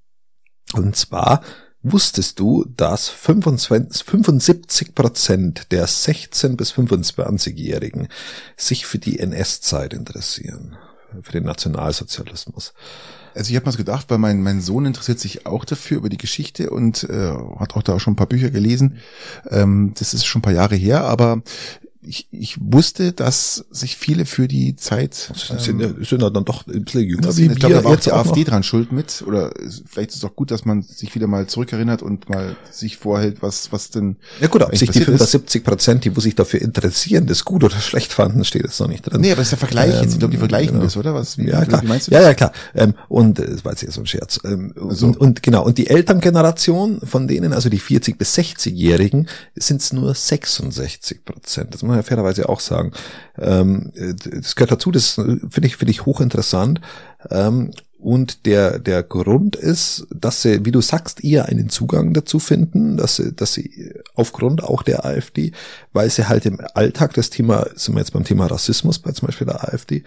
Und 0.74 0.96
zwar 0.96 1.42
Wusstest 1.84 2.38
du, 2.38 2.64
dass 2.76 3.08
25, 3.08 4.04
75 4.04 4.94
Prozent 4.94 5.72
der 5.72 5.88
16 5.88 6.56
bis 6.56 6.72
25-Jährigen 6.72 8.06
sich 8.56 8.86
für 8.86 9.00
die 9.00 9.18
NS-Zeit 9.18 9.92
interessieren, 9.92 10.76
für 11.22 11.32
den 11.32 11.42
Nationalsozialismus? 11.42 12.72
Also 13.34 13.50
ich 13.50 13.56
habe 13.56 13.70
so 13.70 13.78
gedacht, 13.78 14.06
weil 14.08 14.18
mein, 14.18 14.42
mein 14.42 14.60
Sohn 14.60 14.86
interessiert 14.86 15.18
sich 15.18 15.46
auch 15.46 15.64
dafür, 15.64 15.98
über 15.98 16.08
die 16.08 16.18
Geschichte 16.18 16.70
und 16.70 17.04
äh, 17.04 17.32
hat 17.58 17.76
auch 17.76 17.82
da 17.82 17.98
schon 17.98 18.12
ein 18.12 18.16
paar 18.16 18.26
Bücher 18.26 18.50
gelesen. 18.50 18.98
Ähm, 19.50 19.92
das 19.98 20.14
ist 20.14 20.24
schon 20.24 20.40
ein 20.40 20.42
paar 20.42 20.52
Jahre 20.52 20.76
her, 20.76 21.04
aber 21.04 21.42
ich, 22.04 22.26
ich 22.32 22.56
wusste, 22.60 23.12
dass 23.12 23.64
sich 23.70 23.96
viele 23.96 24.26
für 24.26 24.48
die 24.48 24.74
Zeit 24.74 25.14
sind, 25.14 25.80
ähm, 25.80 26.04
sind 26.04 26.20
ja 26.20 26.30
dann 26.30 26.44
doch 26.44 26.66
ein 26.66 26.84
bisschen 26.84 27.04
jünger 27.04 27.36
wie 27.36 27.46
ich 27.46 27.54
glaube, 27.54 27.76
da 27.76 27.84
war 27.84 27.92
auch 27.92 28.00
die 28.00 28.12
AfD 28.12 28.40
noch. 28.40 28.48
dran 28.48 28.62
schuld 28.62 28.90
mit. 28.90 29.22
Oder 29.26 29.52
vielleicht 29.86 30.10
ist 30.10 30.16
es 30.16 30.24
auch 30.24 30.34
gut, 30.34 30.50
dass 30.50 30.64
man 30.64 30.82
sich 30.82 31.14
wieder 31.14 31.28
mal 31.28 31.46
zurückerinnert 31.46 32.02
und 32.02 32.28
mal 32.28 32.56
sich 32.70 32.96
vorhält, 32.96 33.42
was 33.42 33.72
was 33.72 33.90
denn. 33.90 34.16
Ja 34.40 34.48
gut, 34.48 34.62
ob 34.62 34.76
sich 34.76 34.90
die 34.90 35.00
75 35.00 35.62
Prozent, 35.62 36.04
die 36.04 36.16
wo 36.16 36.20
sich 36.20 36.34
dafür 36.34 36.60
interessieren, 36.60 37.26
das 37.26 37.44
gut 37.44 37.62
oder 37.62 37.78
schlecht 37.78 38.12
fanden, 38.12 38.44
steht 38.44 38.62
jetzt 38.62 38.80
noch 38.80 38.88
nicht 38.88 39.02
drin. 39.02 39.20
Nee, 39.20 39.30
aber 39.30 39.38
das 39.38 39.46
ist 39.46 39.52
der 39.52 39.58
Vergleich 39.58 39.94
ähm, 39.94 40.02
jetzt. 40.02 40.12
Ich 40.14 40.18
glaube, 40.18 40.32
die 40.32 40.38
vergleichen 40.38 40.72
genau. 40.72 40.84
das, 40.84 40.96
oder? 40.96 41.14
Was, 41.14 41.38
wie, 41.38 41.48
ja, 41.48 41.64
klar. 41.64 41.82
Wie 41.82 41.86
meinst 41.86 42.08
du 42.08 42.10
das? 42.10 42.20
Ja, 42.20 42.28
ja, 42.28 42.34
klar. 42.34 42.52
Ähm, 42.74 42.94
und 43.08 43.38
äh, 43.38 43.48
das 43.48 43.64
war 43.64 43.72
jetzt 43.72 43.84
eher 43.84 43.92
so 43.92 44.00
ein 44.00 44.06
Scherz. 44.06 44.40
Ähm, 44.44 44.74
also. 44.76 45.06
und, 45.06 45.16
und 45.18 45.42
genau, 45.42 45.64
und 45.64 45.78
die 45.78 45.86
Elterngeneration 45.86 47.00
von 47.04 47.28
denen, 47.28 47.52
also 47.52 47.68
die 47.68 47.78
40 47.78 48.18
bis 48.18 48.36
60-Jährigen, 48.36 49.28
sind 49.54 49.80
es 49.80 49.92
nur 49.92 50.14
66 50.14 51.24
Prozent. 51.24 51.74
Das 51.74 51.82
man 51.92 51.98
ja 51.98 52.02
fairerweise 52.02 52.48
auch 52.48 52.60
sagen. 52.60 52.92
Ähm, 53.38 53.92
das 53.94 54.56
gehört 54.56 54.72
dazu, 54.72 54.90
das 54.90 55.12
finde 55.12 55.66
ich, 55.66 55.76
finde 55.76 55.90
ich 55.90 56.06
hochinteressant. 56.06 56.80
Ähm, 57.30 57.72
und 58.02 58.46
der, 58.46 58.80
der 58.80 59.04
Grund 59.04 59.54
ist, 59.54 60.08
dass 60.12 60.42
sie, 60.42 60.64
wie 60.64 60.72
du 60.72 60.80
sagst, 60.80 61.22
eher 61.22 61.46
einen 61.46 61.68
Zugang 61.68 62.12
dazu 62.12 62.40
finden, 62.40 62.96
dass 62.96 63.14
sie, 63.16 63.32
dass 63.32 63.54
sie 63.54 63.94
aufgrund 64.14 64.64
auch 64.64 64.82
der 64.82 65.04
AfD, 65.04 65.52
weil 65.92 66.10
sie 66.10 66.28
halt 66.28 66.44
im 66.44 66.60
Alltag 66.74 67.14
das 67.14 67.30
Thema, 67.30 67.68
sind 67.76 67.94
wir 67.94 68.00
jetzt 68.00 68.12
beim 68.12 68.24
Thema 68.24 68.46
Rassismus 68.46 68.98
bei 68.98 69.12
zum 69.12 69.26
Beispiel 69.26 69.46
der 69.46 69.72
AfD, 69.72 70.02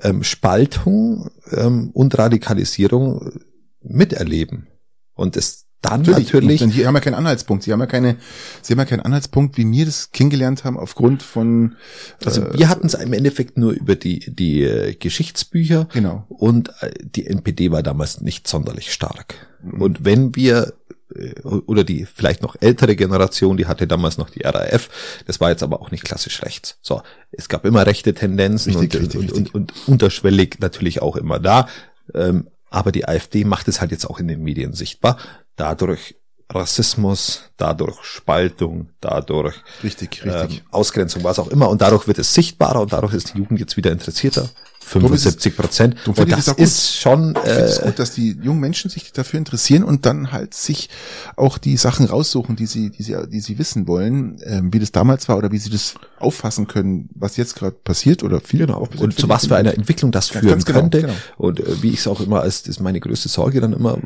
ähm, 0.00 0.22
Spaltung 0.22 1.28
ähm, 1.50 1.90
und 1.92 2.16
Radikalisierung 2.16 3.40
miterleben. 3.82 4.68
Und 5.14 5.34
das 5.34 5.66
dann 5.82 6.02
natürlich. 6.02 6.32
natürlich 6.32 6.62
und 6.62 6.74
die 6.74 6.86
haben 6.86 6.94
ja 6.94 7.00
keinen 7.00 7.14
Anhaltspunkt. 7.14 7.64
Sie 7.64 7.72
haben 7.72 7.80
ja 7.80 7.86
keine, 7.86 8.16
sie 8.62 8.72
haben 8.72 8.78
ja 8.80 8.84
keinen 8.84 9.00
Anhaltspunkt, 9.00 9.56
wie 9.56 9.70
wir 9.70 9.86
das 9.86 10.12
kennengelernt 10.12 10.64
haben, 10.64 10.78
aufgrund 10.78 11.22
von. 11.22 11.76
Also 12.24 12.42
äh, 12.42 12.58
wir 12.58 12.68
hatten 12.68 12.86
es 12.86 12.94
im 12.94 13.12
Endeffekt 13.12 13.56
nur 13.56 13.72
über 13.72 13.96
die 13.96 14.30
die 14.32 14.62
äh, 14.62 14.94
Geschichtsbücher. 14.94 15.88
Genau. 15.92 16.24
Und 16.28 16.70
äh, 16.80 16.90
die 17.00 17.26
NPD 17.26 17.70
war 17.70 17.82
damals 17.82 18.20
nicht 18.20 18.46
sonderlich 18.46 18.92
stark. 18.92 19.34
Mhm. 19.62 19.82
Und 19.82 20.04
wenn 20.04 20.36
wir 20.36 20.74
äh, 21.14 21.40
oder 21.42 21.84
die 21.84 22.06
vielleicht 22.06 22.42
noch 22.42 22.56
ältere 22.60 22.94
Generation, 22.96 23.56
die 23.56 23.66
hatte 23.66 23.86
damals 23.86 24.18
noch 24.18 24.30
die 24.30 24.42
RAF. 24.42 24.90
Das 25.26 25.40
war 25.40 25.50
jetzt 25.50 25.62
aber 25.62 25.80
auch 25.80 25.90
nicht 25.90 26.04
klassisch 26.04 26.42
rechts. 26.42 26.78
So, 26.82 27.02
es 27.32 27.48
gab 27.48 27.64
immer 27.64 27.86
rechte 27.86 28.14
Tendenzen 28.14 28.76
richtig, 28.76 29.00
und, 29.00 29.06
richtig, 29.06 29.20
und, 29.20 29.36
richtig. 29.36 29.54
und, 29.54 29.74
und 29.74 29.88
unterschwellig 29.88 30.58
natürlich 30.60 31.02
auch 31.02 31.16
immer 31.16 31.38
da. 31.38 31.68
Ähm, 32.14 32.48
aber 32.70 32.92
die 32.92 33.06
AfD 33.06 33.44
macht 33.44 33.66
es 33.66 33.80
halt 33.80 33.90
jetzt 33.90 34.08
auch 34.08 34.20
in 34.20 34.28
den 34.28 34.42
Medien 34.42 34.72
sichtbar 34.72 35.18
dadurch 35.56 36.16
Rassismus, 36.52 37.50
dadurch 37.56 38.02
Spaltung, 38.02 38.90
dadurch 39.00 39.54
richtig, 39.84 40.24
richtig. 40.24 40.58
Ähm, 40.58 40.64
Ausgrenzung, 40.70 41.22
was 41.22 41.38
auch 41.38 41.48
immer. 41.48 41.68
Und 41.68 41.80
dadurch 41.80 42.08
wird 42.08 42.18
es 42.18 42.34
sichtbarer 42.34 42.80
und 42.80 42.92
dadurch 42.92 43.14
ist 43.14 43.34
die 43.34 43.38
Jugend 43.38 43.60
jetzt 43.60 43.76
wieder 43.76 43.92
interessierter. 43.92 44.48
75 44.90 45.56
Prozent. 45.56 45.96
Und 46.06 46.32
das 46.32 46.48
ist 46.48 46.96
schon. 46.96 47.36
Äh, 47.36 47.60
es 47.60 47.80
gut, 47.80 47.98
dass 47.98 48.12
die 48.12 48.36
jungen 48.42 48.60
Menschen 48.60 48.90
sich 48.90 49.12
dafür 49.12 49.38
interessieren 49.38 49.84
und 49.84 50.04
dann 50.04 50.32
halt 50.32 50.54
sich 50.54 50.90
auch 51.36 51.58
die 51.58 51.76
Sachen 51.76 52.06
raussuchen, 52.06 52.56
die 52.56 52.66
sie, 52.66 52.90
die 52.90 53.02
sie, 53.02 53.16
die 53.28 53.40
sie 53.40 53.58
wissen 53.58 53.86
wollen, 53.86 54.40
äh, 54.42 54.60
wie 54.64 54.80
das 54.80 54.90
damals 54.90 55.28
war 55.28 55.36
oder 55.38 55.52
wie 55.52 55.58
sie 55.58 55.70
das 55.70 55.94
auffassen 56.18 56.66
können, 56.66 57.08
was 57.14 57.36
jetzt 57.36 57.54
gerade 57.54 57.76
passiert 57.76 58.24
oder 58.24 58.40
viele 58.40 58.66
noch 58.66 58.78
auch. 58.78 58.88
Und 58.98 59.18
zu 59.18 59.28
was 59.28 59.46
für 59.46 59.56
eine 59.56 59.74
Entwicklung 59.74 60.10
das 60.10 60.28
führen 60.30 60.48
ganz 60.48 60.64
genau, 60.64 60.80
könnte. 60.80 61.02
Genau. 61.02 61.14
Und 61.36 61.60
äh, 61.60 61.82
wie 61.82 61.90
ich 61.90 62.00
es 62.00 62.06
auch 62.08 62.20
immer 62.20 62.40
als, 62.40 62.62
das 62.62 62.76
ist 62.76 62.80
meine 62.80 63.00
größte 63.00 63.28
Sorge 63.28 63.60
dann 63.60 63.72
immer, 63.72 63.98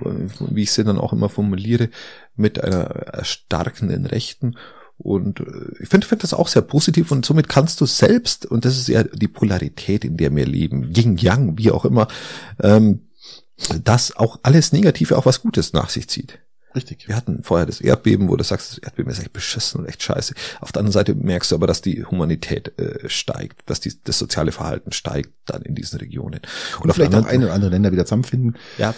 wie 0.51 0.63
ich 0.63 0.73
sie 0.73 0.85
dann 0.85 0.99
auch 0.99 1.13
immer 1.13 1.31
formuliere, 1.31 1.89
mit 2.37 2.63
einer 2.63 2.85
erstarkenden 2.85 4.07
Rechten 4.07 4.57
und 5.05 5.41
äh, 5.41 5.45
ich 5.81 5.89
finde 5.89 6.07
find 6.07 6.23
das 6.23 6.35
auch 6.35 6.49
sehr 6.49 6.63
positiv 6.63 7.13
und 7.13 7.25
somit 7.25 7.49
kannst 7.49 7.81
du 7.81 7.87
selbst, 7.87 8.47
und 8.47 8.65
das 8.65 8.79
ist 8.79 8.89
ja 8.89 9.05
die 9.05 9.29
Polarität, 9.29 10.05
in 10.05 10.17
der 10.17 10.35
wir 10.35 10.47
leben, 10.47 10.93
Yin 10.97 11.17
Yang, 11.19 11.59
wie 11.59 11.71
auch 11.71 11.85
immer, 11.85 12.09
ähm, 12.61 13.03
dass 13.85 14.17
auch 14.17 14.41
alles 14.43 14.73
Negative 14.73 15.17
auch 15.17 15.27
was 15.27 15.43
Gutes 15.43 15.73
nach 15.75 15.91
sich 15.91 16.09
zieht. 16.09 16.39
Richtig. 16.75 17.07
Wir 17.07 17.15
hatten 17.15 17.45
vorher 17.45 17.67
das 17.67 17.81
Erdbeben, 17.81 18.29
wo 18.29 18.37
du 18.37 18.43
sagst, 18.43 18.73
das 18.73 18.79
Erdbeben 18.79 19.13
ist 19.13 19.21
echt 19.21 19.33
beschissen 19.33 19.81
und 19.81 19.87
echt 19.87 20.03
scheiße. 20.03 20.35
Auf 20.61 20.73
der 20.73 20.81
anderen 20.81 20.93
Seite 20.93 21.15
merkst 21.15 21.53
du 21.53 21.55
aber, 21.55 21.69
dass 21.69 21.83
die 21.83 22.05
Humanität 22.05 22.77
äh, 22.79 23.09
steigt, 23.09 23.61
dass 23.67 23.79
die, 23.79 23.93
das 24.03 24.19
soziale 24.19 24.51
Verhalten 24.51 24.91
steigt 24.91 25.31
dann 25.45 25.63
in 25.63 25.77
diesen 25.77 26.01
Regionen. 26.01 26.41
Und, 26.79 26.87
und 26.87 26.95
vielleicht 26.95 27.15
auch 27.15 27.27
ein 27.27 27.45
oder 27.45 27.53
andere 27.53 27.71
Länder 27.71 27.93
wieder 27.93 28.07
zusammenfinden. 28.07 28.57
Ja, 28.79 28.93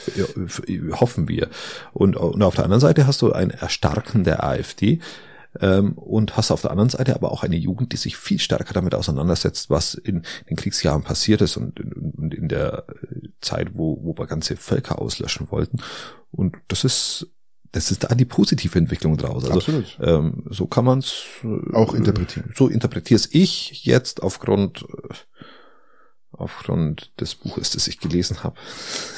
hoffen 0.93 1.29
wir. 1.29 1.51
Und, 1.93 2.17
und 2.17 2.43
auf 2.43 2.55
der 2.55 2.65
anderen 2.65 2.81
Seite 2.81 3.07
hast 3.07 3.21
du 3.21 3.33
ein 3.33 3.51
Erstarken 3.51 4.25
der 4.25 4.43
AfD, 4.45 5.01
ähm, 5.61 5.93
und 5.95 6.37
hast 6.37 6.51
auf 6.51 6.63
der 6.63 6.71
anderen 6.71 6.91
Seite 6.91 7.15
aber 7.15 7.33
auch 7.33 7.43
eine 7.43 7.57
Jugend, 7.57 7.93
die 7.93 7.97
sich 7.97 8.17
viel 8.17 8.39
stärker 8.39 8.75
damit 8.75 8.95
auseinandersetzt, 8.95 9.71
was 9.71 9.95
in 9.95 10.23
den 10.49 10.57
Kriegsjahren 10.57 11.03
passiert 11.03 11.41
ist 11.41 11.57
und 11.57 11.79
in, 11.81 11.93
und 12.17 12.35
in 12.35 12.49
der 12.49 12.85
Zeit, 13.41 13.71
wo, 13.75 13.99
wo 14.03 14.17
wir 14.17 14.27
ganze 14.27 14.57
Völker 14.57 15.01
auslöschen 15.01 15.51
wollten. 15.51 15.79
Und 16.31 16.57
das 16.69 16.85
ist 16.85 17.29
das 17.73 17.91
ist 17.91 18.05
da 18.05 18.15
die 18.15 18.25
positive 18.25 18.79
Entwicklung 18.79 19.19
draus. 19.19 19.45
Also, 19.45 19.57
Absolut. 19.57 19.99
Ähm, 20.01 20.45
so 20.49 20.67
kann 20.67 20.85
man 20.85 21.01
es 21.01 21.25
äh, 21.45 21.75
auch 21.75 21.95
interpretieren. 21.95 22.51
So 22.57 22.69
interpretiere 22.69 23.21
ich 23.33 23.85
jetzt 23.85 24.23
aufgrund 24.23 24.83
äh, 24.83 25.15
aufgrund 26.39 27.13
des 27.21 27.35
Buches, 27.35 27.71
das 27.71 27.89
ich 27.89 27.99
gelesen 27.99 28.43
habe. 28.43 28.57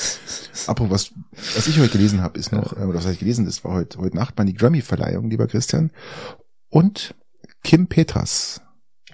Apropos, 0.66 1.12
was, 1.12 1.54
was 1.54 1.66
ich 1.66 1.78
heute 1.78 1.92
gelesen 1.92 2.22
habe, 2.22 2.38
ist 2.38 2.52
noch, 2.52 2.76
ja. 2.76 2.84
oder 2.84 2.98
was 2.98 3.06
ich 3.06 3.18
gelesen, 3.18 3.44
das 3.44 3.64
war 3.64 3.72
heute, 3.72 3.98
heute 3.98 4.16
Nacht 4.16 4.36
meine 4.36 4.52
Grammy-Verleihung, 4.52 5.30
lieber 5.30 5.46
Christian. 5.46 5.90
Und 6.68 7.14
Kim 7.62 7.86
Petras. 7.86 8.60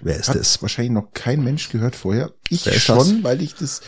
Wer 0.01 0.17
ist 0.17 0.29
Hat 0.29 0.35
das? 0.35 0.61
Wahrscheinlich 0.61 0.93
noch 0.93 1.13
kein 1.13 1.43
Mensch 1.43 1.69
gehört 1.69 1.95
vorher. 1.95 2.33
Ich 2.49 2.63
schon, 2.81 2.97
das? 2.97 3.23
weil 3.23 3.41
ich 3.41 3.55
das. 3.55 3.81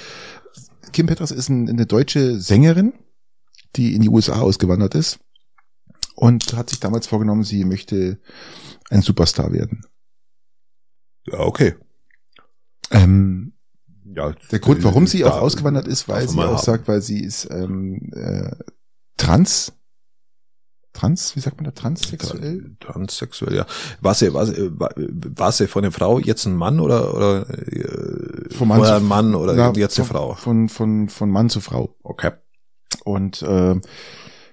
Kim 0.93 1.05
Petras 1.05 1.31
ist 1.31 1.49
ein, 1.49 1.69
eine 1.69 1.85
deutsche 1.85 2.39
Sängerin, 2.39 2.93
die 3.75 3.93
in 3.93 4.01
die 4.01 4.09
USA 4.09 4.39
ausgewandert 4.39 4.95
ist 4.95 5.19
und 6.17 6.53
hat 6.53 6.69
sich 6.69 6.79
damals 6.79 7.07
vorgenommen, 7.07 7.43
sie 7.43 7.63
möchte 7.63 8.19
ein 8.89 9.01
Superstar 9.01 9.53
werden. 9.53 9.85
Ja, 11.27 11.39
okay. 11.39 11.75
Ähm, 12.89 13.53
ja, 14.17 14.33
der 14.51 14.57
Grund, 14.57 14.83
warum 14.83 15.05
sie 15.05 15.23
auch 15.25 15.37
ausgewandert 15.37 15.87
ist, 15.87 16.09
weil 16.09 16.27
sie 16.27 16.39
auch 16.39 16.57
haben. 16.57 16.57
sagt, 16.57 16.87
weil 16.87 17.03
sie 17.03 17.23
ist 17.23 17.47
ähm, 17.51 18.11
äh, 18.13 18.49
trans. 19.15 19.73
Trans, 20.93 21.35
wie 21.35 21.39
sagt 21.39 21.57
man 21.57 21.65
da, 21.65 21.71
transsexuell? 21.71 22.75
Transsexuell, 22.79 23.55
ja. 23.55 23.67
War 24.01 24.15
sie, 24.15 24.33
war 24.33 24.47
sie, 24.47 24.71
war 24.71 25.51
sie 25.51 25.67
von 25.67 25.83
der 25.83 25.91
Frau 25.91 26.17
jetzt 26.17 26.47
ein 26.47 26.55
Mann 26.55 26.79
oder, 26.79 27.13
oder 27.13 27.47
äh, 27.47 28.51
von 28.51 28.67
Mann 28.67 28.83
ein 28.83 29.05
Mann 29.05 29.35
oder 29.35 29.53
ja, 29.55 29.71
jetzt 29.73 29.99
eine 29.99 30.07
Frau? 30.07 30.33
Von, 30.33 30.69
von, 30.69 31.09
von 31.09 31.29
Mann 31.29 31.51
zu 31.51 31.61
Frau. 31.61 31.95
Okay. 32.01 32.31
Und 33.03 33.43
äh, 33.43 33.75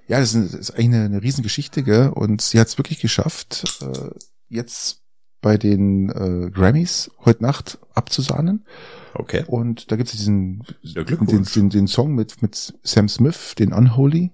ja, 0.07 0.21
das 0.21 0.35
ist, 0.35 0.53
das 0.53 0.61
ist 0.61 0.71
eigentlich 0.73 0.89
eine, 0.89 1.05
eine 1.07 1.23
Riesengeschichte, 1.23 1.83
gell? 1.83 2.11
Und 2.11 2.43
sie 2.43 2.61
hat 2.61 2.69
es 2.69 2.77
wirklich 2.77 3.01
geschafft, 3.01 3.65
äh, 3.81 4.11
jetzt 4.49 5.04
bei 5.45 5.59
den 5.59 6.09
äh, 6.09 6.51
Grammys 6.51 7.11
heute 7.27 7.43
Nacht 7.43 7.79
abzusahnen. 7.93 8.65
Okay. 9.13 9.45
Und 9.47 9.93
da 9.93 9.97
gibt 9.97 10.09
es 10.09 10.17
diesen 10.17 10.65
den, 10.83 11.45
den, 11.45 11.69
den 11.69 11.87
Song 11.87 12.15
mit, 12.15 12.41
mit 12.41 12.73
Sam 12.83 13.11
Smith, 13.11 13.55
den 13.59 13.75
Unholy. 13.75 14.31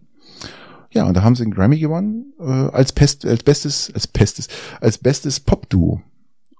Ja, 0.92 1.06
und 1.06 1.16
da 1.16 1.24
haben 1.24 1.34
sie 1.34 1.42
einen 1.42 1.52
Grammy 1.52 1.80
gewonnen 1.80 2.32
äh, 2.38 2.44
als, 2.44 2.92
Pest, 2.92 3.26
als 3.26 3.42
bestes, 3.42 3.92
als 3.92 4.06
bestes, 4.06 4.46
als 4.80 4.98
bestes 4.98 5.40
Pop-Duo. 5.40 6.00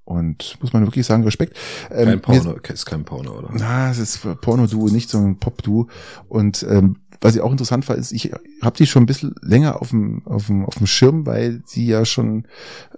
Und 0.03 0.59
muss 0.61 0.72
man 0.72 0.84
wirklich 0.84 1.07
sagen, 1.07 1.22
Respekt. 1.22 1.57
Ähm, 1.92 2.07
kein 2.07 2.20
Porno, 2.20 2.57
ist 2.57 2.86
kein 2.86 3.05
Porno, 3.05 3.38
oder? 3.38 3.51
Na, 3.53 3.92
es 3.92 3.98
ist 3.98 4.26
Porno-Duo, 4.40 4.88
nicht 4.88 5.11
so 5.11 5.18
ein 5.18 5.38
Pop-Duo. 5.38 5.86
Und 6.28 6.66
ähm, 6.68 6.96
was 7.21 7.35
ich 7.35 7.43
auch 7.43 7.53
interessant 7.53 7.89
war, 7.89 7.97
ist, 7.97 8.12
ich 8.12 8.33
habe 8.62 8.77
die 8.77 8.87
schon 8.87 9.03
ein 9.03 9.07
bisschen 9.07 9.35
länger 9.43 9.83
auf 9.83 9.91
dem, 9.91 10.27
auf 10.27 10.47
dem, 10.47 10.64
auf 10.64 10.77
dem 10.77 10.87
Schirm, 10.87 11.27
weil 11.27 11.62
sie 11.66 11.87
ja 11.87 12.05
schon 12.05 12.47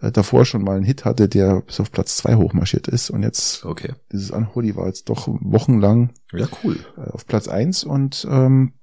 äh, 0.01 0.13
davor 0.13 0.45
schon 0.45 0.63
mal 0.63 0.77
einen 0.77 0.85
Hit 0.85 1.05
hatte, 1.05 1.29
der 1.29 1.63
bis 1.63 1.81
auf 1.81 1.91
Platz 1.91 2.17
zwei 2.17 2.37
hochmarschiert 2.37 2.87
ist. 2.87 3.11
Und 3.11 3.23
jetzt, 3.23 3.65
okay. 3.65 3.95
dieses 4.13 4.31
Unholy 4.31 4.77
war 4.77 4.87
jetzt 4.87 5.09
doch 5.09 5.27
wochenlang 5.27 6.11
ja, 6.33 6.47
cool. 6.63 6.79
Äh, 6.97 7.11
auf 7.11 7.27
Platz 7.27 7.49
eins 7.49 7.83
und 7.83 8.27
ähm, 8.31 8.75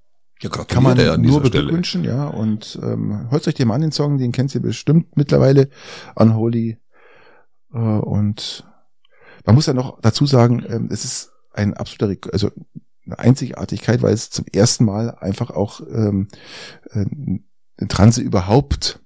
ja, 0.41 0.49
kann 0.49 0.83
man 0.83 1.21
nur 1.21 1.41
beglückwünschen, 1.41 2.03
ja. 2.03 2.27
Und 2.27 2.79
ähm, 2.81 3.29
hört 3.29 3.47
euch 3.47 3.55
den 3.55 3.67
mal 3.67 3.75
an, 3.75 3.81
den 3.81 3.91
Song, 3.91 4.17
den 4.17 4.31
kennt 4.31 4.55
ihr 4.55 4.61
bestimmt 4.61 5.17
mittlerweile. 5.17 5.69
Unholy. 6.15 6.77
Äh, 7.73 7.77
und 7.77 8.65
man 9.45 9.55
muss 9.55 9.65
ja 9.65 9.73
noch 9.73 9.99
dazu 10.01 10.25
sagen, 10.25 10.65
ähm, 10.67 10.89
es 10.91 11.03
ist 11.03 11.31
ein 11.53 11.73
absoluter, 11.73 12.31
also 12.31 12.51
eine 13.09 13.19
Einzigartigkeit, 13.19 14.01
weil 14.01 14.13
es 14.13 14.29
zum 14.29 14.45
ersten 14.51 14.85
Mal 14.85 15.11
einfach 15.19 15.49
auch 15.51 15.81
ähm, 15.81 16.27
äh, 16.91 17.05
eine 17.77 17.87
Transe 17.87 18.21
überhaupt, 18.21 18.99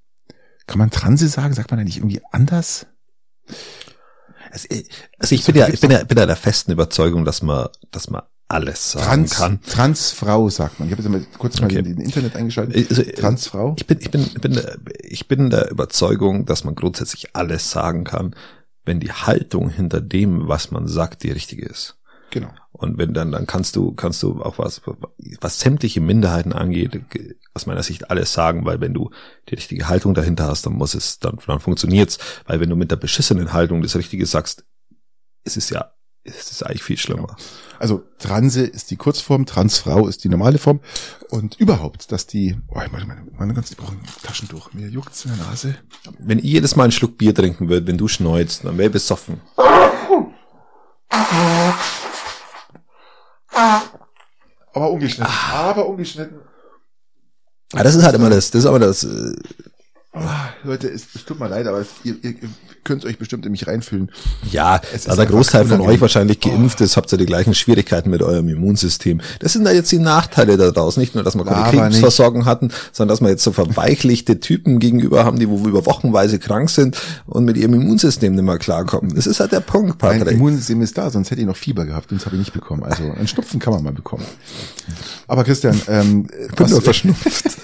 kann 0.68 0.80
man 0.80 0.92
Transe 0.92 1.28
sagen? 1.28 1.54
Sagt 1.54 1.72
man 1.72 1.80
da 1.80 1.84
nicht 1.84 1.98
irgendwie 1.98 2.22
anders? 2.32 2.88
Also, 4.52 4.68
also 5.20 5.36
ich 5.36 5.46
bin 5.46 5.56
ja, 5.56 5.68
ich 5.68 5.80
bin 5.80 5.92
ja, 5.92 6.04
bin 6.04 6.18
ja 6.18 6.26
der 6.26 6.36
festen 6.36 6.72
Überzeugung, 6.72 7.26
dass 7.26 7.42
man, 7.42 7.70
dass 7.92 8.10
man 8.10 8.22
alles 8.48 8.92
sagen 8.92 9.06
Trans, 9.06 9.36
kann. 9.36 9.62
Transfrau 9.62 10.50
sagt 10.50 10.80
man. 10.80 10.88
Ich 10.88 10.94
habe 10.94 11.02
jetzt 11.02 11.12
mal 11.12 11.26
kurz 11.40 11.60
mal 11.60 11.66
Okay. 11.68 11.80
in, 11.80 11.86
in 11.86 11.98
Internet 12.02 12.36
eingeschaltet. 12.36 12.90
Also, 12.90 13.04
Transfrau. 13.04 13.76
Ich 13.78 13.88
bin, 13.88 14.00
ich 14.00 14.12
bin, 14.12 14.22
ich 14.22 14.42
bin, 14.42 14.62
ich 15.00 15.28
bin 15.28 15.50
der 15.50 15.72
Überzeugung, 15.72 16.46
dass 16.46 16.64
man 16.64 16.76
grundsätzlich 16.76 17.36
alles 17.36 17.72
sagen 17.72 18.04
kann, 18.04 18.36
wenn 18.86 19.00
die 19.00 19.12
Haltung 19.12 19.70
hinter 19.70 20.02
dem, 20.02 20.48
was 20.48 20.72
man 20.72 20.88
sagt, 20.88 21.24
die 21.24 21.32
richtige 21.32 21.66
ist. 21.66 21.98
Genau. 22.34 22.50
Und 22.72 22.98
wenn 22.98 23.14
dann, 23.14 23.32
dann 23.32 23.46
kannst 23.46 23.76
du, 23.76 23.92
kannst 23.92 24.24
du 24.24 24.42
auch 24.42 24.58
was, 24.58 24.82
was 25.40 25.60
sämtliche 25.60 26.02
Minderheiten 26.02 26.52
angeht, 26.52 27.00
aus 27.54 27.68
meiner 27.68 27.84
Sicht 27.84 28.10
alles 28.10 28.34
sagen, 28.34 28.66
weil 28.66 28.82
wenn 28.82 28.96
du 28.96 29.12
die 29.50 29.56
richtige 29.56 29.88
Haltung 29.88 30.16
dahinter 30.16 30.48
hast, 30.48 30.66
dann 30.66 30.74
muss 30.74 30.96
es, 30.96 31.20
dann, 31.20 31.38
dann 31.46 31.60
funktioniert's. 31.60 32.18
Weil 32.48 32.60
wenn 32.60 32.72
du 32.72 32.76
mit 32.76 32.90
der 32.90 32.96
beschissenen 32.96 33.54
Haltung 33.54 33.84
das 33.84 33.96
Richtige 33.96 34.26
sagst, 34.26 34.66
es 35.44 35.58
ist 35.58 35.70
ja, 35.70 35.92
es 36.24 36.50
ist 36.50 36.66
eigentlich 36.66 36.82
viel 36.82 36.98
schlimmer. 36.98 37.36
Also 37.78 38.02
Transe 38.18 38.66
ist 38.66 38.90
die 38.90 38.96
Kurzform, 38.96 39.46
Transfrau 39.46 40.08
ist 40.08 40.24
die 40.24 40.30
normale 40.30 40.58
Form. 40.58 40.80
Und 41.30 41.60
überhaupt, 41.60 42.12
dass 42.12 42.26
die, 42.26 42.58
oh, 42.70 42.82
ich 42.84 42.92
meine, 42.92 43.06
meine, 43.06 43.28
meine 43.38 43.54
ganz, 43.54 43.70
ich 43.70 43.78
brauche 43.78 43.92
ein 43.92 44.02
Taschentuch. 44.24 44.74
Mir 44.74 44.90
juckt's 44.90 45.26
in 45.26 45.36
der 45.36 45.46
Nase. 45.46 45.76
Wenn 46.18 46.40
ich 46.40 46.46
jedes 46.46 46.76
Mal 46.76 46.86
einen 46.86 46.94
Schluck 46.94 47.20
Bier 47.20 47.36
trinken 47.36 47.70
würde, 47.70 47.86
wenn 47.86 48.00
du 48.00 48.08
schneuzt, 48.08 48.66
dann 48.66 48.80
wäre 48.80 48.88
ich 48.88 48.94
besoffen. 48.94 49.40
Aber 53.54 54.92
ungeschnitten. 54.92 55.34
Aber 55.52 55.88
ungeschnitten. 55.88 56.42
Ah, 57.74 57.84
das 57.84 57.96
ist 57.96 58.04
halt 58.04 58.16
immer 58.16 58.30
das, 58.30 58.52
das 58.52 58.60
ist 58.64 58.66
aber 58.68 58.80
das, 58.80 59.04
äh, 59.04 59.36
Ah, 60.14 60.50
Leute, 60.64 60.90
es, 60.90 61.16
es 61.16 61.26
tut 61.26 61.40
mir 61.40 61.48
leid, 61.48 61.66
aber 61.66 61.84
ihr, 62.04 62.24
ihr, 62.24 62.44
ihr 62.44 62.50
könnt 62.84 63.06
euch 63.06 63.18
bestimmt 63.18 63.46
in 63.46 63.52
mich 63.52 63.68
reinfühlen. 63.68 64.12
Ja, 64.52 64.82
Es 64.94 65.04
da 65.04 65.16
der 65.16 65.24
einfach 65.24 65.36
Großteil 65.36 65.66
von 65.66 65.82
euch 65.82 66.02
wahrscheinlich 66.02 66.40
geimpft 66.40 66.82
ist, 66.82 66.98
habt 66.98 67.12
ihr 67.12 67.18
die 67.18 67.26
gleichen 67.26 67.54
Schwierigkeiten 67.54 68.10
mit 68.10 68.22
eurem 68.22 68.50
Immunsystem. 68.50 69.22
Das 69.40 69.54
sind 69.54 69.66
da 69.66 69.72
jetzt 69.72 69.92
die 69.92 70.00
Nachteile 70.00 70.58
daraus. 70.58 70.98
Nicht 70.98 71.16
nur, 71.16 71.24
dass 71.24 71.36
wir 71.36 71.46
keine 71.46 71.58
Aber 71.58 71.72
nicht. 71.72 71.82
Krebsversorgung 71.82 72.46
hatten, 72.46 72.70
sondern 72.92 73.14
dass 73.14 73.22
wir 73.22 73.30
jetzt 73.30 73.44
so 73.44 73.52
verweichlichte 73.52 74.40
Typen 74.40 74.80
gegenüber 74.80 75.26
haben, 75.26 75.40
die 75.40 75.50
wo 75.50 75.58
über 75.68 75.86
wochenweise 75.86 76.40
krank 76.40 76.70
sind 76.70 76.98
und 77.26 77.46
mit 77.46 77.58
ihrem 77.58 77.74
Immunsystem 77.74 78.36
nicht 78.36 78.44
mehr 78.44 78.58
klarkommen. 78.58 79.16
Das 79.16 79.28
ist 79.28 79.40
halt 79.40 79.52
der 79.52 79.60
Punkt, 79.62 80.02
Mein 80.02 80.20
Patrick. 80.20 80.38
Immunsystem 80.38 80.82
ist 80.82 80.98
da, 80.98 81.10
sonst 81.10 81.32
hätte 81.32 81.42
ich 81.42 81.48
noch 81.48 81.58
Fieber 81.58 81.86
gehabt, 81.86 82.12
und 82.12 82.20
das 82.20 82.26
habe 82.26 82.36
ich 82.36 82.40
nicht 82.40 82.54
bekommen. 82.54 82.84
Also 82.84 83.04
ein 83.04 83.28
Schnupfen 83.28 83.60
kann 83.60 83.74
man 83.74 83.84
mal 83.84 83.94
bekommen. 83.94 84.26
Aber 85.28 85.44
Christian, 85.44 85.80
ähm, 85.88 86.28
bin 86.56 86.70
nur 86.70 86.82
verschnupft. 86.82 87.44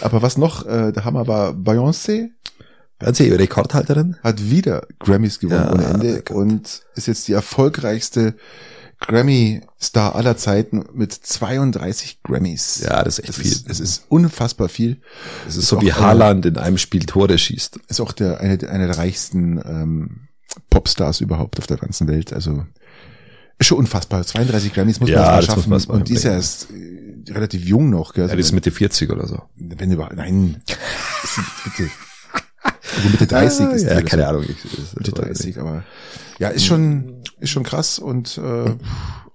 aber 0.00 0.22
was 0.22 0.36
noch 0.36 0.66
äh, 0.66 0.92
der 0.92 1.04
Hammer 1.04 1.26
war, 1.26 1.52
Beyoncé 1.52 2.30
Werden 3.04 3.14
Sie 3.14 3.30
Rekordhalterin? 3.30 4.16
hat 4.22 4.50
wieder 4.50 4.86
Grammys 4.98 5.38
gewonnen 5.38 5.64
Ja, 5.64 5.72
ohne 5.72 5.84
Ende 5.84 6.22
Gott. 6.22 6.30
und 6.36 6.82
ist 6.96 7.06
jetzt 7.06 7.28
die 7.28 7.32
erfolgreichste 7.32 8.34
Grammy-Star 9.00 10.14
aller 10.14 10.36
Zeiten 10.36 10.84
mit 10.94 11.12
32 11.12 12.22
Grammys. 12.22 12.80
Ja, 12.84 13.02
das 13.02 13.18
ist 13.18 13.28
echt 13.28 13.28
Das 13.30 13.36
viel. 13.36 13.52
ist, 13.52 13.68
es 13.70 13.80
ist 13.80 14.04
unfassbar 14.08 14.68
viel. 14.68 15.00
Das 15.44 15.56
ist 15.56 15.68
so 15.68 15.78
auch 15.78 15.82
wie 15.82 15.92
Haaland 15.92 16.46
in 16.46 16.56
einem 16.56 16.78
Spiel 16.78 17.04
Tore 17.04 17.36
schießt. 17.38 17.78
Ist 17.88 18.00
auch 18.00 18.12
der 18.12 18.40
eine, 18.40 18.56
der- 18.58 18.70
einer 18.70 18.86
der 18.86 18.98
reichsten 18.98 19.58
ähm, 19.64 20.28
Popstars 20.70 21.20
überhaupt 21.20 21.58
auf 21.58 21.66
der 21.66 21.76
ganzen 21.76 22.08
Welt. 22.08 22.32
Also 22.32 22.64
ist 23.58 23.66
schon 23.66 23.78
unfassbar. 23.78 24.24
32 24.24 24.72
Grammys 24.72 25.00
muss 25.00 25.10
Ja, 25.10 25.22
man 25.22 25.26
das 25.36 25.48
erst 25.48 25.48
mal 25.48 25.54
muss 25.74 25.82
schaffen. 25.82 25.92
man 25.92 26.00
und 26.00 26.08
die 26.08 26.14
ist 26.14 26.24
ja 26.24 26.32
erst 26.32 26.68
äh, 26.70 27.32
relativ 27.32 27.64
jung 27.64 27.90
noch. 27.90 28.14
Gell? 28.14 28.28
Ja, 28.28 28.34
die 28.34 28.40
ist 28.40 28.52
Mitte 28.52 28.70
40 28.70 29.10
oder 29.10 29.26
so. 29.26 29.42
wenn 29.56 29.90
überhaupt, 29.92 30.16
nein, 30.16 30.62
ist 31.22 31.40
bitte. 31.64 31.90
Also 32.96 33.08
Mitte 33.08 33.26
30 33.26 33.66
ist 33.70 33.84
die 33.84 33.88
ja, 33.90 34.02
keine. 34.02 34.28
Ahnung. 34.28 34.44
Ich, 34.44 34.94
Mitte 34.94 35.12
das- 35.12 35.24
30, 35.24 35.58
aber 35.60 35.84
ja, 36.38 36.48
ist 36.48 36.64
schon, 36.66 37.22
ist 37.40 37.50
schon 37.50 37.62
krass 37.62 37.98
und 37.98 38.38
äh, 38.38 38.74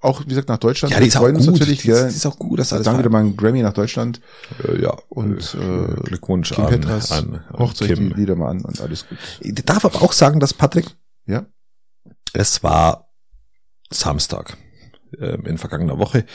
auch, 0.02 0.22
wie 0.22 0.30
gesagt, 0.30 0.48
nach 0.50 0.58
Deutschland. 0.58 0.94
Ja, 0.94 1.00
die 1.02 1.08
ist 1.08 1.18
auch 1.18 1.30
gut. 1.30 1.46
natürlich, 1.46 1.82
die, 1.82 1.90
ist, 1.90 2.00
gell? 2.00 2.10
die 2.10 2.16
ist 2.16 2.26
auch 2.26 2.40
gut, 2.40 2.60
dass 2.60 2.72
alles 2.72 2.86
Dann 2.86 3.00
wieder 3.00 3.10
mal 3.10 3.20
ein 3.24 3.36
Grammy 3.36 3.62
nach 3.62 3.74
Deutschland 3.74 4.22
Äh, 4.66 4.82
ja, 4.82 4.98
und 5.10 5.56
äh, 5.60 5.84
äh, 5.84 5.96
Glückwunsch 6.04 6.54
Kim 6.54 6.66
an, 6.66 6.70
Petras, 6.70 7.12
an, 7.12 7.42
an 7.50 7.60
hocht 7.60 7.82
euch 7.82 7.90
die 7.90 7.94
Kim. 7.96 8.14
Lieder 8.16 8.36
mal 8.36 8.50
an 8.50 8.62
und 8.62 8.80
alles 8.82 9.08
gut. 9.08 9.18
Ich 9.42 9.54
darf 9.66 9.84
aber 9.86 10.02
auch 10.02 10.14
sagen, 10.14 10.40
dass 10.40 10.54
Patrick, 10.54 10.86
Ja, 11.26 11.46
es 12.34 12.64
war 12.64 13.10
Samstag 13.92 14.58
ähm, 15.20 15.46
in 15.46 15.58
vergangener 15.58 15.98
Woche 15.98 16.26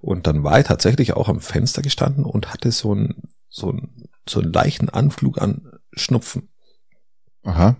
und 0.00 0.26
dann 0.26 0.44
war 0.44 0.58
er 0.58 0.64
tatsächlich 0.64 1.12
auch 1.14 1.28
am 1.28 1.40
Fenster 1.40 1.82
gestanden 1.82 2.24
und 2.24 2.52
hatte 2.52 2.70
so 2.72 2.92
einen 2.92 3.22
so 3.48 3.70
einen 3.70 4.08
so 4.28 4.40
einen 4.40 4.52
leichten 4.52 4.88
Anflug 4.88 5.40
an 5.42 5.72
Schnupfen. 5.92 6.48
Aha. 7.44 7.76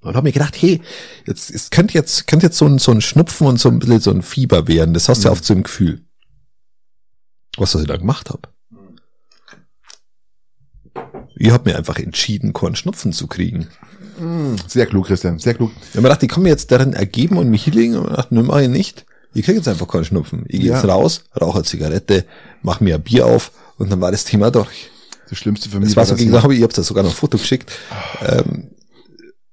Und 0.00 0.14
habe 0.14 0.26
mir 0.28 0.32
gedacht, 0.32 0.56
hey, 0.60 0.80
jetzt 1.26 1.50
es 1.50 1.70
könnte 1.70 1.94
jetzt 1.94 2.26
könnte 2.26 2.46
jetzt 2.46 2.58
so 2.58 2.66
ein 2.66 2.78
so 2.78 2.92
ein 2.92 3.00
Schnupfen 3.00 3.46
und 3.46 3.58
so 3.58 3.68
ein 3.68 3.78
bisschen 3.80 4.00
so 4.00 4.10
ein 4.12 4.22
Fieber 4.22 4.68
werden. 4.68 4.94
Das 4.94 5.08
hast 5.08 5.22
du 5.22 5.24
ja 5.24 5.30
Mhm. 5.30 5.32
oft 5.32 5.44
so 5.44 5.54
im 5.54 5.62
Gefühl. 5.64 6.04
Was 7.56 7.74
ich 7.74 7.86
da 7.86 7.96
gemacht 7.96 8.30
habe. 8.30 8.42
Ich 11.36 11.50
habe 11.50 11.70
mir 11.70 11.76
einfach 11.76 11.98
entschieden, 11.98 12.52
keinen 12.52 12.76
Schnupfen 12.76 13.12
zu 13.12 13.26
kriegen. 13.26 13.68
Mm, 14.18 14.56
Sehr 14.66 14.86
klug, 14.86 15.06
Christian, 15.06 15.38
sehr 15.38 15.54
klug. 15.54 15.70
Ich 15.80 15.88
habe 15.90 15.98
mir 16.02 16.08
gedacht, 16.08 16.22
ich 16.22 16.28
kann 16.28 16.42
mir 16.42 16.48
jetzt 16.48 16.70
darin 16.72 16.92
ergeben 16.94 17.36
und 17.38 17.48
mich 17.50 17.64
hinlegen 17.64 17.96
und 17.96 18.10
dachte, 18.10 18.34
ne, 18.34 18.42
mach 18.42 18.58
ich 18.60 18.68
nicht. 18.68 19.06
Ich 19.34 19.44
krieg 19.44 19.54
jetzt 19.56 19.68
einfach 19.68 19.86
keinen 19.86 20.04
Schnupfen. 20.04 20.44
Ich 20.48 20.60
gehe 20.60 20.70
Ja. 20.70 20.76
jetzt 20.76 20.88
raus, 20.88 21.24
rauche 21.40 21.58
eine 21.58 21.64
Zigarette, 21.64 22.24
mach 22.62 22.80
mir 22.80 22.96
ein 22.96 23.02
Bier 23.02 23.26
auf 23.26 23.52
und 23.76 23.90
dann 23.92 24.00
war 24.00 24.10
das 24.10 24.24
Thema 24.24 24.50
durch. 24.50 24.90
Das 25.28 25.38
Schlimmste 25.38 25.68
für 25.68 25.78
mich 25.78 25.90
Das 25.90 25.96
war 25.96 26.06
so 26.06 26.16
hier. 26.16 26.42
habe 26.42 26.54
ich, 26.54 26.58
ich 26.60 26.64
habe 26.64 26.72
da 26.72 26.82
sogar 26.82 27.04
noch 27.04 27.10
ein 27.10 27.16
Foto 27.16 27.38
geschickt. 27.38 27.70
Ähm, 28.22 28.70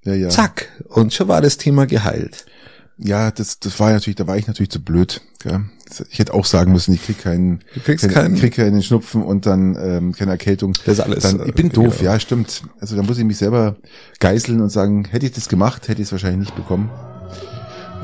ja, 0.06 0.14
ja. 0.14 0.30
Zack. 0.30 0.68
Und 0.88 1.14
schon 1.14 1.28
war 1.28 1.42
das 1.42 1.58
Thema 1.58 1.86
geheilt. 1.86 2.46
Ja, 2.98 3.30
das, 3.32 3.60
das 3.60 3.80
war 3.80 3.92
natürlich, 3.92 4.16
da 4.16 4.26
war 4.26 4.38
ich 4.38 4.48
natürlich 4.48 4.70
zu 4.70 4.82
blöd. 4.82 5.22
Gell? 5.40 5.66
Ich 6.10 6.20
hätte 6.20 6.34
auch 6.34 6.46
sagen 6.46 6.72
müssen, 6.72 6.94
ich 6.94 7.04
krieg 7.04 7.20
keinen, 7.22 7.60
Du 7.74 7.82
kriegst 7.82 8.04
keinen, 8.08 8.14
keinen. 8.14 8.36
krieg 8.38 8.56
keinen 8.56 8.82
Schnupfen 8.82 9.22
und 9.22 9.46
dann 9.46 9.76
ähm, 9.78 10.14
keine 10.14 10.32
Erkältung. 10.32 10.74
Das 10.86 11.00
ist 11.00 11.00
alles. 11.02 11.24
Dann, 11.24 11.46
ich 11.46 11.54
bin 11.54 11.68
äh, 11.68 11.74
doof, 11.74 11.98
genau. 12.00 12.12
ja, 12.12 12.20
stimmt. 12.20 12.64
Also 12.80 12.96
da 12.96 13.04
muss 13.04 13.18
ich 13.18 13.26
mich 13.26 13.38
selber 13.38 13.76
geißeln 14.20 14.62
und 14.62 14.70
sagen, 14.70 15.06
hätte 15.06 15.26
ich 15.26 15.34
das 15.34 15.50
gemacht, 15.50 15.88
hätte 15.90 16.02
ich 16.02 16.08
es 16.08 16.12
wahrscheinlich 16.14 16.40
nicht 16.40 16.56
bekommen. 16.56 16.90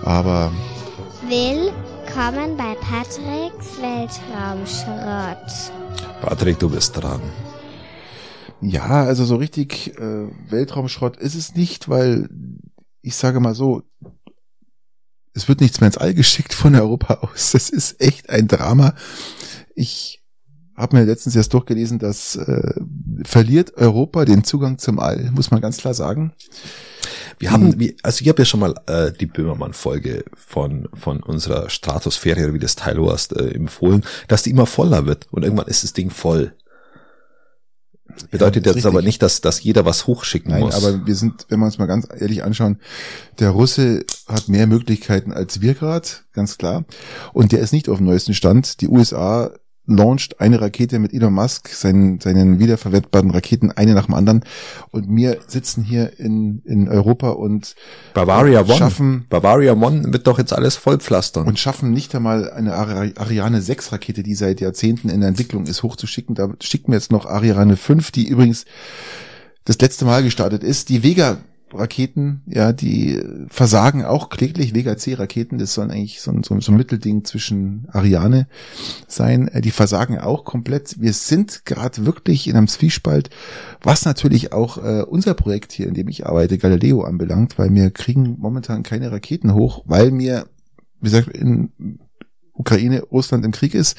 Aber 0.04 0.52
Willkommen 1.28 2.58
bei 2.58 2.76
Patricks 2.82 3.80
Weltraumschrott. 3.80 5.72
Patrick, 6.22 6.60
du 6.60 6.70
bist 6.70 6.98
dran. 6.98 7.22
Ja, 8.62 9.04
also 9.04 9.26
so 9.26 9.36
richtig 9.36 9.98
äh, 9.98 10.28
Weltraumschrott 10.50 11.18
ist 11.18 11.36
es 11.36 11.56
nicht, 11.56 11.90
weil 11.90 12.30
ich 13.02 13.16
sage 13.16 13.40
mal 13.40 13.56
so, 13.56 13.84
es 15.34 15.48
wird 15.48 15.62
nichts 15.62 15.80
mehr 15.80 15.88
ins 15.88 15.98
All 15.98 16.14
geschickt 16.14 16.54
von 16.54 16.76
Europa 16.76 17.16
aus. 17.16 17.52
Das 17.52 17.70
ist 17.70 18.02
echt 18.02 18.30
ein 18.30 18.48
Drama. 18.48 18.96
Ich 19.76 20.22
habe 20.76 20.98
mir 20.98 21.06
letztens 21.06 21.36
erst 21.36 21.54
durchgelesen, 21.54 22.00
dass 22.00 22.36
äh, 22.36 22.74
verliert 23.24 23.78
Europa 23.78 24.26
den 24.26 24.44
Zugang 24.44 24.78
zum 24.78 25.00
All, 25.00 25.32
muss 25.32 25.52
man 25.52 25.62
ganz 25.62 25.78
klar 25.78 25.94
sagen. 25.94 26.34
Wir 27.40 27.52
haben, 27.52 27.80
wie, 27.80 27.98
also 28.04 28.22
ich 28.22 28.30
habe 28.30 28.42
ja 28.42 28.46
schon 28.46 28.60
mal 28.60 28.76
äh, 28.88 29.12
die 29.12 29.26
Böhmermann-Folge 29.26 30.26
von 30.36 30.88
von 30.94 31.24
unserer 31.24 31.70
Stratosphäre, 31.70 32.54
wie 32.54 32.60
das 32.60 32.76
Teil 32.76 33.00
hast, 33.10 33.36
äh, 33.36 33.50
empfohlen, 33.52 34.04
dass 34.28 34.44
die 34.44 34.52
immer 34.52 34.66
voller 34.68 35.06
wird 35.06 35.28
und 35.32 35.44
irgendwann 35.44 35.68
ist 35.68 35.84
das 35.84 35.94
Ding 35.94 36.10
voll. 36.10 36.54
Bedeutet 38.30 38.66
Ja, 38.66 38.74
jetzt 38.74 38.86
aber 38.86 39.02
nicht, 39.02 39.22
dass 39.22 39.42
dass 39.42 39.62
jeder 39.64 39.86
was 39.86 40.08
hochschicken 40.08 40.52
Nein, 40.52 40.62
muss. 40.62 40.76
aber 40.76 41.06
wir 41.06 41.16
sind, 41.16 41.46
wenn 41.50 41.60
wir 41.60 41.66
uns 41.66 41.78
mal 41.78 41.86
ganz 41.88 42.08
ehrlich 42.20 42.44
anschauen, 42.44 42.80
der 43.40 43.50
Russe 43.52 44.06
hat 44.28 44.48
mehr 44.48 44.68
Möglichkeiten 44.68 45.32
als 45.32 45.62
wir 45.62 45.74
gerade, 45.74 46.08
ganz 46.34 46.58
klar. 46.58 46.86
Und 47.34 47.52
der 47.52 47.60
ist 47.60 47.74
nicht 47.74 47.90
auf 47.90 47.98
dem 47.98 48.06
neuesten 48.08 48.34
Stand. 48.34 48.82
Die 48.82 48.88
USA 48.88 49.52
launcht 49.98 50.40
eine 50.42 50.60
Rakete 50.62 51.00
mit 51.00 51.14
Elon 51.14 51.34
Musk, 51.34 51.70
seinen, 51.70 52.20
seinen 52.20 52.60
wiederverwertbaren 52.60 53.32
Raketen, 53.32 53.72
eine 53.72 53.94
nach 53.94 54.06
dem 54.06 54.16
anderen. 54.16 54.44
Und 54.92 55.14
wir 55.16 55.40
sitzen 55.48 55.84
hier 55.84 56.20
in, 56.20 56.62
in 56.66 56.88
Europa 56.90 57.30
und, 57.30 57.76
Bavaria 58.14 58.62
One, 58.62 58.74
schaffen- 58.76 59.26
Bavaria 59.30 59.74
One 59.74 60.12
wird 60.14 60.28
doch 60.28 60.38
jetzt 60.38 60.54
alles 60.54 60.76
vollpflastern. 60.76 61.48
und 61.48 61.60
schaffen 61.60 61.92
nicht 61.92 62.14
einmal 62.16 62.52
eine 62.52 62.74
Ari- 62.76 63.18
Ariane 63.18 63.62
6 63.62 63.92
Rakete, 63.92 64.24
die 64.24 64.36
seit 64.36 64.62
Jahrzehnten 64.62 65.10
in 65.10 65.20
der 65.22 65.30
Entwicklung 65.30 65.66
ist, 65.66 65.84
hochzuschicken. 65.84 66.36
Da 66.36 66.50
schicken 66.62 66.92
wir 66.92 66.98
jetzt 66.98 67.12
noch 67.12 67.26
Ariane 67.26 67.78
5, 67.78 68.12
die 68.12 68.28
übrigens 68.28 68.66
das 69.66 69.78
letzte 69.80 70.06
Mal 70.06 70.24
gestartet 70.24 70.64
ist. 70.64 70.90
Die 70.90 71.04
Vega 71.04 71.38
Raketen, 71.74 72.42
ja, 72.46 72.74
die 72.74 73.22
versagen 73.48 74.04
auch 74.04 74.30
kläglich. 74.30 74.74
Vega 74.74 74.98
C 74.98 75.14
Raketen, 75.14 75.58
das 75.58 75.74
sollen 75.74 75.92
eigentlich 75.92 76.22
so, 76.22 76.32
so, 76.44 76.60
so 76.60 76.72
ein 76.72 76.78
Mittelding 76.78 77.24
zwischen 77.24 77.88
Ariane 77.92 78.48
sein. 79.08 79.48
Äh, 79.48 79.62
die 79.62 79.72
versagen 79.72 80.20
auch 80.20 80.46
komplett. 80.46 81.00
Wir 81.00 81.14
sind 81.14 81.66
gerade 81.66 82.06
wirklich 82.06 82.48
in 82.48 82.56
einem 82.56 82.68
Zwiespalt, 82.68 83.30
was 83.82 84.06
natürlich 84.06 84.54
auch 84.54 84.78
äh, 84.78 85.04
unser 85.04 85.34
Projekt 85.34 85.72
hier, 85.72 85.88
in 85.88 85.94
dem 85.94 86.08
ich 86.08 86.26
arbeite, 86.26 86.58
Galileo 86.58 87.04
anbelangt, 87.04 87.58
weil 87.58 87.74
wir 87.74 87.92
kriegen 87.92 88.38
momentan 88.40 88.84
keine 88.84 89.12
Raketen 89.12 89.54
hoch, 89.54 89.84
weil 89.86 90.12
mir, 90.12 90.48
wie 91.00 91.10
gesagt, 91.10 91.30
in 91.30 91.72
Ukraine, 92.62 93.02
Russland 93.12 93.44
im 93.46 93.52
Krieg 93.52 93.74
ist 93.74 93.98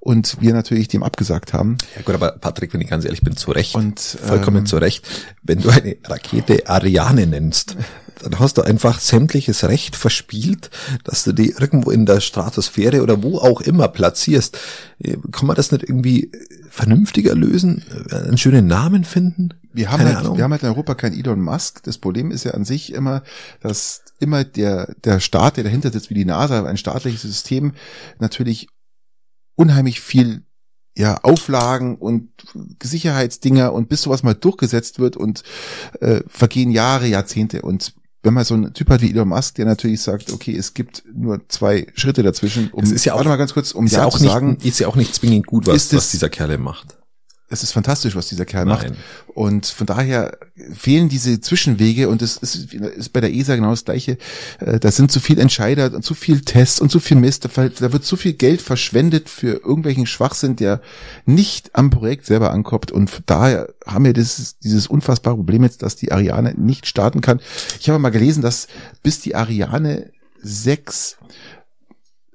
und 0.00 0.40
wir 0.40 0.54
natürlich 0.54 0.88
dem 0.88 1.02
abgesagt 1.02 1.52
haben. 1.52 1.76
Ja 1.94 2.02
gut, 2.02 2.14
aber 2.14 2.32
Patrick, 2.32 2.72
wenn 2.72 2.80
ich 2.80 2.88
ganz 2.88 3.04
ehrlich 3.04 3.20
bin, 3.20 3.36
zu 3.36 3.50
Recht. 3.50 3.74
Und, 3.74 4.00
vollkommen 4.00 4.58
ähm, 4.58 4.66
zu 4.66 4.78
Recht. 4.78 5.06
Wenn 5.42 5.60
du 5.60 5.68
eine 5.68 5.96
Rakete 6.04 6.66
Ariane 6.68 7.26
nennst, 7.26 7.76
dann 8.22 8.38
hast 8.38 8.58
du 8.58 8.62
einfach 8.62 8.98
sämtliches 8.98 9.64
Recht 9.64 9.96
verspielt, 9.96 10.70
dass 11.04 11.24
du 11.24 11.32
die 11.32 11.50
irgendwo 11.50 11.90
in 11.90 12.06
der 12.06 12.20
Stratosphäre 12.20 13.02
oder 13.02 13.22
wo 13.22 13.38
auch 13.38 13.60
immer 13.60 13.88
platzierst. 13.88 14.58
Kann 15.32 15.46
man 15.46 15.56
das 15.56 15.72
nicht 15.72 15.84
irgendwie 15.84 16.30
vernünftiger 16.70 17.34
lösen, 17.34 17.84
äh, 18.10 18.14
einen 18.14 18.38
schönen 18.38 18.66
Namen 18.66 19.04
finden? 19.04 19.50
Wir 19.72 19.90
haben, 19.90 20.04
halt, 20.04 20.36
wir 20.36 20.42
haben 20.42 20.52
halt 20.52 20.62
in 20.62 20.68
Europa 20.68 20.94
kein 20.94 21.12
Elon 21.12 21.40
Musk. 21.40 21.82
Das 21.82 21.98
Problem 21.98 22.30
ist 22.30 22.44
ja 22.44 22.52
an 22.52 22.64
sich 22.64 22.92
immer, 22.92 23.22
dass 23.60 24.02
immer 24.18 24.44
der, 24.44 24.94
der 25.04 25.20
Staat, 25.20 25.56
der 25.56 25.64
dahinter 25.64 25.92
sitzt, 25.92 26.10
wie 26.10 26.14
die 26.14 26.24
NASA, 26.24 26.64
ein 26.64 26.76
staatliches 26.76 27.22
System, 27.22 27.72
natürlich 28.18 28.68
unheimlich 29.54 30.00
viel 30.00 30.42
ja, 30.96 31.18
Auflagen 31.22 31.96
und 31.96 32.30
Sicherheitsdinger 32.82 33.72
und 33.72 33.88
bis 33.88 34.02
sowas 34.02 34.22
mal 34.22 34.34
durchgesetzt 34.34 34.98
wird 34.98 35.16
und 35.16 35.42
äh, 36.00 36.22
vergehen 36.26 36.70
Jahre, 36.70 37.06
Jahrzehnte 37.06 37.62
und 37.62 37.94
wenn 38.22 38.34
man 38.34 38.44
so 38.44 38.54
einen 38.54 38.72
Typ 38.74 38.90
hat 38.90 39.00
wie 39.00 39.10
Elon 39.10 39.28
Musk, 39.28 39.54
der 39.54 39.64
natürlich 39.66 40.02
sagt, 40.02 40.32
okay, 40.32 40.54
es 40.54 40.74
gibt 40.74 41.02
nur 41.12 41.40
zwei 41.48 41.86
Schritte 41.94 42.22
dazwischen, 42.22 42.70
um, 42.72 42.84
es 42.84 42.92
ist 42.92 43.04
ja 43.04 43.14
auch, 43.14 43.18
warte 43.18 43.30
mal 43.30 43.36
ganz 43.36 43.54
kurz, 43.54 43.72
um 43.72 43.86
ja 43.86 44.04
auch 44.04 44.16
zu 44.16 44.22
nicht, 44.22 44.32
sagen, 44.32 44.58
ist 44.62 44.78
ja 44.78 44.88
auch 44.88 44.96
nicht 44.96 45.14
zwingend 45.14 45.46
gut, 45.46 45.66
was, 45.66 45.92
was 45.94 46.10
dieser 46.10 46.28
Kerl 46.28 46.58
macht 46.58 46.99
es 47.50 47.64
ist 47.64 47.72
fantastisch, 47.72 48.14
was 48.14 48.28
dieser 48.28 48.46
Kerl 48.46 48.64
Nein. 48.64 48.74
macht. 48.74 48.92
Und 49.34 49.66
von 49.66 49.86
daher 49.86 50.38
fehlen 50.72 51.08
diese 51.08 51.40
Zwischenwege 51.40 52.08
und 52.08 52.22
es 52.22 52.36
ist, 52.36 52.72
ist 52.72 53.12
bei 53.12 53.20
der 53.20 53.34
ESA 53.34 53.56
genau 53.56 53.70
das 53.70 53.84
Gleiche. 53.84 54.18
Äh, 54.60 54.78
da 54.78 54.90
sind 54.92 55.10
zu 55.10 55.18
viel 55.18 55.38
Entscheider 55.40 55.92
und 55.92 56.04
zu 56.04 56.14
viel 56.14 56.42
Tests 56.42 56.80
und 56.80 56.90
zu 56.90 57.00
viel 57.00 57.16
Mist. 57.16 57.48
Da 57.56 57.92
wird 57.92 58.04
zu 58.04 58.16
viel 58.16 58.34
Geld 58.34 58.62
verschwendet 58.62 59.28
für 59.28 59.54
irgendwelchen 59.64 60.06
Schwachsinn, 60.06 60.54
der 60.54 60.80
nicht 61.26 61.74
am 61.74 61.90
Projekt 61.90 62.24
selber 62.24 62.52
ankommt. 62.52 62.92
Und 62.92 63.10
daher 63.26 63.74
haben 63.84 64.04
wir 64.04 64.12
dieses, 64.12 64.58
dieses 64.60 64.86
unfassbare 64.86 65.36
Problem 65.36 65.64
jetzt, 65.64 65.82
dass 65.82 65.96
die 65.96 66.12
Ariane 66.12 66.54
nicht 66.56 66.86
starten 66.86 67.20
kann. 67.20 67.40
Ich 67.80 67.88
habe 67.88 67.98
mal 67.98 68.10
gelesen, 68.10 68.42
dass 68.42 68.68
bis 69.02 69.20
die 69.20 69.34
Ariane 69.34 70.12
sechs 70.40 71.16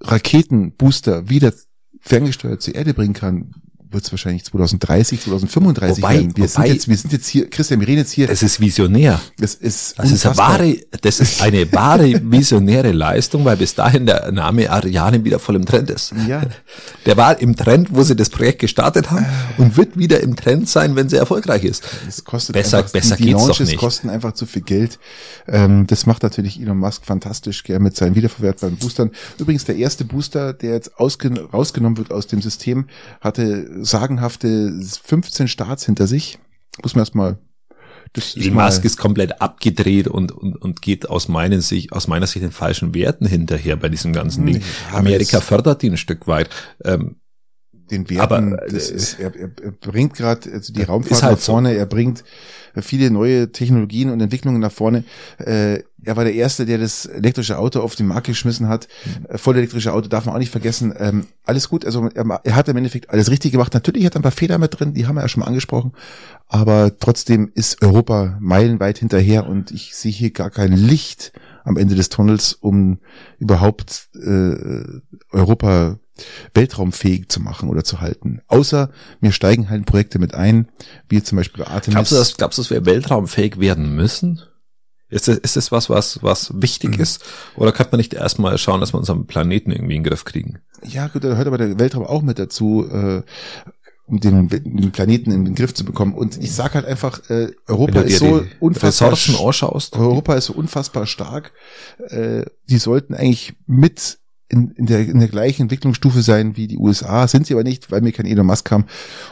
Raketenbooster 0.01 1.29
wieder 1.29 1.53
ferngesteuert 2.01 2.61
zur 2.61 2.75
Erde 2.75 2.93
bringen 2.93 3.13
kann, 3.13 3.55
wird 3.95 4.05
es 4.05 4.11
wahrscheinlich 4.11 4.43
2030, 4.45 5.21
2035 5.21 6.03
wobei, 6.03 6.13
werden. 6.13 6.37
Wir, 6.37 6.43
wobei, 6.43 6.47
sind 6.47 6.65
jetzt, 6.67 6.87
wir 6.87 6.97
sind 6.97 7.13
jetzt 7.13 7.27
hier, 7.27 7.49
Christian, 7.49 7.79
wir 7.79 7.87
reden 7.87 7.99
jetzt 7.99 8.11
hier. 8.11 8.29
Es 8.29 8.43
ist 8.43 8.59
visionär. 8.59 9.19
Das 9.39 9.55
ist, 9.55 9.97
das 9.97 10.11
ist, 10.11 10.25
eine 10.25 10.37
wahre, 10.37 10.77
das 11.01 11.19
ist 11.19 11.41
eine 11.41 11.71
wahre 11.73 12.21
visionäre 12.23 12.91
Leistung, 12.91 13.45
weil 13.45 13.57
bis 13.57 13.73
dahin 13.73 14.05
der 14.05 14.31
Name 14.31 14.69
Ariane 14.69 15.23
wieder 15.23 15.39
voll 15.39 15.55
im 15.55 15.65
Trend 15.65 15.89
ist. 15.89 16.13
Ja. 16.27 16.43
Der 17.05 17.17
war 17.17 17.39
im 17.39 17.55
Trend, 17.55 17.89
wo 17.91 18.03
sie 18.03 18.15
das 18.15 18.29
Projekt 18.29 18.59
gestartet 18.59 19.09
haben 19.09 19.25
und 19.57 19.77
wird 19.77 19.97
wieder 19.97 20.19
im 20.21 20.35
Trend 20.35 20.69
sein, 20.69 20.95
wenn 20.95 21.09
sie 21.09 21.15
erfolgreich 21.15 21.63
ist. 21.63 21.83
Es 22.07 22.23
kostet 22.23 22.53
besser, 22.53 22.79
einfach, 22.79 22.91
besser 22.91 23.15
die, 23.15 23.23
geht's 23.23 23.39
Launches 23.39 23.57
doch 23.57 23.65
nicht. 23.65 23.77
kosten 23.77 24.09
einfach 24.09 24.33
zu 24.33 24.45
viel 24.45 24.61
Geld. 24.61 24.99
Ähm, 25.47 25.87
das 25.87 26.05
macht 26.05 26.23
natürlich 26.23 26.61
Elon 26.61 26.77
Musk 26.77 27.05
fantastisch, 27.05 27.63
gell, 27.63 27.79
mit 27.79 27.95
seinen 27.95 28.15
wiederverwertbaren 28.15 28.75
Boostern. 28.77 29.11
Übrigens 29.37 29.65
der 29.65 29.77
erste 29.77 30.05
Booster, 30.05 30.53
der 30.53 30.73
jetzt 30.73 30.91
rausgenommen 30.99 31.97
wird 31.97 32.11
aus 32.11 32.27
dem 32.27 32.41
System, 32.41 32.85
hatte 33.21 33.84
sagenhafte 33.85 34.73
15 35.03 35.47
Starts 35.47 35.85
hinter 35.85 36.07
sich. 36.07 36.39
Muss 36.81 36.95
man 36.95 37.01
erstmal 37.01 37.37
das 38.13 38.35
Elon 38.37 38.53
Musk 38.53 38.85
ist 38.85 38.97
komplett 38.97 39.41
abgedreht 39.41 40.07
und, 40.07 40.31
und, 40.31 40.55
und 40.55 40.81
geht 40.81 41.09
aus, 41.09 41.27
meinen 41.27 41.59
Sicht, 41.59 41.91
aus 41.91 42.07
meiner 42.07 42.27
Sicht 42.27 42.43
den 42.43 42.51
falschen 42.51 42.93
Werten 42.93 43.25
hinterher 43.25 43.75
bei 43.75 43.89
diesem 43.89 44.13
ganzen 44.13 44.45
Ding. 44.45 44.61
Ja, 44.91 44.99
Amerika 44.99 45.41
fördert 45.41 45.83
ihn 45.83 45.93
ein 45.93 45.97
Stück 45.97 46.27
weit. 46.27 46.49
Ähm, 46.83 47.17
den 47.91 48.09
Werten, 48.09 48.53
aber, 48.53 48.67
das 48.67 48.89
äh, 48.89 48.95
ist, 48.95 49.19
er, 49.19 49.35
er, 49.35 49.49
er 49.61 49.71
bringt 49.71 50.13
gerade 50.15 50.51
also 50.51 50.73
die 50.73 50.83
Raumfahrt 50.83 51.23
halt 51.23 51.37
nach 51.37 51.39
vorne, 51.39 51.73
so. 51.73 51.77
er 51.77 51.85
bringt 51.85 52.23
viele 52.81 53.11
neue 53.11 53.51
Technologien 53.51 54.09
und 54.09 54.19
Entwicklungen 54.21 54.59
nach 54.59 54.71
vorne. 54.71 55.03
Äh, 55.37 55.83
er 56.03 56.15
war 56.15 56.23
der 56.23 56.33
Erste, 56.35 56.65
der 56.65 56.77
das 56.77 57.05
elektrische 57.05 57.57
Auto 57.57 57.79
auf 57.79 57.95
den 57.95 58.07
Markt 58.07 58.27
geschmissen 58.27 58.67
hat. 58.67 58.87
Mhm. 59.05 59.25
Äh, 59.27 59.37
voll 59.37 59.57
elektrische 59.57 59.93
Auto 59.93 60.07
darf 60.07 60.25
man 60.25 60.35
auch 60.35 60.39
nicht 60.39 60.51
vergessen. 60.51 60.93
Ähm, 60.97 61.27
alles 61.45 61.69
gut, 61.69 61.85
also 61.85 62.09
er, 62.13 62.41
er, 62.43 62.55
hat 62.55 62.67
im 62.67 62.77
Endeffekt 62.77 63.09
alles 63.09 63.31
richtig 63.31 63.51
gemacht. 63.51 63.73
Natürlich 63.73 64.05
hat 64.05 64.15
er 64.15 64.19
ein 64.19 64.23
paar 64.23 64.31
Fehler 64.31 64.57
mit 64.57 64.79
drin, 64.79 64.93
die 64.93 65.07
haben 65.07 65.15
wir 65.15 65.21
ja 65.21 65.27
schon 65.27 65.41
mal 65.41 65.47
angesprochen. 65.47 65.93
Aber 66.47 66.97
trotzdem 66.99 67.51
ist 67.55 67.81
Europa 67.81 68.37
meilenweit 68.39 68.97
hinterher 68.97 69.47
und 69.47 69.71
ich 69.71 69.95
sehe 69.95 70.11
hier 70.11 70.31
gar 70.31 70.49
kein 70.49 70.73
Licht 70.73 71.31
am 71.63 71.77
Ende 71.77 71.95
des 71.95 72.09
Tunnels, 72.09 72.53
um 72.53 72.99
überhaupt 73.39 74.09
äh, 74.13 74.83
Europa 75.31 75.97
weltraumfähig 76.53 77.29
zu 77.29 77.39
machen 77.41 77.69
oder 77.69 77.83
zu 77.83 78.01
halten. 78.01 78.41
Außer 78.47 78.91
mir 79.19 79.31
steigen 79.31 79.69
halt 79.69 79.85
Projekte 79.85 80.19
mit 80.19 80.33
ein, 80.33 80.67
wie 81.09 81.21
zum 81.21 81.37
Beispiel 81.37 81.63
Artemis. 81.63 81.95
Glaubst 81.95 82.11
du, 82.11 82.15
dass, 82.15 82.37
glaubst 82.37 82.57
du, 82.57 82.61
dass 82.61 82.71
wir 82.71 82.85
weltraumfähig 82.85 83.59
werden 83.59 83.95
müssen? 83.95 84.41
Ist 85.09 85.27
das, 85.27 85.37
ist 85.37 85.55
das 85.55 85.71
was, 85.71 85.89
was, 85.89 86.23
was 86.23 86.51
wichtig 86.61 86.97
mhm. 86.97 87.03
ist? 87.03 87.23
Oder 87.55 87.71
kann 87.71 87.87
man 87.91 87.99
nicht 87.99 88.13
erstmal 88.13 88.57
schauen, 88.57 88.79
dass 88.79 88.93
wir 88.93 88.97
unseren 88.97 89.27
Planeten 89.27 89.71
irgendwie 89.71 89.95
in 89.95 90.03
den 90.03 90.09
Griff 90.09 90.25
kriegen? 90.25 90.59
Ja, 90.83 91.07
gut, 91.07 91.23
da 91.23 91.29
gehört 91.29 91.47
aber 91.47 91.57
der 91.57 91.79
Weltraum 91.79 92.05
auch 92.05 92.21
mit 92.21 92.39
dazu, 92.39 92.87
äh, 92.91 93.21
um 94.07 94.19
den, 94.19 94.49
den 94.49 94.91
Planeten 94.91 95.31
in 95.31 95.45
den 95.45 95.55
Griff 95.55 95.73
zu 95.73 95.85
bekommen. 95.85 96.13
Und 96.13 96.37
ich 96.37 96.53
sag 96.53 96.75
halt 96.75 96.85
einfach, 96.85 97.29
äh, 97.29 97.51
Europa 97.67 98.01
ist 98.01 98.19
so 98.19 98.45
unfassbar 98.59 99.15
Europa 99.93 100.35
ist 100.35 100.45
so 100.45 100.53
unfassbar 100.53 101.05
stark. 101.05 101.53
Äh, 102.09 102.45
die 102.69 102.77
sollten 102.77 103.13
eigentlich 103.13 103.53
mit 103.65 104.19
in, 104.47 104.71
in, 104.71 104.85
der, 104.85 104.99
in 105.07 105.19
der 105.19 105.27
gleichen 105.27 105.63
Entwicklungsstufe 105.63 106.21
sein 106.21 106.55
wie 106.55 106.67
die 106.67 106.77
USA, 106.77 107.27
sind 107.27 107.47
sie 107.47 107.53
aber 107.53 107.63
nicht, 107.63 107.91
weil 107.91 108.03
wir 108.03 108.11
kein 108.11 108.27
Elon 108.27 108.45
Musk 108.45 108.69
haben. 108.69 108.85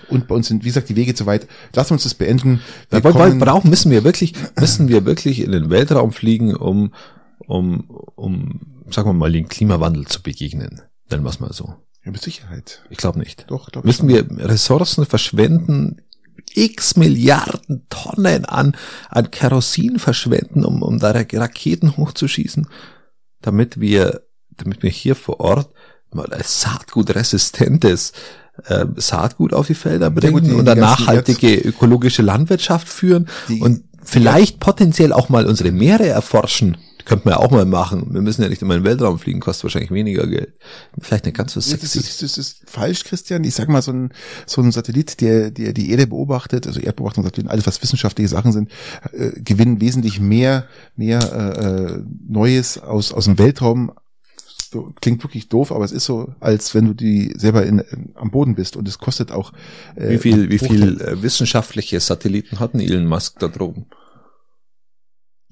Und 0.10 0.28
bei 0.28 0.36
uns 0.36 0.48
sind, 0.48 0.64
wie 0.64 0.70
gesagt, 0.70 0.90
die 0.90 0.96
Wege 0.96 1.14
zu 1.14 1.26
weit. 1.26 1.48
Lassen 1.76 1.94
uns 1.94 2.04
das 2.04 2.16
beenden. 2.16 2.62
Wir 2.90 3.00
ja, 3.00 3.12
kommen, 3.12 3.40
brauchen, 3.40 3.70
müssen 3.70 3.92
wir 3.92 4.04
wirklich, 4.04 4.34
müssen 4.60 4.88
wir 4.88 5.06
wirklich 5.06 5.42
in 5.42 5.52
den 5.52 5.70
Weltraum 5.70 6.12
fliegen, 6.12 6.56
um, 6.56 6.94
um, 7.48 7.90
um, 8.16 8.62
sagen 8.90 9.10
wir 9.10 9.14
mal, 9.14 9.32
den 9.32 9.48
Klimawandel 9.48 10.08
zu 10.08 10.22
begegnen. 10.22 10.82
Nennen 11.10 11.24
wir 11.24 11.30
es 11.30 11.40
mal 11.40 11.54
so. 11.54 11.76
Ja, 12.04 12.12
mit 12.12 12.22
Sicherheit. 12.22 12.84
Ich 12.90 12.98
glaube 12.98 13.20
nicht. 13.20 13.46
Doch, 13.48 13.72
glaub 13.72 13.86
Müssen 13.86 14.10
wir 14.10 14.26
Ressourcen 14.30 15.06
verschwenden, 15.06 16.02
x 16.56 16.98
Milliarden 16.98 17.86
Tonnen 17.90 18.46
an, 18.46 18.76
an 19.10 19.32
Kerosin 19.32 20.00
verschwenden, 20.00 20.66
um, 20.66 20.82
um 20.82 21.00
da 21.00 21.12
Raketen 21.12 21.98
hochzuschießen, 21.98 22.68
damit 23.42 23.80
wir 23.80 24.24
damit 24.58 24.84
wir 24.84 24.90
hier 24.90 25.16
vor 25.16 25.40
Ort 25.40 25.70
mal 26.12 26.32
ein 26.32 26.44
saatgutresistentes 26.44 28.14
äh, 28.66 28.86
Saatgut 28.98 29.54
auf 29.54 29.68
die 29.68 29.74
Felder 29.74 30.10
bringen 30.10 30.34
gut, 30.34 30.46
die, 30.46 30.52
und 30.52 30.68
eine 30.68 30.80
nachhaltige 30.80 31.56
ökologische 31.56 32.22
Landwirtschaft 32.22 32.88
führen 32.88 33.28
die, 33.48 33.60
und 33.60 33.84
vielleicht 34.04 34.54
ja. 34.54 34.60
potenziell 34.60 35.14
auch 35.14 35.30
mal 35.30 35.46
unsere 35.46 35.72
Meere 35.72 36.08
erforschen. 36.08 36.78
Könnte 37.06 37.28
man 37.28 37.34
ja 37.34 37.40
auch 37.42 37.52
mal 37.52 37.66
machen. 37.66 38.14
Wir 38.14 38.22
müssen 38.22 38.44
ja 38.44 38.48
nicht 38.48 38.62
immer 38.62 38.76
in 38.76 38.82
den 38.82 38.86
Weltraum 38.86 39.20
fliegen, 39.20 39.42
kostet 39.42 39.66
wahrscheinlich 39.66 39.92
weniger 39.92 40.26
Geld. 40.26 40.54
Vielleicht 41.02 41.26
nicht 41.26 41.36
ganz 41.36 41.52
so 41.52 41.60
sexy. 41.60 41.82
Das 41.82 41.96
ist, 41.96 42.22
das 42.22 42.38
ist 42.38 42.62
falsch, 42.66 43.04
Christian. 43.04 43.44
Ich 43.44 43.56
sag 43.56 43.68
mal, 43.68 43.82
so 43.82 43.92
ein, 43.92 44.14
so 44.46 44.62
ein 44.62 44.72
Satellit, 44.72 45.20
der, 45.20 45.52
der 45.52 45.74
die 45.74 45.92
Erde 45.92 46.08
beobachtet, 46.08 46.66
also 46.66 46.80
Erdbeobachtungssatelliten, 46.80 47.52
alles 47.52 47.68
was 47.68 47.82
wissenschaftliche 47.82 48.30
Sachen 48.30 48.54
sind, 48.54 48.72
äh, 49.12 49.32
gewinnen 49.36 49.82
wesentlich 49.82 50.22
mehr, 50.22 50.66
mehr 50.96 51.20
äh, 51.34 51.96
äh 51.96 52.04
Neues 52.26 52.78
aus, 52.78 53.12
aus 53.12 53.26
dem 53.26 53.38
Weltraum 53.38 53.92
klingt 55.02 55.24
wirklich 55.24 55.50
doof, 55.50 55.72
aber 55.72 55.86
es 55.86 55.92
ist 55.92 56.06
so, 56.06 56.34
als 56.40 56.74
wenn 56.74 56.86
du 56.86 56.94
die 56.94 57.34
selber 57.38 57.66
in, 57.66 57.80
in 57.80 58.12
am 58.16 58.32
Boden 58.32 58.56
bist 58.56 58.76
und 58.76 58.88
es 58.88 59.00
kostet 59.00 59.32
auch. 59.32 59.54
Äh, 59.96 60.12
wie 60.12 60.18
viel, 60.18 60.50
wie 60.50 60.60
viel 60.60 61.02
äh, 61.02 61.22
wissenschaftliche 61.22 62.00
Satelliten 62.00 62.60
hatten 62.60 62.80
Elon 62.80 63.06
Musk 63.06 63.40
da 63.40 63.48
droben? 63.48 63.88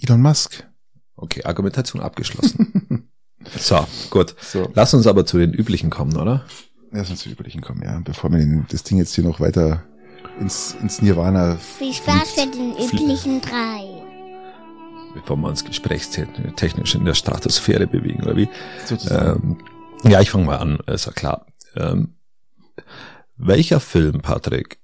Elon 0.01 0.21
Musk. 0.21 0.67
Okay, 1.15 1.43
Argumentation 1.43 2.01
abgeschlossen. 2.01 3.07
so, 3.57 3.85
gut. 4.09 4.35
So. 4.39 4.71
Lass 4.73 4.93
uns 4.93 5.07
aber 5.07 5.25
zu 5.25 5.37
den 5.37 5.53
üblichen 5.53 5.89
kommen, 5.89 6.17
oder? 6.17 6.45
Lass 6.91 7.09
uns 7.09 7.19
zu 7.19 7.29
den 7.29 7.33
üblichen 7.33 7.61
kommen, 7.61 7.83
ja. 7.83 7.99
Bevor 8.03 8.31
wir 8.31 8.39
den, 8.39 8.65
das 8.69 8.83
Ding 8.83 8.97
jetzt 8.97 9.13
hier 9.13 9.23
noch 9.23 9.39
weiter 9.39 9.83
ins, 10.39 10.75
ins 10.81 11.01
Nirvana. 11.01 11.57
Viel 11.57 11.93
Spaß 11.93 12.31
für 12.31 12.47
den 12.47 12.75
üblichen 12.77 13.41
drei 13.41 14.10
bevor 15.13 15.37
wir 15.37 15.47
uns 15.47 15.65
gesprächstechnisch 15.65 16.95
in 16.95 17.05
der 17.05 17.13
Stratosphäre 17.13 17.87
bewegen, 17.87 18.23
oder 18.23 18.35
wie? 18.35 18.49
Ähm, 19.09 19.57
ja, 20.03 20.21
ich 20.21 20.31
fange 20.31 20.45
mal 20.45 20.57
an, 20.57 20.79
ist 20.87 21.05
ja 21.05 21.11
klar. 21.11 21.45
Ähm, 21.75 22.15
welcher 23.37 23.79
Film, 23.79 24.21
Patrick, 24.21 24.79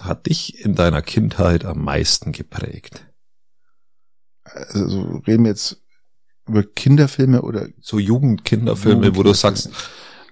hat 0.00 0.26
dich 0.26 0.64
in 0.64 0.74
deiner 0.74 1.02
Kindheit 1.02 1.64
am 1.64 1.84
meisten 1.84 2.32
geprägt? 2.32 3.06
Also 4.44 5.22
reden 5.26 5.44
wir 5.44 5.50
jetzt 5.50 5.82
über 6.48 6.62
Kinderfilme 6.62 7.42
oder 7.42 7.68
so 7.80 7.98
Jugendkinderfilme, 7.98 9.14
wo 9.14 9.22
du 9.22 9.32
sagst, 9.34 9.70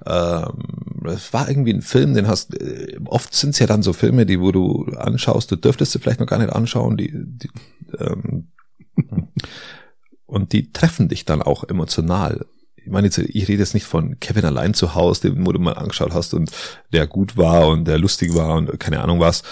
ähm, 0.06 1.04
es 1.04 1.32
war 1.32 1.48
irgendwie 1.48 1.72
ein 1.72 1.82
Film, 1.82 2.14
den 2.14 2.26
hast, 2.26 2.54
äh, 2.60 2.98
oft 3.06 3.34
sind 3.34 3.50
es 3.50 3.58
ja 3.58 3.66
dann 3.66 3.82
so 3.82 3.92
Filme, 3.92 4.26
die, 4.26 4.40
wo 4.40 4.52
du 4.52 4.84
anschaust, 4.96 5.50
du 5.50 5.56
dürftest 5.56 5.92
sie 5.92 5.98
vielleicht 5.98 6.20
noch 6.20 6.26
gar 6.26 6.38
nicht 6.38 6.52
anschauen, 6.52 6.96
die, 6.96 7.12
die 7.14 7.50
ähm, 7.98 8.47
und 10.48 10.52
die 10.52 10.72
treffen 10.72 11.08
dich 11.08 11.24
dann 11.24 11.42
auch 11.42 11.64
emotional. 11.64 12.46
Ich 12.76 12.90
meine, 12.90 13.06
jetzt, 13.06 13.18
ich 13.18 13.48
rede 13.48 13.58
jetzt 13.58 13.74
nicht 13.74 13.84
von 13.84 14.18
Kevin 14.18 14.46
allein 14.46 14.72
zu 14.72 14.94
Hause, 14.94 15.30
den 15.30 15.46
wo 15.46 15.52
du 15.52 15.58
mal 15.58 15.74
angeschaut 15.74 16.14
hast 16.14 16.32
und 16.32 16.50
der 16.92 17.06
gut 17.06 17.36
war 17.36 17.68
und 17.68 17.86
der 17.86 17.98
lustig 17.98 18.34
war 18.34 18.56
und 18.56 18.80
keine 18.80 19.00
Ahnung 19.00 19.20
was. 19.20 19.42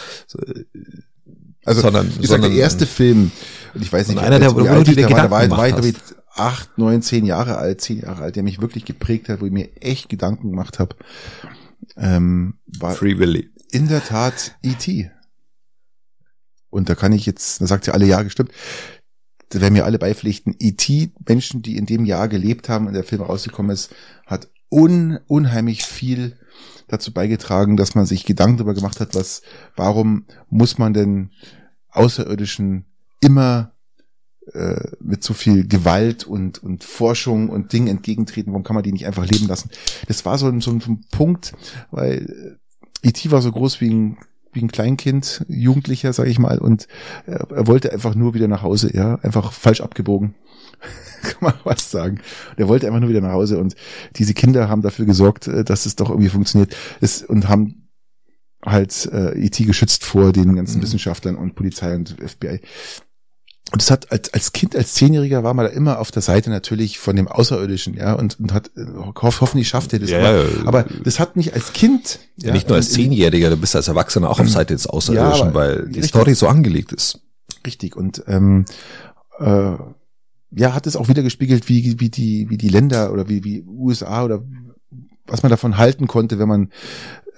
Also, 1.65 1.83
sondern, 1.83 2.11
ich 2.21 2.29
sag, 2.29 2.41
der 2.41 2.51
erste 2.51 2.87
Film, 2.87 3.31
und 3.75 3.83
ich 3.83 3.93
weiß 3.93 4.09
nicht, 4.09 4.19
einer 4.19 4.39
der, 4.39 4.55
wo 4.55 4.61
du 4.61 4.85
dir 4.85 4.95
Gedanken 4.95 5.31
war, 5.31 5.31
war, 5.31 5.51
war, 5.51 5.83
war, 5.83 5.93
acht, 6.35 6.79
neun, 6.79 7.03
zehn 7.03 7.27
Jahre 7.27 7.59
alt, 7.59 7.81
zehn 7.81 8.01
Jahre 8.01 8.23
alt, 8.23 8.37
der 8.37 8.43
mich 8.43 8.61
wirklich 8.61 8.85
geprägt 8.85 9.29
hat, 9.29 9.41
wo 9.41 9.47
ich 9.47 9.53
mir 9.53 9.77
echt 9.83 10.09
Gedanken 10.09 10.51
gemacht 10.51 10.79
habe, 10.79 10.97
ähm, 11.97 12.55
war 12.67 12.93
Free 12.93 13.19
Willy. 13.19 13.51
in 13.71 13.89
der 13.89 14.03
Tat 14.03 14.55
E.T. 14.63 15.11
Und 16.71 16.89
da 16.89 16.95
kann 16.95 17.13
ich 17.13 17.27
jetzt, 17.27 17.61
da 17.61 17.67
sagt 17.67 17.85
sie 17.85 17.93
alle 17.93 18.07
ja 18.07 18.23
gestimmt, 18.23 18.53
da 19.51 19.61
werden 19.61 19.75
mir 19.75 19.85
alle 19.85 19.99
beipflichten, 19.99 20.55
E.T., 20.59 21.13
Menschen, 21.29 21.63
die 21.63 21.77
in 21.77 21.87
dem 21.87 22.05
Jahr 22.05 22.29
gelebt 22.29 22.69
haben 22.69 22.87
und 22.87 22.95
der 22.95 23.05
Film 23.05 23.23
rausgekommen 23.23 23.71
ist, 23.71 23.95
hat 24.27 24.49
un, 24.71 25.19
unheimlich 25.27 25.85
viel 25.85 26.37
dazu 26.89 27.13
beigetragen, 27.13 27.77
dass 27.77 27.95
man 27.95 28.07
sich 28.07 28.25
Gedanken 28.25 28.59
darüber 28.59 28.75
gemacht 28.75 29.01
hat, 29.01 29.15
was, 29.15 29.43
warum 29.75 30.25
muss 30.51 30.79
man 30.79 30.95
denn 30.95 31.31
Außerirdischen 31.91 32.85
immer 33.21 33.73
äh, 34.53 34.91
mit 35.01 35.25
so 35.25 35.35
viel 35.35 35.67
Gewalt 35.67 36.25
und, 36.25 36.63
und 36.63 36.85
Forschung 36.85 37.49
und 37.49 37.73
Dingen 37.73 37.89
entgegentreten, 37.89 38.53
warum 38.53 38.63
kann 38.63 38.75
man 38.75 38.85
die 38.85 38.93
nicht 38.93 39.07
einfach 39.07 39.27
leben 39.27 39.47
lassen? 39.47 39.71
Das 40.07 40.25
war 40.25 40.39
so, 40.39 40.51
so, 40.61 40.79
so 40.79 40.91
ein 40.91 41.05
Punkt, 41.11 41.55
weil 41.91 42.59
E.T. 43.03 43.31
war 43.31 43.43
so 43.43 43.51
groß 43.51 43.81
wie 43.81 43.91
ein 43.91 44.19
wie 44.57 44.63
ein 44.63 44.73
Kleinkind, 44.73 45.45
Jugendlicher, 45.49 46.13
sage 46.13 46.31
ich 46.31 46.39
mal, 46.39 46.59
und 46.59 46.89
er, 47.27 47.49
er 47.51 47.67
wollte 47.67 47.93
einfach 47.93 48.15
nur 48.15 48.35
wieder 48.35 48.49
nach 48.49 48.63
Hause, 48.63 48.91
ja, 48.95 49.17
einfach 49.17 49.53
falsch 49.53 49.81
abgebogen. 49.81 50.35
Kann 51.23 51.39
man 51.41 51.55
was 51.65 51.91
sagen. 51.91 52.21
Der 52.59 52.69
wollte 52.69 52.87
einfach 52.87 53.01
nur 53.01 53.09
wieder 53.09 53.21
nach 53.21 53.33
Hause 53.33 53.59
und 53.59 53.75
diese 54.17 54.35
Kinder 54.35 54.69
haben 54.69 54.83
dafür 54.83 55.07
gesorgt, 55.07 55.47
äh, 55.47 55.65
dass 55.65 55.87
es 55.87 55.97
doch 55.97 56.11
irgendwie 56.11 56.29
funktioniert 56.29 56.75
es, 57.01 57.23
und 57.23 57.49
haben 57.49 57.89
halt 58.65 59.09
äh, 59.13 59.39
IT 59.39 59.59
geschützt 59.59 60.05
vor 60.05 60.33
den 60.33 60.57
ganzen 60.57 60.79
mhm. 60.79 60.83
Wissenschaftlern 60.83 61.37
und 61.37 61.55
Polizei 61.55 61.95
und 61.95 62.17
FBI. 62.21 62.61
Und 63.73 63.83
es 63.83 63.91
hat 63.91 64.13
als, 64.13 64.33
als 64.33 64.53
Kind, 64.53 64.77
als 64.77 64.95
Zehnjähriger 64.95 65.43
war 65.43 65.53
man 65.53 65.67
da 65.67 65.73
immer 65.73 65.99
auf 65.99 66.13
der 66.13 66.23
Seite 66.23 66.51
natürlich 66.51 67.01
von 67.01 67.17
dem 67.17 67.27
Außerirdischen, 67.27 67.95
ja, 67.95 68.15
und, 68.15 68.39
und 68.39 68.53
hat 68.53 68.71
hoff, 69.21 69.41
hoffentlich 69.41 69.67
schafft 69.67 69.93
er 69.93 69.99
das. 69.99 70.11
Ja, 70.11 70.21
aber, 70.21 70.45
ja, 70.45 70.49
aber 70.67 70.83
das 71.03 71.19
hat 71.19 71.35
mich 71.35 71.53
als 71.53 71.73
Kind. 71.73 72.21
Ja, 72.37 72.53
nicht 72.53 72.69
nur 72.69 72.77
als 72.77 72.93
Zehnjähriger, 72.93 73.51
du 73.51 73.57
bist 73.57 73.75
als 73.75 73.89
Erwachsener 73.89 74.31
auch 74.31 74.39
auf 74.39 74.49
Seite 74.49 74.75
des 74.75 74.87
Außerirdischen, 74.87 75.49
ja, 75.49 75.55
weil 75.55 75.77
die 75.89 76.01
richtig, 76.01 76.09
Story 76.09 76.35
so 76.35 76.47
angelegt 76.47 76.93
ist. 76.93 77.21
Richtig. 77.67 77.97
Und 77.97 78.23
ähm, 78.29 78.67
äh, 79.41 79.73
ja, 80.53 80.73
hat 80.73 80.87
es 80.87 80.95
auch 80.95 81.09
wieder 81.09 81.25
gespiegelt, 81.25 81.69
wie, 81.69 81.99
wie 81.99 82.09
die, 82.09 82.49
wie 82.49 82.57
die 82.57 82.69
Länder 82.69 83.13
oder 83.13 83.29
wie, 83.29 83.43
wie 83.43 83.65
USA 83.67 84.25
oder 84.25 84.45
was 85.27 85.43
man 85.43 85.51
davon 85.51 85.77
halten 85.77 86.07
konnte, 86.07 86.39
wenn 86.39 86.49
man 86.49 86.71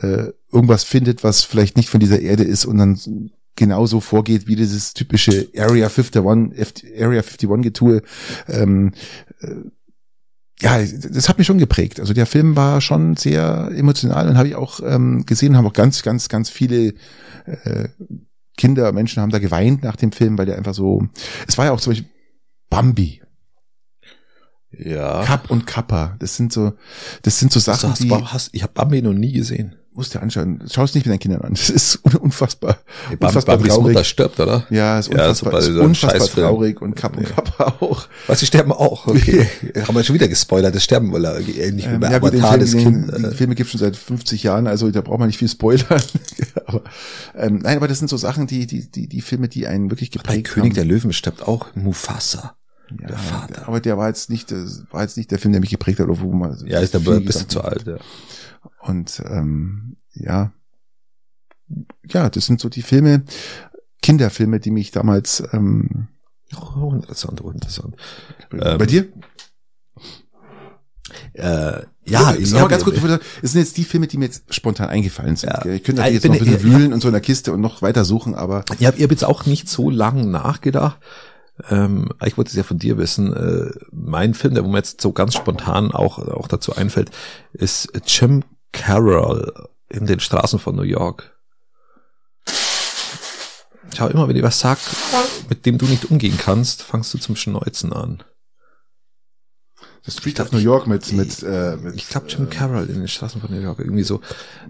äh, 0.00 0.32
irgendwas 0.52 0.84
findet, 0.84 1.24
was 1.24 1.42
vielleicht 1.42 1.76
nicht 1.78 1.88
von 1.88 2.00
dieser 2.00 2.20
Erde 2.20 2.44
ist 2.44 2.66
und 2.66 2.76
dann 2.76 3.30
genauso 3.58 4.00
vorgeht 4.00 4.46
wie 4.46 4.56
dieses 4.56 4.94
typische 4.94 5.48
Area 5.56 5.88
51, 5.88 6.22
Area 6.98 7.22
51 7.22 7.62
Getue. 7.62 8.02
Ähm, 8.46 8.92
äh, 9.40 9.54
ja, 10.60 10.78
das 10.80 11.28
hat 11.28 11.38
mich 11.38 11.46
schon 11.46 11.58
geprägt. 11.58 12.00
Also 12.00 12.14
der 12.14 12.26
Film 12.26 12.56
war 12.56 12.80
schon 12.80 13.16
sehr 13.16 13.70
emotional 13.74 14.28
und 14.28 14.38
habe 14.38 14.48
ich 14.48 14.54
auch 14.54 14.80
ähm, 14.82 15.24
gesehen, 15.26 15.56
haben 15.56 15.66
auch 15.66 15.72
ganz, 15.72 16.02
ganz, 16.02 16.28
ganz 16.28 16.50
viele 16.50 16.94
äh, 17.44 17.88
Kinder, 18.56 18.90
Menschen 18.92 19.22
haben 19.22 19.30
da 19.30 19.38
geweint 19.38 19.82
nach 19.82 19.96
dem 19.96 20.10
Film, 20.10 20.36
weil 20.38 20.46
der 20.46 20.56
einfach 20.56 20.74
so. 20.74 21.06
Es 21.46 21.58
war 21.58 21.66
ja 21.66 21.72
auch 21.72 21.80
zum 21.80 21.92
Beispiel 21.92 22.10
Bambi. 22.70 23.22
Ja. 24.70 25.24
Kapp 25.24 25.50
und 25.50 25.66
Kappa. 25.66 26.16
Das 26.18 26.36
sind 26.36 26.52
so, 26.52 26.72
das 27.22 27.38
sind 27.38 27.52
so 27.52 27.60
Sachen, 27.60 27.90
hast, 27.90 28.02
die. 28.02 28.10
Hast, 28.10 28.50
ich 28.52 28.62
habe 28.62 28.72
Bambi 28.72 29.00
noch 29.00 29.14
nie 29.14 29.32
gesehen. 29.32 29.76
Musst 29.98 30.14
dir 30.14 30.22
anschauen. 30.22 30.60
Schau 30.70 30.84
es 30.84 30.94
nicht 30.94 31.06
mit 31.06 31.10
deinen 31.10 31.18
Kindern 31.18 31.40
an. 31.40 31.54
Das 31.58 31.70
ist 31.70 31.96
unfassbar. 32.20 32.78
Hey, 33.08 33.16
unfassbar 33.18 33.56
Bambis 33.56 33.74
traurig. 33.74 33.94
Mutter 33.94 34.04
stirbt, 34.04 34.38
oder? 34.38 34.64
Ja, 34.70 34.96
ist 35.00 35.08
unfassbar, 35.08 35.54
ja, 35.54 35.58
ist 35.58 35.68
unfassbar 35.70 36.28
traurig 36.28 36.80
und 36.80 36.94
Kapp 36.94 37.16
und 37.16 37.26
Kappa 37.26 37.78
auch. 37.80 38.06
Was, 38.28 38.38
sie 38.38 38.46
sterben 38.46 38.70
auch? 38.70 39.08
Okay. 39.18 39.48
Haben 39.84 39.96
wir 39.96 40.04
schon 40.04 40.14
wieder 40.14 40.28
gespoilert. 40.28 40.72
Das 40.72 40.84
sterben 40.84 41.10
wohl 41.10 41.24
ähnlich 41.24 41.86
ähm, 41.86 41.94
wie 41.94 41.98
bei 41.98 42.12
ja, 42.12 42.18
Avatar, 42.18 42.58
das 42.58 42.76
Kind. 42.76 43.10
Die, 43.12 43.22
die 43.24 43.34
Filme 43.34 43.56
gibt 43.56 43.68
schon 43.70 43.80
seit 43.80 43.96
50 43.96 44.44
Jahren, 44.44 44.68
also 44.68 44.88
da 44.92 45.00
braucht 45.00 45.18
man 45.18 45.26
nicht 45.26 45.38
viel 45.38 45.48
spoilern. 45.48 46.00
aber, 46.66 46.82
ähm, 47.36 47.58
nein, 47.64 47.76
aber 47.76 47.88
das 47.88 47.98
sind 47.98 48.06
so 48.06 48.16
Sachen, 48.16 48.46
die, 48.46 48.68
die, 48.68 48.88
die, 48.88 49.08
die 49.08 49.20
Filme, 49.20 49.48
die 49.48 49.66
einen 49.66 49.90
wirklich 49.90 50.12
geprägt 50.12 50.44
bei 50.44 50.60
König 50.60 50.74
der 50.74 50.84
Löwen 50.84 51.12
stirbt 51.12 51.42
auch 51.42 51.74
Mufasa. 51.74 52.54
Ja, 53.00 53.08
der 53.08 53.18
Vater. 53.18 53.66
Aber 53.66 53.80
der 53.80 53.98
war 53.98 54.06
jetzt 54.06 54.30
nicht, 54.30 54.52
das 54.52 54.84
war 54.92 55.02
jetzt 55.02 55.16
nicht 55.16 55.32
der 55.32 55.40
Film, 55.40 55.52
der 55.52 55.60
mich 55.60 55.70
geprägt 55.70 55.98
hat, 55.98 56.08
oder 56.08 56.20
wo 56.20 56.32
man. 56.32 56.56
Ja, 56.66 56.78
ist 56.78 56.94
der 56.94 57.00
ein 57.00 57.24
bisschen 57.24 57.48
zu 57.48 57.62
alt, 57.62 57.84
ja. 57.84 57.96
Und 58.80 59.22
ähm, 59.26 59.96
ja, 60.14 60.52
ja, 62.06 62.30
das 62.30 62.46
sind 62.46 62.60
so 62.60 62.68
die 62.68 62.82
Filme, 62.82 63.24
Kinderfilme, 64.02 64.60
die 64.60 64.70
mich 64.70 64.90
damals 64.90 65.42
ähm, 65.52 66.08
oh, 66.56 66.92
interessant, 66.94 67.42
oh, 67.42 67.50
interessant. 67.50 67.96
Bei 68.50 68.74
ähm, 68.74 68.86
dir? 68.86 69.08
Äh, 71.34 71.82
ja, 72.04 72.30
ist 72.30 72.54
aber 72.54 72.68
ganz 72.68 72.84
gut. 72.84 72.94
Es 73.42 73.52
sind 73.52 73.60
jetzt 73.60 73.76
die 73.76 73.84
Filme, 73.84 74.06
die 74.06 74.16
mir 74.16 74.26
jetzt 74.26 74.52
spontan 74.54 74.88
eingefallen 74.88 75.36
sind. 75.36 75.50
Ja. 75.50 75.64
Ich 75.66 75.84
könnte 75.84 76.00
natürlich 76.00 76.22
jetzt 76.22 76.26
noch 76.26 76.34
ein 76.34 76.38
bisschen 76.38 76.62
wühlen 76.62 76.92
und 76.92 77.00
so 77.00 77.08
in 77.08 77.12
der 77.12 77.20
Kiste 77.20 77.52
und 77.52 77.60
noch 77.60 77.82
weiter 77.82 78.04
suchen, 78.04 78.34
aber. 78.34 78.64
Ich 78.78 78.86
habe 78.86 79.02
hab 79.02 79.10
jetzt 79.10 79.24
auch 79.24 79.46
nicht 79.46 79.68
so 79.68 79.90
lang 79.90 80.30
nachgedacht. 80.30 80.98
Ähm, 81.68 82.10
ich 82.24 82.36
wollte 82.36 82.50
es 82.50 82.56
ja 82.56 82.62
von 82.62 82.78
dir 82.78 82.98
wissen. 82.98 83.32
Äh, 83.32 83.70
mein 83.90 84.34
Film, 84.34 84.54
der 84.54 84.62
mir 84.62 84.78
jetzt 84.78 85.00
so 85.00 85.12
ganz 85.12 85.34
spontan 85.34 85.92
auch, 85.92 86.18
auch 86.18 86.48
dazu 86.48 86.74
einfällt, 86.76 87.10
ist 87.52 87.90
Jim 88.06 88.44
Carroll 88.72 89.52
in 89.88 90.06
den 90.06 90.20
Straßen 90.20 90.58
von 90.58 90.76
New 90.76 90.82
York. 90.82 91.36
Schau 93.96 94.08
immer, 94.08 94.28
wenn 94.28 94.36
ich 94.36 94.42
was 94.42 94.60
sag, 94.60 94.78
mit 95.48 95.66
dem 95.66 95.78
du 95.78 95.86
nicht 95.86 96.10
umgehen 96.10 96.38
kannst, 96.38 96.82
fangst 96.82 97.12
du 97.14 97.18
zum 97.18 97.36
Schneuzen 97.36 97.92
an. 97.92 98.22
The 100.04 100.10
Street 100.10 100.40
of 100.40 100.52
New 100.52 100.58
York 100.58 100.86
mit, 100.86 101.12
mit, 101.12 101.42
äh, 101.42 101.76
mit 101.76 101.96
Ich 101.96 102.08
glaube 102.08 102.26
Jim 102.28 102.44
äh, 102.44 102.46
Carroll 102.46 102.86
in 102.88 103.00
den 103.00 103.08
Straßen 103.08 103.40
von 103.40 103.50
New 103.50 103.60
York, 103.60 103.78
irgendwie 103.78 104.02
so. 104.02 104.20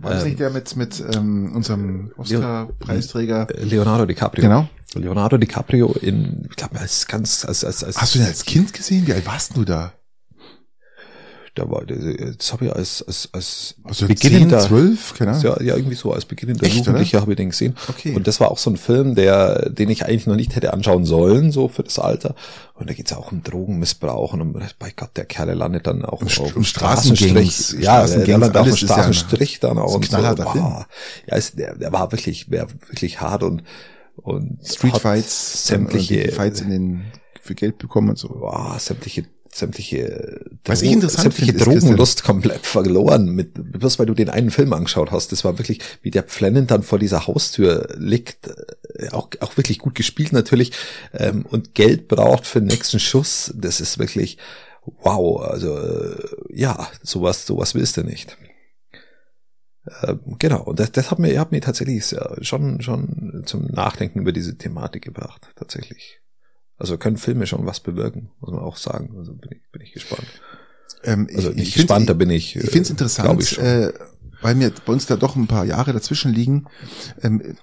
War 0.01 0.13
das 0.13 0.23
ähm, 0.23 0.29
nicht 0.29 0.41
der 0.41 0.51
mit, 0.51 0.75
mit 0.77 1.03
ähm, 1.15 1.55
unserem 1.55 2.13
Oscar-Preisträger? 2.17 3.47
Leonardo 3.55 4.07
DiCaprio. 4.07 4.43
Genau. 4.43 4.69
Leonardo 4.95 5.37
DiCaprio 5.37 5.95
in, 6.01 6.47
ich 6.51 6.57
glaube, 6.57 6.79
als 6.79 7.07
ganz, 7.07 7.45
als, 7.45 7.65
als, 7.65 7.85
als. 7.85 7.99
Hast 7.99 8.15
du 8.15 8.19
den 8.19 8.29
als 8.29 8.45
Kind 8.45 8.73
gesehen? 8.73 9.07
Wie 9.07 9.13
alt 9.13 9.27
warst 9.27 9.57
du 9.57 9.65
da? 9.65 9.93
Da 11.59 11.69
war, 11.69 11.85
das 11.85 12.53
habe 12.53 12.67
ich 12.67 12.73
als, 12.73 13.03
als, 13.07 13.29
als 13.33 13.75
also 13.83 14.07
beginnender, 14.07 14.61
10, 14.61 14.69
12, 14.69 15.15
keine 15.15 15.31
Ahnung. 15.33 15.43
Ja, 15.43 15.63
ja, 15.63 15.77
irgendwie 15.77 15.97
so, 15.97 16.13
als 16.13 16.25
beginnender 16.25 16.65
Echt, 16.65 16.77
Jugendlicher 16.77 17.21
habe 17.21 17.33
ich 17.33 17.37
den 17.37 17.51
gesehen. 17.51 17.75
Okay. 17.89 18.15
Und 18.15 18.27
das 18.27 18.39
war 18.39 18.51
auch 18.51 18.59
so 18.59 18.71
ein 18.71 18.77
Film, 18.77 19.15
der, 19.15 19.71
den 19.71 19.91
ich 19.91 20.05
eigentlich 20.05 20.27
noch 20.27 20.37
nicht 20.37 20.55
hätte 20.55 20.73
anschauen 20.73 21.05
sollen, 21.05 21.51
so 21.51 21.69
für 21.69 21.83
das 21.83 21.99
Alter. 21.99 22.35
Und 22.75 22.89
da 22.89 22.95
geht's 22.95 23.13
auch 23.13 23.33
um 23.33 23.43
Drogenmissbrauch 23.43 24.35
und 24.35 24.41
um, 24.41 24.53
bei 24.53 24.93
Gott, 24.95 25.17
der 25.17 25.25
Kerl 25.25 25.53
landet 25.53 25.87
dann 25.87 26.05
auch 26.05 26.21
um, 26.21 26.29
auf 26.29 26.57
um 26.57 26.65
Straßenstrich. 26.65 27.77
Ja, 27.81 28.07
der 28.07 28.39
landet 28.39 28.57
auf 28.57 28.67
dem 28.69 28.77
Straßenstrich 28.77 29.59
dann 29.61 29.79
auch. 29.79 29.95
Und 29.95 30.05
so, 30.05 30.17
wow. 30.17 30.87
Ja, 31.27 31.37
ist, 31.37 31.59
der, 31.59 31.75
der 31.75 31.93
war 31.93 32.13
wirklich, 32.13 32.47
der 32.49 32.69
wirklich 32.89 33.21
hart 33.21 33.43
und, 33.43 33.65
und 34.17 34.59
Street 34.65 34.97
Fights, 34.97 35.67
sämtliche 35.67 36.31
Fights 36.31 36.61
in 36.61 36.71
den, 36.71 37.03
für 37.41 37.57
Geld 37.57 37.79
bekommen 37.79 38.11
und 38.11 38.19
so. 38.19 38.29
Wow, 38.29 38.79
sämtliche 38.79 39.25
sämtliche, 39.55 40.41
Was 40.65 40.83
ich 40.83 40.93
interessant 40.93 41.35
sämtliche 41.35 41.53
finde, 41.53 41.81
Drogenlust 41.81 42.25
komplett 42.25 42.67
verloren, 42.67 43.31
mit, 43.31 43.55
bloß 43.55 43.99
weil 43.99 44.07
du 44.07 44.15
den 44.15 44.29
einen 44.29 44.51
Film 44.51 44.73
angeschaut 44.73 45.11
hast. 45.11 45.33
Das 45.33 45.45
war 45.45 45.59
wirklich, 45.59 45.81
wie 46.03 46.11
der 46.11 46.25
Flannan 46.25 46.67
dann 46.67 46.83
vor 46.83 46.99
dieser 46.99 47.27
Haustür 47.27 47.89
liegt, 47.97 48.49
äh, 48.95 49.11
auch, 49.11 49.29
auch 49.41 49.57
wirklich 49.57 49.79
gut 49.79 49.95
gespielt 49.95 50.33
natürlich, 50.33 50.73
ähm, 51.13 51.45
und 51.49 51.75
Geld 51.75 52.09
braucht 52.09 52.47
für 52.47 52.61
den 52.61 52.69
nächsten 52.69 53.01
Schuss. 53.01 53.53
Das 53.57 53.81
ist 53.81 53.99
wirklich, 53.99 54.39
wow, 55.03 55.43
also, 55.43 55.79
äh, 55.79 56.17
ja, 56.51 56.89
sowas, 57.03 57.47
sowas 57.47 57.75
willst 57.75 57.97
du 57.97 58.03
nicht. 58.03 58.37
Ähm, 60.03 60.21
genau, 60.39 60.63
und 60.63 60.81
das, 60.81 60.93
das 60.93 61.11
hat 61.11 61.19
mir, 61.19 61.39
hat 61.41 61.53
mir 61.53 61.61
tatsächlich 61.61 62.15
schon, 62.43 62.83
schon 62.83 63.43
zum 63.47 63.67
Nachdenken 63.67 64.21
über 64.21 64.33
diese 64.33 64.57
Thematik 64.57 65.03
gebracht, 65.05 65.49
tatsächlich. 65.57 66.21
Also 66.79 66.97
können 66.97 67.17
Filme 67.17 67.47
schon 67.47 67.67
was 67.67 67.81
bewirken, 67.81 68.31
muss 68.41 68.53
man 68.53 68.61
auch 68.61 68.77
sagen. 68.77 69.15
Also 69.19 69.33
bin 69.33 69.51
ich, 69.53 69.73
bin 69.73 69.83
ich 69.83 69.93
gespannt. 69.93 70.27
Ähm, 71.05 71.29
also 71.35 71.51
nicht 71.51 71.69
ich 71.69 71.75
gespannt, 71.75 72.09
da 72.09 72.15
bin 72.15 72.31
ich. 72.31 72.57
Ich 72.57 72.71
finde 72.71 72.83
es 72.83 72.89
äh, 72.89 72.93
interessant, 72.93 73.43
ich 73.43 73.59
äh, 73.59 73.93
weil 74.41 74.55
mir 74.55 74.73
bei 74.85 74.93
uns 74.93 75.07
da 75.07 75.17
doch 75.17 75.37
ein 75.37 75.49
paar 75.49 75.65
Jahre 75.65 75.93
dazwischen 75.93 76.33
liegen. 76.33 76.67
Ähm, 77.23 77.57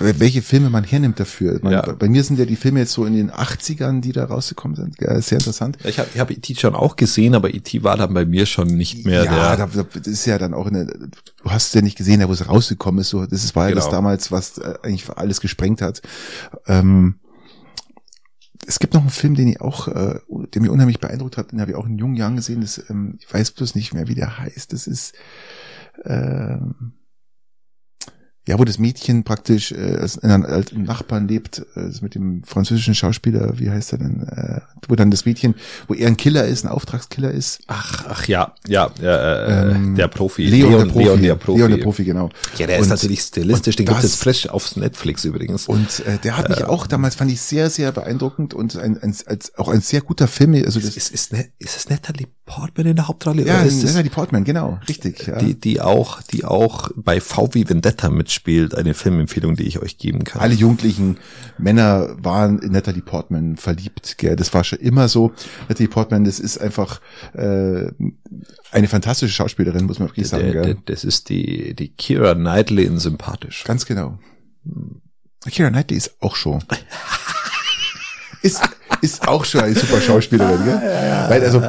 welche 0.00 0.42
Filme 0.42 0.70
man 0.70 0.84
hernimmt 0.84 1.18
dafür. 1.18 1.58
Man, 1.60 1.72
ja. 1.72 1.82
Bei 1.82 2.08
mir 2.08 2.22
sind 2.22 2.38
ja 2.38 2.44
die 2.44 2.56
Filme 2.56 2.80
jetzt 2.80 2.92
so 2.92 3.04
in 3.04 3.14
den 3.14 3.32
80ern, 3.32 4.00
die 4.00 4.12
da 4.12 4.26
rausgekommen 4.26 4.76
sind. 4.76 5.00
Ja, 5.00 5.20
sehr 5.20 5.38
interessant. 5.38 5.76
Ich 5.84 5.98
habe 5.98 6.08
ich 6.14 6.20
hab 6.20 6.30
E.T. 6.30 6.54
schon 6.54 6.74
auch 6.74 6.94
gesehen, 6.94 7.34
aber 7.34 7.52
E.T. 7.52 7.82
war 7.82 7.96
dann 7.96 8.14
bei 8.14 8.24
mir 8.24 8.46
schon 8.46 8.68
nicht 8.68 9.04
mehr 9.04 9.24
ja, 9.24 9.56
der. 9.56 9.66
Ja, 9.66 9.84
das 9.92 10.06
ist 10.06 10.24
ja 10.26 10.38
dann 10.38 10.54
auch 10.54 10.66
eine, 10.66 10.86
du 10.86 11.50
hast 11.50 11.68
es 11.68 11.74
ja 11.74 11.82
nicht 11.82 11.98
gesehen, 11.98 12.22
wo 12.28 12.32
es 12.32 12.48
rausgekommen 12.48 13.00
ist. 13.00 13.08
So, 13.08 13.26
das 13.26 13.56
war 13.56 13.64
ja 13.64 13.70
genau. 13.70 13.80
das 13.80 13.90
damals, 13.90 14.30
was 14.30 14.58
äh, 14.58 14.74
eigentlich 14.82 15.08
alles 15.10 15.40
gesprengt 15.40 15.82
hat. 15.82 16.00
Ähm, 16.66 17.16
es 18.68 18.78
gibt 18.78 18.92
noch 18.92 19.00
einen 19.00 19.10
Film, 19.10 19.34
den 19.34 19.48
ich 19.48 19.62
auch, 19.62 19.88
äh, 19.88 20.20
der 20.28 20.60
mir 20.60 20.70
unheimlich 20.70 21.00
beeindruckt 21.00 21.38
hat, 21.38 21.52
den 21.52 21.60
habe 21.60 21.70
ich 21.70 21.76
auch 21.76 21.86
in 21.86 21.96
jungen 21.96 22.16
Jahren 22.16 22.36
gesehen. 22.36 22.60
Das, 22.60 22.78
ähm, 22.90 23.14
ich 23.18 23.32
weiß 23.32 23.52
bloß 23.52 23.74
nicht 23.74 23.94
mehr, 23.94 24.08
wie 24.08 24.14
der 24.14 24.38
heißt. 24.38 24.74
Das 24.74 24.86
ist 24.86 25.14
ähm, 26.04 26.92
ja, 28.48 28.58
wo 28.58 28.64
das 28.64 28.78
Mädchen 28.78 29.24
praktisch 29.24 29.72
äh, 29.72 30.06
in 30.22 30.30
einem 30.30 30.46
alten 30.46 30.84
Nachbarn 30.84 31.28
lebt, 31.28 31.66
äh, 31.76 31.90
mit 32.00 32.14
dem 32.14 32.42
französischen 32.44 32.94
Schauspieler, 32.94 33.58
wie 33.58 33.70
heißt 33.70 33.92
er 33.92 33.98
denn, 33.98 34.22
äh, 34.22 34.60
wo 34.88 34.94
dann 34.94 35.10
das 35.10 35.26
Mädchen, 35.26 35.54
wo 35.86 35.92
er 35.92 36.08
ein 36.08 36.16
Killer 36.16 36.46
ist, 36.46 36.64
ein 36.64 36.68
Auftragskiller 36.68 37.30
ist. 37.30 37.60
Ach, 37.66 38.06
ach 38.08 38.26
ja, 38.26 38.54
ja, 38.66 38.90
äh, 39.02 39.72
ähm, 39.72 39.96
der 39.96 40.08
Profi. 40.08 40.46
Leon, 40.46 40.70
Leon, 40.70 40.80
der 40.80 40.86
Profi. 40.86 41.04
Leon, 41.04 41.22
der 41.22 41.34
Profi. 41.34 41.58
Leon, 41.58 41.70
der 41.72 41.84
Profi, 41.84 42.04
genau. 42.04 42.30
Ja, 42.56 42.66
der 42.66 42.76
und, 42.78 42.84
ist 42.84 42.88
natürlich 42.88 43.20
stilistisch, 43.20 43.76
den 43.76 43.84
gibt 43.84 44.02
es 44.02 44.14
frisch 44.14 44.48
auf 44.48 44.76
Netflix 44.76 45.26
übrigens. 45.26 45.68
Und 45.68 46.00
äh, 46.06 46.16
der 46.16 46.38
hat 46.38 46.48
mich 46.48 46.60
äh, 46.60 46.64
auch 46.64 46.86
damals, 46.86 47.16
fand 47.16 47.30
ich 47.30 47.42
sehr, 47.42 47.68
sehr 47.68 47.92
beeindruckend 47.92 48.54
und 48.54 48.78
ein, 48.78 48.96
ein, 48.96 49.14
als, 49.26 49.58
auch 49.58 49.68
ein 49.68 49.82
sehr 49.82 50.00
guter 50.00 50.26
Film. 50.26 50.54
Also 50.54 50.80
das 50.80 50.96
ist, 50.96 51.12
ist, 51.12 51.32
ist, 51.34 51.44
ist 51.58 51.76
es 51.76 51.90
Natalie 51.90 52.28
Portman 52.46 52.86
in 52.86 52.96
der 52.96 53.08
Hauptrolle? 53.08 53.44
Ja, 53.44 53.60
ist 53.60 53.84
Natalie 53.84 54.10
Portman, 54.10 54.44
genau, 54.44 54.78
richtig. 54.88 55.26
Ja. 55.26 55.38
Die, 55.38 55.54
die 55.54 55.82
auch, 55.82 56.22
die 56.22 56.46
auch 56.46 56.88
bei 56.96 57.20
VW 57.20 57.68
Vendetta 57.68 58.08
mitspielt, 58.08 58.37
eine 58.46 58.94
Filmempfehlung, 58.94 59.56
die 59.56 59.64
ich 59.64 59.80
euch 59.80 59.98
geben 59.98 60.24
kann. 60.24 60.40
Alle 60.40 60.54
jugendlichen 60.54 61.18
Männer 61.58 62.16
waren 62.18 62.58
in 62.60 62.72
Natalie 62.72 63.02
Portman 63.02 63.56
verliebt, 63.56 64.18
gell? 64.18 64.36
Das 64.36 64.52
war 64.54 64.64
schon 64.64 64.78
immer 64.78 65.08
so. 65.08 65.32
Natalie 65.68 65.88
Portman, 65.88 66.24
das 66.24 66.40
ist 66.40 66.58
einfach 66.58 67.00
äh, 67.34 67.90
eine 68.70 68.88
fantastische 68.88 69.32
Schauspielerin, 69.32 69.86
muss 69.86 69.98
man 69.98 70.08
wirklich 70.08 70.28
sagen. 70.28 70.52
Der, 70.52 70.62
gell? 70.62 70.78
Das 70.86 71.04
ist 71.04 71.28
die, 71.28 71.74
die 71.74 71.88
Kira 71.88 72.34
Knightley 72.34 72.84
in 72.84 72.98
sympathisch. 72.98 73.64
Ganz 73.64 73.86
genau. 73.86 74.18
Kira 75.50 75.70
Knightley 75.70 75.96
ist 75.96 76.16
auch 76.20 76.36
schon. 76.36 76.64
ist, 78.42 78.62
ist 79.00 79.26
auch 79.28 79.44
schon 79.44 79.62
eine 79.62 79.74
super 79.74 80.00
Schauspielerin, 80.00 80.64
gell? 80.64 80.80
Ja, 80.82 81.04
ja, 81.04 81.30
Weil, 81.30 81.44
also, 81.44 81.60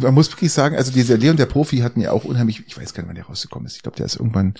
man 0.00 0.14
muss 0.14 0.30
wirklich 0.30 0.52
sagen, 0.52 0.76
also 0.76 0.92
dieser 0.92 1.16
Leon 1.16 1.36
der 1.36 1.46
Profi 1.46 1.78
hat 1.78 1.96
mir 1.96 2.12
auch 2.12 2.24
unheimlich, 2.24 2.62
ich 2.66 2.76
weiß 2.76 2.94
gar 2.94 3.02
nicht, 3.02 3.08
wann 3.08 3.16
der 3.16 3.26
rausgekommen 3.26 3.66
ist. 3.66 3.76
Ich 3.76 3.82
glaube, 3.82 3.96
der 3.96 4.06
ist 4.06 4.16
irgendwann 4.16 4.54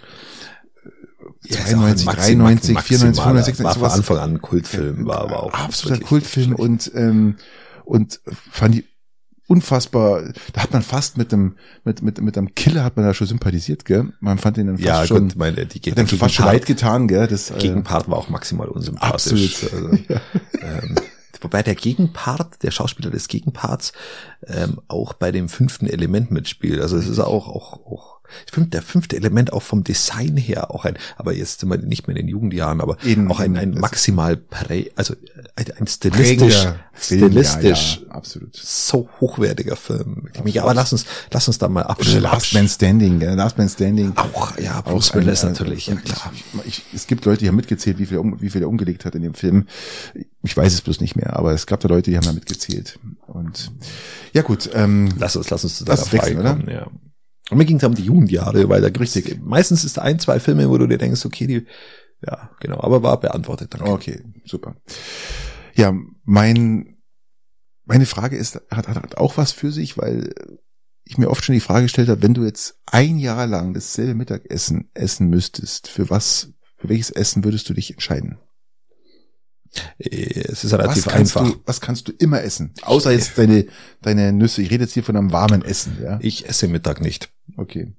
92, 1.48 2.06
93, 2.06 2.80
94, 2.80 3.22
95, 3.22 3.64
war 3.64 3.74
sowas. 3.74 3.92
von 3.92 3.98
Anfang 3.98 4.18
an 4.18 4.30
ein 4.34 4.42
Kultfilm, 4.42 5.06
war 5.06 5.20
aber 5.20 5.42
auch. 5.42 5.52
Absoluter 5.52 6.00
Kultfilm 6.00 6.54
und, 6.54 6.90
ähm, 6.94 7.36
und 7.84 8.20
fand 8.50 8.74
die 8.74 8.84
unfassbar, 9.46 10.32
da 10.52 10.62
hat 10.62 10.72
man 10.72 10.82
fast 10.82 11.18
mit 11.18 11.32
dem, 11.32 11.56
mit, 11.84 12.02
mit, 12.02 12.20
mit 12.20 12.38
einem 12.38 12.54
Killer 12.54 12.82
hat 12.82 12.96
man 12.96 13.04
da 13.04 13.12
schon 13.12 13.26
sympathisiert, 13.26 13.84
gell? 13.84 14.12
Man 14.20 14.38
fand 14.38 14.56
den 14.56 14.68
dann 14.68 14.78
fast 14.78 14.86
ja, 14.86 15.06
schon, 15.06 15.28
gut, 15.28 15.36
meine, 15.36 15.66
die, 15.66 15.90
hat 15.90 15.98
dem 15.98 16.06
fast 16.06 16.34
schon 16.34 16.46
leid 16.46 16.66
getan, 16.66 17.08
gell? 17.08 17.26
Das, 17.26 17.50
äh, 17.50 17.58
Gegenpart 17.58 18.08
war 18.08 18.16
auch 18.16 18.28
maximal 18.28 18.68
unsympathisch. 18.68 19.62
Absolut. 19.62 19.72
Also, 19.72 20.04
ja. 20.08 20.20
ähm, 20.62 20.96
wobei 21.40 21.62
der 21.62 21.74
Gegenpart, 21.74 22.62
der 22.62 22.70
Schauspieler 22.70 23.10
des 23.10 23.28
Gegenparts, 23.28 23.92
ähm, 24.46 24.80
auch 24.88 25.12
bei 25.12 25.30
dem 25.30 25.48
fünften 25.50 25.86
Element 25.86 26.30
mitspielt. 26.30 26.80
Also 26.80 26.96
es 26.96 27.06
ist 27.06 27.18
auch, 27.18 27.48
auch, 27.48 27.86
auch 27.86 28.13
ich 28.46 28.52
finde, 28.52 28.70
der 28.70 28.82
fünfte 28.82 29.16
Element 29.16 29.52
auch 29.52 29.62
vom 29.62 29.84
Design 29.84 30.36
her 30.36 30.70
auch 30.70 30.84
ein, 30.84 30.96
aber 31.16 31.34
jetzt 31.34 31.60
sind 31.60 31.68
wir 31.68 31.78
nicht 31.78 32.06
mehr 32.06 32.16
in 32.16 32.26
den 32.26 32.28
Jugendjahren, 32.28 32.80
aber 32.80 32.96
Eben, 33.04 33.30
auch 33.30 33.40
ein, 33.40 33.56
ein 33.56 33.72
maximal 33.72 34.36
prä, 34.36 34.90
also 34.96 35.14
ein, 35.56 35.66
ein 35.78 35.86
stilistisch, 35.86 36.62
Film, 36.62 36.74
stilistisch, 36.94 38.00
ja, 38.02 38.08
ja, 38.08 38.14
absolut. 38.14 38.56
so 38.56 39.08
hochwertiger 39.20 39.76
Film. 39.76 40.28
Absolut. 40.28 40.56
aber 40.58 40.74
lass 40.74 40.92
uns, 40.92 41.06
lass 41.32 41.48
uns 41.48 41.58
da 41.58 41.68
mal 41.68 41.82
abschließen. 41.82 42.22
Last 42.22 42.54
Man 42.54 42.68
Standing, 42.68 43.20
ja, 43.20 43.34
Last 43.34 43.58
Man 43.58 43.68
Standing. 43.68 44.12
Auch, 44.16 44.58
ja, 44.58 44.80
Bruce 44.80 45.10
auch 45.10 45.16
Willis 45.16 45.42
natürlich, 45.42 45.86
ja 45.86 45.96
klar. 45.96 46.32
Ich, 46.64 46.82
es 46.94 47.06
gibt 47.06 47.24
Leute, 47.24 47.40
die 47.40 47.48
haben 47.48 47.56
mitgezählt, 47.56 47.98
wie 47.98 48.06
viel, 48.06 48.20
wie 48.38 48.50
viel 48.50 48.62
er 48.62 48.68
umgelegt 48.68 49.04
hat 49.04 49.14
in 49.14 49.22
dem 49.22 49.34
Film. 49.34 49.66
Ich 50.42 50.56
weiß 50.56 50.72
es 50.72 50.80
bloß 50.82 51.00
nicht 51.00 51.16
mehr, 51.16 51.36
aber 51.36 51.52
es 51.52 51.66
gab 51.66 51.80
da 51.80 51.88
Leute, 51.88 52.10
die 52.10 52.16
haben 52.16 52.24
da 52.24 52.32
mitgezählt. 52.32 52.98
Und 53.26 53.72
ja 54.32 54.42
gut, 54.42 54.70
ähm, 54.74 55.08
lass 55.18 55.36
uns, 55.36 55.50
lass 55.50 55.64
uns 55.64 55.78
zu 55.78 55.84
deiner 55.84 55.98
Frage 55.98 56.36
kommen, 56.36 56.68
ja. 56.70 56.86
Und 57.50 57.58
mir 57.58 57.66
ging 57.66 57.76
es 57.76 57.84
um 57.84 57.94
die 57.94 58.04
Jugendjahre, 58.04 58.68
weil 58.68 58.80
da 58.80 58.88
richtig, 58.88 59.40
meistens 59.42 59.84
ist 59.84 59.98
ein, 59.98 60.18
zwei 60.18 60.40
Filme, 60.40 60.70
wo 60.70 60.78
du 60.78 60.86
dir 60.86 60.98
denkst, 60.98 61.26
okay, 61.26 61.46
die, 61.46 61.66
ja, 62.26 62.50
genau, 62.60 62.80
aber 62.80 63.02
war 63.02 63.20
beantwortet. 63.20 63.74
Danke. 63.74 63.90
Okay, 63.90 64.22
super. 64.44 64.76
Ja, 65.74 65.92
mein, 66.24 66.96
meine 67.84 68.06
Frage 68.06 68.36
ist, 68.36 68.56
hat, 68.70 68.88
hat, 68.88 68.96
hat 68.96 69.18
auch 69.18 69.36
was 69.36 69.52
für 69.52 69.72
sich, 69.72 69.98
weil 69.98 70.32
ich 71.04 71.18
mir 71.18 71.28
oft 71.28 71.44
schon 71.44 71.52
die 71.52 71.60
Frage 71.60 71.82
gestellt 71.82 72.08
habe, 72.08 72.22
wenn 72.22 72.34
du 72.34 72.44
jetzt 72.44 72.80
ein 72.86 73.18
Jahr 73.18 73.46
lang 73.46 73.74
dasselbe 73.74 74.14
Mittagessen 74.14 74.90
essen 74.94 75.28
müsstest, 75.28 75.88
für 75.88 76.08
was, 76.08 76.54
für 76.78 76.88
welches 76.88 77.10
Essen 77.10 77.44
würdest 77.44 77.68
du 77.68 77.74
dich 77.74 77.92
entscheiden? 77.92 78.38
Es 79.98 80.64
ist 80.64 80.72
relativ 80.72 81.06
was 81.06 81.14
einfach. 81.14 81.50
Du, 81.50 81.56
was 81.64 81.80
kannst 81.80 82.08
du 82.08 82.12
immer 82.12 82.42
essen? 82.42 82.72
Außer 82.82 83.12
jetzt 83.12 83.36
deine, 83.38 83.66
deine 84.02 84.32
Nüsse. 84.32 84.62
Ich 84.62 84.70
rede 84.70 84.84
jetzt 84.84 84.94
hier 84.94 85.04
von 85.04 85.16
einem 85.16 85.32
warmen 85.32 85.62
Essen, 85.62 85.98
ja? 86.02 86.18
Ich 86.22 86.48
esse 86.48 86.68
Mittag 86.68 87.00
nicht. 87.00 87.30
Okay. 87.56 87.92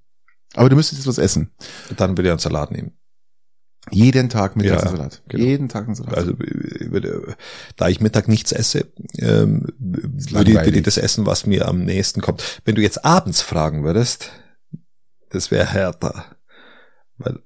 Aber 0.53 0.69
du 0.69 0.75
müsstest 0.75 1.01
jetzt 1.01 1.07
was 1.07 1.17
essen. 1.17 1.51
Dann 1.97 2.11
würde 2.11 2.29
ich 2.29 2.31
einen 2.31 2.39
Salat 2.39 2.71
nehmen. 2.71 2.93
Jeden 3.91 4.29
Tag 4.29 4.55
Mittag 4.55 4.83
ja, 4.83 4.89
Salat. 4.89 5.21
Genau. 5.27 5.43
Jeden 5.43 5.69
Tag 5.69 5.85
einen 5.85 5.95
Salat. 5.95 6.15
Also 6.15 6.33
da 7.75 7.87
ich 7.87 8.01
Mittag 8.01 8.27
nichts 8.27 8.51
esse, 8.51 8.91
ähm, 9.19 9.67
würde, 9.77 10.51
ich, 10.51 10.57
würde 10.57 10.77
ich 10.77 10.83
das 10.83 10.97
essen, 10.97 11.25
was 11.25 11.45
mir 11.45 11.67
am 11.67 11.83
nächsten 11.83 12.21
kommt. 12.21 12.61
Wenn 12.65 12.75
du 12.75 12.81
jetzt 12.81 13.05
abends 13.05 13.41
fragen 13.41 13.83
würdest, 13.83 14.31
das 15.29 15.51
wäre 15.51 15.65
härter. 15.67 16.35
Weil 17.17 17.39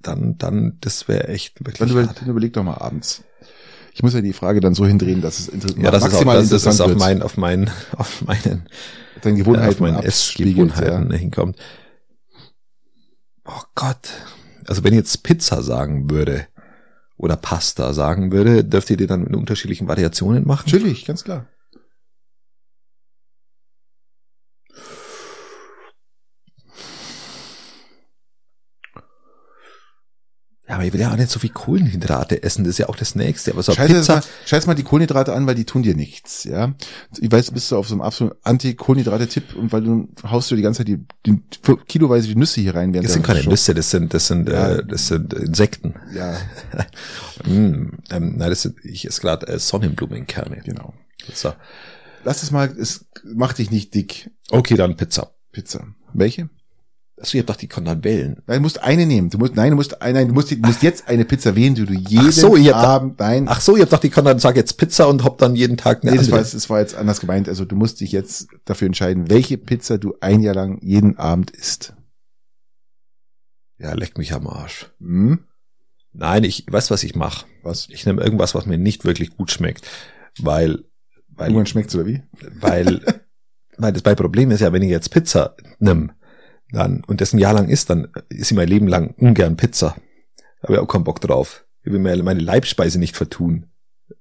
dann, 0.00 0.38
dann, 0.38 0.78
das 0.80 1.08
wäre 1.08 1.28
echt 1.28 1.60
wirklich. 1.60 1.78
Dann, 1.78 1.90
über, 1.90 2.06
dann 2.06 2.28
überleg 2.28 2.52
doch 2.52 2.62
mal 2.62 2.78
abends. 2.78 3.24
Ich 3.94 4.02
muss 4.02 4.12
ja 4.12 4.20
die 4.20 4.32
Frage 4.32 4.58
dann 4.58 4.74
so 4.74 4.84
hindrehen, 4.84 5.22
dass 5.22 5.38
es 5.38 5.48
inter 5.48 5.68
ja, 5.80 5.92
das 5.92 6.02
maximal 6.02 6.36
ist 6.36 6.48
auch, 6.48 6.50
das, 6.50 6.64
interessant 6.64 6.74
ist 6.74 6.80
auf 6.80 6.98
mein, 6.98 7.22
auf 7.22 7.36
mein, 7.36 7.70
auf 7.96 8.22
meinen, 8.22 8.68
Deine 9.22 9.38
Gewohnheiten, 9.38 9.68
auf 9.68 9.80
meinen 9.80 10.02
Essgewohnheiten 10.02 11.12
ja. 11.12 11.16
hinkommt. 11.16 11.56
Oh 13.44 13.62
Gott. 13.76 14.10
Also 14.66 14.82
wenn 14.82 14.94
ich 14.94 14.98
jetzt 14.98 15.22
Pizza 15.22 15.62
sagen 15.62 16.10
würde 16.10 16.46
oder 17.16 17.36
Pasta 17.36 17.92
sagen 17.92 18.32
würde, 18.32 18.64
dürft 18.64 18.90
ihr 18.90 18.96
die 18.96 19.06
dann 19.06 19.28
in 19.28 19.34
unterschiedlichen 19.36 19.86
Variationen 19.86 20.44
machen? 20.44 20.64
Natürlich, 20.66 21.04
ganz 21.04 21.22
klar. 21.22 21.46
Aber 30.74 30.84
ich 30.84 30.92
will 30.92 31.00
ja 31.00 31.12
auch 31.12 31.16
nicht 31.16 31.30
so 31.30 31.38
viel 31.38 31.50
Kohlenhydrate 31.50 32.42
essen, 32.42 32.64
das 32.64 32.72
ist 32.72 32.78
ja 32.78 32.88
auch 32.88 32.96
das 32.96 33.14
Nächste. 33.14 33.52
Aber 33.52 33.62
so 33.62 33.72
scheiß, 33.72 33.90
Pizza. 33.90 34.14
Mal, 34.16 34.22
scheiß 34.46 34.66
mal 34.66 34.74
die 34.74 34.82
Kohlenhydrate 34.82 35.32
an, 35.32 35.46
weil 35.46 35.54
die 35.54 35.64
tun 35.64 35.82
dir 35.82 35.94
nichts, 35.94 36.44
ja. 36.44 36.74
Ich 37.18 37.30
weiß, 37.30 37.50
bist 37.50 37.70
du 37.70 37.76
auf 37.76 37.88
so 37.88 37.94
einem 37.94 38.02
absoluten 38.02 38.38
Anti-Kohlenhydrate-Tipp 38.42 39.54
und 39.56 39.72
weil 39.72 39.82
du 39.82 40.08
haust 40.24 40.50
du 40.50 40.56
die 40.56 40.62
ganze 40.62 40.78
Zeit 40.78 40.88
die, 40.88 41.04
die 41.26 41.40
kiloweise 41.86 42.28
die 42.28 42.36
Nüsse 42.36 42.60
hier 42.60 42.74
rein. 42.74 42.92
Das 42.92 43.12
sind 43.12 43.24
keine 43.24 43.44
Nüsse, 43.44 43.74
das 43.74 43.90
sind, 43.90 44.14
das 44.14 44.26
sind, 44.26 44.48
ja. 44.48 44.76
äh, 44.76 44.86
das 44.86 45.08
sind 45.08 45.32
Insekten. 45.34 45.94
Ja. 46.14 46.36
mm, 47.44 47.98
ähm, 48.10 48.36
nein, 48.36 48.50
das 48.50 48.62
sind, 48.62 48.76
ich 48.84 49.06
esse 49.06 49.20
gerade 49.20 49.46
äh, 49.48 49.58
Sonnenblumenkerne. 49.58 50.62
Genau. 50.64 50.94
So. 51.32 51.52
Lass 52.24 52.42
es 52.42 52.50
mal, 52.50 52.74
es 52.78 53.06
macht 53.24 53.58
dich 53.58 53.70
nicht 53.70 53.94
dick. 53.94 54.30
Okay, 54.50 54.76
dann 54.76 54.96
Pizza. 54.96 55.34
Pizza. 55.52 55.86
Welche? 56.12 56.48
Achso, 57.20 57.36
ihr 57.36 57.42
habt 57.42 57.50
doch 57.50 57.56
die 57.56 57.68
wählen. 57.68 58.42
Nein, 58.46 58.56
du 58.56 58.62
musst 58.62 58.82
eine 58.82 59.06
nehmen. 59.06 59.30
Du 59.30 59.38
musst, 59.38 59.54
nein, 59.54 59.70
du 59.70 59.76
musst, 59.76 59.96
nein, 60.00 60.26
du 60.26 60.34
musst, 60.34 60.50
du 60.50 60.56
musst 60.56 60.82
jetzt 60.82 61.06
eine 61.06 61.24
Pizza 61.24 61.54
wählen, 61.54 61.74
die 61.74 61.86
du 61.86 61.94
jeden 61.94 62.26
ach 62.26 62.32
so, 62.32 62.56
ihr 62.56 62.74
Abend, 62.74 63.20
da, 63.20 63.28
nein. 63.28 63.46
Ach 63.48 63.60
so, 63.60 63.76
ihr 63.76 63.82
habt 63.82 63.92
doch 63.92 64.00
die 64.00 64.10
konnten 64.10 64.40
sag 64.40 64.56
jetzt 64.56 64.78
Pizza 64.78 65.08
und 65.08 65.22
habt 65.22 65.40
dann 65.40 65.54
jeden 65.54 65.76
Tag 65.76 66.02
eine 66.02 66.10
nee, 66.10 66.16
das 66.16 66.32
war, 66.32 66.38
das 66.40 66.70
war 66.70 66.80
jetzt 66.80 66.96
anders 66.96 67.20
gemeint. 67.20 67.48
Also 67.48 67.64
du 67.64 67.76
musst 67.76 68.00
dich 68.00 68.10
jetzt 68.10 68.48
dafür 68.64 68.86
entscheiden, 68.86 69.30
welche 69.30 69.58
Pizza 69.58 69.96
du 69.96 70.16
ein 70.20 70.40
Jahr 70.40 70.56
lang 70.56 70.78
jeden 70.82 71.16
Abend 71.16 71.52
isst. 71.52 71.94
Ja, 73.78 73.92
leck 73.94 74.18
mich 74.18 74.32
am 74.32 74.48
Arsch. 74.48 74.90
Hm? 74.98 75.38
Nein, 76.12 76.42
ich 76.42 76.66
weiß, 76.68 76.90
was 76.90 77.04
ich 77.04 77.14
mache. 77.14 77.46
Was? 77.62 77.88
Ich 77.90 78.06
nehme 78.06 78.22
irgendwas, 78.22 78.56
was 78.56 78.66
mir 78.66 78.78
nicht 78.78 79.04
wirklich 79.04 79.36
gut 79.36 79.52
schmeckt, 79.52 79.86
weil, 80.40 80.84
weil. 81.28 81.48
Irgendwann 81.48 81.66
schmeckt's 81.66 81.94
oder 81.94 82.06
wie? 82.06 82.22
Weil, 82.60 83.02
weil 83.78 83.92
das 83.92 84.04
mein 84.04 84.16
Problem 84.16 84.50
ist 84.50 84.60
ja, 84.60 84.72
wenn 84.72 84.82
ich 84.82 84.90
jetzt 84.90 85.10
Pizza 85.10 85.54
nimm 85.78 86.10
dann, 86.70 87.02
und 87.06 87.20
das 87.20 87.32
ein 87.32 87.38
Jahr 87.38 87.54
lang 87.54 87.68
ist, 87.68 87.90
dann 87.90 88.08
ist 88.28 88.50
ich 88.50 88.56
mein 88.56 88.68
Leben 88.68 88.88
lang 88.88 89.14
ungern 89.18 89.56
Pizza. 89.56 89.96
Habe 90.62 90.74
ich 90.74 90.78
auch 90.78 90.88
keinen 90.88 91.04
Bock 91.04 91.20
drauf. 91.20 91.64
Ich 91.82 91.92
will 91.92 91.98
mir 91.98 92.20
meine 92.22 92.40
Leibspeise 92.40 92.98
nicht 92.98 93.16
vertun. 93.16 93.66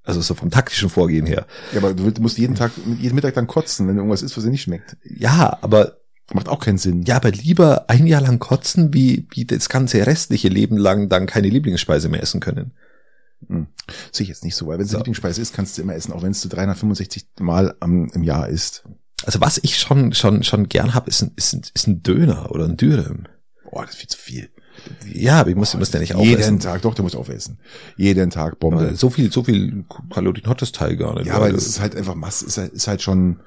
Also 0.03 0.21
so 0.21 0.33
vom 0.33 0.51
taktischen 0.51 0.89
Vorgehen 0.89 1.25
her. 1.25 1.45
Ja, 1.71 1.79
aber 1.79 1.93
du 1.93 2.21
musst 2.21 2.37
jeden 2.37 2.55
Tag, 2.55 2.71
jeden 2.99 3.15
Mittag 3.15 3.33
dann 3.35 3.47
kotzen, 3.47 3.87
wenn 3.87 3.95
irgendwas 3.95 4.21
ist, 4.21 4.35
was 4.35 4.43
dir 4.43 4.49
nicht 4.49 4.63
schmeckt. 4.63 4.97
Ja, 5.03 5.57
aber 5.61 5.97
Macht 6.31 6.47
auch 6.47 6.59
keinen 6.59 6.77
Sinn. 6.77 7.03
Ja, 7.03 7.17
aber 7.17 7.31
lieber 7.31 7.89
ein 7.89 8.07
Jahr 8.07 8.21
lang 8.21 8.39
kotzen, 8.39 8.93
wie, 8.93 9.27
wie 9.31 9.45
das 9.45 9.67
ganze 9.67 10.05
restliche 10.05 10.47
Leben 10.47 10.77
lang 10.77 11.09
dann 11.09 11.25
keine 11.25 11.49
Lieblingsspeise 11.49 12.07
mehr 12.07 12.23
essen 12.23 12.39
können. 12.39 12.71
Hm. 13.47 13.67
Sehe 14.11 14.23
ich 14.23 14.29
jetzt 14.29 14.45
nicht 14.45 14.55
so, 14.55 14.67
weil 14.67 14.77
wenn 14.77 14.85
es 14.85 14.91
so. 14.91 14.97
Lieblingsspeise 14.97 15.41
ist, 15.41 15.53
kannst 15.53 15.77
du 15.77 15.81
immer 15.81 15.95
essen, 15.95 16.13
auch 16.13 16.23
wenn 16.23 16.31
es 16.31 16.41
du 16.41 16.47
365 16.47 17.27
Mal 17.39 17.75
am, 17.81 18.09
im 18.13 18.23
Jahr 18.23 18.47
isst. 18.47 18.87
Also 19.25 19.41
was 19.41 19.59
ich 19.63 19.77
schon 19.77 20.13
schon 20.13 20.43
schon 20.43 20.69
gern 20.69 20.93
hab, 20.93 21.07
ist 21.07 21.21
ein, 21.21 21.31
ist 21.35 21.53
ein, 21.53 21.61
ist 21.73 21.87
ein 21.87 22.03
Döner 22.03 22.51
oder 22.51 22.65
ein 22.65 22.77
Dürüm. 22.77 23.23
Boah, 23.69 23.85
das 23.85 23.95
ist 23.95 23.99
viel 23.99 24.09
zu 24.09 24.17
viel. 24.17 24.49
Ja, 25.05 25.39
aber 25.39 25.49
ich 25.49 25.55
muss, 25.55 25.73
oh, 25.75 25.77
muss 25.77 25.91
ja 25.91 25.99
nicht 25.99 26.15
aufessen. 26.15 26.39
Jeden 26.39 26.59
Tag, 26.59 26.81
doch, 26.81 26.95
du 26.95 27.03
musst 27.03 27.15
aufessen. 27.15 27.59
Jeden 27.95 28.29
Tag 28.29 28.59
Bombe. 28.59 28.79
Aber 28.79 28.95
so 28.95 29.09
viel, 29.09 29.31
so 29.31 29.43
viel 29.43 29.85
Kalorien 30.09 30.47
hat 30.47 30.61
das 30.61 30.71
Teil 30.71 30.97
gar 30.97 31.15
nicht. 31.15 31.27
Ja, 31.27 31.35
aber 31.35 31.51
das 31.51 31.67
ist 31.67 31.79
halt 31.79 31.95
einfach 31.95 32.15
Masse, 32.15 32.45
ist 32.45 32.57
halt, 32.57 32.73
ist 32.73 32.87
halt 32.87 33.01
schon, 33.01 33.39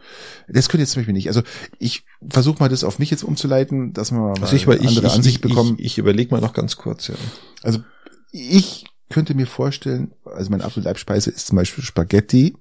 das 0.48 0.68
könnte 0.68 0.82
jetzt 0.82 0.92
zum 0.92 1.00
Beispiel 1.00 1.14
nicht. 1.14 1.28
Also 1.28 1.42
ich 1.78 2.04
versuche 2.28 2.60
mal 2.60 2.68
das 2.68 2.84
auf 2.84 2.98
mich 2.98 3.10
jetzt 3.10 3.24
umzuleiten, 3.24 3.92
dass 3.92 4.12
wir 4.12 4.18
mal 4.18 4.40
also 4.40 4.54
ich, 4.54 4.68
eine 4.68 4.80
andere 4.80 5.06
ich, 5.06 5.12
Ansicht 5.12 5.36
ich, 5.36 5.40
bekommen. 5.40 5.76
Ich, 5.78 5.86
ich 5.86 5.98
überlege 5.98 6.32
mal 6.32 6.40
noch 6.40 6.52
ganz 6.52 6.76
kurz, 6.76 7.08
ja. 7.08 7.16
Also 7.62 7.80
ich 8.30 8.86
könnte 9.10 9.34
mir 9.34 9.46
vorstellen, 9.46 10.12
also 10.24 10.50
meine 10.50 10.64
absolute 10.64 10.88
Leibspeise 10.88 11.30
ist 11.30 11.48
zum 11.48 11.56
Beispiel 11.56 11.84
Spaghetti, 11.84 12.56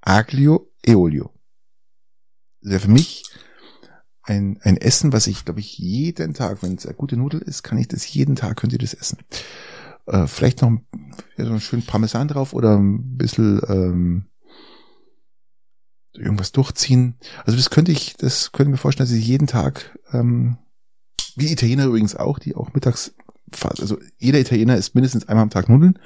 Aglio 0.00 0.71
e 0.84 0.94
Olio. 0.94 1.30
Das 2.60 2.70
wäre 2.70 2.80
für 2.80 2.90
mich 2.90 3.24
ein, 4.22 4.58
ein 4.62 4.76
Essen, 4.76 5.12
was 5.12 5.26
ich, 5.26 5.44
glaube 5.44 5.60
ich, 5.60 5.78
jeden 5.78 6.34
Tag, 6.34 6.62
wenn 6.62 6.74
es 6.74 6.86
eine 6.86 6.94
gute 6.94 7.16
Nudel 7.16 7.40
ist, 7.40 7.62
kann 7.62 7.78
ich 7.78 7.88
das 7.88 8.12
jeden 8.12 8.36
Tag, 8.36 8.56
könnt 8.56 8.72
ihr 8.72 8.78
das 8.78 8.94
essen. 8.94 9.18
Äh, 10.06 10.26
vielleicht 10.26 10.62
noch 10.62 10.70
ja, 11.36 11.44
so 11.44 11.50
einen 11.50 11.60
schönen 11.60 11.86
Parmesan 11.86 12.28
drauf 12.28 12.54
oder 12.54 12.76
ein 12.76 13.16
bisschen 13.16 13.60
ähm, 13.68 14.26
irgendwas 16.14 16.52
durchziehen. 16.52 17.16
Also 17.44 17.56
das 17.56 17.70
könnte 17.70 17.92
ich, 17.92 18.16
das 18.16 18.52
könnte 18.52 18.70
ich 18.70 18.72
mir 18.72 18.78
vorstellen, 18.78 19.08
dass 19.08 19.16
ich 19.16 19.26
jeden 19.26 19.46
Tag, 19.46 19.98
ähm, 20.12 20.58
wie 21.36 21.50
Italiener 21.50 21.86
übrigens 21.86 22.14
auch, 22.14 22.38
die 22.38 22.54
auch 22.54 22.74
mittags 22.74 23.14
also 23.64 23.98
jeder 24.16 24.40
Italiener 24.40 24.76
isst 24.78 24.94
mindestens 24.94 25.28
einmal 25.28 25.42
am 25.42 25.50
Tag 25.50 25.68
Nudeln, 25.68 25.98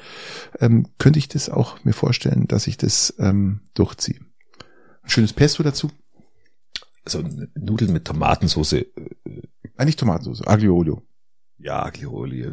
ähm, 0.59 0.89
könnte 0.99 1.21
ich 1.21 1.29
das 1.29 1.49
auch 1.49 1.85
mir 1.85 1.93
vorstellen, 1.93 2.49
dass 2.49 2.67
ich 2.67 2.77
das 2.77 3.15
ähm, 3.21 3.61
durchziehe. 3.75 4.19
Schönes 5.07 5.33
Pesto 5.33 5.63
dazu. 5.63 5.91
Also 7.05 7.23
Nudeln 7.55 7.93
mit 7.93 8.05
Tomatensauce. 8.05 8.73
Äh, 8.73 8.87
Eigentlich 9.77 9.97
Tomatensauce, 9.97 10.47
Aglio 10.47 10.77
Olio. 10.77 11.03
Ja, 11.59 11.85
Aglio 11.85 12.13
Olio. 12.13 12.53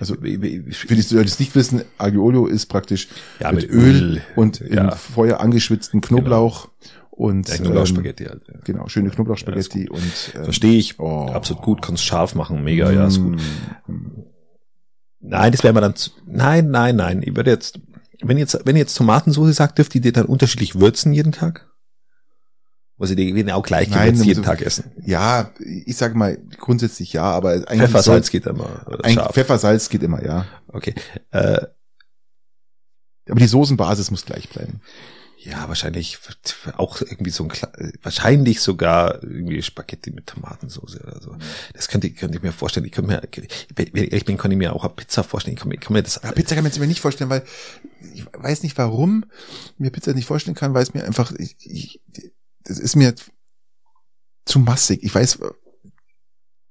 Also 0.00 0.14
für 0.14 0.28
die 0.28 0.66
Leute, 0.86 1.06
die 1.08 1.18
es 1.20 1.38
nicht 1.38 1.54
wissen, 1.54 1.82
Aglio 1.98 2.24
Olio 2.24 2.46
ist 2.46 2.66
praktisch 2.66 3.08
ja, 3.40 3.52
mit, 3.52 3.62
mit 3.62 3.70
Öl, 3.70 4.02
Öl, 4.02 4.22
und 4.36 4.60
ja. 4.60 4.88
im 4.88 4.92
Feuer 4.92 5.40
angeschwitzten 5.40 6.00
Knoblauch 6.00 6.68
genau. 6.80 7.04
und 7.10 7.48
ja, 7.48 7.56
Knoblauchspaghetti 7.56 8.24
halt. 8.24 8.42
Ja. 8.48 8.60
Genau, 8.64 8.88
schöne 8.88 9.10
Knoblauchspaghetti 9.10 9.90
und 9.90 10.32
ähm, 10.34 10.44
verstehe 10.44 10.78
ich. 10.78 10.98
Oh. 10.98 11.26
Absolut 11.26 11.62
gut, 11.62 11.82
kannst 11.82 12.04
scharf 12.04 12.34
machen, 12.34 12.64
mega, 12.64 12.90
mm. 12.90 12.94
ja, 12.94 13.06
ist 13.06 13.20
gut. 13.20 13.40
Mm. 13.86 14.22
Nein, 15.20 15.52
das 15.52 15.62
wäre 15.62 15.74
mal 15.74 15.80
dann 15.80 15.94
zu, 15.94 16.10
nein, 16.26 16.70
nein, 16.70 16.96
nein, 16.96 17.22
ich 17.22 17.36
würde 17.36 17.50
jetzt 17.50 17.80
wenn 18.22 18.38
jetzt 18.38 18.58
wenn 18.64 18.76
ihr 18.76 18.80
jetzt 18.80 18.96
Tomatensauce 18.96 19.54
sagt, 19.54 19.78
dürft 19.78 19.94
ihr 19.94 20.00
die 20.00 20.12
dann 20.12 20.26
unterschiedlich 20.26 20.80
würzen 20.80 21.12
jeden 21.12 21.32
Tag? 21.32 21.71
Muss 23.02 23.10
ich 23.10 23.16
die 23.16 23.52
auch 23.52 23.64
gleich 23.64 23.90
Nein, 23.90 24.14
jeden 24.14 24.36
so, 24.36 24.42
Tag 24.42 24.62
essen? 24.62 24.92
Ja, 25.04 25.50
ich 25.58 25.96
sage 25.96 26.16
mal 26.16 26.38
grundsätzlich 26.56 27.12
ja, 27.12 27.24
aber 27.24 27.50
eigentlich 27.50 27.80
Pfeffersalz 27.80 28.30
geht 28.30 28.46
immer. 28.46 28.86
Pfeffersalz 29.32 29.88
geht 29.88 30.04
immer, 30.04 30.24
ja. 30.24 30.46
Okay. 30.68 30.94
Äh, 31.32 31.66
aber 33.28 33.40
die 33.40 33.48
Soßenbasis 33.48 34.12
muss 34.12 34.24
gleich 34.24 34.48
bleiben. 34.50 34.82
Ja, 35.36 35.66
wahrscheinlich 35.66 36.16
auch 36.76 37.00
irgendwie 37.00 37.32
so 37.32 37.42
ein 37.42 37.50
wahrscheinlich 38.04 38.60
sogar 38.60 39.20
irgendwie 39.20 39.62
Spaghetti 39.62 40.12
mit 40.12 40.28
Tomatensauce 40.28 41.00
oder 41.00 41.20
so. 41.20 41.36
Das 41.74 41.88
könnte, 41.88 42.08
könnte 42.10 42.36
ich 42.36 42.44
mir 42.44 42.52
vorstellen. 42.52 42.86
Ich 42.86 42.92
könnte 42.92 43.10
mir, 43.10 43.20
wenn 43.74 44.12
ich 44.12 44.24
bin, 44.24 44.38
kann 44.38 44.52
ich 44.52 44.58
mir 44.58 44.76
auch 44.76 44.84
eine 44.84 44.94
Pizza 44.94 45.24
vorstellen. 45.24 45.56
Ich 45.56 45.60
kann, 45.60 45.72
ich 45.72 45.80
kann 45.80 45.94
mir 45.94 46.04
das. 46.04 46.20
Ja, 46.22 46.30
Pizza 46.30 46.54
kann 46.54 46.62
man 46.62 46.72
mir 46.78 46.86
nicht 46.86 47.00
vorstellen, 47.00 47.30
weil 47.30 47.42
ich 48.14 48.24
weiß 48.32 48.62
nicht, 48.62 48.78
warum 48.78 49.24
mir 49.76 49.90
Pizza 49.90 50.14
nicht 50.14 50.26
vorstellen 50.26 50.54
kann, 50.54 50.72
weil 50.72 50.84
es 50.84 50.94
mir 50.94 51.02
einfach 51.02 51.32
ich, 51.32 51.56
ich, 51.58 52.00
das 52.64 52.78
ist 52.78 52.96
mir 52.96 53.14
zu 54.44 54.58
massig. 54.58 55.02
Ich 55.02 55.14
weiß, 55.14 55.38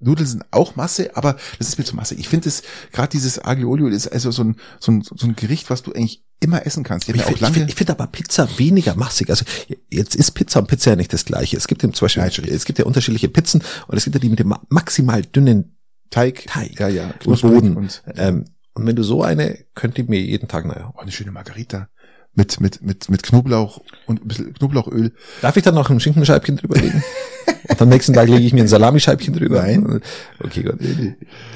Nudeln 0.01 0.27
sind 0.27 0.45
auch 0.51 0.75
Masse, 0.75 1.15
aber 1.15 1.37
das 1.59 1.69
ist 1.69 1.77
mir 1.77 1.85
zu 1.85 1.95
massig. 1.95 2.19
Ich 2.19 2.27
finde 2.27 2.49
es, 2.49 2.63
gerade 2.91 3.09
dieses 3.09 3.43
Aglio 3.43 3.69
Olio 3.69 3.87
ist 3.87 4.07
also 4.07 4.31
so 4.31 4.43
ein, 4.43 4.55
so 4.79 4.91
ein, 4.91 5.01
so 5.03 5.15
ein 5.25 5.35
Gericht, 5.35 5.69
was 5.69 5.83
du 5.83 5.93
eigentlich 5.93 6.23
immer 6.39 6.65
essen 6.65 6.83
kannst. 6.83 7.07
Ich 7.07 7.21
finde 7.21 7.51
find, 7.51 7.73
find 7.73 7.89
aber 7.91 8.07
Pizza 8.07 8.49
weniger 8.57 8.95
massig. 8.95 9.29
Also 9.29 9.45
jetzt 9.89 10.15
ist 10.15 10.31
Pizza 10.31 10.59
und 10.59 10.67
Pizza 10.67 10.91
ja 10.91 10.95
nicht 10.95 11.13
das 11.13 11.25
gleiche. 11.25 11.55
Es 11.55 11.67
gibt 11.67 11.83
ja 11.83 11.91
zum 11.91 12.05
Beispiel, 12.05 12.23
Nein, 12.23 12.49
es 12.49 12.65
gibt 12.65 12.79
ja 12.79 12.85
unterschiedliche 12.85 13.29
Pizzen 13.29 13.63
und 13.87 13.97
es 13.97 14.03
gibt 14.03 14.15
ja 14.15 14.19
die 14.19 14.29
mit 14.29 14.39
dem 14.39 14.55
maximal 14.69 15.21
dünnen 15.21 15.77
Teig, 16.09 16.45
Teig 16.47 16.77
ja, 16.79 16.89
ja, 16.89 17.13
und 17.25 17.41
Boden. 17.41 17.77
Und, 17.77 18.03
ähm, 18.15 18.45
und 18.73 18.85
wenn 18.85 18.95
du 18.95 19.03
so 19.03 19.23
eine, 19.23 19.59
könnte 19.75 20.01
ich 20.01 20.09
mir 20.09 20.19
jeden 20.19 20.49
Tag, 20.49 20.65
naja. 20.65 20.91
Oh, 20.93 20.99
eine 20.99 21.11
schöne 21.11 21.31
Margarita 21.31 21.89
mit, 22.33 22.59
mit, 22.61 22.81
mit, 22.81 23.09
mit 23.09 23.23
Knoblauch 23.23 23.81
und 24.05 24.23
ein 24.23 24.27
bisschen 24.27 24.53
Knoblauchöl. 24.53 25.11
Darf 25.41 25.57
ich 25.57 25.63
dann 25.63 25.75
noch 25.75 25.89
ein 25.89 25.99
Schinkenscheibchen 25.99 26.57
drüberlegen? 26.57 27.03
und 27.67 27.81
am 27.81 27.89
nächsten 27.89 28.13
Tag 28.13 28.29
lege 28.29 28.45
ich 28.45 28.53
mir 28.53 28.61
ein 28.61 28.67
Salamischeibchen 28.67 29.33
drüber? 29.33 29.61
Nein. 29.61 30.01
Okay, 30.41 30.63
gut. 30.63 30.79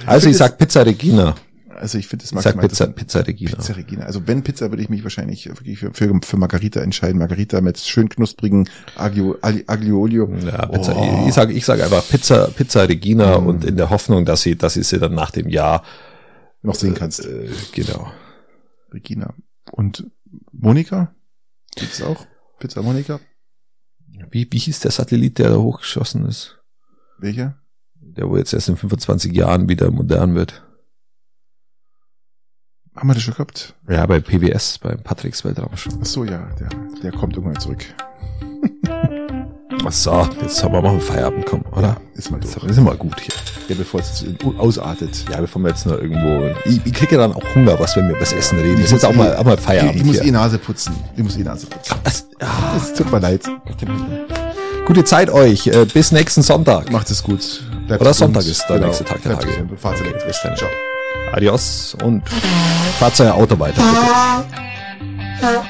Also 0.06 0.28
ich, 0.28 0.32
ich 0.32 0.38
sag 0.38 0.58
Pizza 0.58 0.86
Regina. 0.86 1.36
Also 1.78 1.98
ich 1.98 2.08
finde 2.08 2.26
es 2.26 2.34
maximal. 2.34 2.66
Ich 2.66 2.74
sag 2.74 2.96
Pizza, 2.96 3.20
Pizza 3.22 3.28
Regina. 3.28 3.56
Pizza 3.56 3.76
Regina. 3.76 4.06
Also 4.06 4.28
wenn 4.28 4.44
Pizza, 4.44 4.70
würde 4.72 4.84
ich 4.84 4.90
mich 4.90 5.04
wahrscheinlich 5.04 5.48
wirklich 5.48 5.80
für, 5.80 5.94
für, 5.94 6.20
für 6.24 6.38
Margarita 6.38 6.82
entscheiden. 6.82 7.20
Margarita 7.20 7.62
mit 7.62 7.80
schön 7.80 8.10
knusprigen 8.10 8.70
Aglio, 8.96 9.38
Aglio 9.42 10.00
Olio. 10.00 10.30
Ja, 10.46 10.66
Pizza. 10.66 10.96
Oh. 10.96 11.22
Ich, 11.22 11.30
ich 11.30 11.34
sage 11.34 11.54
ich 11.54 11.66
sag 11.66 11.82
einfach 11.82 12.08
Pizza, 12.08 12.48
Pizza 12.48 12.84
Regina 12.88 13.40
mm. 13.40 13.48
und 13.48 13.66
in 13.66 13.78
der 13.78 13.90
Hoffnung, 13.90 14.26
dass 14.26 14.42
sie, 14.42 14.56
dass 14.56 14.74
sie 14.74 14.84
sie 14.84 15.00
dann 15.00 15.16
nach 15.16 15.32
dem 15.32 15.50
Jahr 15.50 15.84
noch 16.62 16.76
sehen 16.76 16.96
kannst. 16.96 17.26
Äh, 17.26 17.50
genau. 17.74 18.12
Regina. 18.94 19.34
Und 19.72 20.06
Monika? 20.52 21.16
Gibt's 21.76 22.02
auch? 22.02 22.26
Pizza 22.60 22.82
Monika? 22.82 23.20
Wie, 24.32 24.48
wie 24.50 24.58
hieß 24.58 24.80
der 24.80 24.92
Satellit, 24.92 25.40
der 25.40 25.50
da 25.50 25.58
hochgeschossen 25.58 26.26
ist? 26.26 26.58
Welcher? 27.18 27.58
Der, 27.96 28.30
wo 28.30 28.38
jetzt 28.38 28.54
erst 28.54 28.70
in 28.70 28.78
25 28.78 29.34
Jahren 29.34 29.68
wieder 29.68 29.92
modern 29.92 30.36
wird. 30.36 30.64
Haben 32.96 33.10
wir 33.10 33.14
das 33.14 33.24
schon 33.24 33.34
gehabt? 33.34 33.76
Ja, 33.90 34.06
bei 34.06 34.22
PBS, 34.22 34.78
beim 34.78 35.04
Patricks 35.04 35.44
Weltraumschau. 35.44 35.92
Ach 36.02 36.06
so, 36.06 36.24
ja, 36.24 36.48
der, 36.56 36.70
der 37.04 37.12
kommt 37.12 37.36
irgendwann 37.36 37.60
zurück. 37.60 37.84
Ach 39.84 39.92
so, 39.92 40.28
jetzt 40.42 40.64
haben 40.64 40.74
wir 40.74 40.82
mal 40.82 40.90
einen 40.92 41.02
Feierabend 41.02 41.46
kommen, 41.46 41.66
oder? 41.72 41.98
Ist 42.14 42.30
mal 42.30 42.40
durch. 42.40 42.56
Ist 42.70 42.78
immer 42.78 42.96
gut 42.96 43.20
hier. 43.20 43.34
Ja, 43.68 43.76
bevor 43.76 44.00
es 44.00 44.24
ausartet. 44.60 45.26
Ja, 45.32 45.42
bevor 45.42 45.62
wir 45.64 45.70
jetzt 45.70 45.86
noch 45.88 45.98
irgendwo, 45.98 46.54
ich, 46.66 46.86
ich 46.86 46.94
kriege 46.94 47.16
ja 47.16 47.22
dann 47.22 47.34
auch 47.34 47.44
Hunger, 47.56 47.78
was, 47.80 47.96
wenn 47.96 48.04
wir 48.06 48.12
über 48.12 48.20
das 48.20 48.32
Essen 48.34 48.60
reden. 48.60 48.78
Ich 48.78 48.86
ist 48.86 48.92
jetzt 48.92 49.06
auch 49.06 49.14
mal, 49.14 49.36
auch 49.36 49.44
mal 49.44 49.58
Feierabend 49.58 49.96
Ich, 49.96 50.02
ich 50.02 50.08
muss 50.08 50.16
hier. 50.18 50.26
eh 50.26 50.32
Nase 50.32 50.60
putzen. 50.60 50.96
Ich 51.18 51.24
muss 51.24 51.36
eh 51.38 51.44
Nase 51.44 51.66
putzen. 51.66 51.96
Es, 52.04 52.28
ah, 52.42 52.76
es 52.78 52.94
tut 52.94 53.12
mir 53.12 53.20
leid. 53.20 53.42
Gute 54.86 55.04
Zeit 55.04 55.32
euch. 55.32 55.66
Äh, 55.68 55.86
bis 55.86 56.12
nächsten 56.12 56.44
Sonntag. 56.44 56.92
Macht 56.92 57.10
es 57.10 57.24
gut. 57.24 57.64
Bleibt 57.88 58.02
Oder 58.02 58.14
Sonntag 58.14 58.46
ist 58.46 58.64
der 58.70 58.76
genau. 58.76 58.88
nächste 58.88 59.04
Tag 59.06 59.22
der 59.24 59.40
Tage. 59.40 59.48
Fahrt 59.78 59.98
Bis 60.28 60.42
dann. 60.44 60.56
Ciao. 60.56 60.70
Adios 61.32 61.98
und 62.04 62.24
fahrt 63.00 63.20
euer 63.20 63.34
Auto 63.34 63.58
weiter. 63.60 63.82
Bitte. 65.42 65.62